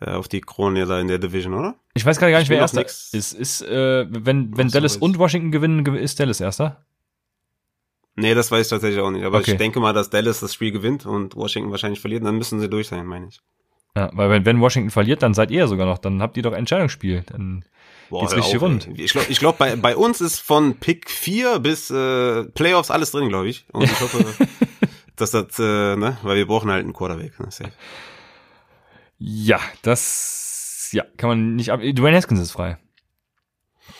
äh, 0.00 0.10
auf 0.10 0.28
die 0.28 0.40
Krone 0.40 0.86
da 0.86 1.00
in 1.00 1.08
der 1.08 1.18
Division, 1.18 1.54
oder? 1.54 1.74
Ich 1.94 2.04
weiß 2.04 2.18
gerade 2.18 2.32
gar 2.32 2.38
nicht, 2.38 2.48
wer 2.48 2.58
erster 2.58 2.84
ist. 2.84 3.14
Ist, 3.14 3.62
äh, 3.62 4.06
wenn, 4.08 4.56
wenn 4.56 4.68
Dallas 4.68 4.94
so 4.94 5.00
und 5.00 5.18
Washington 5.18 5.50
gewinnen, 5.50 5.84
ist 5.96 6.20
Dallas 6.20 6.40
erster? 6.40 6.84
Nee, 8.14 8.34
das 8.34 8.50
weiß 8.50 8.66
ich 8.66 8.70
tatsächlich 8.70 9.00
auch 9.00 9.10
nicht. 9.10 9.24
Aber 9.24 9.38
okay. 9.38 9.52
ich 9.52 9.58
denke 9.58 9.78
mal, 9.80 9.92
dass 9.92 10.10
Dallas 10.10 10.40
das 10.40 10.52
Spiel 10.52 10.72
gewinnt 10.72 11.06
und 11.06 11.36
Washington 11.36 11.70
wahrscheinlich 11.70 12.00
verliert, 12.00 12.24
dann 12.24 12.36
müssen 12.36 12.58
sie 12.58 12.68
durch 12.68 12.88
sein, 12.88 13.06
meine 13.06 13.28
ich. 13.28 13.40
Ja, 13.96 14.10
weil 14.12 14.30
wenn, 14.30 14.44
wenn 14.44 14.60
Washington 14.60 14.90
verliert, 14.90 15.22
dann 15.22 15.34
seid 15.34 15.50
ihr 15.50 15.66
sogar 15.66 15.86
noch, 15.86 15.98
dann 15.98 16.20
habt 16.22 16.36
ihr 16.36 16.42
doch 16.42 16.52
Entscheidungsspiel. 16.52 17.24
Dann 17.26 17.64
Boah, 18.10 18.20
geht's 18.20 18.36
richtig 18.36 18.56
auf, 18.56 18.62
rund. 18.62 18.88
Ey. 18.88 19.02
Ich 19.02 19.12
glaube, 19.12 19.26
ich 19.30 19.38
glaub, 19.38 19.58
bei, 19.58 19.76
bei 19.76 19.96
uns 19.96 20.20
ist 20.20 20.40
von 20.40 20.76
Pick 20.76 21.10
4 21.10 21.58
bis 21.58 21.90
äh, 21.90 22.44
Playoffs 22.44 22.90
alles 22.90 23.12
drin, 23.12 23.28
glaube 23.28 23.48
ich. 23.48 23.66
Und 23.72 23.84
ich 23.84 24.00
hoffe, 24.00 24.24
dass 25.16 25.32
das, 25.32 25.58
äh, 25.58 25.96
ne, 25.96 26.18
weil 26.22 26.36
wir 26.36 26.46
brauchen 26.46 26.70
halt 26.70 26.84
einen 26.84 26.92
Quarterback. 26.92 27.38
Ne? 27.40 27.48
Ja, 29.18 29.60
das 29.82 30.90
ja, 30.92 31.04
kann 31.16 31.28
man 31.28 31.56
nicht 31.56 31.70
ab. 31.70 31.80
Dwayne 31.80 32.16
Haskins 32.16 32.40
ist 32.40 32.52
frei. 32.52 32.78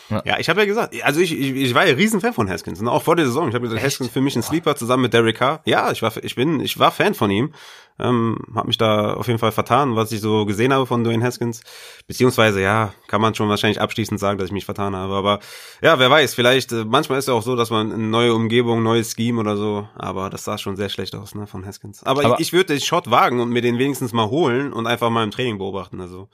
Ja, 0.09 0.21
ja 0.25 0.39
ich 0.39 0.49
habe 0.49 0.59
ja 0.61 0.65
gesagt, 0.65 0.95
also 1.03 1.19
ich, 1.19 1.31
ich, 1.31 1.55
ich 1.55 1.73
war 1.73 1.85
ja 1.85 1.93
riesen 1.93 2.21
Fan 2.21 2.33
von 2.33 2.49
Haskins, 2.49 2.81
ne? 2.81 2.91
auch 2.91 3.03
vor 3.03 3.15
der 3.15 3.25
Saison. 3.25 3.49
Ich 3.49 3.55
habe 3.55 3.63
gesagt, 3.63 3.81
Echt? 3.81 3.93
Haskins 3.93 4.09
für 4.11 4.21
mich 4.21 4.35
ein 4.35 4.43
Sleeper 4.43 4.75
zusammen 4.75 5.03
mit 5.03 5.13
Derek 5.13 5.37
Carr. 5.37 5.61
Ja, 5.65 5.91
ich 5.91 6.01
war, 6.01 6.11
ich 6.23 6.35
bin, 6.35 6.59
ich 6.59 6.79
war 6.79 6.91
Fan 6.91 7.13
von 7.13 7.31
ihm. 7.31 7.53
Ähm, 8.01 8.37
habe 8.55 8.67
mich 8.67 8.77
da 8.77 9.13
auf 9.13 9.27
jeden 9.27 9.39
Fall 9.39 9.51
vertan, 9.51 9.97
was 9.97 10.13
ich 10.13 10.21
so 10.21 10.45
gesehen 10.45 10.73
habe 10.73 10.85
von 10.85 11.03
Dwayne 11.03 11.23
Haskins. 11.23 11.61
Beziehungsweise, 12.07 12.61
ja, 12.61 12.93
kann 13.07 13.19
man 13.19 13.35
schon 13.35 13.49
wahrscheinlich 13.49 13.81
abschließend 13.81 14.19
sagen, 14.19 14.39
dass 14.39 14.47
ich 14.47 14.53
mich 14.53 14.63
vertan 14.63 14.95
habe. 14.95 15.13
Aber 15.13 15.39
ja, 15.81 15.99
wer 15.99 16.09
weiß, 16.09 16.33
vielleicht, 16.33 16.71
äh, 16.71 16.85
manchmal 16.85 17.19
ist 17.19 17.25
es 17.25 17.29
auch 17.29 17.41
so, 17.41 17.57
dass 17.57 17.71
man 17.71 17.91
eine 17.91 18.07
neue 18.07 18.33
Umgebung, 18.33 18.83
neues 18.83 19.15
Scheme 19.15 19.41
oder 19.41 19.57
so, 19.57 19.89
aber 19.95 20.29
das 20.29 20.45
sah 20.45 20.57
schon 20.57 20.77
sehr 20.77 20.87
schlecht 20.87 21.13
aus, 21.13 21.35
ne, 21.35 21.45
von 21.45 21.65
Haskins. 21.65 22.01
Aber, 22.03 22.23
aber 22.23 22.35
ich, 22.35 22.47
ich 22.47 22.53
würde 22.53 22.73
den 22.73 22.81
Shot 22.81 23.11
wagen 23.11 23.41
und 23.41 23.49
mir 23.49 23.61
den 23.61 23.77
wenigstens 23.77 24.13
mal 24.13 24.29
holen 24.29 24.71
und 24.71 24.87
einfach 24.87 25.09
mal 25.09 25.23
im 25.25 25.31
Training 25.31 25.57
beobachten. 25.57 25.99
Also 25.99 26.29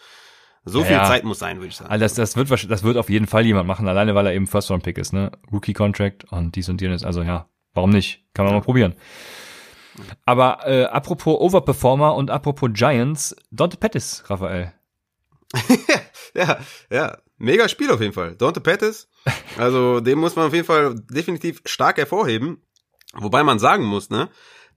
so 0.66 0.84
viel 0.84 0.94
ja, 0.94 1.06
Zeit 1.06 1.24
muss 1.24 1.40
sein, 1.40 1.58
würde 1.58 1.68
ich 1.68 1.76
sagen. 1.76 1.92
Also 1.92 2.04
das, 2.04 2.16
das, 2.16 2.36
wird, 2.36 2.70
das 2.70 2.84
wird 2.84 2.98
auf 2.98 3.10
jeden 3.10 3.28
Fall 3.28 3.46
jemand 3.46 3.68
machen, 3.68 3.88
alleine 3.88 4.16
weil 4.16 4.26
er 4.26 4.34
eben 4.34 4.48
First-Round-Pick 4.48 4.98
ist, 4.98 5.14
ne? 5.14 5.32
Rookie-Contract 5.52 6.26
und 6.32 6.56
dies 6.56 6.68
und 6.70 6.82
jenes. 6.82 7.04
Also 7.04 7.22
ja, 7.22 7.48
warum 7.74 7.92
nicht? 7.92 8.26
Kann 8.34 8.46
man 8.46 8.54
ja. 8.54 8.60
mal 8.60 8.66
probieren. 8.66 8.96
Aber 10.26 10.60
äh, 10.66 10.86
apropos 10.86 11.40
Overperformer 11.40 12.16
und 12.16 12.32
apropos 12.32 12.70
Giants, 12.74 13.36
Dante 13.52 13.78
Pettis, 13.78 14.24
Raphael. 14.28 14.74
ja, 16.36 16.58
ja, 16.90 17.18
mega 17.38 17.70
Spiel 17.70 17.92
auf 17.92 18.02
jeden 18.02 18.14
Fall. 18.14 18.36
Dante 18.36 18.60
Pettis, 18.60 19.08
also 19.58 20.00
den 20.02 20.18
muss 20.18 20.36
man 20.36 20.48
auf 20.48 20.54
jeden 20.54 20.66
Fall 20.66 20.96
definitiv 21.10 21.62
stark 21.66 21.98
hervorheben. 21.98 22.62
Wobei 23.14 23.44
man 23.44 23.60
sagen 23.60 23.86
muss, 23.86 24.10
ne, 24.10 24.30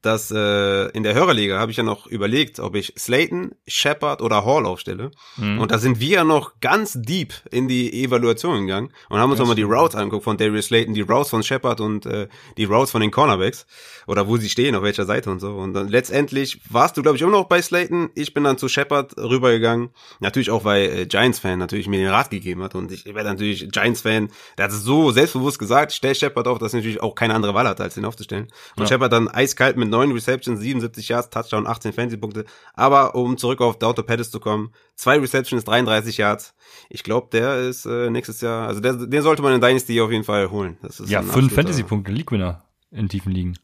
dass 0.02 0.30
äh, 0.30 0.88
in 0.90 1.02
der 1.02 1.14
Hörerliga 1.14 1.58
habe 1.58 1.70
ich 1.70 1.76
ja 1.76 1.82
noch 1.82 2.06
überlegt, 2.06 2.60
ob 2.60 2.76
ich 2.76 2.92
Slayton, 2.96 3.52
Shepard 3.66 4.22
oder 4.22 4.44
Hall 4.44 4.66
aufstelle. 4.66 5.10
Mhm. 5.36 5.58
Und 5.58 5.70
da 5.70 5.78
sind 5.78 6.00
wir 6.00 6.08
ja 6.08 6.24
noch 6.24 6.60
ganz 6.60 6.94
deep 7.00 7.34
in 7.50 7.68
die 7.68 8.04
Evaluation 8.04 8.66
gegangen 8.66 8.92
und 9.08 9.18
haben 9.18 9.30
uns 9.30 9.40
nochmal 9.40 9.56
die 9.56 9.62
Routes 9.62 9.96
angeguckt 9.96 10.24
von 10.24 10.36
Darius 10.36 10.66
Slayton, 10.66 10.94
die 10.94 11.00
Routes 11.00 11.30
von 11.30 11.42
Shepard 11.42 11.80
und 11.80 12.06
äh, 12.06 12.28
die 12.56 12.64
Routes 12.64 12.90
von 12.90 13.00
den 13.00 13.10
Cornerbacks 13.10 13.66
oder 14.06 14.28
wo 14.28 14.36
sie 14.36 14.48
stehen, 14.48 14.74
auf 14.74 14.82
welcher 14.82 15.04
Seite 15.04 15.30
und 15.30 15.40
so. 15.40 15.56
Und 15.56 15.74
dann 15.74 15.88
letztendlich 15.88 16.60
warst 16.70 16.96
du, 16.96 17.02
glaube 17.02 17.16
ich, 17.16 17.22
immer 17.22 17.32
noch 17.32 17.44
bei 17.46 17.60
Slayton. 17.60 18.10
Ich 18.14 18.34
bin 18.34 18.44
dann 18.44 18.58
zu 18.58 18.68
Shepard 18.68 19.16
rübergegangen. 19.16 19.90
Natürlich 20.20 20.50
auch, 20.50 20.64
weil 20.64 20.82
äh, 20.90 21.06
Giants-Fan 21.06 21.58
natürlich 21.58 21.88
mir 21.88 21.98
den 21.98 22.08
Rat 22.08 22.30
gegeben 22.30 22.62
hat. 22.62 22.74
Und 22.74 22.92
ich 22.92 23.04
werde 23.04 23.24
natürlich 23.24 23.68
Giants-Fan, 23.70 24.30
der 24.56 24.66
hat 24.66 24.72
es 24.72 24.82
so 24.82 25.10
selbstbewusst 25.10 25.58
gesagt, 25.58 25.92
stell 25.92 26.14
Shepard 26.14 26.46
auf, 26.46 26.58
dass 26.58 26.72
natürlich 26.72 27.02
auch 27.02 27.14
keine 27.14 27.34
andere 27.34 27.54
Wahl 27.54 27.66
hat, 27.66 27.80
als 27.80 27.94
den 27.94 28.04
aufzustellen. 28.04 28.48
Und 28.76 28.84
ja. 28.84 28.86
Shepard 28.86 29.12
dann 29.12 29.28
eiskalt 29.28 29.76
mit 29.76 29.87
mit 29.88 29.90
neun 29.90 30.12
Receptions, 30.12 30.60
77 30.60 31.08
Yards, 31.08 31.30
Touchdown, 31.30 31.66
18 31.66 31.92
Fantasy-Punkte. 31.92 32.44
Aber 32.74 33.14
um 33.14 33.36
zurück 33.36 33.60
auf 33.60 33.78
Dauto 33.78 34.02
Pettis 34.02 34.30
zu 34.30 34.40
kommen, 34.40 34.72
zwei 34.94 35.18
Receptions, 35.18 35.64
33 35.64 36.18
Yards. 36.18 36.54
Ich 36.88 37.02
glaube, 37.02 37.28
der 37.32 37.58
ist 37.60 37.86
äh, 37.86 38.10
nächstes 38.10 38.40
Jahr, 38.40 38.68
also 38.68 38.80
der, 38.80 38.94
den 38.94 39.22
sollte 39.22 39.42
man 39.42 39.54
in 39.54 39.60
Dynasty 39.60 40.00
auf 40.00 40.10
jeden 40.10 40.24
Fall 40.24 40.50
holen. 40.50 40.76
Das 40.82 41.00
ist 41.00 41.10
ja, 41.10 41.22
fünf 41.22 41.54
Fantasy-Punkte, 41.54 42.12
League-Winner 42.12 42.62
in 42.90 43.08
tiefen 43.08 43.32
Ligen. 43.32 43.58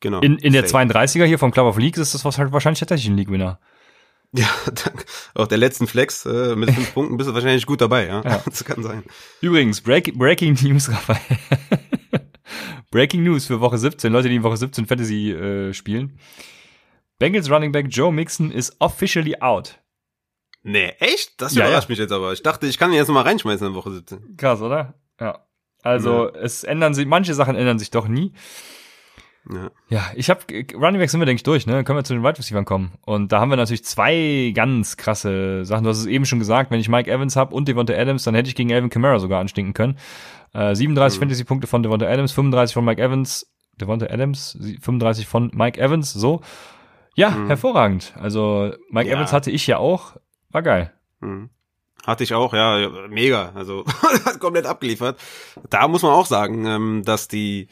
Genau. 0.00 0.20
In, 0.20 0.38
in 0.38 0.52
der 0.52 0.66
32er 0.66 1.24
hier 1.24 1.38
vom 1.38 1.50
Club 1.50 1.66
of 1.66 1.78
Leagues 1.78 1.98
ist 1.98 2.14
das 2.14 2.24
wahrscheinlich 2.24 2.78
tatsächlich 2.78 3.08
ein 3.08 3.16
League-Winner. 3.16 3.58
Ja, 4.36 4.46
auf 5.32 5.48
der 5.48 5.56
letzten 5.56 5.86
Flex 5.86 6.26
äh, 6.26 6.54
mit 6.54 6.70
fünf 6.70 6.92
Punkten 6.94 7.16
bist 7.16 7.30
du 7.30 7.32
wahrscheinlich 7.32 7.64
gut 7.64 7.80
dabei, 7.80 8.06
ja. 8.06 8.20
ja. 8.22 8.42
Das 8.44 8.62
kann 8.62 8.82
sein. 8.82 9.02
Übrigens, 9.40 9.80
Break, 9.80 10.18
Breaking 10.18 10.52
News, 10.62 10.90
Raphael. 10.90 11.38
Breaking 12.90 13.22
News 13.22 13.46
für 13.46 13.60
Woche 13.60 13.78
17, 13.78 14.12
Leute, 14.12 14.28
die 14.28 14.36
in 14.36 14.42
Woche 14.42 14.56
17 14.56 14.86
Fantasy 14.86 15.32
äh, 15.32 15.72
spielen. 15.72 16.18
Bengals 17.18 17.50
Running 17.50 17.72
Back 17.72 17.86
Joe 17.88 18.12
Mixon 18.12 18.50
is 18.50 18.74
officially 18.78 19.40
out. 19.40 19.78
Nee, 20.62 20.94
echt? 20.98 21.40
Das 21.40 21.54
überrascht 21.54 21.88
ja. 21.88 21.92
mich 21.92 21.98
jetzt 21.98 22.12
aber. 22.12 22.32
Ich 22.32 22.42
dachte, 22.42 22.66
ich 22.66 22.78
kann 22.78 22.90
ihn 22.90 22.96
jetzt 22.96 23.08
mal 23.08 23.22
reinschmeißen 23.22 23.66
in 23.66 23.74
Woche 23.74 23.90
17. 23.90 24.36
Krass, 24.36 24.60
oder? 24.60 24.94
Ja. 25.20 25.44
Also, 25.82 26.28
ja. 26.28 26.40
es 26.40 26.64
ändern 26.64 26.94
sich, 26.94 27.06
manche 27.06 27.34
Sachen 27.34 27.56
ändern 27.56 27.78
sich 27.78 27.90
doch 27.90 28.08
nie. 28.08 28.32
Ja, 29.50 29.70
ja 29.88 30.10
ich 30.14 30.28
habe 30.30 30.40
Running 30.74 31.00
Back 31.00 31.10
sind 31.10 31.20
wir 31.20 31.26
denke 31.26 31.38
ich 31.38 31.42
durch, 31.42 31.66
ne? 31.66 31.84
Können 31.84 31.98
wir 31.98 32.04
zu 32.04 32.12
den 32.12 32.22
Wide 32.22 32.38
Receivers 32.38 32.64
kommen. 32.64 32.92
Und 33.06 33.32
da 33.32 33.40
haben 33.40 33.50
wir 33.50 33.56
natürlich 33.56 33.84
zwei 33.84 34.52
ganz 34.54 34.96
krasse 34.96 35.64
Sachen. 35.64 35.84
Du 35.84 35.90
hast 35.90 35.98
es 35.98 36.06
eben 36.06 36.26
schon 36.26 36.38
gesagt, 36.38 36.70
wenn 36.70 36.80
ich 36.80 36.88
Mike 36.88 37.10
Evans 37.10 37.36
habe 37.36 37.54
und 37.54 37.68
Devonta 37.68 37.94
Adams, 37.94 38.24
dann 38.24 38.34
hätte 38.34 38.48
ich 38.48 38.54
gegen 38.54 38.72
Alvin 38.72 38.90
Kamara 38.90 39.18
sogar 39.18 39.40
anstinken 39.40 39.74
können. 39.74 39.96
Äh, 40.52 40.74
37 40.74 41.18
mhm. 41.18 41.22
Fantasy-Punkte 41.22 41.66
von 41.66 41.82
Devonta 41.82 42.06
Adams, 42.06 42.32
35 42.32 42.74
von 42.74 42.84
Mike 42.84 43.02
Evans, 43.02 43.50
Devonta 43.80 44.06
Adams, 44.06 44.58
35 44.80 45.26
von 45.26 45.50
Mike 45.54 45.80
Evans, 45.80 46.12
so. 46.12 46.40
Ja, 47.14 47.30
mhm. 47.30 47.48
hervorragend. 47.48 48.14
Also 48.16 48.72
Mike 48.90 49.08
ja. 49.08 49.16
Evans 49.16 49.32
hatte 49.32 49.50
ich 49.50 49.66
ja 49.66 49.78
auch, 49.78 50.16
war 50.50 50.62
geil. 50.62 50.92
Mhm. 51.20 51.50
Hatte 52.06 52.24
ich 52.24 52.32
auch, 52.32 52.54
ja, 52.54 52.88
mega. 53.08 53.52
Also 53.54 53.84
hat 54.24 54.40
komplett 54.40 54.66
abgeliefert. 54.66 55.18
Da 55.68 55.88
muss 55.88 56.02
man 56.02 56.12
auch 56.12 56.26
sagen, 56.26 56.64
ähm, 56.64 57.02
dass 57.04 57.28
die 57.28 57.68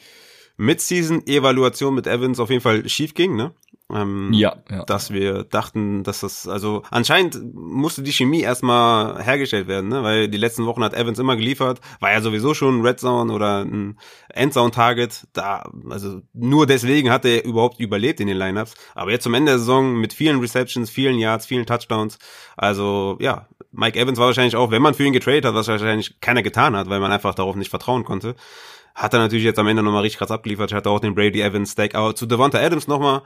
Mid-Season-Evaluation 0.57 1.93
mit 1.93 2.07
Evans 2.07 2.39
auf 2.39 2.49
jeden 2.49 2.61
Fall 2.61 2.87
schief 2.89 3.13
ging, 3.13 3.35
ne? 3.35 3.53
Ähm, 3.93 4.33
ja, 4.33 4.57
ja. 4.69 4.83
Dass 4.83 5.11
wir 5.11 5.45
dachten, 5.45 6.03
dass 6.03 6.19
das, 6.19 6.45
also 6.45 6.83
anscheinend 6.91 7.39
musste 7.53 8.03
die 8.03 8.11
Chemie 8.11 8.41
erstmal 8.41 9.23
hergestellt 9.23 9.69
werden, 9.69 9.87
ne? 9.89 10.03
weil 10.03 10.27
die 10.27 10.37
letzten 10.37 10.65
Wochen 10.65 10.83
hat 10.83 10.93
Evans 10.93 11.19
immer 11.19 11.37
geliefert, 11.37 11.79
war 12.01 12.11
ja 12.11 12.19
sowieso 12.19 12.53
schon 12.53 12.79
ein 12.79 12.85
Red 12.85 12.99
Zone 12.99 13.31
oder 13.31 13.63
ein 13.63 13.97
Endzone-Target, 14.33 15.27
da, 15.31 15.71
also 15.89 16.21
nur 16.33 16.67
deswegen 16.67 17.09
hat 17.09 17.23
er 17.23 17.45
überhaupt 17.45 17.79
überlebt 17.79 18.19
in 18.19 18.27
den 18.27 18.35
Lineups, 18.35 18.73
aber 18.93 19.11
jetzt 19.11 19.23
zum 19.23 19.33
Ende 19.33 19.53
der 19.53 19.59
Saison 19.59 19.95
mit 19.95 20.11
vielen 20.11 20.41
Receptions, 20.41 20.89
vielen 20.89 21.17
Yards, 21.17 21.45
vielen 21.45 21.65
Touchdowns, 21.65 22.19
also 22.57 23.17
ja, 23.21 23.47
Mike 23.71 23.97
Evans 23.97 24.17
war 24.17 24.25
wahrscheinlich 24.25 24.57
auch, 24.57 24.69
wenn 24.69 24.81
man 24.81 24.95
für 24.95 25.05
ihn 25.05 25.13
getradet 25.13 25.45
hat, 25.45 25.53
was 25.53 25.69
wahrscheinlich 25.69 26.19
keiner 26.19 26.43
getan 26.43 26.75
hat, 26.75 26.89
weil 26.89 26.99
man 26.99 27.13
einfach 27.13 27.35
darauf 27.35 27.55
nicht 27.55 27.69
vertrauen 27.69 28.03
konnte, 28.03 28.35
hat 28.95 29.13
er 29.13 29.19
natürlich 29.19 29.45
jetzt 29.45 29.59
am 29.59 29.67
Ende 29.67 29.83
nochmal 29.83 30.01
richtig 30.01 30.19
krass 30.19 30.31
abgeliefert, 30.31 30.73
hat 30.73 30.87
auch 30.87 30.99
den 30.99 31.15
Brady 31.15 31.39
Evans 31.39 31.71
Stack, 31.71 31.95
aber 31.95 32.15
zu 32.15 32.25
Devonta 32.25 32.57
Adams 32.57 32.87
nochmal, 32.87 33.21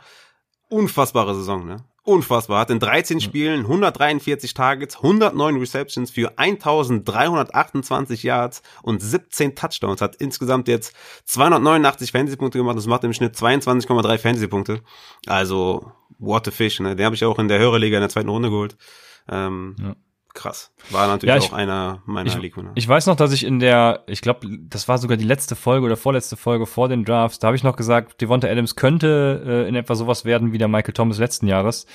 unfassbare 0.71 1.35
Saison, 1.35 1.65
ne? 1.65 1.83
Unfassbar. 2.03 2.61
Hat 2.61 2.71
in 2.71 2.79
13 2.79 3.21
Spielen 3.21 3.59
143 3.61 4.55
Targets, 4.55 4.95
109 4.97 5.57
Receptions 5.57 6.09
für 6.09 6.35
1328 6.39 8.23
Yards 8.23 8.63
und 8.81 9.03
17 9.03 9.55
Touchdowns. 9.55 10.01
Hat 10.01 10.15
insgesamt 10.15 10.67
jetzt 10.67 10.95
289 11.25 12.11
Fantasy-Punkte 12.11 12.57
gemacht. 12.57 12.77
Das 12.77 12.87
macht 12.87 13.03
im 13.03 13.13
Schnitt 13.13 13.35
22,3 13.35 14.17
Fantasy-Punkte. 14.17 14.81
Also, 15.27 15.91
what 16.17 16.47
a 16.47 16.51
fish, 16.51 16.79
ne? 16.79 16.95
Den 16.95 17.05
habe 17.05 17.15
ich 17.15 17.23
auch 17.23 17.37
in 17.37 17.47
der 17.47 17.59
Hörerliga 17.59 17.97
in 17.97 18.01
der 18.01 18.09
zweiten 18.09 18.29
Runde 18.29 18.49
geholt. 18.49 18.77
Ähm, 19.29 19.75
ja. 19.79 19.95
Krass. 20.33 20.71
War 20.89 21.07
natürlich 21.07 21.35
ja, 21.35 21.37
ich, 21.37 21.51
auch 21.51 21.53
einer 21.53 22.01
meiner 22.05 22.29
ich, 22.29 22.37
League 22.37 22.55
Ich 22.75 22.87
weiß 22.87 23.07
noch, 23.07 23.15
dass 23.15 23.31
ich 23.31 23.43
in 23.43 23.59
der, 23.59 24.03
ich 24.07 24.21
glaube, 24.21 24.47
das 24.61 24.87
war 24.87 24.97
sogar 24.97 25.17
die 25.17 25.25
letzte 25.25 25.55
Folge 25.55 25.85
oder 25.85 25.97
vorletzte 25.97 26.37
Folge 26.37 26.65
vor 26.65 26.89
den 26.89 27.05
Drafts, 27.05 27.39
da 27.39 27.47
habe 27.47 27.57
ich 27.57 27.63
noch 27.63 27.75
gesagt, 27.75 28.21
Devonta 28.21 28.47
Adams 28.47 28.75
könnte 28.75 29.43
äh, 29.45 29.69
in 29.69 29.75
etwa 29.75 29.95
sowas 29.95 30.25
werden 30.25 30.53
wie 30.53 30.57
der 30.57 30.67
Michael 30.67 30.93
Thomas 30.93 31.17
letzten 31.17 31.47
Jahres, 31.47 31.85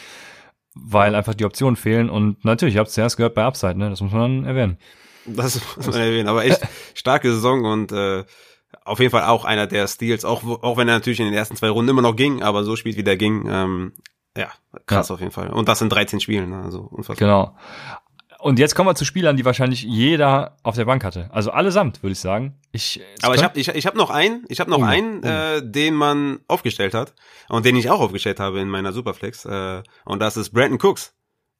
weil 0.74 1.14
einfach 1.14 1.34
die 1.34 1.44
Optionen 1.44 1.76
fehlen 1.76 2.10
und 2.10 2.44
natürlich, 2.44 2.74
ich 2.74 2.78
habe 2.78 2.88
es 2.88 2.94
zuerst 2.94 3.16
gehört 3.16 3.34
bei 3.34 3.44
Upside, 3.44 3.78
ne, 3.78 3.90
das 3.90 4.00
muss 4.00 4.12
man 4.12 4.20
dann 4.20 4.44
erwähnen. 4.44 4.78
Das 5.26 5.60
muss 5.76 5.86
man 5.86 6.00
erwähnen, 6.00 6.28
aber 6.28 6.44
echt 6.44 6.60
starke 6.94 7.32
Saison 7.32 7.64
und 7.64 7.92
äh, 7.92 8.24
auf 8.84 9.00
jeden 9.00 9.10
Fall 9.10 9.24
auch 9.24 9.44
einer 9.44 9.66
der 9.66 9.88
Steals, 9.88 10.24
auch, 10.24 10.44
auch 10.62 10.76
wenn 10.76 10.88
er 10.88 10.94
natürlich 10.94 11.20
in 11.20 11.26
den 11.26 11.34
ersten 11.34 11.56
zwei 11.56 11.68
Runden 11.68 11.90
immer 11.90 12.02
noch 12.02 12.16
ging, 12.16 12.42
aber 12.42 12.64
so 12.64 12.76
spielt, 12.76 12.96
wie 12.96 13.02
der 13.02 13.16
ging, 13.16 13.46
ähm, 13.48 13.92
ja, 14.36 14.50
krass 14.86 15.08
ja. 15.08 15.14
auf 15.14 15.20
jeden 15.20 15.32
Fall. 15.32 15.48
Und 15.48 15.68
das 15.68 15.80
in 15.80 15.88
13 15.88 16.20
Spielen, 16.20 16.50
ne? 16.50 16.62
also 16.62 16.80
unfassbar. 16.80 17.16
Genau. 17.16 17.56
Und 18.46 18.60
jetzt 18.60 18.76
kommen 18.76 18.88
wir 18.88 18.94
zu 18.94 19.04
Spielern, 19.04 19.36
die 19.36 19.44
wahrscheinlich 19.44 19.82
jeder 19.82 20.56
auf 20.62 20.76
der 20.76 20.84
Bank 20.84 21.02
hatte. 21.02 21.28
Also 21.32 21.50
allesamt, 21.50 22.04
würde 22.04 22.12
ich 22.12 22.20
sagen. 22.20 22.54
Ich, 22.70 23.00
Aber 23.22 23.34
ich 23.34 23.42
habe 23.42 23.58
ich, 23.58 23.66
ich 23.66 23.86
hab 23.88 23.96
noch 23.96 24.08
einen, 24.08 24.44
ich 24.46 24.60
habe 24.60 24.70
noch 24.70 24.78
oh, 24.78 24.84
einen, 24.84 25.20
oh. 25.24 25.26
Äh, 25.26 25.62
den 25.68 25.94
man 25.94 26.38
aufgestellt 26.46 26.94
hat 26.94 27.12
und 27.48 27.66
den 27.66 27.74
ich 27.74 27.90
auch 27.90 27.98
aufgestellt 27.98 28.38
habe 28.38 28.60
in 28.60 28.68
meiner 28.68 28.92
Superflex. 28.92 29.46
Äh, 29.46 29.82
und 30.04 30.22
das 30.22 30.36
ist 30.36 30.50
Brandon 30.50 30.78
Cooks. 30.80 31.12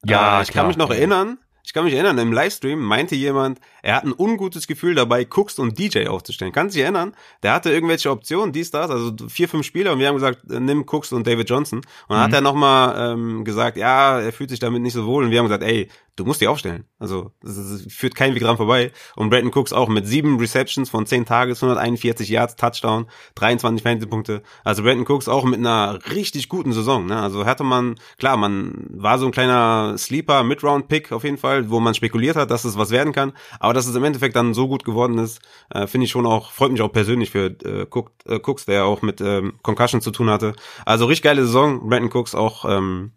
Ja, 0.05 0.39
äh, 0.39 0.43
ich 0.43 0.51
klar, 0.51 0.61
kann 0.61 0.67
mich 0.69 0.77
noch 0.77 0.89
erinnern. 0.89 1.39
Ich 1.65 1.73
kann 1.73 1.83
mich 1.83 1.93
erinnern, 1.93 2.17
im 2.19 2.31
Livestream 2.31 2.79
meinte 2.79 3.15
jemand, 3.15 3.59
er 3.81 3.97
hat 3.97 4.05
ein 4.05 4.13
ungutes 4.17 4.67
Gefühl 4.67 4.95
dabei, 4.95 5.27
Cooks 5.29 5.59
und 5.59 5.77
DJ 5.77 6.07
aufzustellen. 6.07 6.53
Kannst 6.53 6.73
du 6.73 6.77
dich 6.77 6.83
erinnern? 6.83 7.13
Der 7.43 7.51
hatte 7.51 7.69
irgendwelche 7.69 8.09
Optionen, 8.09 8.53
dies, 8.53 8.71
das, 8.71 8.89
also 8.89 9.11
vier, 9.27 9.49
fünf 9.49 9.65
Spieler 9.65 9.91
und 9.91 9.99
wir 9.99 10.07
haben 10.07 10.15
gesagt, 10.15 10.49
äh, 10.49 10.61
nimm 10.61 10.85
Cooks 10.87 11.11
und 11.11 11.27
David 11.27 11.49
Johnson. 11.49 11.79
Und 11.79 11.85
dann 12.07 12.19
mhm. 12.19 12.23
hat 12.23 12.33
er 12.33 12.39
nochmal 12.39 13.11
ähm, 13.11 13.43
gesagt, 13.43 13.75
ja, 13.75 14.21
er 14.21 14.31
fühlt 14.31 14.49
sich 14.49 14.59
damit 14.59 14.81
nicht 14.81 14.93
so 14.93 15.05
wohl 15.05 15.25
und 15.25 15.31
wir 15.31 15.39
haben 15.39 15.47
gesagt, 15.47 15.63
ey, 15.63 15.89
du 16.17 16.25
musst 16.25 16.41
die 16.41 16.47
aufstellen. 16.47 16.85
Also 16.99 17.31
es 17.43 17.85
führt 17.89 18.15
kein 18.15 18.35
Weg 18.35 18.41
dran 18.41 18.57
vorbei. 18.57 18.91
Und 19.15 19.29
Brandon 19.29 19.53
Cooks 19.53 19.71
auch 19.71 19.87
mit 19.87 20.05
sieben 20.07 20.39
Receptions 20.39 20.89
von 20.89 21.05
zehn 21.05 21.25
Tages, 21.25 21.63
141 21.63 22.27
Yards, 22.27 22.55
Touchdown, 22.55 23.05
23 23.35 23.83
Fantasy-Punkte. 23.83 24.41
Also 24.63 24.83
Brandon 24.83 25.05
Cooks 25.07 25.29
auch 25.29 25.45
mit 25.45 25.59
einer 25.59 25.99
richtig 26.11 26.49
guten 26.49 26.73
Saison. 26.73 27.05
Ne? 27.05 27.21
Also 27.21 27.45
hatte 27.45 27.63
man, 27.63 27.95
klar, 28.17 28.35
man 28.35 28.87
war 28.89 29.19
so 29.19 29.27
ein 29.27 29.31
kleiner 29.31 29.95
Sleeper, 29.97 30.43
Mid-Round-Pick 30.43 31.11
auf 31.11 31.23
jeden 31.23 31.37
Fall, 31.37 31.69
wo 31.69 31.79
man 31.79 31.93
spekuliert 31.93 32.35
hat, 32.35 32.49
dass 32.49 32.65
es 32.65 32.77
was 32.77 32.89
werden 32.89 33.13
kann. 33.13 33.33
Aber 33.59 33.73
dass 33.73 33.87
es 33.87 33.95
im 33.95 34.03
Endeffekt 34.03 34.35
dann 34.35 34.55
so 34.55 34.67
gut 34.67 34.83
geworden 34.83 35.19
ist, 35.19 35.39
äh, 35.69 35.85
finde 35.85 36.05
ich 36.05 36.11
schon 36.11 36.25
auch, 36.25 36.51
freut 36.51 36.71
mich 36.71 36.81
auch 36.81 36.91
persönlich 36.91 37.29
für 37.29 37.55
äh, 37.63 37.85
Cook, 37.89 38.11
äh, 38.25 38.39
Cooks, 38.43 38.65
der 38.65 38.85
auch 38.85 39.03
mit 39.03 39.21
ähm, 39.21 39.59
Concussion 39.61 40.01
zu 40.01 40.09
tun 40.09 40.31
hatte. 40.31 40.55
Also 40.83 41.05
richtig 41.05 41.23
geile 41.23 41.45
Saison. 41.45 41.87
Brandon 41.87 42.11
Cooks 42.11 42.33
auch 42.33 42.65
ähm, 42.65 43.11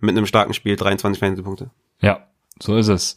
mit 0.00 0.16
einem 0.16 0.26
starken 0.26 0.52
Spiel, 0.52 0.76
23 0.76 1.18
Fantasy-Punkte. 1.18 1.70
Ja, 2.00 2.26
so 2.62 2.76
ist 2.76 2.88
es. 2.88 3.16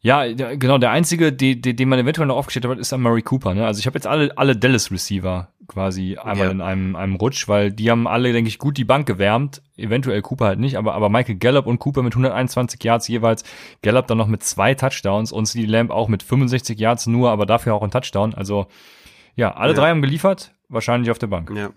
Ja, 0.00 0.26
genau, 0.26 0.76
der 0.76 0.90
einzige, 0.90 1.32
die, 1.32 1.58
die, 1.58 1.74
den 1.74 1.88
man 1.88 1.98
eventuell 1.98 2.26
noch 2.26 2.36
aufgestellt 2.36 2.66
hat, 2.66 2.78
ist 2.78 2.92
dann 2.92 3.00
Murray 3.00 3.22
Cooper. 3.22 3.54
Ne? 3.54 3.66
Also 3.66 3.78
ich 3.78 3.86
habe 3.86 3.96
jetzt 3.96 4.06
alle, 4.06 4.36
alle 4.36 4.54
Dallas-Receiver 4.54 5.48
quasi 5.66 6.18
einmal 6.18 6.46
ja. 6.46 6.52
in 6.52 6.60
einem, 6.60 6.94
einem 6.94 7.16
Rutsch, 7.16 7.48
weil 7.48 7.72
die 7.72 7.90
haben 7.90 8.06
alle, 8.06 8.34
denke 8.34 8.48
ich, 8.48 8.58
gut 8.58 8.76
die 8.76 8.84
Bank 8.84 9.06
gewärmt. 9.06 9.62
Eventuell 9.78 10.20
Cooper 10.20 10.44
halt 10.44 10.58
nicht, 10.58 10.76
aber, 10.76 10.92
aber 10.92 11.08
Michael 11.08 11.36
Gallup 11.36 11.66
und 11.66 11.78
Cooper 11.78 12.02
mit 12.02 12.12
121 12.12 12.84
Yards 12.84 13.08
jeweils. 13.08 13.44
Gallup 13.80 14.06
dann 14.06 14.18
noch 14.18 14.26
mit 14.26 14.42
zwei 14.42 14.74
Touchdowns 14.74 15.32
und 15.32 15.46
CD 15.46 15.64
Lamb 15.64 15.90
auch 15.90 16.08
mit 16.08 16.22
65 16.22 16.78
Yards 16.78 17.06
nur, 17.06 17.30
aber 17.30 17.46
dafür 17.46 17.72
auch 17.72 17.82
ein 17.82 17.90
Touchdown. 17.90 18.34
Also 18.34 18.66
ja, 19.36 19.54
alle 19.54 19.72
ja. 19.72 19.78
drei 19.78 19.88
haben 19.88 20.02
geliefert, 20.02 20.52
wahrscheinlich 20.68 21.10
auf 21.10 21.18
der 21.18 21.28
Bank. 21.28 21.50
Ja. 21.56 21.70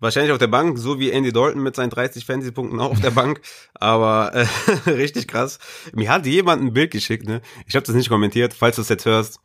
Wahrscheinlich 0.00 0.32
auf 0.32 0.38
der 0.38 0.46
Bank, 0.46 0.78
so 0.78 1.00
wie 1.00 1.10
Andy 1.10 1.32
Dalton 1.32 1.62
mit 1.62 1.74
seinen 1.74 1.90
30 1.90 2.24
Fantasy-Punkten 2.24 2.78
auch 2.78 2.92
auf 2.92 3.00
der 3.00 3.10
Bank. 3.10 3.40
Aber 3.74 4.32
äh, 4.34 4.46
richtig 4.90 5.26
krass. 5.26 5.58
Mir 5.92 6.10
hat 6.10 6.26
jemand 6.26 6.62
ein 6.62 6.72
Bild 6.72 6.92
geschickt, 6.92 7.26
ne? 7.26 7.40
Ich 7.66 7.74
habe 7.74 7.84
das 7.84 7.94
nicht 7.94 8.08
kommentiert, 8.08 8.54
falls 8.54 8.76
du 8.76 8.82
es 8.82 8.88
jetzt 8.88 9.06
hörst. 9.06 9.40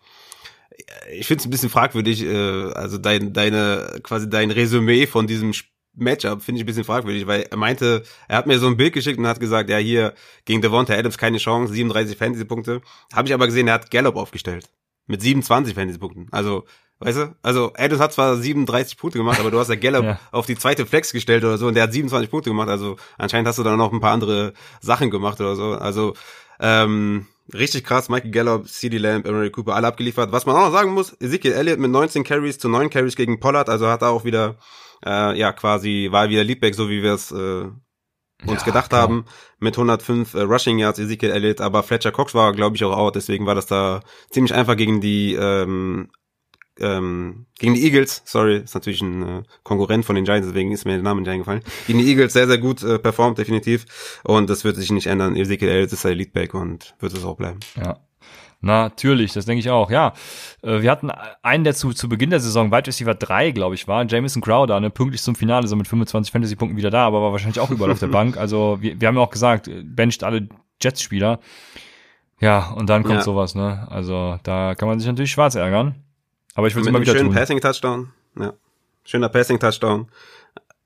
Ich 1.12 1.28
finde 1.28 1.41
es 1.41 1.47
ein 1.47 1.49
bisschen 1.49 1.70
fragwürdig, 1.70 2.24
äh, 2.24 2.72
also 2.74 2.97
dein, 2.97 3.34
deine, 3.34 3.99
quasi 4.04 4.30
dein 4.30 4.51
Resümee 4.51 5.08
von 5.08 5.28
diesem 5.28 5.54
Matchup 5.95 6.41
finde 6.41 6.58
ich 6.58 6.64
ein 6.64 6.66
bisschen 6.66 6.84
fragwürdig, 6.84 7.28
weil 7.28 7.43
er 7.49 7.58
meinte, 7.58 8.04
er 8.28 8.38
hat 8.38 8.47
mir 8.47 8.58
so 8.58 8.68
ein 8.68 8.78
Bild 8.78 8.93
geschickt 8.93 9.20
und 9.20 9.28
hat 9.28 9.39
gesagt, 9.39 9.70
ja, 9.70 9.78
hier 9.78 10.14
gegen 10.45 10.62
Devonta 10.62 10.93
Adams 10.93 11.18
keine 11.18 11.38
Chance, 11.38 11.74
37 11.74 12.18
Fantasy-Punkte. 12.18 12.82
Habe 13.14 13.28
ich 13.28 13.34
aber 13.34 13.45
gesehen, 13.45 13.68
er 13.68 13.76
hat 13.76 13.91
Gallup 13.91 14.16
aufgestellt. 14.16 14.70
Mit 15.06 15.22
27 15.22 15.76
Fantasy-Punkten. 15.76 16.28
Also 16.32 16.66
Weißt 17.04 17.18
du? 17.18 17.36
Also 17.41 17.74
Adams 17.76 18.01
hat 18.01 18.14
zwar 18.14 18.38
37 18.38 18.97
Punkte 18.97 19.18
gemacht, 19.18 19.39
aber 19.39 19.51
du 19.51 19.60
hast 19.60 19.70
ja 19.70 19.76
Gallup 19.76 20.04
ja. 20.06 20.20
auf 20.32 20.45
die 20.45 20.56
zweite 20.56 20.86
Flex 20.86 21.12
gestellt 21.12 21.43
oder 21.43 21.58
so 21.58 21.68
und 21.68 21.74
der 21.74 21.84
hat 21.84 21.93
27 21.93 22.30
Punkte 22.30 22.49
gemacht. 22.49 22.70
Also 22.70 22.95
anscheinend 23.18 23.47
hast 23.47 23.60
du 23.60 23.64
dann 23.64 23.78
noch 23.78 23.91
ein 23.91 23.99
paar 23.99 24.14
andere 24.14 24.54
Sachen 24.82 25.10
gemacht 25.10 25.39
oder 25.41 25.56
so. 25.56 25.74
Also 25.74 26.14
ähm, 26.60 27.28
richtig 27.54 27.84
krass. 27.84 28.10
Michael 28.10 28.32
Gallup, 28.32 28.70
CD 28.70 28.97
Lamb, 28.97 29.28
Emery 29.28 29.51
Cooper, 29.51 29.76
alle 29.76 29.88
abgeliefert. 29.88 30.32
Was 30.32 30.45
man 30.45 30.56
auch 30.56 30.66
noch 30.66 30.72
sagen 30.72 30.93
muss, 30.93 31.14
Ezekiel 31.20 31.51
Elliott 31.51 31.80
mit 31.80 31.91
19 31.91 32.24
Carries 32.24 32.58
zu 32.58 32.70
9 32.70 32.89
Carries 32.89 33.16
gegen 33.16 33.39
Pollard. 33.39 33.70
Also 33.70 33.88
hat 33.88 34.01
er 34.01 34.10
auch 34.10 34.24
wieder, 34.24 34.56
äh, 35.06 35.38
ja 35.38 35.51
quasi, 35.51 36.08
war 36.12 36.30
wieder 36.30 36.43
Leadback, 36.43 36.76
so 36.76 36.89
wie 36.89 37.04
wir 37.04 37.14
es 37.14 37.32
äh, 37.32 37.66
uns 38.45 38.62
ja, 38.62 38.66
gedacht 38.66 38.89
klar. 38.89 39.04
haben, 39.04 39.26
mit 39.60 39.76
105 39.76 40.34
äh, 40.34 40.41
Rushing 40.41 40.80
Yards 40.80 40.99
Ezekiel 40.99 41.32
Elliott, 41.32 41.62
aber 41.62 41.84
Fletcher 41.84 42.12
Cox 42.12 42.34
war, 42.34 42.54
glaube 42.54 42.76
ich, 42.76 42.84
auch 42.84 42.95
out, 42.95 43.16
deswegen 43.16 43.45
war 43.45 43.56
das 43.56 43.66
da 43.66 44.01
ziemlich 44.30 44.54
einfach 44.54 44.76
gegen 44.76 45.01
die 45.01 45.36
ähm, 45.36 46.10
ähm, 46.80 47.45
gegen 47.59 47.76
die 47.76 47.84
Eagles, 47.84 48.24
sorry, 48.26 48.57
ist 48.57 48.74
natürlich 48.74 49.01
ein 49.01 49.21
äh, 49.21 49.43
Konkurrent 49.63 50.05
von 50.05 50.15
den 50.15 50.26
Giants, 50.26 50.47
deswegen 50.47 50.71
ist 50.71 50.86
mir 50.86 50.93
der 50.93 51.03
Name 51.03 51.21
nicht 51.21 51.30
eingefallen. 51.30 51.61
Gegen 51.88 51.99
die 51.99 52.09
Eagles 52.09 52.34
sehr, 52.34 52.47
sehr 52.47 52.57
gut 52.57 52.84
äh, 52.84 52.99
performt, 52.99 53.38
definitiv. 53.38 53.86
Und 54.24 54.49
das 54.49 54.63
wird 54.63 54.76
sich 54.76 54.91
nicht 54.91 55.07
ändern. 55.07 55.36
Ezekiel 55.36 55.69
Elliott 55.69 55.93
ist 55.93 56.03
der 56.03 56.15
Leadback 56.15 56.53
und 56.53 56.95
wird 56.99 57.13
es 57.13 57.24
auch 57.24 57.38
bleiben. 57.38 57.59
Ja. 57.76 57.99
Natürlich, 58.61 59.34
das 59.34 59.45
denke 59.45 59.59
ich 59.59 59.69
auch. 59.69 59.91
Ja, 59.91 60.13
äh, 60.61 60.82
wir 60.82 60.89
hatten 60.89 61.11
einen, 61.41 61.65
der 61.65 61.76
zu, 61.76 61.91
zu 61.91 62.07
Beginn 62.07 62.30
der 62.30 62.39
Saison 62.39 62.71
Wide 62.71 62.88
Receiver 62.88 63.13
3, 63.13 63.51
glaube 63.51 63.76
ich, 63.76 63.89
war, 63.89 64.05
Jameson 64.05 64.41
Crowder, 64.41 64.80
ne, 64.80 64.89
pünktlich 64.89 65.21
zum 65.21 65.36
Finale, 65.36 65.67
so 65.67 65.76
mit 65.76 65.88
25 65.88 66.32
Fantasy-Punkten 66.32 66.78
wieder 66.78 66.89
da, 66.89 67.05
aber 67.05 67.21
war 67.21 67.34
wahrscheinlich 67.34 67.59
auch 67.59 67.69
überall 67.71 67.91
auf 67.91 67.99
der 67.99 68.07
Bank. 68.07 68.38
Also 68.38 68.78
wir, 68.80 68.99
wir 69.01 69.09
haben 69.09 69.15
ja 69.15 69.21
auch 69.21 69.32
gesagt, 69.32 69.69
bencht 69.84 70.24
alle 70.24 70.47
Jets-Spieler. 70.82 71.39
Ja, 72.39 72.71
und 72.71 72.89
dann 72.89 73.03
kommt 73.03 73.17
ja. 73.17 73.21
sowas, 73.21 73.53
ne? 73.53 73.86
Also 73.89 74.38
da 74.43 74.76
kann 74.76 74.88
man 74.88 74.99
sich 74.99 75.07
natürlich 75.07 75.32
schwarz 75.32 75.55
ärgern. 75.55 75.95
Aber 76.56 76.68
ich 76.68 76.76
würde 76.76 76.84
es 76.84 76.88
immer 76.88 77.01
wieder 77.01 77.14
schönen 77.14 77.28
tun. 77.28 77.36
Passing 77.36 77.62
Touchdown. 77.62 78.12
Ja. 78.39 78.54
Schöner 79.04 79.30
Passing 79.30 79.60
Touchdown. 79.60 80.10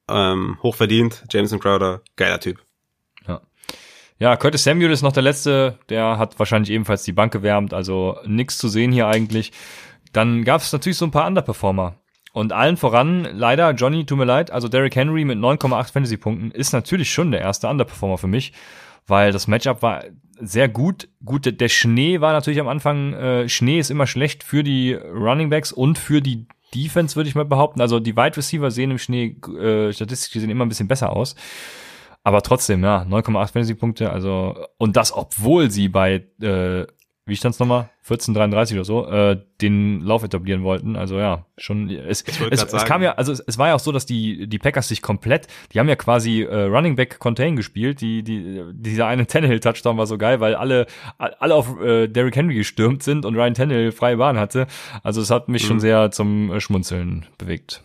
Ähm, 0.10 0.58
hochverdient. 0.64 1.26
Jameson 1.30 1.60
Crowder. 1.60 2.02
Geiler 2.16 2.40
Typ. 2.40 2.60
Ja. 3.28 3.42
Ja, 4.20 4.36
Curtis 4.38 4.64
Samuel 4.64 4.92
ist 4.92 5.02
noch 5.02 5.12
der 5.12 5.24
letzte. 5.24 5.78
Der 5.90 6.18
hat 6.18 6.40
wahrscheinlich 6.40 6.72
ebenfalls 6.72 7.04
die 7.04 7.12
Bank 7.12 7.34
gewärmt. 7.34 7.74
Also 7.74 8.18
nichts 8.26 8.58
zu 8.58 8.70
sehen 8.70 8.92
hier 8.92 9.08
eigentlich. 9.08 9.52
Dann 10.14 10.44
gab 10.44 10.62
es 10.62 10.72
natürlich 10.72 10.98
so 10.98 11.06
ein 11.06 11.12
paar 11.12 11.28
Underperformer. 11.28 11.96
Und 12.38 12.54
allen 12.54 12.78
voran, 12.78 13.28
leider, 13.34 13.72
Johnny, 13.72 14.06
tut 14.06 14.20
mir 14.20 14.26
leid, 14.26 14.52
also 14.52 14.68
Derrick 14.68 14.96
Henry 14.96 15.26
mit 15.26 15.40
9,8 15.40 15.92
Fantasy-Punkten 15.92 16.52
ist 16.52 16.72
natürlich 16.72 17.12
schon 17.12 17.32
der 17.32 17.42
erste 17.42 17.68
Underperformer 17.68 18.20
für 18.20 18.28
mich, 18.28 18.54
weil 19.08 19.32
das 19.32 19.48
Matchup 19.48 19.82
war 19.82 20.04
sehr 20.40 20.70
gut. 20.70 21.10
Gut, 21.26 21.60
der 21.60 21.70
Schnee 21.70 22.22
war 22.22 22.34
natürlich 22.34 22.60
am 22.60 22.68
Anfang, 22.68 23.14
äh, 23.14 23.50
Schnee 23.50 23.80
ist 23.80 23.90
immer 23.90 24.06
schlecht 24.06 24.44
für 24.44 24.64
die 24.64 24.94
Running 24.94 25.50
Backs 25.50 25.72
und 25.72 25.98
für 25.98 26.22
die 26.22 26.48
Defense, 26.76 27.16
würde 27.16 27.30
ich 27.30 27.36
mal 27.36 27.46
behaupten. 27.46 27.82
Also 27.82 28.00
die 28.00 28.16
Wide 28.16 28.38
Receiver 28.38 28.70
sehen 28.70 28.92
im 28.92 29.00
Schnee 29.00 29.38
äh, 29.60 29.92
statistisch 29.94 30.32
gesehen 30.34 30.50
immer 30.50 30.66
ein 30.66 30.70
bisschen 30.70 30.88
besser 30.88 31.12
aus. 31.12 31.36
Aber 32.24 32.42
trotzdem, 32.42 32.84
ja, 32.84 33.04
9,8 33.04 33.54
Fantasy-Punkte, 33.54 34.12
also, 34.12 34.66
und 34.78 34.98
das, 34.98 35.14
obwohl 35.14 35.72
sie 35.72 35.88
bei 35.88 36.26
äh, 36.42 36.86
wie 37.28 37.36
stand's 37.36 37.60
nochmal? 37.60 37.90
1433 38.04 38.78
oder 38.78 38.86
so, 38.86 39.08
äh, 39.08 39.38
den 39.62 40.02
Lauf 40.02 40.24
etablieren 40.24 40.64
wollten. 40.64 40.96
Also 40.96 41.18
ja, 41.20 41.46
schon 41.58 41.90
es, 41.90 42.24
es, 42.24 42.64
es 42.64 42.86
kam 42.86 43.04
ja, 43.04 43.14
also 43.14 43.32
es, 43.34 43.42
es, 43.42 43.58
war 43.58 43.68
ja 43.68 43.76
auch 43.76 43.80
so, 43.80 43.92
dass 43.92 44.06
die 44.06 44.48
die 44.48 44.60
Packers 44.60 44.88
sich 44.88 45.02
komplett, 45.02 45.48
die 45.74 45.80
haben 45.80 45.90
ja 45.90 45.96
quasi 45.96 46.44
äh, 46.44 46.64
Running 46.64 46.96
Back 46.96 47.20
Contain 47.20 47.56
gespielt. 47.56 48.02
Die 48.02 48.24
die 48.24 48.64
dieser 48.72 49.08
eine 49.08 49.28
Tannehill 49.28 49.60
Touchdown 49.60 49.98
war 49.98 50.08
so 50.08 50.18
geil, 50.18 50.40
weil 50.40 50.56
alle 50.56 50.88
alle 51.18 51.54
auf 51.54 51.80
äh, 51.82 52.08
Derrick 52.08 52.36
Henry 52.36 52.56
gestürmt 52.56 53.04
sind 53.04 53.26
und 53.26 53.36
Ryan 53.36 53.54
Tannehill 53.54 53.92
freie 53.92 54.18
Bahn 54.18 54.40
hatte. 54.40 54.68
Also 55.04 55.22
es 55.22 55.30
hat 55.30 55.50
mich 55.50 55.64
mhm. 55.64 55.68
schon 55.68 55.80
sehr 55.80 56.12
zum 56.12 56.60
Schmunzeln 56.60 57.26
bewegt. 57.38 57.84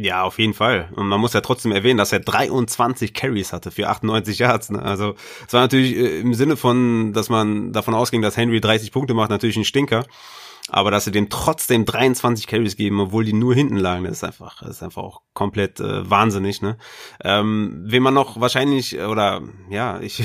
Ja, 0.00 0.22
auf 0.22 0.38
jeden 0.38 0.54
Fall. 0.54 0.90
Und 0.94 1.08
man 1.08 1.20
muss 1.20 1.32
ja 1.32 1.40
trotzdem 1.40 1.72
erwähnen, 1.72 1.98
dass 1.98 2.12
er 2.12 2.20
23 2.20 3.12
Carries 3.14 3.52
hatte 3.52 3.72
für 3.72 3.88
98 3.88 4.38
Yards. 4.38 4.70
Ne? 4.70 4.80
Also 4.80 5.16
es 5.44 5.52
war 5.52 5.62
natürlich 5.62 5.96
äh, 5.96 6.20
im 6.20 6.34
Sinne 6.34 6.56
von, 6.56 7.12
dass 7.12 7.30
man 7.30 7.72
davon 7.72 7.94
ausging, 7.96 8.22
dass 8.22 8.36
Henry 8.36 8.60
30 8.60 8.92
Punkte 8.92 9.12
macht, 9.14 9.30
natürlich 9.30 9.56
ein 9.56 9.64
Stinker. 9.64 10.06
Aber 10.68 10.92
dass 10.92 11.06
sie 11.06 11.10
dem 11.10 11.30
trotzdem 11.30 11.84
23 11.84 12.46
Carries 12.46 12.76
geben, 12.76 13.00
obwohl 13.00 13.24
die 13.24 13.32
nur 13.32 13.56
hinten 13.56 13.76
lagen, 13.76 14.04
das 14.04 14.18
ist 14.18 14.24
einfach, 14.24 14.60
das 14.60 14.76
ist 14.76 14.82
einfach 14.84 15.02
auch 15.02 15.22
komplett 15.34 15.80
äh, 15.80 16.08
wahnsinnig. 16.08 16.62
Ne? 16.62 16.76
Ähm, 17.24 17.82
wen 17.84 18.02
man 18.04 18.14
noch 18.14 18.40
wahrscheinlich 18.40 19.00
oder 19.00 19.42
ja, 19.68 19.98
ich, 19.98 20.22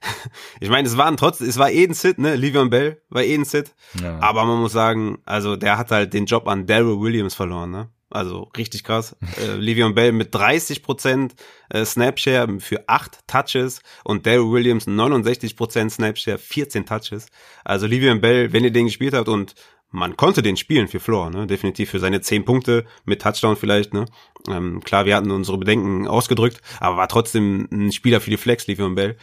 ich 0.60 0.70
meine, 0.70 0.88
es 0.88 0.96
waren 0.96 1.18
trotzdem, 1.18 1.48
es 1.48 1.58
war 1.58 1.66
ein 1.66 1.92
Sit, 1.92 2.16
ne? 2.16 2.34
Livion 2.36 2.70
Bell 2.70 3.02
war 3.10 3.20
ein 3.20 3.44
Sit. 3.44 3.74
Ja. 4.00 4.18
Aber 4.20 4.46
man 4.46 4.58
muss 4.58 4.72
sagen, 4.72 5.18
also 5.26 5.56
der 5.56 5.76
hat 5.76 5.90
halt 5.90 6.14
den 6.14 6.24
Job 6.24 6.48
an 6.48 6.64
Daryl 6.64 6.98
Williams 6.98 7.34
verloren. 7.34 7.72
Ne? 7.72 7.90
Also 8.12 8.50
richtig 8.56 8.84
krass. 8.84 9.16
äh, 9.38 9.56
Le'Veon 9.56 9.94
Bell 9.94 10.12
mit 10.12 10.34
30% 10.34 11.30
äh, 11.70 11.84
Snapshare 11.84 12.60
für 12.60 12.86
8 12.86 13.26
Touches 13.26 13.80
und 14.04 14.26
Daryl 14.26 14.52
Williams 14.52 14.86
69% 14.86 15.90
Snapshare, 15.90 16.38
14 16.38 16.84
Touches. 16.84 17.26
Also 17.64 17.86
Le'Veon 17.86 18.20
Bell, 18.20 18.52
wenn 18.52 18.64
ihr 18.64 18.70
den 18.70 18.86
gespielt 18.86 19.14
habt 19.14 19.28
und 19.28 19.54
man 19.90 20.16
konnte 20.16 20.42
den 20.42 20.56
spielen 20.56 20.88
für 20.88 21.00
Floor, 21.00 21.30
ne? 21.30 21.46
definitiv 21.46 21.90
für 21.90 21.98
seine 21.98 22.20
10 22.20 22.44
Punkte 22.44 22.84
mit 23.04 23.22
Touchdown 23.22 23.56
vielleicht. 23.56 23.94
Ne? 23.94 24.06
Ähm, 24.48 24.82
klar, 24.82 25.06
wir 25.06 25.16
hatten 25.16 25.30
unsere 25.30 25.58
Bedenken 25.58 26.06
ausgedrückt, 26.06 26.60
aber 26.80 26.96
war 26.98 27.08
trotzdem 27.08 27.68
ein 27.70 27.92
Spieler 27.92 28.20
für 28.20 28.30
die 28.30 28.36
Flex, 28.36 28.66
Le'Veon 28.66 28.94
Bell. 28.94 29.16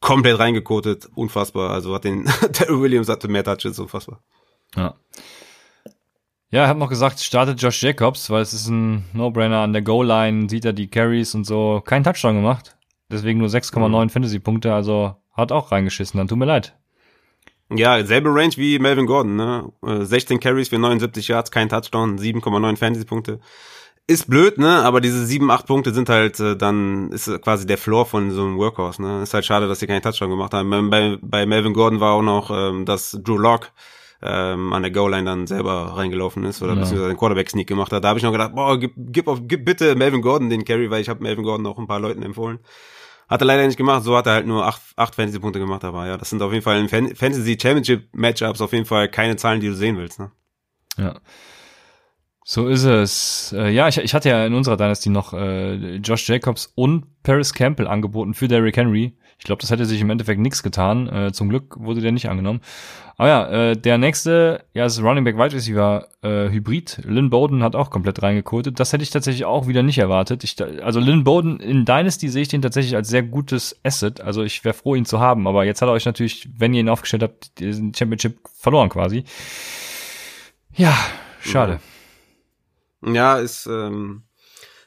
Komplett 0.00 0.38
reingekotet, 0.38 1.08
unfassbar. 1.16 1.70
Also 1.70 1.92
hat 1.92 2.04
den 2.04 2.24
Daryl 2.52 2.80
Williams 2.80 3.08
hatte 3.08 3.26
mehr 3.26 3.42
Touches, 3.42 3.80
unfassbar. 3.80 4.22
Ja. 4.76 4.94
Ja, 6.50 6.62
er 6.62 6.68
hat 6.68 6.78
noch 6.78 6.88
gesagt, 6.88 7.20
startet 7.20 7.60
Josh 7.60 7.82
Jacobs, 7.82 8.30
weil 8.30 8.40
es 8.40 8.54
ist 8.54 8.68
ein 8.68 9.04
No-Brainer 9.12 9.58
an 9.60 9.74
der 9.74 9.82
Goal-Line, 9.82 10.48
sieht 10.48 10.64
er 10.64 10.72
die 10.72 10.88
Carries 10.88 11.34
und 11.34 11.44
so. 11.44 11.82
Kein 11.84 12.04
Touchdown 12.04 12.36
gemacht. 12.36 12.76
Deswegen 13.10 13.38
nur 13.38 13.48
6,9 13.48 13.88
mhm. 13.88 14.08
Fantasy-Punkte, 14.08 14.72
also 14.72 15.16
hat 15.34 15.52
auch 15.52 15.72
reingeschissen, 15.72 16.18
dann 16.18 16.28
tut 16.28 16.38
mir 16.38 16.46
leid. 16.46 16.74
Ja, 17.70 18.02
selbe 18.02 18.30
Range 18.30 18.54
wie 18.56 18.78
Melvin 18.78 19.06
Gordon, 19.06 19.36
ne? 19.36 19.70
16 19.82 20.36
äh, 20.36 20.40
Carries 20.40 20.70
für 20.70 20.78
79 20.78 21.28
Yards, 21.28 21.50
kein 21.50 21.68
Touchdown, 21.68 22.18
7,9 22.18 22.76
Fantasy-Punkte. 22.76 23.40
Ist 24.06 24.30
blöd, 24.30 24.56
ne? 24.56 24.82
Aber 24.84 25.02
diese 25.02 25.26
7, 25.26 25.50
8 25.50 25.66
Punkte 25.66 25.92
sind 25.92 26.08
halt 26.08 26.40
äh, 26.40 26.56
dann, 26.56 27.12
ist 27.12 27.26
quasi 27.42 27.66
der 27.66 27.76
Floor 27.76 28.06
von 28.06 28.30
so 28.30 28.42
einem 28.42 28.56
Workhorse, 28.56 29.02
ne? 29.02 29.22
Ist 29.22 29.34
halt 29.34 29.44
schade, 29.44 29.68
dass 29.68 29.80
sie 29.80 29.86
keinen 29.86 30.00
Touchdown 30.00 30.30
gemacht 30.30 30.54
haben. 30.54 30.88
Bei, 30.88 31.18
bei 31.20 31.44
Melvin 31.44 31.74
Gordon 31.74 32.00
war 32.00 32.14
auch 32.14 32.22
noch, 32.22 32.50
ähm, 32.50 32.86
dass 32.86 33.18
Drew 33.22 33.36
Locke 33.36 33.68
ähm, 34.22 34.72
an 34.72 34.82
der 34.82 34.90
Goal-Line 34.90 35.24
dann 35.24 35.46
selber 35.46 35.96
reingelaufen 35.96 36.44
ist 36.44 36.62
oder 36.62 36.74
ja. 36.74 36.80
beziehungsweise 36.80 37.10
einen 37.10 37.18
Quarterback-Sneak 37.18 37.66
gemacht 37.66 37.92
hat. 37.92 38.02
Da 38.04 38.08
habe 38.08 38.18
ich 38.18 38.24
noch 38.24 38.32
gedacht, 38.32 38.54
boah, 38.54 38.78
gib, 38.78 38.92
gib, 38.96 39.28
auf, 39.28 39.40
gib 39.44 39.64
bitte 39.64 39.94
Melvin 39.94 40.22
Gordon 40.22 40.50
den 40.50 40.64
Carry, 40.64 40.90
weil 40.90 41.00
ich 41.00 41.08
habe 41.08 41.22
Melvin 41.22 41.44
Gordon 41.44 41.66
auch 41.66 41.78
ein 41.78 41.86
paar 41.86 42.00
Leuten 42.00 42.22
empfohlen. 42.22 42.58
Hat 43.28 43.42
er 43.42 43.46
leider 43.46 43.66
nicht 43.66 43.76
gemacht, 43.76 44.04
so 44.04 44.16
hat 44.16 44.26
er 44.26 44.32
halt 44.32 44.46
nur 44.46 44.64
acht, 44.64 44.80
acht 44.96 45.14
Fantasy-Punkte 45.14 45.58
gemacht, 45.58 45.84
aber 45.84 46.06
ja, 46.06 46.16
das 46.16 46.30
sind 46.30 46.40
auf 46.42 46.52
jeden 46.52 46.64
Fall 46.64 46.78
in 46.78 46.88
Fantasy 46.88 47.58
Championship 47.60 48.08
Matchups 48.12 48.60
auf 48.60 48.72
jeden 48.72 48.86
Fall 48.86 49.08
keine 49.08 49.36
Zahlen, 49.36 49.60
die 49.60 49.68
du 49.68 49.74
sehen 49.74 49.98
willst, 49.98 50.18
ne? 50.18 50.32
Ja. 50.96 51.20
So 52.50 52.66
ist 52.66 52.84
es. 52.84 53.54
Äh, 53.56 53.68
ja, 53.68 53.88
ich, 53.88 53.98
ich 53.98 54.14
hatte 54.14 54.30
ja 54.30 54.46
in 54.46 54.54
unserer 54.54 54.78
Dynasty 54.78 55.10
noch 55.10 55.34
äh, 55.34 55.96
Josh 55.96 56.26
Jacobs 56.26 56.72
und 56.74 57.22
Paris 57.22 57.52
Campbell 57.52 57.86
angeboten 57.86 58.32
für 58.32 58.48
Derrick 58.48 58.78
Henry. 58.78 59.18
Ich 59.38 59.44
glaube, 59.44 59.60
das 59.60 59.70
hätte 59.70 59.86
sich 59.86 60.00
im 60.00 60.10
Endeffekt 60.10 60.40
nichts 60.40 60.64
getan. 60.64 61.08
Äh, 61.08 61.32
zum 61.32 61.48
Glück 61.48 61.76
wurde 61.78 62.00
der 62.00 62.10
nicht 62.10 62.28
angenommen. 62.28 62.60
Aber 63.16 63.28
ja, 63.28 63.48
äh, 63.48 63.76
der 63.76 63.96
nächste, 63.96 64.64
ja, 64.74 64.84
ist 64.84 65.00
Running 65.00 65.24
Back 65.24 65.36
Wide 65.36 65.54
Receiver 65.54 66.08
äh, 66.22 66.50
Hybrid. 66.50 67.02
Lynn 67.04 67.30
Bowden 67.30 67.62
hat 67.62 67.76
auch 67.76 67.90
komplett 67.90 68.20
reingekotet. 68.22 68.80
Das 68.80 68.92
hätte 68.92 69.04
ich 69.04 69.10
tatsächlich 69.10 69.44
auch 69.44 69.68
wieder 69.68 69.84
nicht 69.84 69.98
erwartet. 69.98 70.42
Ich, 70.42 70.56
also 70.82 70.98
Lynn 70.98 71.22
Bowden 71.22 71.60
in 71.60 71.84
Dynasty 71.84 72.28
sehe 72.28 72.42
ich 72.42 72.48
den 72.48 72.62
tatsächlich 72.62 72.96
als 72.96 73.08
sehr 73.08 73.22
gutes 73.22 73.78
Asset. 73.84 74.20
Also 74.20 74.42
ich 74.42 74.64
wäre 74.64 74.74
froh, 74.74 74.96
ihn 74.96 75.04
zu 75.04 75.20
haben. 75.20 75.46
Aber 75.46 75.64
jetzt 75.64 75.82
hat 75.82 75.88
er 75.88 75.92
euch 75.92 76.04
natürlich, 76.04 76.48
wenn 76.56 76.74
ihr 76.74 76.80
ihn 76.80 76.88
aufgestellt 76.88 77.22
habt, 77.22 77.60
den 77.60 77.94
Championship 77.94 78.38
verloren 78.56 78.88
quasi. 78.88 79.24
Ja, 80.74 80.96
schade. 81.40 81.80
Ja, 83.04 83.38
ist, 83.38 83.66
ähm, 83.66 84.22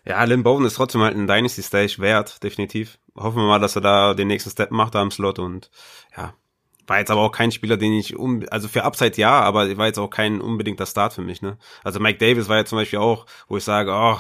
ja, 0.06 0.24
Lynn 0.24 0.44
Bowen 0.44 0.66
ist 0.66 0.76
trotzdem 0.76 1.02
halt 1.02 1.16
ein 1.16 1.28
Dynasty 1.28 1.62
Stage 1.62 1.96
wert, 2.00 2.42
definitiv. 2.44 2.98
Hoffen 3.16 3.38
wir 3.38 3.48
mal, 3.48 3.60
dass 3.60 3.76
er 3.76 3.82
da 3.82 4.14
den 4.14 4.28
nächsten 4.28 4.50
Step 4.50 4.72
macht 4.72 4.96
da 4.96 5.02
im 5.02 5.12
Slot 5.12 5.40
und 5.40 5.70
ja, 6.16 6.34
war 6.88 7.00
jetzt 7.00 7.12
aber 7.12 7.22
auch 7.22 7.32
kein 7.32 7.52
Spieler, 7.52 7.78
den 7.78 7.94
ich 7.94 8.16
um, 8.18 8.44
also 8.52 8.68
für 8.68 8.84
Upside 8.84 9.18
ja, 9.18 9.42
aber 9.42 9.78
war 9.78 9.88
jetzt 9.88 10.00
auch 10.00 10.10
kein 10.10 10.42
unbedingter 10.42 10.86
Start 10.86 11.14
für 11.14 11.22
mich, 11.22 11.42
ne? 11.42 11.58
Also 11.84 12.00
Mike 12.00 12.20
Davis 12.20 12.50
war 12.50 12.58
ja 12.58 12.66
zum 12.66 12.78
Beispiel 12.78 13.00
auch, 13.00 13.26
wo 13.48 13.58
ich 13.58 13.64
sage, 13.64 13.92
oh, 13.94 14.18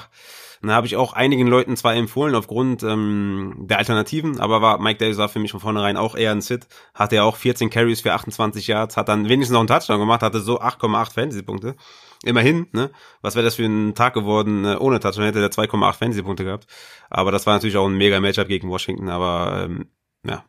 da 0.69 0.75
habe 0.75 0.85
ich 0.85 0.95
auch 0.95 1.13
einigen 1.13 1.47
Leuten 1.47 1.75
zwar 1.75 1.95
empfohlen 1.95 2.35
aufgrund 2.35 2.83
ähm, 2.83 3.55
der 3.61 3.79
Alternativen, 3.79 4.39
aber 4.39 4.61
war 4.61 4.79
Mike 4.79 4.99
Davis 4.99 5.17
war 5.17 5.27
für 5.27 5.39
mich 5.39 5.51
von 5.51 5.59
vornherein 5.59 5.97
auch 5.97 6.15
eher 6.15 6.31
ein 6.31 6.41
Sit. 6.41 6.67
Hatte 6.93 7.15
ja 7.15 7.23
auch 7.23 7.35
14 7.35 7.71
Carries 7.71 8.01
für 8.01 8.13
28 8.13 8.67
Yards, 8.67 8.95
hat 8.95 9.09
dann 9.09 9.27
wenigstens 9.27 9.53
noch 9.53 9.61
einen 9.61 9.67
Touchdown 9.67 9.99
gemacht, 9.99 10.21
hatte 10.21 10.39
so 10.39 10.61
8,8 10.61 11.13
Fantasy-Punkte. 11.13 11.75
Immerhin, 12.23 12.67
ne? 12.73 12.91
Was 13.21 13.33
wäre 13.33 13.43
das 13.43 13.55
für 13.55 13.65
ein 13.65 13.95
Tag 13.95 14.13
geworden 14.13 14.63
äh, 14.65 14.75
ohne 14.75 14.99
Touchdown? 14.99 15.25
Hätte 15.25 15.39
der 15.39 15.51
2,8 15.51 15.93
Fantasy-Punkte 15.93 16.43
gehabt. 16.43 16.67
Aber 17.09 17.31
das 17.31 17.47
war 17.47 17.55
natürlich 17.55 17.77
auch 17.77 17.87
ein 17.87 17.97
mega 17.97 18.19
Matchup 18.19 18.47
gegen 18.47 18.69
Washington, 18.69 19.09
aber 19.09 19.63
ähm, 19.65 19.87
ja. 20.23 20.45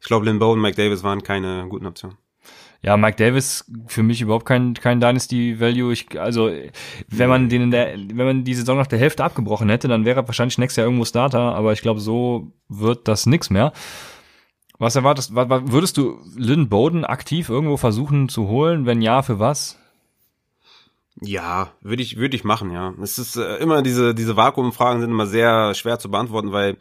Ich 0.00 0.08
glaube, 0.08 0.24
Lynn 0.26 0.40
Bowen 0.40 0.54
und 0.54 0.62
Mike 0.62 0.76
Davis 0.76 1.04
waren 1.04 1.22
keine 1.22 1.66
guten 1.68 1.86
Optionen. 1.86 2.18
Ja, 2.84 2.96
Mike 2.96 3.16
Davis 3.16 3.64
für 3.86 4.02
mich 4.02 4.20
überhaupt 4.20 4.44
kein 4.44 4.74
kein 4.74 5.00
Dynasty 5.00 5.60
Value. 5.60 5.92
Ich, 5.92 6.20
also 6.20 6.50
wenn 7.08 7.28
man 7.28 7.48
den 7.48 7.62
in 7.62 7.70
der 7.70 7.94
wenn 7.96 8.26
man 8.26 8.44
die 8.44 8.54
Saison 8.54 8.76
nach 8.76 8.88
der 8.88 8.98
Hälfte 8.98 9.22
abgebrochen 9.22 9.68
hätte, 9.68 9.86
dann 9.86 10.04
wäre 10.04 10.20
er 10.20 10.26
wahrscheinlich 10.26 10.58
nächstes 10.58 10.78
Jahr 10.78 10.86
irgendwo 10.86 11.04
Starter. 11.04 11.54
Aber 11.54 11.72
ich 11.72 11.80
glaube, 11.80 12.00
so 12.00 12.52
wird 12.68 13.06
das 13.06 13.26
nix 13.26 13.50
mehr. 13.50 13.72
Was 14.78 14.96
erwartest? 14.96 15.32
Würdest 15.32 15.96
du 15.96 16.18
Lynn 16.36 16.68
Bowden 16.68 17.04
aktiv 17.04 17.48
irgendwo 17.48 17.76
versuchen 17.76 18.28
zu 18.28 18.48
holen? 18.48 18.84
Wenn 18.84 19.00
ja, 19.00 19.22
für 19.22 19.38
was? 19.38 19.78
Ja, 21.20 21.70
würde 21.82 22.02
ich, 22.02 22.16
würde 22.16 22.34
ich 22.34 22.42
machen, 22.42 22.72
ja. 22.72 22.92
Es 23.00 23.18
ist 23.18 23.36
äh, 23.36 23.58
immer 23.58 23.82
diese, 23.82 24.12
diese 24.12 24.36
Vakuumfragen 24.36 25.00
sind 25.00 25.10
immer 25.10 25.26
sehr 25.26 25.74
schwer 25.74 26.00
zu 26.00 26.10
beantworten, 26.10 26.50
weil 26.50 26.78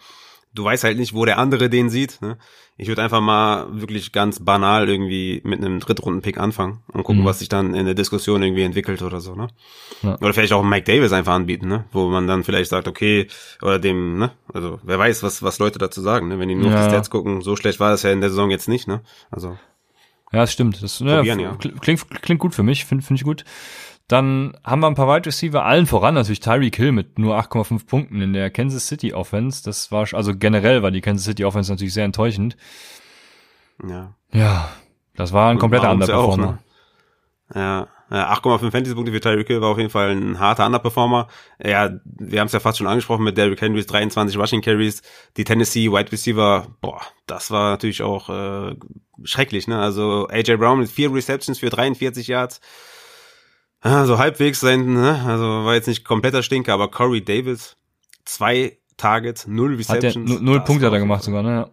du 0.53 0.63
weißt 0.63 0.83
halt 0.83 0.97
nicht, 0.97 1.13
wo 1.13 1.25
der 1.25 1.37
andere 1.37 1.69
den 1.69 1.89
sieht. 1.89 2.21
Ne? 2.21 2.37
Ich 2.77 2.87
würde 2.87 3.01
einfach 3.03 3.21
mal 3.21 3.67
wirklich 3.69 4.11
ganz 4.11 4.39
banal 4.39 4.89
irgendwie 4.89 5.41
mit 5.43 5.59
einem 5.59 5.79
Drittrunden-Pick 5.79 6.37
anfangen 6.37 6.81
und 6.91 7.03
gucken, 7.03 7.21
mhm. 7.21 7.25
was 7.25 7.39
sich 7.39 7.49
dann 7.49 7.73
in 7.73 7.85
der 7.85 7.93
Diskussion 7.93 8.41
irgendwie 8.41 8.63
entwickelt 8.63 9.01
oder 9.01 9.21
so, 9.21 9.35
ne? 9.35 9.49
Ja. 10.01 10.17
Oder 10.19 10.33
vielleicht 10.33 10.53
auch 10.53 10.63
Mike 10.63 10.91
Davis 10.91 11.13
einfach 11.13 11.33
anbieten, 11.33 11.67
ne? 11.67 11.85
Wo 11.91 12.09
man 12.09 12.27
dann 12.27 12.43
vielleicht 12.43 12.69
sagt, 12.69 12.87
okay, 12.87 13.27
oder 13.61 13.77
dem, 13.77 14.17
ne? 14.17 14.31
Also 14.53 14.79
wer 14.83 14.97
weiß, 14.97 15.21
was, 15.23 15.43
was 15.43 15.59
Leute 15.59 15.79
dazu 15.79 16.01
sagen, 16.01 16.27
ne? 16.27 16.39
Wenn 16.39 16.49
die 16.49 16.55
nur 16.55 16.71
ja. 16.71 16.77
auf 16.77 16.83
die 16.85 16.89
Stats 16.89 17.09
gucken, 17.09 17.41
so 17.41 17.55
schlecht 17.55 17.79
war 17.79 17.91
das 17.91 18.03
ja 18.03 18.11
in 18.11 18.21
der 18.21 18.29
Saison 18.29 18.49
jetzt 18.49 18.67
nicht, 18.67 18.87
ne? 18.87 19.01
Also. 19.29 19.57
Ja, 20.33 20.39
das 20.39 20.53
stimmt. 20.53 20.81
Das 20.81 20.99
ja, 20.99 21.21
ja. 21.21 21.57
Klingt, 21.81 22.09
klingt 22.21 22.39
gut 22.39 22.55
für 22.55 22.63
mich, 22.63 22.85
finde 22.85 23.05
find 23.05 23.19
ich 23.19 23.25
gut. 23.25 23.43
Dann 24.11 24.57
haben 24.65 24.81
wir 24.81 24.87
ein 24.87 24.95
paar 24.95 25.07
Wide 25.07 25.25
Receiver, 25.25 25.63
allen 25.63 25.87
voran 25.87 26.15
natürlich 26.15 26.41
Tyreek 26.41 26.75
Hill 26.75 26.91
mit 26.91 27.17
nur 27.17 27.39
8,5 27.39 27.87
Punkten 27.87 28.21
in 28.21 28.33
der 28.33 28.49
Kansas 28.49 28.87
City 28.87 29.13
Offense. 29.13 29.63
Das 29.63 29.89
war, 29.89 30.05
also 30.11 30.35
generell 30.35 30.83
war 30.83 30.91
die 30.91 30.99
Kansas 30.99 31.25
City 31.25 31.45
Offense 31.45 31.71
natürlich 31.71 31.93
sehr 31.93 32.03
enttäuschend. 32.03 32.57
Ja. 33.87 34.13
Ja, 34.33 34.69
das 35.15 35.31
war 35.31 35.49
ein 35.49 35.59
kompletter 35.59 35.91
Underperformer. 35.91 36.45
Ne? 36.45 36.59
Ja, 37.55 37.87
ja 38.09 38.33
8,5 38.33 38.71
Fantasy-Punkte 38.71 39.13
für 39.13 39.21
Tyreek 39.21 39.47
Hill 39.47 39.61
war 39.61 39.69
auf 39.69 39.77
jeden 39.77 39.89
Fall 39.89 40.09
ein 40.09 40.39
harter 40.39 40.65
Underperformer. 40.65 41.29
Ja, 41.63 41.91
wir 42.03 42.41
haben 42.41 42.47
es 42.47 42.53
ja 42.53 42.59
fast 42.59 42.79
schon 42.79 42.87
angesprochen 42.87 43.23
mit 43.23 43.37
Derrick 43.37 43.61
Henrys 43.61 43.87
23 43.87 44.37
Rushing 44.37 44.61
Carries. 44.61 45.03
Die 45.37 45.45
Tennessee 45.45 45.89
Wide 45.89 46.11
Receiver, 46.11 46.67
boah, 46.81 46.99
das 47.27 47.49
war 47.49 47.71
natürlich 47.71 48.01
auch 48.01 48.27
äh, 48.27 48.75
schrecklich. 49.23 49.69
Ne? 49.69 49.79
Also 49.79 50.27
AJ 50.27 50.57
Brown 50.57 50.79
mit 50.79 50.89
vier 50.89 51.13
Receptions 51.13 51.59
für 51.59 51.69
43 51.69 52.27
Yards. 52.27 52.59
Ah, 53.81 54.05
so 54.05 54.17
halbwegs 54.17 54.59
sein, 54.59 54.93
ne? 54.93 55.23
Also 55.25 55.43
war 55.43 55.73
jetzt 55.73 55.87
nicht 55.87 56.05
kompletter 56.05 56.43
Stinker, 56.43 56.73
aber 56.73 56.89
Corey 56.89 57.23
Davis, 57.23 57.77
zwei 58.25 58.77
Targets, 58.97 59.47
null 59.47 59.75
Receptions. 59.75 60.29
Hat 60.29 60.37
der, 60.37 60.45
null 60.45 60.61
Punkte 60.61 60.85
hat 60.85 60.93
er 60.93 60.99
gemacht 60.99 61.23
sogar, 61.23 61.41
ne? 61.41 61.69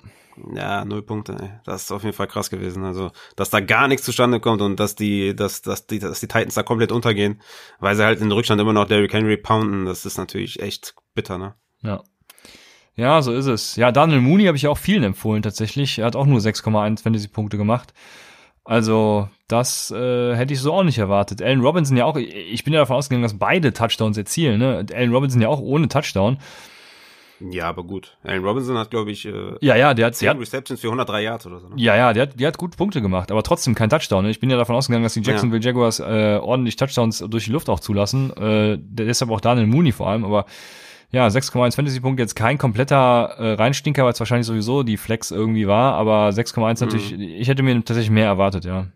Ja, 0.54 0.84
null 0.84 1.02
Punkte, 1.02 1.36
ey. 1.40 1.50
Das 1.64 1.82
ist 1.82 1.92
auf 1.92 2.04
jeden 2.04 2.14
Fall 2.14 2.28
krass 2.28 2.48
gewesen. 2.48 2.84
Also, 2.84 3.10
dass 3.36 3.50
da 3.50 3.60
gar 3.60 3.88
nichts 3.88 4.06
zustande 4.06 4.40
kommt 4.40 4.62
und 4.62 4.78
dass 4.78 4.94
die, 4.94 5.34
dass, 5.34 5.62
dass 5.62 5.86
die, 5.86 5.98
dass 5.98 6.20
die 6.20 6.28
Titans 6.28 6.54
da 6.54 6.62
komplett 6.62 6.92
untergehen, 6.92 7.42
weil 7.80 7.96
sie 7.96 8.04
halt 8.04 8.20
in 8.20 8.32
Rückstand 8.32 8.60
immer 8.60 8.72
noch 8.72 8.86
Derrick 8.86 9.12
Henry 9.12 9.36
pounden, 9.36 9.84
das 9.84 10.06
ist 10.06 10.16
natürlich 10.16 10.60
echt 10.60 10.94
bitter, 11.14 11.38
ne? 11.38 11.54
Ja. 11.82 12.02
Ja, 12.94 13.22
so 13.22 13.32
ist 13.32 13.46
es. 13.46 13.76
Ja, 13.76 13.92
Daniel 13.92 14.20
Mooney 14.20 14.46
habe 14.46 14.56
ich 14.56 14.66
auch 14.66 14.78
vielen 14.78 15.04
empfohlen 15.04 15.42
tatsächlich. 15.42 15.98
Er 15.98 16.06
hat 16.06 16.16
auch 16.16 16.26
nur 16.26 16.40
6,1 16.40 17.02
Fantasy-Punkte 17.02 17.56
gemacht. 17.56 17.94
Also, 18.64 19.28
das 19.48 19.90
äh, 19.90 20.36
hätte 20.36 20.52
ich 20.52 20.60
so 20.60 20.74
auch 20.74 20.84
nicht 20.84 20.98
erwartet. 20.98 21.42
Allen 21.42 21.60
Robinson 21.60 21.96
ja 21.96 22.04
auch, 22.04 22.16
ich 22.16 22.64
bin 22.64 22.74
ja 22.74 22.80
davon 22.80 22.96
ausgegangen, 22.96 23.22
dass 23.22 23.38
beide 23.38 23.72
Touchdowns 23.72 24.16
erzielen. 24.16 24.58
Ne? 24.58 24.86
Allen 24.94 25.12
Robinson 25.12 25.40
ja 25.40 25.48
auch 25.48 25.60
ohne 25.60 25.88
Touchdown. 25.88 26.38
Ja, 27.40 27.68
aber 27.68 27.84
gut. 27.84 28.16
Allen 28.24 28.44
Robinson 28.44 28.76
hat, 28.76 28.90
glaube 28.90 29.10
ich, 29.10 29.24
äh, 29.24 29.54
ja, 29.60 29.76
ja, 29.76 29.94
der 29.94 30.06
hat 30.06 30.16
10 30.16 30.28
hat, 30.28 30.38
Receptions 30.38 30.80
für 30.80 30.88
103 30.88 31.22
Yards 31.22 31.46
oder 31.46 31.60
so. 31.60 31.68
Ne? 31.68 31.74
Ja, 31.76 31.96
ja, 31.96 32.12
der 32.12 32.24
hat, 32.24 32.40
der 32.40 32.48
hat 32.48 32.58
gut 32.58 32.76
Punkte 32.76 33.00
gemacht, 33.00 33.30
aber 33.30 33.42
trotzdem 33.42 33.74
kein 33.74 33.88
Touchdown. 33.88 34.24
Ne? 34.24 34.30
Ich 34.30 34.40
bin 34.40 34.50
ja 34.50 34.56
davon 34.56 34.74
ausgegangen, 34.74 35.04
dass 35.04 35.14
die 35.14 35.22
Jacksonville 35.22 35.62
ja. 35.62 35.68
Jaguars 35.68 36.00
äh, 36.00 36.38
ordentlich 36.42 36.76
Touchdowns 36.76 37.24
durch 37.28 37.44
die 37.44 37.52
Luft 37.52 37.68
auch 37.68 37.80
zulassen. 37.80 38.36
Äh, 38.36 38.78
deshalb 38.80 39.30
auch 39.30 39.40
Daniel 39.40 39.66
Mooney 39.66 39.92
vor 39.92 40.08
allem, 40.08 40.24
aber 40.24 40.46
ja, 41.10 41.26
6,1 41.26 41.76
Fantasy-Punkte, 41.76 42.22
jetzt 42.22 42.34
kein 42.34 42.58
kompletter 42.58 43.34
äh, 43.38 43.52
Reinstinker, 43.54 44.04
weil 44.04 44.12
es 44.12 44.20
wahrscheinlich 44.20 44.46
sowieso 44.46 44.82
die 44.82 44.98
Flex 44.98 45.30
irgendwie 45.30 45.66
war, 45.66 45.94
aber 45.94 46.28
6,1 46.28 46.58
mhm. 46.58 46.86
natürlich, 46.86 47.12
ich 47.12 47.48
hätte 47.48 47.62
mir 47.62 47.74
tatsächlich 47.76 48.10
mehr 48.10 48.26
erwartet, 48.26 48.64
ja. 48.64 48.88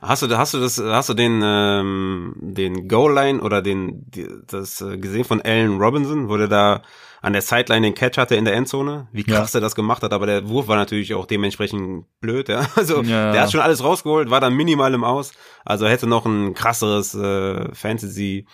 Hast 0.00 0.22
du, 0.22 0.38
hast 0.38 0.54
du 0.54 0.60
das, 0.60 0.78
hast 0.78 1.08
du 1.08 1.14
den, 1.14 1.40
ähm, 1.44 2.34
den 2.38 2.86
Goal-Line 2.86 3.40
oder 3.40 3.62
den, 3.62 4.08
die, 4.08 4.28
das 4.46 4.80
äh, 4.80 4.96
gesehen 4.96 5.24
von 5.24 5.42
Allen 5.42 5.80
Robinson, 5.80 6.28
wo 6.28 6.36
der 6.36 6.46
da 6.46 6.82
an 7.20 7.32
der 7.32 7.42
Sideline 7.42 7.84
den 7.84 7.94
Catch 7.94 8.16
hatte 8.16 8.36
in 8.36 8.44
der 8.44 8.54
Endzone? 8.54 9.08
Wie 9.10 9.24
krass 9.24 9.54
ja. 9.54 9.58
er 9.58 9.60
das 9.60 9.74
gemacht 9.74 10.04
hat, 10.04 10.12
aber 10.12 10.26
der 10.26 10.48
Wurf 10.48 10.68
war 10.68 10.76
natürlich 10.76 11.14
auch 11.14 11.26
dementsprechend 11.26 12.04
blöd, 12.20 12.48
ja. 12.48 12.64
Also, 12.76 13.02
ja. 13.02 13.32
der 13.32 13.42
hat 13.42 13.50
schon 13.50 13.60
alles 13.60 13.82
rausgeholt, 13.82 14.30
war 14.30 14.40
dann 14.40 14.54
minimal 14.54 14.94
im 14.94 15.02
Aus, 15.02 15.32
also 15.64 15.88
hätte 15.88 16.06
noch 16.06 16.26
ein 16.26 16.54
krasseres 16.54 17.16
äh, 17.16 17.74
Fantasy 17.74 18.46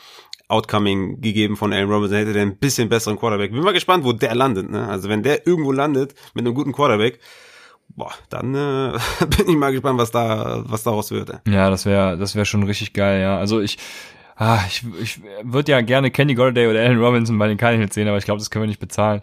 Outcoming 0.49 1.20
gegeben 1.20 1.57
von 1.57 1.74
Allen 1.74 1.90
Robinson, 1.90 2.18
hätte 2.18 2.32
der 2.32 2.42
ein 2.42 2.59
bisschen 2.59 2.88
besseren 2.88 3.18
Quarterback. 3.18 3.53
Bin 3.53 3.62
mal 3.62 3.72
gespannt, 3.72 4.05
wo 4.05 4.12
der 4.12 4.34
landet. 4.34 4.70
Ne? 4.70 4.88
Also 4.88 5.09
wenn 5.09 5.22
der 5.22 5.47
irgendwo 5.47 5.72
landet 5.72 6.14
mit 6.34 6.47
einem 6.47 6.55
guten 6.55 6.72
Quarterback, 6.72 7.18
boah, 7.89 8.12
dann 8.28 8.55
äh, 8.55 8.99
bin 9.37 9.49
ich 9.49 9.57
mal 9.57 9.72
gespannt, 9.72 9.99
was 9.99 10.11
da, 10.11 10.62
was 10.66 10.82
daraus 10.82 11.11
wird. 11.11 11.30
Ey. 11.30 11.53
Ja, 11.53 11.70
das 11.70 11.87
wäre, 11.87 12.16
das 12.16 12.35
wäre 12.35 12.47
schon 12.47 12.62
richtig 12.64 12.93
geil. 12.93 13.20
Ja, 13.20 13.39
also 13.39 13.61
ich, 13.61 13.78
ah, 14.37 14.61
ich, 14.68 14.85
ich 15.01 15.20
würde 15.43 15.72
ja 15.72 15.80
gerne 15.80 16.11
Kenny 16.11 16.35
Golladay 16.35 16.68
oder 16.68 16.80
Allen 16.80 16.99
Robinson 16.99 17.39
bei 17.39 17.49
den 17.49 17.59
Cardinals 17.59 17.95
sehen, 17.95 18.09
aber 18.09 18.18
ich 18.18 18.24
glaube, 18.24 18.39
das 18.39 18.51
können 18.51 18.64
wir 18.64 18.68
nicht 18.68 18.80
bezahlen. 18.80 19.22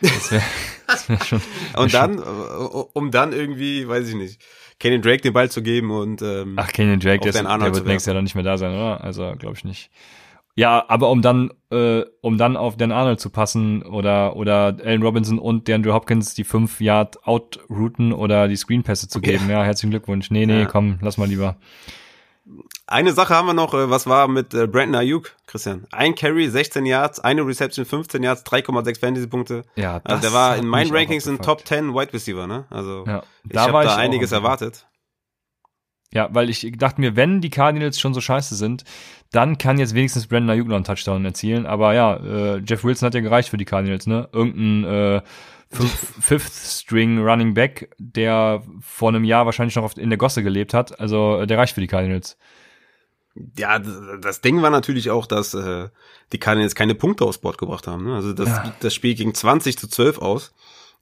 Das 0.00 0.32
wäre 0.32 0.42
wär 1.08 1.24
schon. 1.24 1.42
Und 1.76 1.94
dann, 1.94 2.18
um 2.18 3.10
dann 3.10 3.32
irgendwie, 3.32 3.88
weiß 3.88 4.08
ich 4.08 4.14
nicht, 4.14 4.42
Kenny 4.78 5.00
Drake 5.00 5.22
den 5.22 5.32
Ball 5.32 5.50
zu 5.50 5.62
geben 5.62 5.90
und 5.92 6.20
ähm, 6.20 6.54
Ach, 6.56 6.70
Kenny 6.72 6.98
Drake, 6.98 7.20
der, 7.20 7.30
ist, 7.30 7.40
der 7.40 7.74
wird 7.74 7.86
nächstes 7.86 8.06
Jahr 8.06 8.14
dann 8.14 8.24
nicht 8.24 8.34
mehr 8.34 8.44
da 8.44 8.58
sein, 8.58 8.74
oder? 8.74 9.02
Also 9.02 9.32
glaube 9.38 9.56
ich 9.56 9.64
nicht. 9.64 9.90
Ja, 10.56 10.84
aber 10.86 11.10
um 11.10 11.20
dann, 11.20 11.50
äh, 11.70 12.02
um 12.20 12.38
dann 12.38 12.56
auf 12.56 12.76
Dan 12.76 12.92
Arnold 12.92 13.18
zu 13.18 13.30
passen 13.30 13.82
oder 13.82 14.36
oder 14.36 14.76
Allen 14.84 15.02
Robinson 15.02 15.38
und 15.38 15.66
DeAndre 15.66 15.92
Hopkins 15.92 16.34
die 16.34 16.44
fünf 16.44 16.80
Yard 16.80 17.26
outrouten 17.26 18.12
oder 18.12 18.46
die 18.46 18.56
Screenpässe 18.56 19.08
zu 19.08 19.20
geben. 19.20 19.50
Ja, 19.50 19.64
herzlichen 19.64 19.90
Glückwunsch. 19.90 20.30
Nee, 20.30 20.46
nee, 20.46 20.60
ja. 20.60 20.66
komm, 20.66 20.98
lass 21.02 21.18
mal 21.18 21.28
lieber. 21.28 21.56
Eine 22.86 23.12
Sache 23.14 23.34
haben 23.34 23.46
wir 23.46 23.54
noch, 23.54 23.72
äh, 23.72 23.88
was 23.90 24.06
war 24.06 24.28
mit 24.28 24.52
äh, 24.52 24.66
Brandon 24.66 24.96
Ayuk, 24.96 25.34
Christian? 25.46 25.86
Ein 25.90 26.14
Carry, 26.14 26.48
16 26.48 26.84
Yards, 26.84 27.18
eine 27.18 27.44
Reception, 27.44 27.86
15 27.86 28.22
Yards, 28.22 28.44
3,6 28.44 29.00
Fantasy-Punkte. 29.00 29.62
Ja, 29.74 30.00
das 30.00 30.16
also 30.16 30.22
der 30.28 30.32
war 30.34 30.56
in 30.56 30.66
meinen 30.66 30.94
Rankings 30.94 31.26
ein 31.26 31.40
Top 31.40 31.66
10 31.66 31.94
Wide 31.94 32.12
Receiver, 32.12 32.46
ne? 32.46 32.66
Also 32.68 33.04
ja, 33.06 33.22
ich 33.48 33.56
habe 33.56 33.84
da 33.84 33.96
einiges 33.96 34.32
erwartet. 34.32 34.86
Ja, 36.14 36.28
weil 36.32 36.48
ich 36.48 36.72
dachte 36.78 37.00
mir, 37.00 37.16
wenn 37.16 37.40
die 37.40 37.50
Cardinals 37.50 37.98
schon 37.98 38.14
so 38.14 38.20
scheiße 38.20 38.54
sind, 38.54 38.84
dann 39.32 39.58
kann 39.58 39.78
jetzt 39.80 39.94
wenigstens 39.94 40.28
Brandon 40.28 40.50
Ayuk 40.50 40.68
noch 40.68 40.76
einen 40.76 40.84
Touchdown 40.84 41.24
erzielen. 41.24 41.66
Aber 41.66 41.92
ja, 41.92 42.16
äh, 42.16 42.58
Jeff 42.58 42.84
Wilson 42.84 43.06
hat 43.06 43.14
ja 43.14 43.20
gereicht 43.20 43.48
für 43.48 43.56
die 43.56 43.64
Cardinals, 43.64 44.06
ne? 44.06 44.28
Irgendein 44.32 44.84
äh, 44.84 45.22
Fifth 46.20 46.52
String 46.52 47.18
Running 47.18 47.52
Back, 47.52 47.92
der 47.98 48.62
vor 48.80 49.08
einem 49.08 49.24
Jahr 49.24 49.44
wahrscheinlich 49.44 49.74
noch 49.74 49.96
in 49.96 50.08
der 50.08 50.16
Gosse 50.16 50.44
gelebt 50.44 50.72
hat. 50.72 51.00
Also 51.00 51.40
äh, 51.40 51.46
der 51.48 51.58
reicht 51.58 51.74
für 51.74 51.80
die 51.80 51.88
Cardinals. 51.88 52.38
Ja, 53.58 53.80
das 53.80 54.40
Ding 54.40 54.62
war 54.62 54.70
natürlich 54.70 55.10
auch, 55.10 55.26
dass 55.26 55.52
äh, 55.54 55.88
die 56.32 56.38
Cardinals 56.38 56.76
keine 56.76 56.94
Punkte 56.94 57.24
aufs 57.24 57.38
Board 57.38 57.58
gebracht 57.58 57.88
haben. 57.88 58.04
Ne? 58.04 58.14
Also 58.14 58.32
das, 58.32 58.48
ja. 58.48 58.72
das 58.78 58.94
Spiel 58.94 59.16
ging 59.16 59.34
20 59.34 59.76
zu 59.76 59.88
12 59.88 60.18
aus 60.18 60.54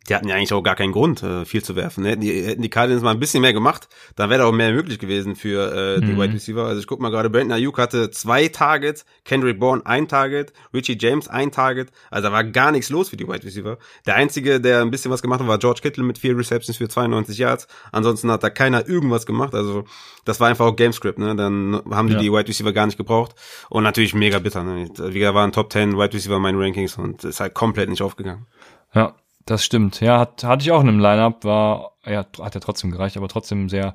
die 0.08 0.14
hatten 0.14 0.28
ja 0.28 0.34
eigentlich 0.34 0.52
auch 0.52 0.62
gar 0.62 0.74
keinen 0.74 0.92
Grund, 0.92 1.22
äh, 1.22 1.44
viel 1.44 1.62
zu 1.62 1.76
werfen. 1.76 2.04
Hätten 2.04 2.22
die, 2.22 2.42
hätten 2.42 2.62
die 2.62 2.70
Cardinals 2.70 3.02
mal 3.02 3.12
ein 3.12 3.20
bisschen 3.20 3.40
mehr 3.40 3.52
gemacht, 3.52 3.88
dann 4.16 4.30
wäre 4.30 4.40
da 4.40 4.46
auch 4.46 4.52
mehr 4.52 4.72
möglich 4.72 4.98
gewesen 4.98 5.36
für 5.36 5.96
äh, 5.96 6.00
die 6.00 6.12
mhm. 6.12 6.20
Wide 6.20 6.34
Receiver. 6.34 6.64
Also 6.64 6.80
ich 6.80 6.86
guck 6.86 7.00
mal 7.00 7.10
gerade, 7.10 7.30
Brandon 7.30 7.52
Ayuk 7.52 7.78
hatte 7.78 8.10
zwei 8.10 8.48
Targets, 8.48 9.04
Kendrick 9.24 9.60
Bourne 9.60 9.84
ein 9.86 10.08
Target, 10.08 10.52
Richie 10.74 10.96
James 10.98 11.28
ein 11.28 11.52
Target. 11.52 11.90
Also 12.10 12.28
da 12.28 12.32
war 12.32 12.44
gar 12.44 12.72
nichts 12.72 12.90
los 12.90 13.10
für 13.10 13.16
die 13.16 13.28
Wide 13.28 13.44
Receiver. 13.44 13.78
Der 14.06 14.16
einzige, 14.16 14.60
der 14.60 14.80
ein 14.80 14.90
bisschen 14.90 15.10
was 15.10 15.22
gemacht 15.22 15.40
hat, 15.40 15.48
war 15.48 15.58
George 15.58 15.80
Kittle 15.82 16.04
mit 16.04 16.18
vier 16.18 16.36
Receptions 16.36 16.76
für 16.76 16.88
92 16.88 17.38
Yards. 17.38 17.68
Ansonsten 17.92 18.30
hat 18.30 18.42
da 18.42 18.50
keiner 18.50 18.88
irgendwas 18.88 19.26
gemacht. 19.26 19.54
Also 19.54 19.84
das 20.24 20.40
war 20.40 20.48
einfach 20.48 20.66
auch 20.66 20.76
Gamescript. 20.76 21.18
Ne? 21.18 21.36
Dann 21.36 21.80
haben 21.90 22.08
die 22.08 22.14
ja. 22.14 22.20
die 22.20 22.32
Wide 22.32 22.48
Receiver 22.48 22.72
gar 22.72 22.86
nicht 22.86 22.98
gebraucht. 22.98 23.34
Und 23.68 23.84
natürlich 23.84 24.14
mega 24.14 24.38
bitter. 24.40 24.64
Ne? 24.64 24.88
Wie 24.96 25.22
war 25.22 25.44
ein 25.44 25.52
Top 25.52 25.72
10 25.72 25.96
Wide 25.96 26.12
Receiver 26.12 26.36
in 26.36 26.42
meinen 26.42 26.60
Rankings 26.60 26.98
und 26.98 27.24
ist 27.24 27.40
halt 27.40 27.54
komplett 27.54 27.88
nicht 27.88 28.02
aufgegangen. 28.02 28.46
Ja, 28.94 29.14
das 29.46 29.64
stimmt. 29.64 30.00
Ja, 30.00 30.18
hat, 30.18 30.44
hatte 30.44 30.62
ich 30.62 30.72
auch 30.72 30.80
in 30.80 30.88
einem 30.88 31.00
Lineup, 31.00 31.44
war, 31.44 31.96
ja, 32.04 32.26
hat 32.40 32.54
ja 32.54 32.60
trotzdem 32.60 32.90
gereicht, 32.90 33.16
aber 33.16 33.28
trotzdem 33.28 33.68
sehr 33.68 33.94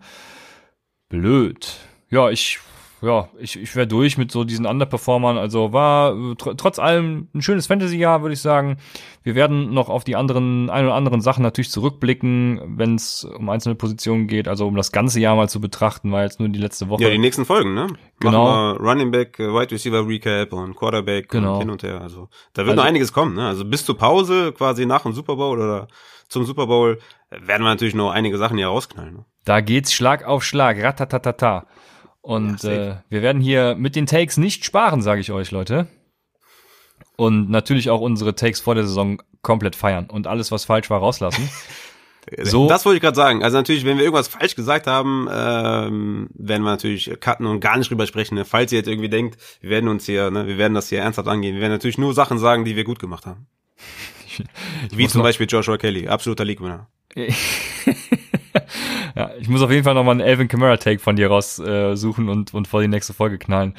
blöd. 1.10 1.78
Ja, 2.10 2.30
ich 2.30 2.60
ja, 3.02 3.30
ich, 3.38 3.60
ich 3.60 3.76
wäre 3.76 3.86
durch 3.86 4.18
mit 4.18 4.32
so 4.32 4.44
diesen 4.44 4.66
Underperformern. 4.66 5.38
Also 5.38 5.72
war 5.72 6.16
äh, 6.16 6.36
tr 6.36 6.58
trotz 6.58 6.80
allem 6.80 7.28
ein 7.34 7.42
schönes 7.42 7.68
Fantasy-Jahr, 7.68 8.22
würde 8.22 8.34
ich 8.34 8.42
sagen. 8.42 8.78
Wir 9.24 9.36
werden 9.36 9.74
noch 9.74 9.90
auf 9.90 10.04
die 10.04 10.16
anderen, 10.16 10.70
ein 10.70 10.86
oder 10.86 10.96
anderen 10.96 11.22
Sachen 11.22 11.44
natürlich 11.44 11.70
zurückblicken, 11.70 12.78
wenn 12.78 12.96
es 12.96 13.24
um 13.24 13.50
einzelne 13.50 13.76
Positionen 13.76 14.28
geht. 14.28 14.48
Also 14.48 14.68
um 14.68 14.76
das 14.76 14.92
ganze 14.92 15.20
Jahr 15.20 15.36
mal 15.36 15.50
zu 15.50 15.62
betrachten, 15.62 16.12
war 16.12 16.24
jetzt 16.24 16.40
nur 16.40 16.50
die 16.50 16.60
letzte 16.60 16.90
Woche. 16.90 17.04
Ja, 17.04 17.10
die 17.10 17.18
nächsten 17.18 17.46
Folgen, 17.46 17.74
ne? 17.74 17.88
Genau. 18.20 18.72
Running 18.72 19.12
Back, 19.12 19.40
äh, 19.40 19.54
Wide 19.54 19.72
Receiver 19.72 20.08
Recap 20.08 20.54
und 20.54 20.76
Quarterback 20.76 21.30
genau. 21.30 21.56
und 21.56 21.60
hin 21.60 21.70
und 21.70 21.84
her. 21.84 22.02
Also 22.02 22.30
da 22.54 22.64
wird 22.64 22.70
also, 22.70 22.82
noch 22.82 22.88
einiges 22.88 23.14
kommen, 23.14 23.36
ne? 23.36 23.48
Also 23.48 23.64
bis 23.64 23.86
zur 23.86 23.98
Pause, 23.98 24.54
quasi 24.54 24.86
nach 24.86 25.04
dem 25.04 25.14
Super 25.14 25.36
Bowl 25.36 25.60
oder 25.60 25.88
zum 26.30 26.46
Super 26.46 26.68
Bowl, 26.68 27.00
werden 27.30 27.64
wir 27.64 27.70
natürlich 27.70 27.96
noch 27.96 28.12
einige 28.12 28.38
Sachen 28.38 28.58
hier 28.58 28.68
rausknallen. 28.68 29.14
Ne? 29.18 29.26
Da 29.46 29.62
geht's 29.62 29.94
Schlag 29.94 30.26
auf 30.26 30.44
Schlag, 30.44 30.82
ratatatata. 30.82 31.68
Und 32.28 32.64
ja, 32.64 32.72
äh, 32.72 32.96
wir 33.08 33.22
werden 33.22 33.42
hier 33.42 33.76
mit 33.76 33.96
den 33.96 34.06
Takes 34.06 34.36
nicht 34.36 34.66
sparen, 34.66 35.02
sage 35.02 35.22
ich 35.22 35.32
euch, 35.32 35.52
Leute. 35.52 35.88
Und 37.16 37.50
natürlich 37.50 37.90
auch 37.90 38.02
unsere 38.02 38.36
Takes 38.36 38.60
vor 38.60 38.76
der 38.76 38.84
Saison 38.84 39.22
komplett 39.42 39.78
feiern 39.78 40.10
und 40.10 40.28
alles, 40.28 40.52
was 40.52 40.66
falsch 40.66 40.90
war, 40.90 41.00
rauslassen. 41.00 41.50
So. 42.44 42.68
Das 42.68 42.84
wollte 42.84 42.98
ich 42.98 43.02
gerade 43.02 43.16
sagen. 43.16 43.42
Also 43.42 43.56
natürlich, 43.56 43.86
wenn 43.86 43.96
wir 43.96 44.04
irgendwas 44.04 44.28
falsch 44.28 44.54
gesagt 44.58 44.86
haben, 44.86 45.30
ähm, 45.32 46.28
werden 46.34 46.64
wir 46.64 46.72
natürlich 46.72 47.10
cutten 47.22 47.46
und 47.46 47.62
gar 47.62 47.78
nicht 47.78 47.90
drüber 47.90 48.06
sprechen. 48.06 48.36
Ne? 48.36 48.44
Falls 48.44 48.74
ihr 48.74 48.80
jetzt 48.80 48.90
irgendwie 48.90 49.08
denkt, 49.08 49.38
wir 49.62 49.70
werden 49.70 49.88
uns 49.88 50.06
hier, 50.06 50.30
ne, 50.30 50.46
wir 50.46 50.58
werden 50.58 50.74
das 50.74 50.90
hier 50.90 51.00
ernsthaft 51.00 51.30
angehen. 51.30 51.56
Wir 51.56 51.62
werden 51.62 51.72
natürlich 51.72 51.98
nur 51.98 52.14
Sachen 52.14 52.38
sagen, 52.38 52.66
die 52.66 52.76
wir 52.76 52.84
gut 52.84 53.00
gemacht 53.00 53.26
haben. 53.26 53.48
Wie 54.92 55.08
zum 55.08 55.24
Beispiel 55.24 55.48
Joshua 55.50 55.78
Kelly, 55.78 56.10
absoluter 56.10 56.44
League-Winner. 56.44 56.90
Ja, 59.16 59.32
ich 59.40 59.48
muss 59.48 59.62
auf 59.62 59.72
jeden 59.72 59.84
Fall 59.84 59.94
nochmal 59.94 60.14
einen 60.14 60.22
Elvin 60.22 60.48
Kamara 60.48 60.78
Take 60.78 61.00
von 61.00 61.16
dir 61.16 61.28
raussuchen 61.28 62.28
äh, 62.28 62.32
und, 62.32 62.54
und 62.54 62.68
vor 62.68 62.82
die 62.82 62.88
nächste 62.88 63.14
Folge 63.14 63.38
knallen. 63.38 63.74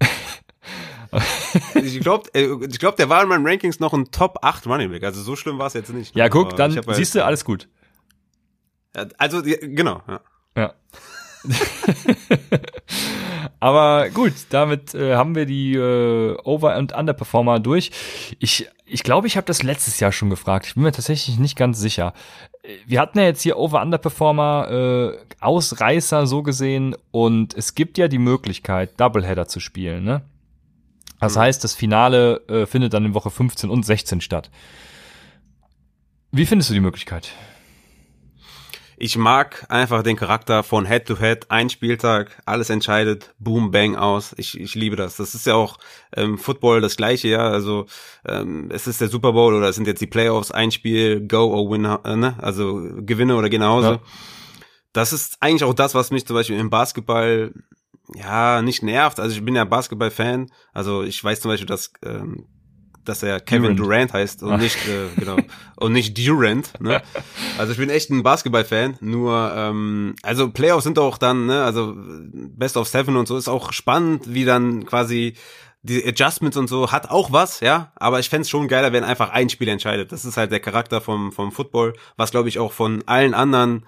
ich 1.74 2.00
glaube, 2.00 2.28
äh, 2.34 2.48
ich 2.68 2.78
glaub, 2.78 2.96
der 2.96 3.08
war 3.08 3.22
in 3.22 3.28
meinen 3.28 3.46
Rankings 3.46 3.80
noch 3.80 3.92
ein 3.92 4.10
Top 4.10 4.38
8 4.42 4.66
Running 4.66 4.90
Back. 4.90 5.04
Also 5.04 5.22
so 5.22 5.36
schlimm 5.36 5.58
war 5.58 5.66
es 5.66 5.74
jetzt 5.74 5.92
nicht. 5.92 6.16
Ja, 6.16 6.28
guck, 6.28 6.56
dann 6.56 6.74
halt, 6.74 6.94
siehst 6.94 7.14
du, 7.14 7.24
alles 7.24 7.44
gut. 7.44 7.68
Also, 9.18 9.42
genau, 9.42 10.02
ja. 10.08 10.20
Ja. 10.56 10.74
Aber 13.60 14.10
gut, 14.10 14.32
damit 14.50 14.94
äh, 14.94 15.14
haben 15.14 15.34
wir 15.34 15.46
die 15.46 15.74
äh, 15.74 16.36
Over- 16.44 16.76
und 16.76 16.92
Underperformer 16.92 17.58
durch. 17.60 17.90
Ich 18.38 18.68
ich 18.92 19.02
glaube, 19.02 19.26
ich 19.26 19.36
habe 19.38 19.46
das 19.46 19.62
letztes 19.62 20.00
Jahr 20.00 20.12
schon 20.12 20.28
gefragt. 20.28 20.66
Ich 20.66 20.74
bin 20.74 20.82
mir 20.82 20.92
tatsächlich 20.92 21.38
nicht 21.38 21.56
ganz 21.56 21.78
sicher. 21.78 22.12
Wir 22.86 23.00
hatten 23.00 23.18
ja 23.18 23.24
jetzt 23.24 23.42
hier 23.42 23.58
Over-Underperformer, 23.58 24.70
äh, 24.70 25.18
Ausreißer 25.40 26.26
so 26.28 26.44
gesehen 26.44 26.94
und 27.10 27.54
es 27.54 27.74
gibt 27.74 27.98
ja 27.98 28.06
die 28.06 28.18
Möglichkeit, 28.18 29.00
Doubleheader 29.00 29.48
zu 29.48 29.58
spielen. 29.58 30.04
Ne? 30.04 30.22
Das 31.18 31.34
mhm. 31.34 31.40
heißt, 31.40 31.64
das 31.64 31.74
Finale 31.74 32.42
äh, 32.48 32.66
findet 32.66 32.94
dann 32.94 33.04
in 33.04 33.14
Woche 33.14 33.30
15 33.30 33.68
und 33.68 33.84
16 33.84 34.20
statt. 34.20 34.50
Wie 36.30 36.46
findest 36.46 36.70
du 36.70 36.74
die 36.74 36.80
Möglichkeit? 36.80 37.32
Ich 39.02 39.16
mag 39.16 39.66
einfach 39.68 40.04
den 40.04 40.14
Charakter 40.14 40.62
von 40.62 40.86
Head 40.86 41.06
to 41.06 41.18
Head, 41.18 41.50
ein 41.50 41.70
Spieltag, 41.70 42.40
alles 42.46 42.70
entscheidet, 42.70 43.34
boom, 43.40 43.72
bang 43.72 43.96
aus. 43.96 44.32
Ich, 44.38 44.56
ich 44.60 44.76
liebe 44.76 44.94
das. 44.94 45.16
Das 45.16 45.34
ist 45.34 45.44
ja 45.44 45.56
auch 45.56 45.78
ähm, 46.14 46.38
Football 46.38 46.80
das 46.80 46.96
gleiche, 46.96 47.26
ja. 47.26 47.48
Also 47.48 47.86
ähm, 48.24 48.70
es 48.70 48.86
ist 48.86 49.00
der 49.00 49.08
Super 49.08 49.32
Bowl 49.32 49.54
oder 49.54 49.68
es 49.70 49.74
sind 49.74 49.88
jetzt 49.88 50.02
die 50.02 50.06
Playoffs, 50.06 50.52
ein 50.52 50.70
Spiel, 50.70 51.26
go 51.26 51.52
or 51.52 51.68
win, 51.68 51.84
äh, 51.84 52.14
ne? 52.14 52.36
Also 52.38 52.80
gewinne 52.98 53.34
oder 53.34 53.48
geh 53.48 53.58
nach 53.58 53.70
Hause. 53.70 53.88
Ja. 53.88 54.00
Das 54.92 55.12
ist 55.12 55.36
eigentlich 55.40 55.64
auch 55.64 55.74
das, 55.74 55.96
was 55.96 56.12
mich 56.12 56.24
zum 56.24 56.36
Beispiel 56.36 56.60
im 56.60 56.70
Basketball 56.70 57.52
ja 58.14 58.62
nicht 58.62 58.84
nervt. 58.84 59.18
Also 59.18 59.34
ich 59.34 59.44
bin 59.44 59.56
ja 59.56 59.64
Basketball-Fan. 59.64 60.52
Also 60.72 61.02
ich 61.02 61.24
weiß 61.24 61.40
zum 61.40 61.50
Beispiel, 61.50 61.66
dass 61.66 61.92
ähm, 62.04 62.46
dass 63.04 63.22
er 63.22 63.40
Kevin 63.40 63.76
Durant, 63.76 64.10
Durant 64.10 64.12
heißt 64.12 64.42
und 64.42 64.60
nicht 64.60 64.76
äh, 64.88 65.08
genau 65.18 65.36
und 65.76 65.92
nicht 65.92 66.16
Durant. 66.18 66.80
Ne? 66.80 67.02
Also 67.58 67.72
ich 67.72 67.78
bin 67.78 67.90
echt 67.90 68.10
ein 68.10 68.22
Basketball-Fan. 68.22 68.96
Nur 69.00 69.52
ähm, 69.54 70.14
also 70.22 70.50
Playoffs 70.50 70.84
sind 70.84 70.98
auch 70.98 71.18
dann 71.18 71.46
ne 71.46 71.62
also 71.62 71.94
Best 71.96 72.76
of 72.76 72.88
Seven 72.88 73.16
und 73.16 73.28
so 73.28 73.36
ist 73.36 73.48
auch 73.48 73.72
spannend, 73.72 74.32
wie 74.32 74.44
dann 74.44 74.86
quasi 74.86 75.34
die 75.82 76.06
Adjustments 76.06 76.56
und 76.56 76.68
so 76.68 76.92
hat 76.92 77.10
auch 77.10 77.32
was, 77.32 77.60
ja, 77.60 77.90
aber 77.96 78.20
ich 78.20 78.28
fände 78.28 78.48
schon 78.48 78.68
geiler, 78.68 78.92
wenn 78.92 79.02
einfach 79.02 79.30
ein 79.30 79.48
Spiel 79.50 79.68
entscheidet. 79.68 80.12
Das 80.12 80.24
ist 80.24 80.36
halt 80.36 80.52
der 80.52 80.60
Charakter 80.60 81.00
vom, 81.00 81.32
vom 81.32 81.50
Football, 81.50 81.94
was 82.16 82.30
glaube 82.30 82.48
ich 82.48 82.58
auch 82.60 82.72
von 82.72 83.02
allen 83.06 83.34
anderen 83.34 83.84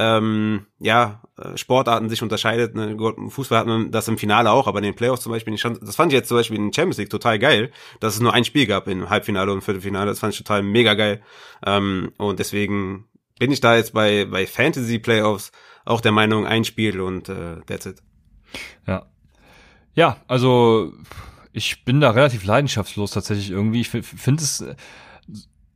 ähm, 0.00 0.66
ja, 0.78 1.22
äh, 1.36 1.56
Sportarten 1.56 2.08
sich 2.08 2.22
unterscheidet. 2.22 2.76
Ne? 2.76 2.96
Fußball 3.28 3.58
hat 3.58 3.66
man 3.66 3.90
das 3.90 4.06
im 4.06 4.16
Finale 4.16 4.52
auch, 4.52 4.68
aber 4.68 4.78
in 4.78 4.84
den 4.84 4.94
Playoffs 4.94 5.22
zum 5.22 5.32
Beispiel, 5.32 5.56
das 5.56 5.96
fand 5.96 6.12
ich 6.12 6.16
jetzt 6.16 6.28
zum 6.28 6.36
Beispiel 6.36 6.56
in 6.56 6.72
Champions 6.72 6.98
League 6.98 7.10
total 7.10 7.40
geil, 7.40 7.72
dass 7.98 8.14
es 8.14 8.20
nur 8.20 8.32
ein 8.32 8.44
Spiel 8.44 8.66
gab 8.66 8.86
im 8.86 9.10
Halbfinale 9.10 9.52
und 9.52 9.62
Viertelfinale. 9.62 10.06
Das 10.06 10.20
fand 10.20 10.34
ich 10.34 10.38
total 10.38 10.62
mega 10.62 10.94
geil. 10.94 11.20
Ähm, 11.66 12.12
und 12.16 12.38
deswegen 12.38 13.06
bin 13.40 13.50
ich 13.50 13.58
da 13.60 13.74
jetzt 13.74 13.92
bei, 13.92 14.24
bei 14.24 14.46
Fantasy 14.46 15.00
Playoffs 15.00 15.50
auch 15.84 16.00
der 16.00 16.12
Meinung, 16.12 16.46
ein 16.46 16.64
Spiel 16.64 17.00
und 17.00 17.28
äh, 17.28 17.56
that's 17.66 17.86
it. 17.86 18.00
Ja. 18.86 19.06
Ja, 19.94 20.18
also 20.28 20.92
ich 21.52 21.84
bin 21.84 22.00
da 22.00 22.10
relativ 22.10 22.44
leidenschaftslos 22.44 23.10
tatsächlich 23.10 23.50
irgendwie. 23.50 23.80
Ich 23.80 23.88
finde 23.88 24.42
es 24.44 24.60
äh, 24.60 24.76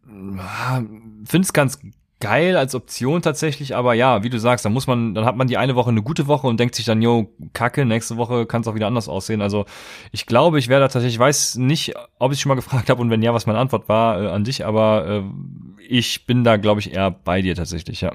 finde 0.06 1.40
es 1.40 1.52
ganz 1.52 1.80
geil 2.22 2.56
als 2.56 2.76
Option 2.76 3.20
tatsächlich, 3.20 3.74
aber 3.74 3.94
ja, 3.94 4.22
wie 4.22 4.30
du 4.30 4.38
sagst, 4.38 4.64
dann 4.64 4.72
muss 4.72 4.86
man, 4.86 5.12
dann 5.12 5.24
hat 5.24 5.36
man 5.36 5.48
die 5.48 5.56
eine 5.56 5.74
Woche 5.74 5.90
eine 5.90 6.02
gute 6.02 6.28
Woche 6.28 6.46
und 6.46 6.60
denkt 6.60 6.76
sich 6.76 6.84
dann, 6.84 7.02
yo, 7.02 7.28
kacke, 7.52 7.84
nächste 7.84 8.16
Woche 8.16 8.46
kann 8.46 8.60
es 8.60 8.68
auch 8.68 8.76
wieder 8.76 8.86
anders 8.86 9.08
aussehen. 9.08 9.42
Also 9.42 9.66
ich 10.12 10.26
glaube, 10.26 10.60
ich 10.60 10.68
werde 10.68 10.84
tatsächlich, 10.84 11.14
ich 11.14 11.18
weiß 11.18 11.56
nicht, 11.56 11.94
ob 12.20 12.32
ich 12.32 12.40
schon 12.40 12.50
mal 12.50 12.54
gefragt 12.54 12.90
habe 12.90 13.02
und 13.02 13.10
wenn 13.10 13.22
ja, 13.22 13.34
was 13.34 13.46
meine 13.46 13.58
Antwort 13.58 13.88
war 13.88 14.22
äh, 14.22 14.28
an 14.28 14.44
dich, 14.44 14.64
aber 14.64 15.04
äh, 15.08 15.22
ich 15.88 16.24
bin 16.24 16.44
da, 16.44 16.58
glaube 16.58 16.78
ich, 16.78 16.94
eher 16.94 17.10
bei 17.10 17.42
dir 17.42 17.56
tatsächlich, 17.56 18.02
ja. 18.02 18.12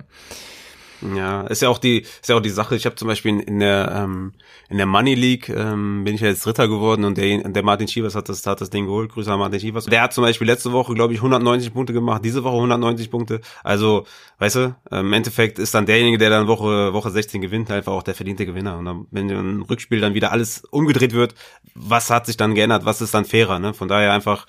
Ja, 1.16 1.42
ist 1.42 1.62
ja 1.62 1.70
auch 1.70 1.78
die, 1.78 2.02
ist 2.02 2.28
ja 2.28 2.36
auch 2.36 2.42
die 2.42 2.50
Sache. 2.50 2.76
Ich 2.76 2.86
habe 2.86 2.96
zum 2.96 3.08
Beispiel 3.08 3.40
in, 3.40 3.60
der 3.60 3.92
ähm, 3.94 4.34
in 4.70 4.78
der 4.78 4.86
Money 4.86 5.14
League 5.14 5.50
ähm, 5.50 6.04
bin 6.04 6.16
ich 6.16 6.22
ja 6.22 6.28
jetzt 6.28 6.46
Dritter 6.46 6.68
geworden 6.68 7.04
und 7.04 7.18
der, 7.18 7.38
der 7.50 7.64
Martin 7.64 7.88
Schievers 7.88 8.16
hat 8.16 8.30
das, 8.30 8.46
hat 8.46 8.62
das 8.62 8.70
Ding 8.70 8.86
geholt. 8.86 9.12
Grüße 9.12 9.32
an 9.32 9.40
Martin 9.40 9.60
Schievers. 9.60 9.86
Der 9.86 10.02
hat 10.02 10.14
zum 10.14 10.24
Beispiel 10.24 10.48
letzte 10.48 10.72
Woche, 10.72 10.94
glaube 10.94 11.14
ich, 11.14 11.20
190 11.20 11.74
Punkte 11.74 11.94
gemacht, 11.94 12.26
diese 12.26 12.44
Woche 12.44 12.56
190 12.56 13.12
Punkte. 13.12 13.42
Also, 13.64 14.06
weißt 14.40 14.56
du, 14.56 14.76
im 14.92 15.14
Endeffekt 15.14 15.60
ist 15.60 15.74
dann 15.74 15.86
derjenige, 15.86 16.18
der 16.18 16.30
dann 16.30 16.48
Woche 16.48 16.94
Woche 16.94 17.12
16 17.12 17.42
gewinnt, 17.42 17.70
einfach 17.70 17.94
auch 17.94 18.04
der 18.04 18.16
verdiente 18.16 18.46
Gewinner. 18.46 18.78
Und 18.78 18.86
dann, 18.86 19.08
wenn 19.12 19.30
im 19.30 19.62
Rückspiel 19.62 20.00
dann 20.00 20.14
wieder 20.14 20.32
alles 20.32 20.64
umgedreht 20.72 21.14
wird, 21.14 21.36
was 21.76 22.10
hat 22.10 22.26
sich 22.26 22.38
dann 22.38 22.56
geändert? 22.56 22.86
Was 22.86 23.02
ist 23.02 23.14
dann 23.14 23.26
fairer? 23.26 23.60
Ne? 23.60 23.74
Von 23.74 23.88
daher 23.88 24.14
einfach 24.14 24.48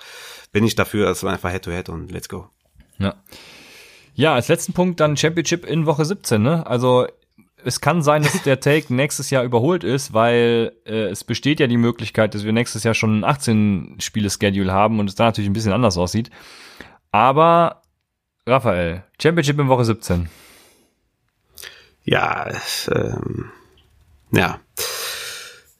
bin 0.52 0.64
ich 0.64 0.74
dafür, 0.74 1.06
dass 1.06 1.22
wir 1.22 1.30
einfach 1.30 1.50
Head 1.50 1.62
to 1.62 1.70
Head 1.70 1.88
und 1.88 2.10
let's 2.10 2.28
go. 2.28 2.48
Ja. 2.98 3.14
Ja, 4.18 4.34
als 4.34 4.48
letzten 4.48 4.72
Punkt 4.72 4.98
dann 4.98 5.16
Championship 5.16 5.64
in 5.64 5.86
Woche 5.86 6.04
17, 6.04 6.42
ne? 6.42 6.66
Also 6.66 7.06
es 7.64 7.80
kann 7.80 8.02
sein, 8.02 8.24
dass 8.24 8.42
der 8.42 8.58
Take 8.58 8.92
nächstes 8.92 9.30
Jahr 9.30 9.44
überholt 9.44 9.84
ist, 9.84 10.12
weil 10.12 10.72
äh, 10.86 11.04
es 11.04 11.22
besteht 11.22 11.60
ja 11.60 11.68
die 11.68 11.76
Möglichkeit, 11.76 12.34
dass 12.34 12.42
wir 12.42 12.52
nächstes 12.52 12.82
Jahr 12.82 12.94
schon 12.94 13.20
ein 13.20 13.24
18-Spiele-Schedule 13.24 14.72
haben 14.72 14.98
und 14.98 15.08
es 15.08 15.14
da 15.14 15.26
natürlich 15.26 15.48
ein 15.48 15.52
bisschen 15.52 15.72
anders 15.72 15.96
aussieht. 15.96 16.30
Aber 17.12 17.82
Raphael, 18.44 19.04
Championship 19.22 19.60
in 19.60 19.68
Woche 19.68 19.84
17. 19.84 20.28
Ja, 22.02 22.48
ähm, 22.90 23.52
ja 24.32 24.58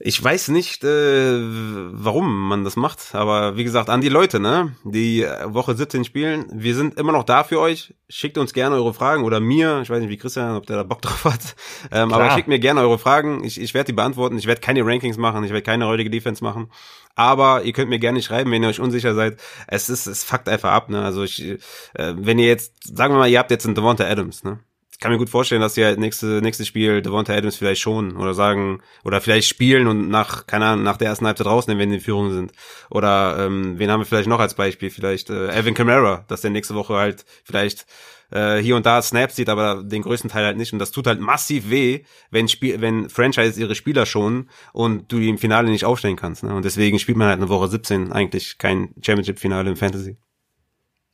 ich 0.01 0.22
weiß 0.22 0.49
nicht, 0.49 0.84
äh, 0.84 1.40
warum 1.40 2.49
man 2.49 2.62
das 2.62 2.76
macht, 2.76 3.16
aber 3.16 3.57
wie 3.57 3.64
gesagt, 3.64 3.90
an 3.90 4.01
die 4.01 4.09
Leute, 4.09 4.38
ne, 4.38 4.76
die 4.84 5.26
Woche 5.46 5.74
17 5.74 6.05
spielen, 6.05 6.46
wir 6.53 6.76
sind 6.76 6.96
immer 6.96 7.11
noch 7.11 7.24
da 7.24 7.42
für 7.42 7.59
euch. 7.59 7.94
Schickt 8.09 8.38
uns 8.38 8.53
gerne 8.53 8.76
eure 8.76 8.94
Fragen 8.94 9.24
oder 9.24 9.40
mir, 9.40 9.80
ich 9.82 9.90
weiß 9.90 10.01
nicht, 10.01 10.09
wie 10.09 10.16
Christian, 10.16 10.57
ob 10.57 10.66
der 10.66 10.76
da 10.76 10.82
Bock 10.84 11.03
drauf 11.03 11.24
hat, 11.24 11.57
ähm, 11.90 12.12
aber 12.12 12.30
schickt 12.30 12.46
mir 12.46 12.61
gerne 12.61 12.80
eure 12.80 12.99
Fragen. 12.99 13.42
Ich, 13.42 13.61
ich 13.61 13.74
werde 13.74 13.86
die 13.86 13.92
beantworten. 13.92 14.38
Ich 14.38 14.46
werde 14.46 14.61
keine 14.61 14.86
Rankings 14.86 15.16
machen, 15.16 15.42
ich 15.42 15.51
werde 15.51 15.62
keine 15.62 15.88
heutige 15.88 16.11
Defense 16.11 16.44
machen, 16.44 16.70
aber 17.16 17.64
ihr 17.64 17.72
könnt 17.72 17.90
mir 17.90 17.99
gerne 17.99 18.22
schreiben, 18.22 18.53
wenn 18.53 18.62
ihr 18.62 18.68
euch 18.68 18.80
unsicher 18.80 19.16
seid. 19.16 19.40
Es 19.66 19.90
ist, 19.90 20.07
es 20.07 20.22
fuckt 20.22 20.49
einfach 20.49 20.70
ab, 20.70 20.90
ne. 20.90 21.03
Also 21.05 21.24
ich, 21.24 21.44
äh, 21.44 21.59
wenn 21.94 22.38
ihr 22.38 22.46
jetzt, 22.46 22.96
sagen 22.96 23.14
wir 23.14 23.18
mal, 23.18 23.28
ihr 23.28 23.40
habt 23.40 23.51
jetzt 23.51 23.66
einen 23.66 23.74
Devonta 23.74 24.05
Adams, 24.05 24.44
ne 24.44 24.61
kann 25.01 25.12
mir 25.12 25.18
gut 25.18 25.30
vorstellen, 25.30 25.61
dass 25.61 25.74
sie 25.74 25.84
halt 25.84 25.99
nächste, 25.99 26.40
nächstes 26.42 26.66
Spiel 26.66 27.03
Devonta 27.03 27.32
Adams 27.32 27.57
vielleicht 27.57 27.80
schon 27.80 28.16
oder 28.16 28.34
sagen, 28.34 28.80
oder 29.05 29.20
vielleicht 29.20 29.49
spielen 29.49 29.86
und 29.86 30.09
nach, 30.09 30.46
keine 30.46 30.66
Ahnung, 30.66 30.84
nach 30.84 30.96
der 30.96 31.09
ersten 31.09 31.26
Halbzeit 31.26 31.46
rausnehmen, 31.46 31.80
wenn 31.80 31.90
die 31.90 31.96
in 31.96 32.03
Führung 32.03 32.30
sind. 32.30 32.53
Oder 32.90 33.36
ähm, 33.38 33.78
wen 33.78 33.90
haben 33.90 34.01
wir 34.01 34.07
vielleicht 34.07 34.28
noch 34.28 34.40
als 34.40 34.55
Beispiel? 34.55 34.90
Vielleicht 34.90 35.30
äh, 35.30 35.57
Evan 35.57 35.74
Kamara, 35.74 36.24
dass 36.28 36.40
der 36.40 36.51
nächste 36.51 36.74
Woche 36.74 36.94
halt 36.94 37.24
vielleicht 37.44 37.86
äh, 38.30 38.57
hier 38.59 38.76
und 38.76 38.86
da 38.86 39.01
Snaps 39.01 39.36
sieht, 39.36 39.49
aber 39.49 39.82
den 39.84 40.03
größten 40.03 40.30
Teil 40.30 40.44
halt 40.44 40.57
nicht. 40.57 40.72
Und 40.72 40.78
das 40.78 40.90
tut 40.90 41.07
halt 41.07 41.20
massiv 41.20 41.70
weh, 41.70 42.05
wenn 42.30 42.49
Spiel, 42.49 42.80
wenn 42.80 43.09
Franchise 43.09 43.61
ihre 43.61 43.74
Spieler 43.74 44.07
schonen 44.07 44.51
und 44.72 45.12
du 45.12 45.18
die 45.20 45.28
im 45.28 45.38
Finale 45.38 45.70
nicht 45.70 45.84
aufstellen 45.84 46.16
kannst. 46.16 46.42
Ne? 46.42 46.55
Und 46.55 46.64
deswegen 46.64 46.99
spielt 46.99 47.18
man 47.18 47.28
halt 47.28 47.38
eine 47.38 47.49
Woche 47.49 47.68
17 47.68 48.12
eigentlich 48.12 48.59
kein 48.59 48.94
Championship-Finale 49.01 49.70
im 49.70 49.76
Fantasy. 49.76 50.18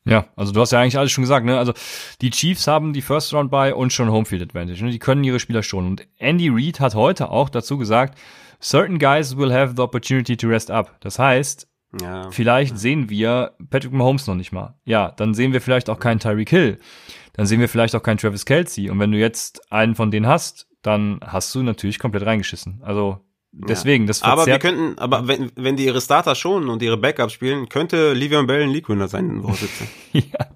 Ja, 0.06 0.26
also 0.36 0.52
du 0.52 0.60
hast 0.60 0.72
ja 0.72 0.80
eigentlich 0.80 0.98
alles 0.98 1.12
schon 1.12 1.22
gesagt, 1.22 1.46
ne? 1.46 1.58
Also 1.58 1.72
die 2.20 2.30
Chiefs 2.30 2.66
haben 2.66 2.92
die 2.92 3.00
First 3.00 3.32
Round 3.32 3.50
bei 3.50 3.74
und 3.74 3.92
schon 3.92 4.10
Homefield 4.10 4.42
Advantage. 4.42 4.84
Ne? 4.84 4.90
Die 4.90 4.98
können 4.98 5.24
ihre 5.24 5.40
Spieler 5.40 5.62
schon. 5.62 5.86
Und 5.86 6.06
Andy 6.18 6.50
Reid 6.50 6.78
hat 6.78 6.94
heute 6.94 7.30
auch 7.30 7.48
dazu 7.48 7.78
gesagt, 7.78 8.18
certain 8.60 8.98
guys 8.98 9.36
will 9.36 9.52
have 9.52 9.74
the 9.76 9.82
opportunity 9.82 10.36
to 10.36 10.48
rest 10.48 10.70
up. 10.70 10.96
Das 11.00 11.18
heißt, 11.18 11.66
ja. 12.02 12.30
vielleicht 12.30 12.78
sehen 12.78 13.08
wir 13.08 13.52
Patrick 13.70 13.92
Mahomes 13.92 14.26
noch 14.26 14.34
nicht 14.34 14.52
mal. 14.52 14.74
Ja, 14.84 15.10
dann 15.10 15.32
sehen 15.32 15.54
wir 15.54 15.62
vielleicht 15.62 15.88
auch 15.88 15.98
keinen 15.98 16.20
Tyreek 16.20 16.50
Hill. 16.50 16.78
Dann 17.32 17.46
sehen 17.46 17.60
wir 17.60 17.68
vielleicht 17.68 17.94
auch 17.94 18.02
keinen 18.02 18.18
Travis 18.18 18.44
Kelsey. 18.44 18.90
Und 18.90 18.98
wenn 19.00 19.10
du 19.10 19.18
jetzt 19.18 19.72
einen 19.72 19.94
von 19.94 20.10
denen 20.10 20.26
hast, 20.26 20.68
dann 20.82 21.18
hast 21.24 21.54
du 21.54 21.62
natürlich 21.62 21.98
komplett 21.98 22.26
reingeschissen. 22.26 22.80
Also 22.82 23.20
Deswegen, 23.56 24.06
das 24.06 24.22
Aber 24.22 24.46
wir 24.46 24.58
könnten, 24.58 24.98
aber 24.98 25.28
wenn, 25.28 25.52
wenn 25.54 25.76
die 25.76 25.84
ihre 25.84 26.00
Starter 26.00 26.34
schonen 26.34 26.68
und 26.68 26.82
ihre 26.82 26.96
Backups 26.96 27.32
spielen, 27.32 27.68
könnte 27.68 28.12
Livion 28.12 28.46
Bell 28.46 28.62
ein 28.62 28.70
League-Winner 28.70 29.06
sein 29.06 29.30
in 29.30 29.42
Woche 29.44 29.56
17. 29.56 29.88
ja. 30.12 30.46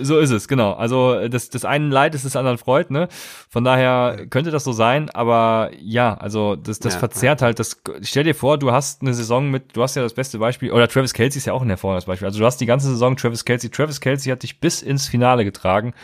So 0.00 0.18
ist 0.18 0.30
es, 0.30 0.48
genau. 0.48 0.72
Also 0.72 1.28
das, 1.28 1.50
das 1.50 1.64
einen 1.64 1.90
Leid 1.90 2.14
ist 2.14 2.24
des 2.24 2.34
anderen 2.34 2.58
Freud, 2.58 2.92
ne? 2.92 3.08
Von 3.48 3.64
daher 3.64 4.26
könnte 4.30 4.50
das 4.50 4.64
so 4.64 4.72
sein, 4.72 5.10
aber 5.10 5.70
ja, 5.78 6.14
also 6.14 6.56
das, 6.56 6.78
das 6.78 6.94
ja, 6.94 6.98
verzerrt 7.00 7.40
ja. 7.40 7.46
halt. 7.46 7.58
Das, 7.58 7.82
stell 8.02 8.24
dir 8.24 8.34
vor, 8.34 8.58
du 8.58 8.72
hast 8.72 9.02
eine 9.02 9.14
Saison 9.14 9.50
mit, 9.50 9.76
du 9.76 9.82
hast 9.82 9.96
ja 9.96 10.02
das 10.02 10.14
beste 10.14 10.38
Beispiel, 10.38 10.72
oder 10.72 10.88
Travis 10.88 11.12
Kelsey 11.12 11.38
ist 11.38 11.46
ja 11.46 11.52
auch 11.52 11.62
ein 11.62 11.68
hervorragendes 11.68 12.06
Beispiel. 12.06 12.26
Also 12.26 12.38
du 12.38 12.46
hast 12.46 12.58
die 12.58 12.66
ganze 12.66 12.88
Saison 12.88 13.16
Travis 13.16 13.44
Kelsey, 13.44 13.70
Travis 13.70 14.00
Kelsey 14.00 14.30
hat 14.30 14.42
dich 14.42 14.60
bis 14.60 14.82
ins 14.82 15.08
Finale 15.08 15.44
getragen. 15.44 15.94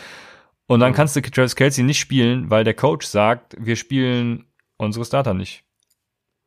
Und 0.67 0.79
dann 0.81 0.91
mhm. 0.91 0.95
kannst 0.95 1.15
du 1.15 1.21
Travis 1.21 1.55
Kelsey 1.55 1.83
nicht 1.83 1.99
spielen, 1.99 2.49
weil 2.49 2.63
der 2.63 2.75
Coach 2.75 3.07
sagt, 3.07 3.55
wir 3.59 3.75
spielen 3.75 4.45
unsere 4.79 5.05
Starter 5.05 5.35
nicht. 5.35 5.63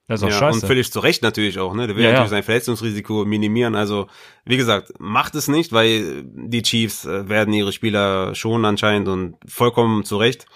Das 0.09 0.21
ist 0.21 0.25
auch 0.25 0.31
ja, 0.31 0.39
scheiße. 0.39 0.61
Und 0.61 0.67
völlig 0.67 0.91
zu 0.91 0.99
Recht 0.99 1.23
natürlich 1.23 1.59
auch, 1.59 1.75
ne? 1.75 1.87
Der 1.87 1.95
will 1.95 2.03
ja, 2.03 2.11
natürlich 2.11 2.31
ja. 2.33 2.37
sein 2.37 2.43
Verletzungsrisiko 2.43 3.25
minimieren. 3.25 3.77
Also, 3.77 4.09
wie 4.45 4.57
gesagt, 4.57 4.93
macht 4.99 5.37
es 5.37 5.47
nicht, 5.47 5.73
weil 5.73 6.25
die 6.25 6.63
Chiefs 6.63 7.05
äh, 7.05 7.29
werden 7.29 7.55
ihre 7.55 7.73
Spieler 7.73 8.35
schon 8.35 8.65
anscheinend 8.65 9.09
und 9.09 9.37
vollkommen 9.47 10.05
zu 10.05 10.17
Recht. 10.17 10.47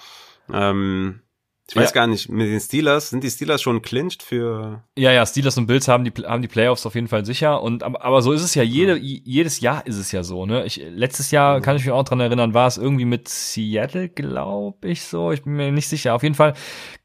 Ähm, 0.52 1.20
ich 1.68 1.74
weiß 1.74 1.90
ja. 1.90 1.94
gar 1.94 2.06
nicht, 2.06 2.28
mit 2.28 2.46
den 2.46 2.60
Steelers, 2.60 3.10
sind 3.10 3.24
die 3.24 3.30
Steelers 3.30 3.60
schon 3.60 3.82
clinched 3.82 4.22
für. 4.22 4.84
Ja, 4.96 5.10
ja, 5.10 5.26
Steelers 5.26 5.58
und 5.58 5.66
Bills 5.66 5.88
haben 5.88 6.04
die, 6.04 6.12
haben 6.22 6.40
die 6.40 6.48
Playoffs 6.48 6.86
auf 6.86 6.94
jeden 6.94 7.08
Fall 7.08 7.24
sicher. 7.24 7.60
Und, 7.60 7.82
aber, 7.82 8.04
aber 8.04 8.22
so 8.22 8.30
ist 8.30 8.42
es 8.42 8.54
ja, 8.54 8.62
jede, 8.62 8.96
ja. 8.96 9.20
jedes 9.24 9.58
Jahr 9.58 9.84
ist 9.84 9.96
es 9.96 10.12
ja 10.12 10.22
so, 10.22 10.46
ne? 10.46 10.64
Ich, 10.64 10.76
letztes 10.76 11.32
Jahr 11.32 11.60
kann 11.60 11.76
ich 11.76 11.84
mich 11.84 11.92
auch 11.92 12.04
dran 12.04 12.20
erinnern, 12.20 12.54
war 12.54 12.68
es 12.68 12.76
irgendwie 12.76 13.04
mit 13.04 13.28
Seattle, 13.28 14.08
glaube 14.08 14.88
ich 14.88 15.02
so. 15.02 15.32
Ich 15.32 15.42
bin 15.42 15.54
mir 15.54 15.72
nicht 15.72 15.88
sicher. 15.88 16.14
Auf 16.14 16.22
jeden 16.22 16.36
Fall 16.36 16.54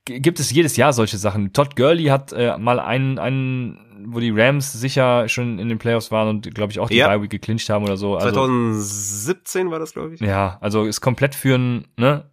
gibt 0.05 0.39
es 0.39 0.51
jedes 0.51 0.77
Jahr 0.77 0.93
solche 0.93 1.17
Sachen. 1.17 1.53
Todd 1.53 1.75
Gurley 1.75 2.05
hat 2.05 2.31
äh, 2.31 2.55
mal 2.59 2.79
einen, 2.79 3.17
einen, 3.17 4.05
wo 4.13 4.19
die 4.19 4.29
Rams 4.29 4.73
sicher 4.73 5.27
schon 5.27 5.57
in 5.57 5.69
den 5.69 5.79
Playoffs 5.79 6.11
waren 6.11 6.27
und 6.27 6.53
glaube 6.53 6.71
ich 6.71 6.79
auch 6.79 6.89
die 6.89 6.97
ja. 6.97 7.07
Bye 7.07 7.23
Week 7.23 7.31
geclincht 7.31 7.67
haben 7.71 7.83
oder 7.83 7.97
so. 7.97 8.15
Also, 8.15 8.29
2017 8.29 9.71
war 9.71 9.79
das, 9.79 9.93
glaube 9.93 10.13
ich. 10.13 10.21
Ja, 10.21 10.59
also 10.61 10.85
ist 10.85 11.01
komplett 11.01 11.33
für 11.33 11.57
ein, 11.57 11.87
ne? 11.97 12.29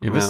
Ihr 0.00 0.12
ja. 0.12 0.20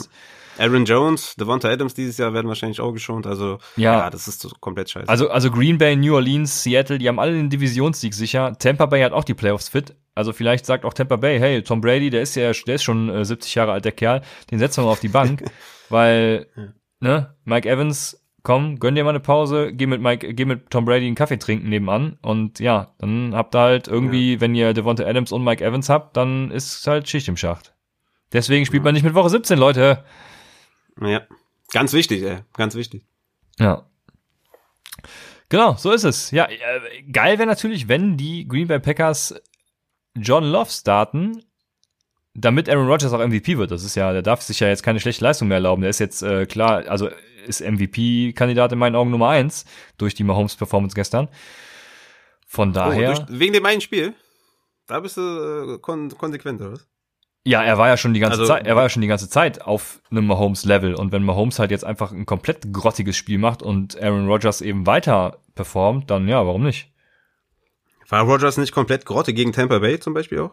Aaron 0.58 0.84
Jones, 0.84 1.34
Devonta 1.36 1.68
Adams 1.68 1.94
dieses 1.94 2.18
Jahr 2.18 2.32
werden 2.32 2.48
wahrscheinlich 2.48 2.80
auch 2.80 2.92
geschont. 2.92 3.26
Also 3.26 3.58
ja, 3.76 4.00
ja 4.00 4.10
das 4.10 4.28
ist 4.28 4.40
so 4.40 4.50
komplett 4.60 4.90
scheiße. 4.90 5.08
Also, 5.08 5.30
also 5.30 5.50
Green 5.50 5.78
Bay, 5.78 5.96
New 5.96 6.14
Orleans, 6.14 6.62
Seattle, 6.62 6.98
die 6.98 7.08
haben 7.08 7.18
alle 7.18 7.32
den 7.32 7.50
Divisionssieg 7.50 8.14
sicher. 8.14 8.56
Tampa 8.58 8.86
Bay 8.86 9.02
hat 9.02 9.12
auch 9.12 9.24
die 9.24 9.34
Playoffs 9.34 9.68
fit. 9.68 9.94
Also 10.14 10.32
vielleicht 10.32 10.64
sagt 10.64 10.84
auch 10.84 10.94
Tampa 10.94 11.16
Bay, 11.16 11.40
hey, 11.40 11.62
Tom 11.62 11.80
Brady, 11.80 12.10
der 12.10 12.22
ist 12.22 12.36
ja, 12.36 12.52
der 12.52 12.74
ist 12.76 12.84
schon 12.84 13.08
äh, 13.08 13.24
70 13.24 13.54
Jahre 13.54 13.72
alt, 13.72 13.84
der 13.84 13.92
Kerl, 13.92 14.22
den 14.50 14.58
setzen 14.58 14.82
wir 14.82 14.86
mal 14.86 14.92
auf 14.92 15.00
die 15.00 15.08
Bank, 15.08 15.42
weil, 15.88 16.46
ja. 16.56 16.62
ne, 17.00 17.34
Mike 17.44 17.68
Evans, 17.68 18.24
komm, 18.44 18.78
gönn 18.78 18.94
dir 18.94 19.02
mal 19.02 19.10
eine 19.10 19.20
Pause, 19.20 19.72
geh 19.72 19.86
mit 19.86 20.00
Mike, 20.00 20.34
geh 20.34 20.44
mit 20.44 20.70
Tom 20.70 20.84
Brady 20.84 21.06
einen 21.06 21.16
Kaffee 21.16 21.38
trinken 21.38 21.68
nebenan 21.68 22.18
und 22.22 22.60
ja, 22.60 22.94
dann 22.98 23.34
habt 23.34 23.56
ihr 23.56 23.60
halt 23.60 23.88
irgendwie, 23.88 24.34
ja. 24.34 24.40
wenn 24.40 24.54
ihr 24.54 24.72
Devonta 24.72 25.04
Adams 25.04 25.32
und 25.32 25.42
Mike 25.42 25.64
Evans 25.64 25.88
habt, 25.88 26.16
dann 26.16 26.52
ist 26.52 26.86
halt 26.86 27.08
Schicht 27.08 27.26
im 27.26 27.36
Schacht. 27.36 27.74
Deswegen 28.32 28.66
spielt 28.66 28.84
man 28.84 28.94
nicht 28.94 29.04
mit 29.04 29.14
Woche 29.14 29.30
17, 29.30 29.58
Leute. 29.58 30.04
Ja, 31.00 31.22
ganz 31.72 31.92
wichtig, 31.92 32.22
ey, 32.22 32.40
ganz 32.54 32.74
wichtig. 32.74 33.04
Ja. 33.58 33.86
Genau, 35.48 35.74
so 35.74 35.92
ist 35.92 36.04
es. 36.04 36.30
Ja, 36.30 36.48
äh, 36.48 37.02
geil 37.10 37.38
wäre 37.38 37.48
natürlich, 37.48 37.88
wenn 37.88 38.16
die 38.16 38.48
Green 38.48 38.68
Bay 38.68 38.80
Packers 38.80 39.34
John 40.16 40.44
Love 40.44 40.70
starten, 40.70 41.42
damit 42.34 42.68
Aaron 42.68 42.88
Rodgers 42.88 43.12
auch 43.12 43.24
MVP 43.24 43.58
wird. 43.58 43.70
Das 43.70 43.84
ist 43.84 43.94
ja, 43.94 44.12
der 44.12 44.22
darf 44.22 44.42
sich 44.42 44.60
ja 44.60 44.68
jetzt 44.68 44.82
keine 44.82 45.00
schlechte 45.00 45.24
Leistung 45.24 45.48
mehr 45.48 45.56
erlauben. 45.56 45.82
Der 45.82 45.90
ist 45.90 46.00
jetzt 46.00 46.22
äh, 46.22 46.46
klar, 46.46 46.84
also 46.88 47.08
ist 47.46 47.60
MVP-Kandidat 47.60 48.72
in 48.72 48.78
meinen 48.78 48.96
Augen 48.96 49.10
Nummer 49.10 49.28
eins 49.28 49.64
durch 49.98 50.14
die 50.14 50.24
Mahomes-Performance 50.24 50.94
gestern. 50.94 51.28
Von 52.46 52.70
oh, 52.70 52.72
daher. 52.72 53.10
Oh, 53.10 53.14
durch, 53.14 53.38
wegen 53.38 53.52
dem 53.52 53.66
einen 53.66 53.80
Spiel? 53.80 54.14
Da 54.86 55.00
bist 55.00 55.16
du 55.16 55.74
äh, 55.74 55.78
kon 55.78 56.10
konsequent, 56.16 56.60
oder 56.60 56.72
was? 56.72 56.86
Ja, 57.46 57.62
er 57.62 57.76
war 57.76 57.88
ja 57.88 57.98
schon 57.98 58.14
die 58.14 58.20
ganze 58.20 58.40
also, 58.40 58.52
Zeit, 58.52 58.66
er 58.66 58.74
war 58.74 58.84
ja 58.84 58.88
schon 58.88 59.02
die 59.02 59.08
ganze 59.08 59.28
Zeit 59.28 59.60
auf 59.60 60.00
einem 60.10 60.26
Mahomes-Level. 60.26 60.94
Und 60.94 61.12
wenn 61.12 61.22
Mahomes 61.22 61.58
halt 61.58 61.70
jetzt 61.70 61.84
einfach 61.84 62.10
ein 62.10 62.24
komplett 62.24 62.72
grottiges 62.72 63.16
Spiel 63.16 63.38
macht 63.38 63.62
und 63.62 64.00
Aaron 64.00 64.26
Rodgers 64.26 64.62
eben 64.62 64.86
weiter 64.86 65.38
performt, 65.54 66.10
dann 66.10 66.26
ja, 66.26 66.46
warum 66.46 66.62
nicht? 66.62 66.90
War 68.08 68.22
Rodgers 68.22 68.56
nicht 68.56 68.72
komplett 68.72 69.04
grotte 69.04 69.34
gegen 69.34 69.52
Tampa 69.52 69.78
Bay 69.78 70.00
zum 70.00 70.14
Beispiel 70.14 70.40
auch? 70.40 70.52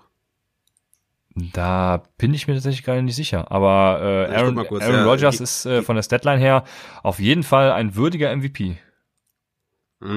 Da 1.33 2.03
bin 2.17 2.33
ich 2.33 2.47
mir 2.47 2.55
tatsächlich 2.55 2.83
gar 2.83 3.01
nicht 3.01 3.15
sicher. 3.15 3.51
Aber 3.51 4.01
äh, 4.01 4.35
Aaron, 4.35 4.57
Aaron 4.57 4.79
ja, 4.79 5.05
Rodgers 5.05 5.39
ist 5.39 5.65
äh, 5.65 5.81
von 5.81 5.95
der 5.95 6.03
Statline 6.03 6.39
her 6.39 6.65
auf 7.03 7.19
jeden 7.19 7.43
Fall 7.43 7.71
ein 7.71 7.95
würdiger 7.95 8.35
MVP. 8.35 8.77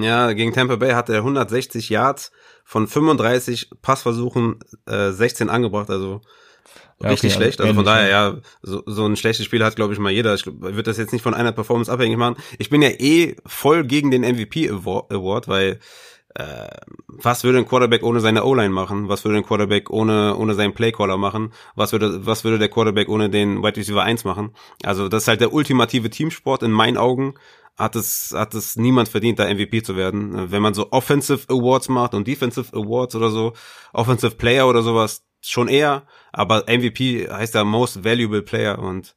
Ja, 0.01 0.33
gegen 0.33 0.53
Tampa 0.53 0.77
Bay 0.77 0.93
hatte 0.93 1.13
er 1.13 1.19
160 1.19 1.89
Yards 1.89 2.33
von 2.65 2.89
35 2.89 3.71
Passversuchen, 3.83 4.59
äh, 4.87 5.11
16 5.11 5.51
angebracht, 5.51 5.91
also 5.91 6.23
ja, 7.01 7.09
richtig 7.11 7.33
okay, 7.33 7.43
schlecht. 7.43 7.61
Also 7.61 7.75
von 7.75 7.85
daher, 7.85 8.09
ja, 8.09 8.37
so, 8.63 8.83
so 8.87 9.07
ein 9.07 9.17
schlechtes 9.17 9.45
Spiel 9.47 9.65
hat, 9.65 9.77
glaube 9.77 9.93
ich, 9.93 9.99
mal 9.99 10.13
jeder. 10.13 10.35
Ich 10.35 10.47
würde 10.47 10.83
das 10.83 10.99
jetzt 10.99 11.13
nicht 11.13 11.23
von 11.23 11.35
einer 11.35 11.53
Performance 11.53 11.91
abhängig 11.91 12.17
machen. 12.17 12.37
Ich 12.59 12.71
bin 12.71 12.83
ja 12.83 12.91
eh 12.91 13.37
voll 13.47 13.85
gegen 13.85 14.11
den 14.11 14.23
MVP 14.23 14.71
Award, 14.71 15.49
weil 15.49 15.81
äh, 16.35 16.69
was 17.07 17.45
würde 17.45 17.59
ein 17.59 17.67
Quarterback 17.67 18.03
ohne 18.03 18.21
seine 18.21 18.45
O-Line 18.45 18.71
machen? 18.71 19.09
Was 19.09 19.25
würde 19.25 19.39
ein 19.39 19.47
Quarterback 19.47 19.91
ohne, 19.91 20.37
ohne 20.37 20.55
seinen 20.55 20.75
Playcaller 20.75 21.17
machen? 21.17 21.53
Was 21.77 21.93
würde, 21.93 22.27
was 22.27 22.43
würde 22.43 22.59
der 22.59 22.69
Quarterback 22.69 23.09
ohne 23.09 23.31
den 23.31 23.63
Wide 23.63 23.77
Receiver 23.77 24.03
1 24.03 24.25
machen? 24.25 24.51
Also 24.83 25.09
das 25.09 25.23
ist 25.25 25.29
halt 25.29 25.41
der 25.41 25.53
ultimative 25.53 26.11
Teamsport 26.11 26.63
in 26.63 26.73
meinen 26.73 26.97
Augen. 26.97 27.35
Hat 27.77 27.97
es, 27.97 28.33
hat 28.37 28.55
es 28.55 28.77
niemand 28.77 29.09
verdient, 29.09 29.41
da 29.41 29.53
MVP 29.53 29.83
zu 29.83 29.97
werden. 29.97 30.51
Wenn 30.51 30.63
man 30.63 30.75
so 30.75 30.93
Offensive 30.93 31.47
Awards 31.49 31.89
macht 31.89 32.15
und 32.15 32.27
Defensive 32.27 32.77
Awards 32.77 33.17
oder 33.17 33.31
so, 33.31 33.53
Offensive 33.93 34.37
Player 34.37 34.69
oder 34.69 34.83
sowas, 34.83 35.25
schon 35.51 35.69
eher, 35.69 36.03
aber 36.33 36.65
MVP 36.67 37.29
heißt 37.31 37.55
ja 37.55 37.65
Most 37.65 38.05
Valuable 38.05 38.43
Player 38.43 38.79
und 38.79 39.15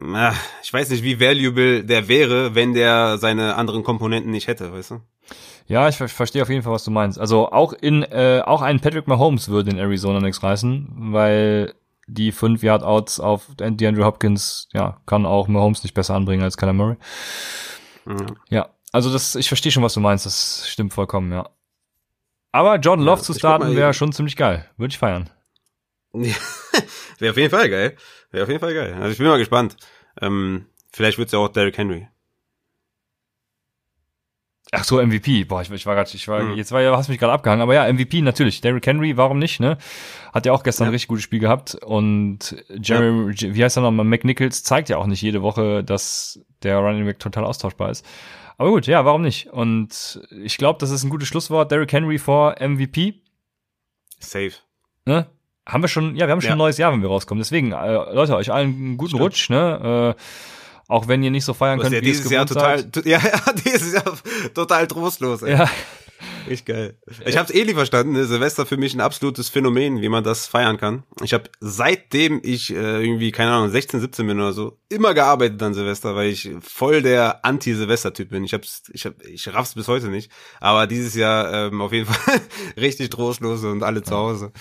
äh, 0.00 0.32
ich 0.62 0.72
weiß 0.72 0.90
nicht, 0.90 1.02
wie 1.02 1.20
valuable 1.20 1.84
der 1.84 2.08
wäre, 2.08 2.54
wenn 2.54 2.74
der 2.74 3.18
seine 3.18 3.56
anderen 3.56 3.82
Komponenten 3.82 4.30
nicht 4.30 4.46
hätte, 4.46 4.72
weißt 4.72 4.92
du? 4.92 5.00
Ja, 5.66 5.88
ich 5.88 5.96
verstehe 5.96 6.42
auf 6.42 6.48
jeden 6.48 6.62
Fall, 6.62 6.72
was 6.72 6.84
du 6.84 6.90
meinst. 6.90 7.18
Also 7.18 7.52
auch 7.52 7.72
in 7.72 8.02
äh, 8.02 8.42
auch 8.44 8.62
ein 8.62 8.80
Patrick 8.80 9.06
Mahomes 9.06 9.48
würde 9.48 9.70
in 9.70 9.78
Arizona 9.78 10.20
nichts 10.20 10.42
reißen, 10.42 10.88
weil 11.12 11.74
die 12.08 12.32
fünf 12.32 12.64
Yard 12.64 12.82
Outs 12.82 13.20
auf 13.20 13.46
DeAndre 13.56 14.04
Hopkins, 14.04 14.68
ja, 14.72 15.00
kann 15.06 15.26
auch 15.26 15.46
Mahomes 15.46 15.84
nicht 15.84 15.94
besser 15.94 16.14
anbringen 16.14 16.42
als 16.42 16.56
Kyler 16.56 16.72
Murray. 16.72 16.96
Mhm. 18.04 18.36
Ja, 18.48 18.70
also 18.92 19.12
das, 19.12 19.36
ich 19.36 19.46
verstehe 19.46 19.70
schon, 19.70 19.84
was 19.84 19.94
du 19.94 20.00
meinst. 20.00 20.26
Das 20.26 20.68
stimmt 20.68 20.92
vollkommen, 20.92 21.32
ja. 21.32 21.48
Aber 22.52 22.76
Jordan 22.76 23.04
Love 23.04 23.20
ja, 23.20 23.24
zu 23.24 23.34
starten 23.34 23.76
wäre 23.76 23.94
schon 23.94 24.12
ziemlich 24.12 24.36
geil. 24.36 24.68
Würde 24.76 24.92
ich 24.92 24.98
feiern. 24.98 25.30
wäre 26.12 27.30
auf 27.30 27.36
jeden 27.36 27.50
Fall 27.50 27.68
geil. 27.68 27.96
Wäre 28.30 28.44
auf 28.44 28.48
jeden 28.48 28.60
Fall 28.60 28.74
geil. 28.74 28.94
Also 28.94 29.10
ich 29.10 29.18
bin 29.18 29.26
mal 29.26 29.38
gespannt. 29.38 29.76
Ähm, 30.20 30.66
vielleicht 30.92 31.18
wird's 31.18 31.32
ja 31.32 31.38
auch 31.38 31.48
Derrick 31.48 31.78
Henry. 31.78 32.08
Ach 34.72 34.84
so, 34.84 35.04
MVP. 35.04 35.44
Boah, 35.44 35.62
ich, 35.62 35.70
ich 35.70 35.84
war 35.86 35.96
gerade, 35.96 36.10
ich 36.12 36.28
war, 36.28 36.40
hm. 36.40 36.54
jetzt 36.54 36.70
war 36.70 36.96
hast 36.96 37.08
mich 37.08 37.18
gerade 37.18 37.32
abgehangen, 37.32 37.62
aber 37.62 37.74
ja, 37.74 37.92
MVP 37.92 38.22
natürlich. 38.22 38.60
Derrick 38.60 38.86
Henry, 38.86 39.16
warum 39.16 39.40
nicht, 39.40 39.58
ne? 39.58 39.78
Hat 40.32 40.46
ja 40.46 40.52
auch 40.52 40.62
gestern 40.62 40.84
ja. 40.84 40.90
ein 40.90 40.92
richtig 40.92 41.08
gutes 41.08 41.24
Spiel 41.24 41.40
gehabt 41.40 41.74
und 41.74 42.56
Jerry, 42.68 43.32
ja. 43.34 43.54
wie 43.54 43.64
heißt 43.64 43.78
er 43.78 43.82
nochmal, 43.82 44.06
McNichols 44.06 44.62
zeigt 44.62 44.88
ja 44.88 44.98
auch 44.98 45.06
nicht 45.06 45.22
jede 45.22 45.42
Woche, 45.42 45.82
dass 45.82 46.40
der 46.62 46.78
Running 46.78 47.04
Back 47.04 47.18
total 47.18 47.44
austauschbar 47.44 47.90
ist. 47.90 48.06
Aber 48.60 48.72
gut, 48.72 48.86
ja, 48.86 49.06
warum 49.06 49.22
nicht? 49.22 49.46
Und 49.46 50.20
ich 50.30 50.58
glaube, 50.58 50.78
das 50.80 50.90
ist 50.90 51.02
ein 51.02 51.08
gutes 51.08 51.26
Schlusswort. 51.28 51.70
Derrick 51.70 51.94
Henry 51.94 52.18
vor 52.18 52.56
MVP. 52.60 53.22
Safe. 54.18 54.52
Ne? 55.06 55.28
Haben 55.66 55.82
wir 55.82 55.88
schon, 55.88 56.14
ja, 56.14 56.26
wir 56.26 56.32
haben 56.32 56.42
schon 56.42 56.48
ja. 56.48 56.56
ein 56.56 56.58
neues 56.58 56.76
Jahr, 56.76 56.92
wenn 56.92 57.00
wir 57.00 57.08
rauskommen. 57.08 57.40
Deswegen, 57.40 57.72
äh, 57.72 58.12
Leute, 58.12 58.36
euch 58.36 58.52
allen 58.52 58.68
einen 58.68 58.96
guten 58.98 59.12
Stimmt. 59.12 59.22
Rutsch, 59.22 59.48
ne? 59.48 60.14
Äh, 60.14 60.22
auch 60.88 61.08
wenn 61.08 61.22
ihr 61.22 61.30
nicht 61.30 61.46
so 61.46 61.54
feiern 61.54 61.78
könnt, 61.78 61.94
ja 61.94 62.02
wie 62.02 62.04
dieses 62.04 62.26
es 62.26 62.30
Jahr 62.32 62.44
total, 62.44 62.84
ja, 63.06 63.18
ja, 63.24 63.52
dieses 63.64 63.94
Jahr 63.94 64.12
total 64.52 64.86
trostlos. 64.86 65.40
Ey. 65.40 65.52
Ja. 65.52 65.70
Echt 66.48 66.66
geil. 66.66 66.96
Ich 67.24 67.36
habe 67.36 67.48
es 67.48 67.54
eh 67.54 67.64
nie 67.64 67.74
verstanden. 67.74 68.12
Ne? 68.12 68.24
Silvester 68.24 68.66
für 68.66 68.76
mich 68.76 68.94
ein 68.94 69.00
absolutes 69.00 69.48
Phänomen, 69.48 70.00
wie 70.02 70.08
man 70.08 70.24
das 70.24 70.46
feiern 70.46 70.76
kann. 70.76 71.04
Ich 71.22 71.32
habe 71.32 71.44
seitdem 71.60 72.40
ich 72.42 72.70
äh, 72.70 73.02
irgendwie 73.02 73.32
keine 73.32 73.52
Ahnung 73.52 73.70
16, 73.70 74.00
17 74.00 74.26
bin 74.26 74.40
oder 74.40 74.52
so 74.52 74.78
immer 74.88 75.14
gearbeitet 75.14 75.62
an 75.62 75.74
Silvester, 75.74 76.14
weil 76.16 76.30
ich 76.30 76.50
voll 76.60 77.02
der 77.02 77.44
Anti-Silvester-Typ 77.44 78.30
bin. 78.30 78.44
Ich 78.44 78.54
hab's, 78.54 78.82
ich 78.92 79.06
hab, 79.06 79.24
ich 79.24 79.52
raff's 79.52 79.74
bis 79.74 79.88
heute 79.88 80.08
nicht. 80.08 80.30
Aber 80.60 80.86
dieses 80.86 81.14
Jahr 81.14 81.52
ähm, 81.52 81.80
auf 81.80 81.92
jeden 81.92 82.06
Fall 82.12 82.40
richtig 82.76 83.10
trostlos 83.10 83.64
und 83.64 83.82
alle 83.82 84.02
zu 84.02 84.14
Hause. 84.14 84.52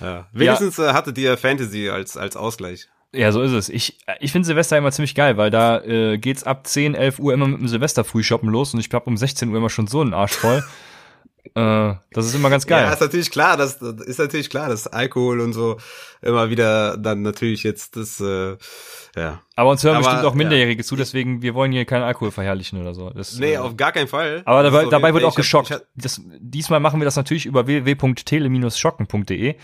Ja. 0.00 0.28
Wenigstens. 0.32 0.78
Äh, 0.78 0.92
hattet 0.92 1.16
ihr 1.18 1.36
Fantasy 1.36 1.88
als 1.88 2.16
als 2.16 2.36
Ausgleich. 2.36 2.88
Ja, 3.12 3.32
so 3.32 3.40
ist 3.40 3.52
es. 3.52 3.68
Ich, 3.68 3.98
ich 4.20 4.32
finde 4.32 4.46
Silvester 4.46 4.76
immer 4.76 4.92
ziemlich 4.92 5.14
geil, 5.14 5.36
weil 5.36 5.50
da 5.50 5.80
äh, 5.82 6.18
geht's 6.18 6.42
ab 6.42 6.66
10, 6.66 6.94
11 6.94 7.18
Uhr 7.18 7.32
immer 7.32 7.46
mit 7.46 7.60
dem 7.60 7.68
Silvester-Frühshoppen 7.68 8.48
los 8.48 8.74
und 8.74 8.80
ich 8.80 8.90
hab 8.92 9.06
um 9.06 9.16
16 9.16 9.48
Uhr 9.48 9.56
immer 9.56 9.70
schon 9.70 9.86
so 9.86 10.00
einen 10.00 10.14
Arsch 10.14 10.34
voll. 10.34 10.62
äh, 11.54 11.94
das 12.12 12.26
ist 12.26 12.34
immer 12.34 12.50
ganz 12.50 12.66
geil. 12.66 12.84
Ja, 12.84 12.92
ist 12.92 13.00
natürlich 13.00 13.30
klar, 13.30 13.56
das 13.56 13.76
ist 13.76 14.18
natürlich 14.18 14.50
klar, 14.50 14.68
dass 14.68 14.86
Alkohol 14.86 15.40
und 15.40 15.52
so 15.52 15.78
immer 16.22 16.50
wieder 16.50 16.96
dann 16.96 17.22
natürlich 17.22 17.62
jetzt 17.62 17.96
das, 17.96 18.20
äh, 18.20 18.56
ja. 19.16 19.40
Aber 19.54 19.70
uns 19.70 19.84
hören 19.84 19.96
aber, 19.96 20.04
bestimmt 20.04 20.24
auch 20.24 20.34
Minderjährige 20.34 20.82
ja. 20.82 20.86
zu, 20.86 20.96
deswegen 20.96 21.42
wir 21.42 21.54
wollen 21.54 21.72
hier 21.72 21.84
keinen 21.84 22.02
Alkohol 22.02 22.30
verherrlichen 22.30 22.80
oder 22.80 22.94
so. 22.94 23.10
Das, 23.10 23.38
nee, 23.38 23.54
äh, 23.54 23.58
auf 23.58 23.76
gar 23.76 23.92
keinen 23.92 24.08
Fall. 24.08 24.42
Aber 24.44 24.62
dabei, 24.62 24.84
dabei 24.86 25.14
wird 25.14 25.24
auch 25.24 25.34
geschockt. 25.34 25.82
das, 25.94 26.20
diesmal 26.38 26.80
machen 26.80 27.00
wir 27.00 27.04
das 27.04 27.16
natürlich 27.16 27.46
über 27.46 27.66
www.tele-schocken.de. 27.66 29.56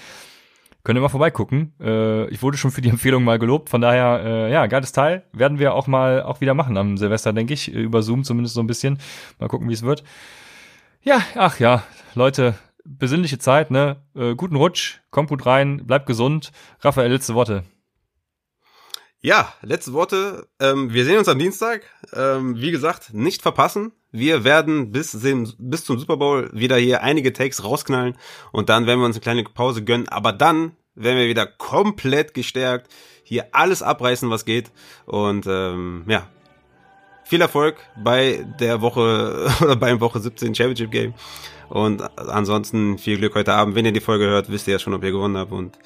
Könnt 0.85 0.99
ihr 0.99 1.03
mal 1.03 1.09
vorbeigucken. 1.09 1.75
Äh, 1.81 2.29
ich 2.31 2.43
wurde 2.43 2.57
schon 2.57 2.73
für 2.73 2.81
die 2.81 2.89
Empfehlung 2.91 3.23
mal 3.23 3.39
gelobt. 3.39 3.71
Von 3.71 3.81
daher, 3.81 4.23
äh, 4.25 4.53
ja, 4.53 4.67
geiles 4.67 4.93
Teil. 4.93 5.25
Werden 5.33 5.59
wir 5.59 5.75
auch 5.75 5.87
mal 5.87 6.23
auch 6.23 6.41
wieder 6.41 6.55
machen 6.55 6.77
am 6.77 6.97
Silvester, 6.97 7.33
denke 7.33 7.55
ich. 7.55 7.69
Über 7.69 8.03
Zoom 8.03 8.25
zumindest 8.25 8.55
so 8.55 8.61
ein 8.61 8.67
bisschen. 8.67 8.99
Mal 9.39 9.49
gucken, 9.49 9.69
wie 9.69 9.75
es 9.75 9.83
wird. 9.83 10.03
Ja, 11.05 11.21
ach 11.35 11.59
ja, 11.59 11.83
Leute, 12.15 12.55
besinnliche 12.85 13.39
Zeit, 13.39 13.73
ne? 13.73 13.97
Äh, 14.15 14.37
guten 14.37 14.55
Rutsch, 14.55 15.01
kommt 15.11 15.31
gut 15.31 15.47
rein, 15.47 15.85
bleibt 15.85 16.07
gesund. 16.07 16.53
Raphael, 16.79 17.11
letzte 17.11 17.35
Worte. 17.35 17.65
Ja, 19.21 19.53
letzte 19.63 19.95
Worte. 19.95 20.49
Ähm, 20.61 20.93
wir 20.93 21.05
sehen 21.05 21.19
uns 21.19 21.27
am 21.27 21.41
Dienstag. 21.41 21.83
Ähm, 22.13 22.61
wie 22.61 22.71
gesagt, 22.71 23.13
nicht 23.15 23.43
verpassen. 23.43 23.91
Wir 24.13 24.45
werden 24.45 24.93
bis, 24.93 25.19
bis 25.59 25.85
zum 25.85 25.99
Super 25.99 26.19
Bowl 26.19 26.51
wieder 26.53 26.77
hier 26.77 27.03
einige 27.03 27.33
Takes 27.33 27.65
rausknallen 27.65 28.17
und 28.53 28.69
dann 28.69 28.87
werden 28.87 29.01
wir 29.01 29.07
uns 29.07 29.17
eine 29.17 29.23
kleine 29.23 29.43
Pause 29.43 29.83
gönnen. 29.83 30.09
Aber 30.09 30.33
dann 30.33 30.77
werden 30.95 31.19
wir 31.19 31.27
wieder 31.27 31.47
komplett 31.47 32.33
gestärkt 32.33 32.89
hier 33.25 33.49
alles 33.53 33.83
abreißen, 33.83 34.31
was 34.31 34.45
geht. 34.45 34.71
Und 35.07 35.47
ähm, 35.49 36.05
ja, 36.07 36.29
viel 37.33 37.41
Erfolg 37.41 37.77
bei 37.97 38.45
der 38.61 38.81
Woche 38.81 39.49
oder 39.61 39.77
beim 39.77 40.01
Woche 40.01 40.21
17 40.21 40.55
Championship 40.55 40.91
Game. 40.91 41.15
Und 41.69 42.03
ansonsten 42.17 42.99
viel 42.99 43.17
Glück 43.17 43.35
heute 43.35 43.55
Abend. 43.55 43.75
Wenn 43.75 43.87
ihr 43.87 43.93
die 43.93 44.01
Folge 44.01 44.27
hört, 44.27 44.51
wisst 44.51 44.69
ihr 44.69 44.73
ja 44.73 44.79
schon, 44.79 44.93
ob 44.93 45.03
ihr 45.03 45.13
gewonnen 45.13 45.39
habt. 45.39 45.53
Und 45.53 45.79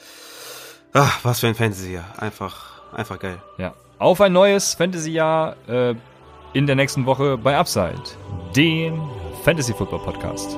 ach, 0.92 1.20
was 1.22 1.40
für 1.40 1.46
ein 1.46 1.54
Fantasy-Jahr. 1.54 2.04
Einfach 2.18 2.76
Einfach 2.96 3.18
geil. 3.18 3.38
Ja. 3.58 3.74
Auf 3.98 4.20
ein 4.20 4.32
neues 4.32 4.74
Fantasy-Jahr 4.74 5.56
äh, 5.68 5.94
in 6.54 6.66
der 6.66 6.76
nächsten 6.76 7.06
Woche 7.06 7.36
bei 7.36 7.56
Upside, 7.56 8.02
den 8.54 9.00
Fantasy 9.44 9.74
Football 9.74 10.00
Podcast. 10.00 10.56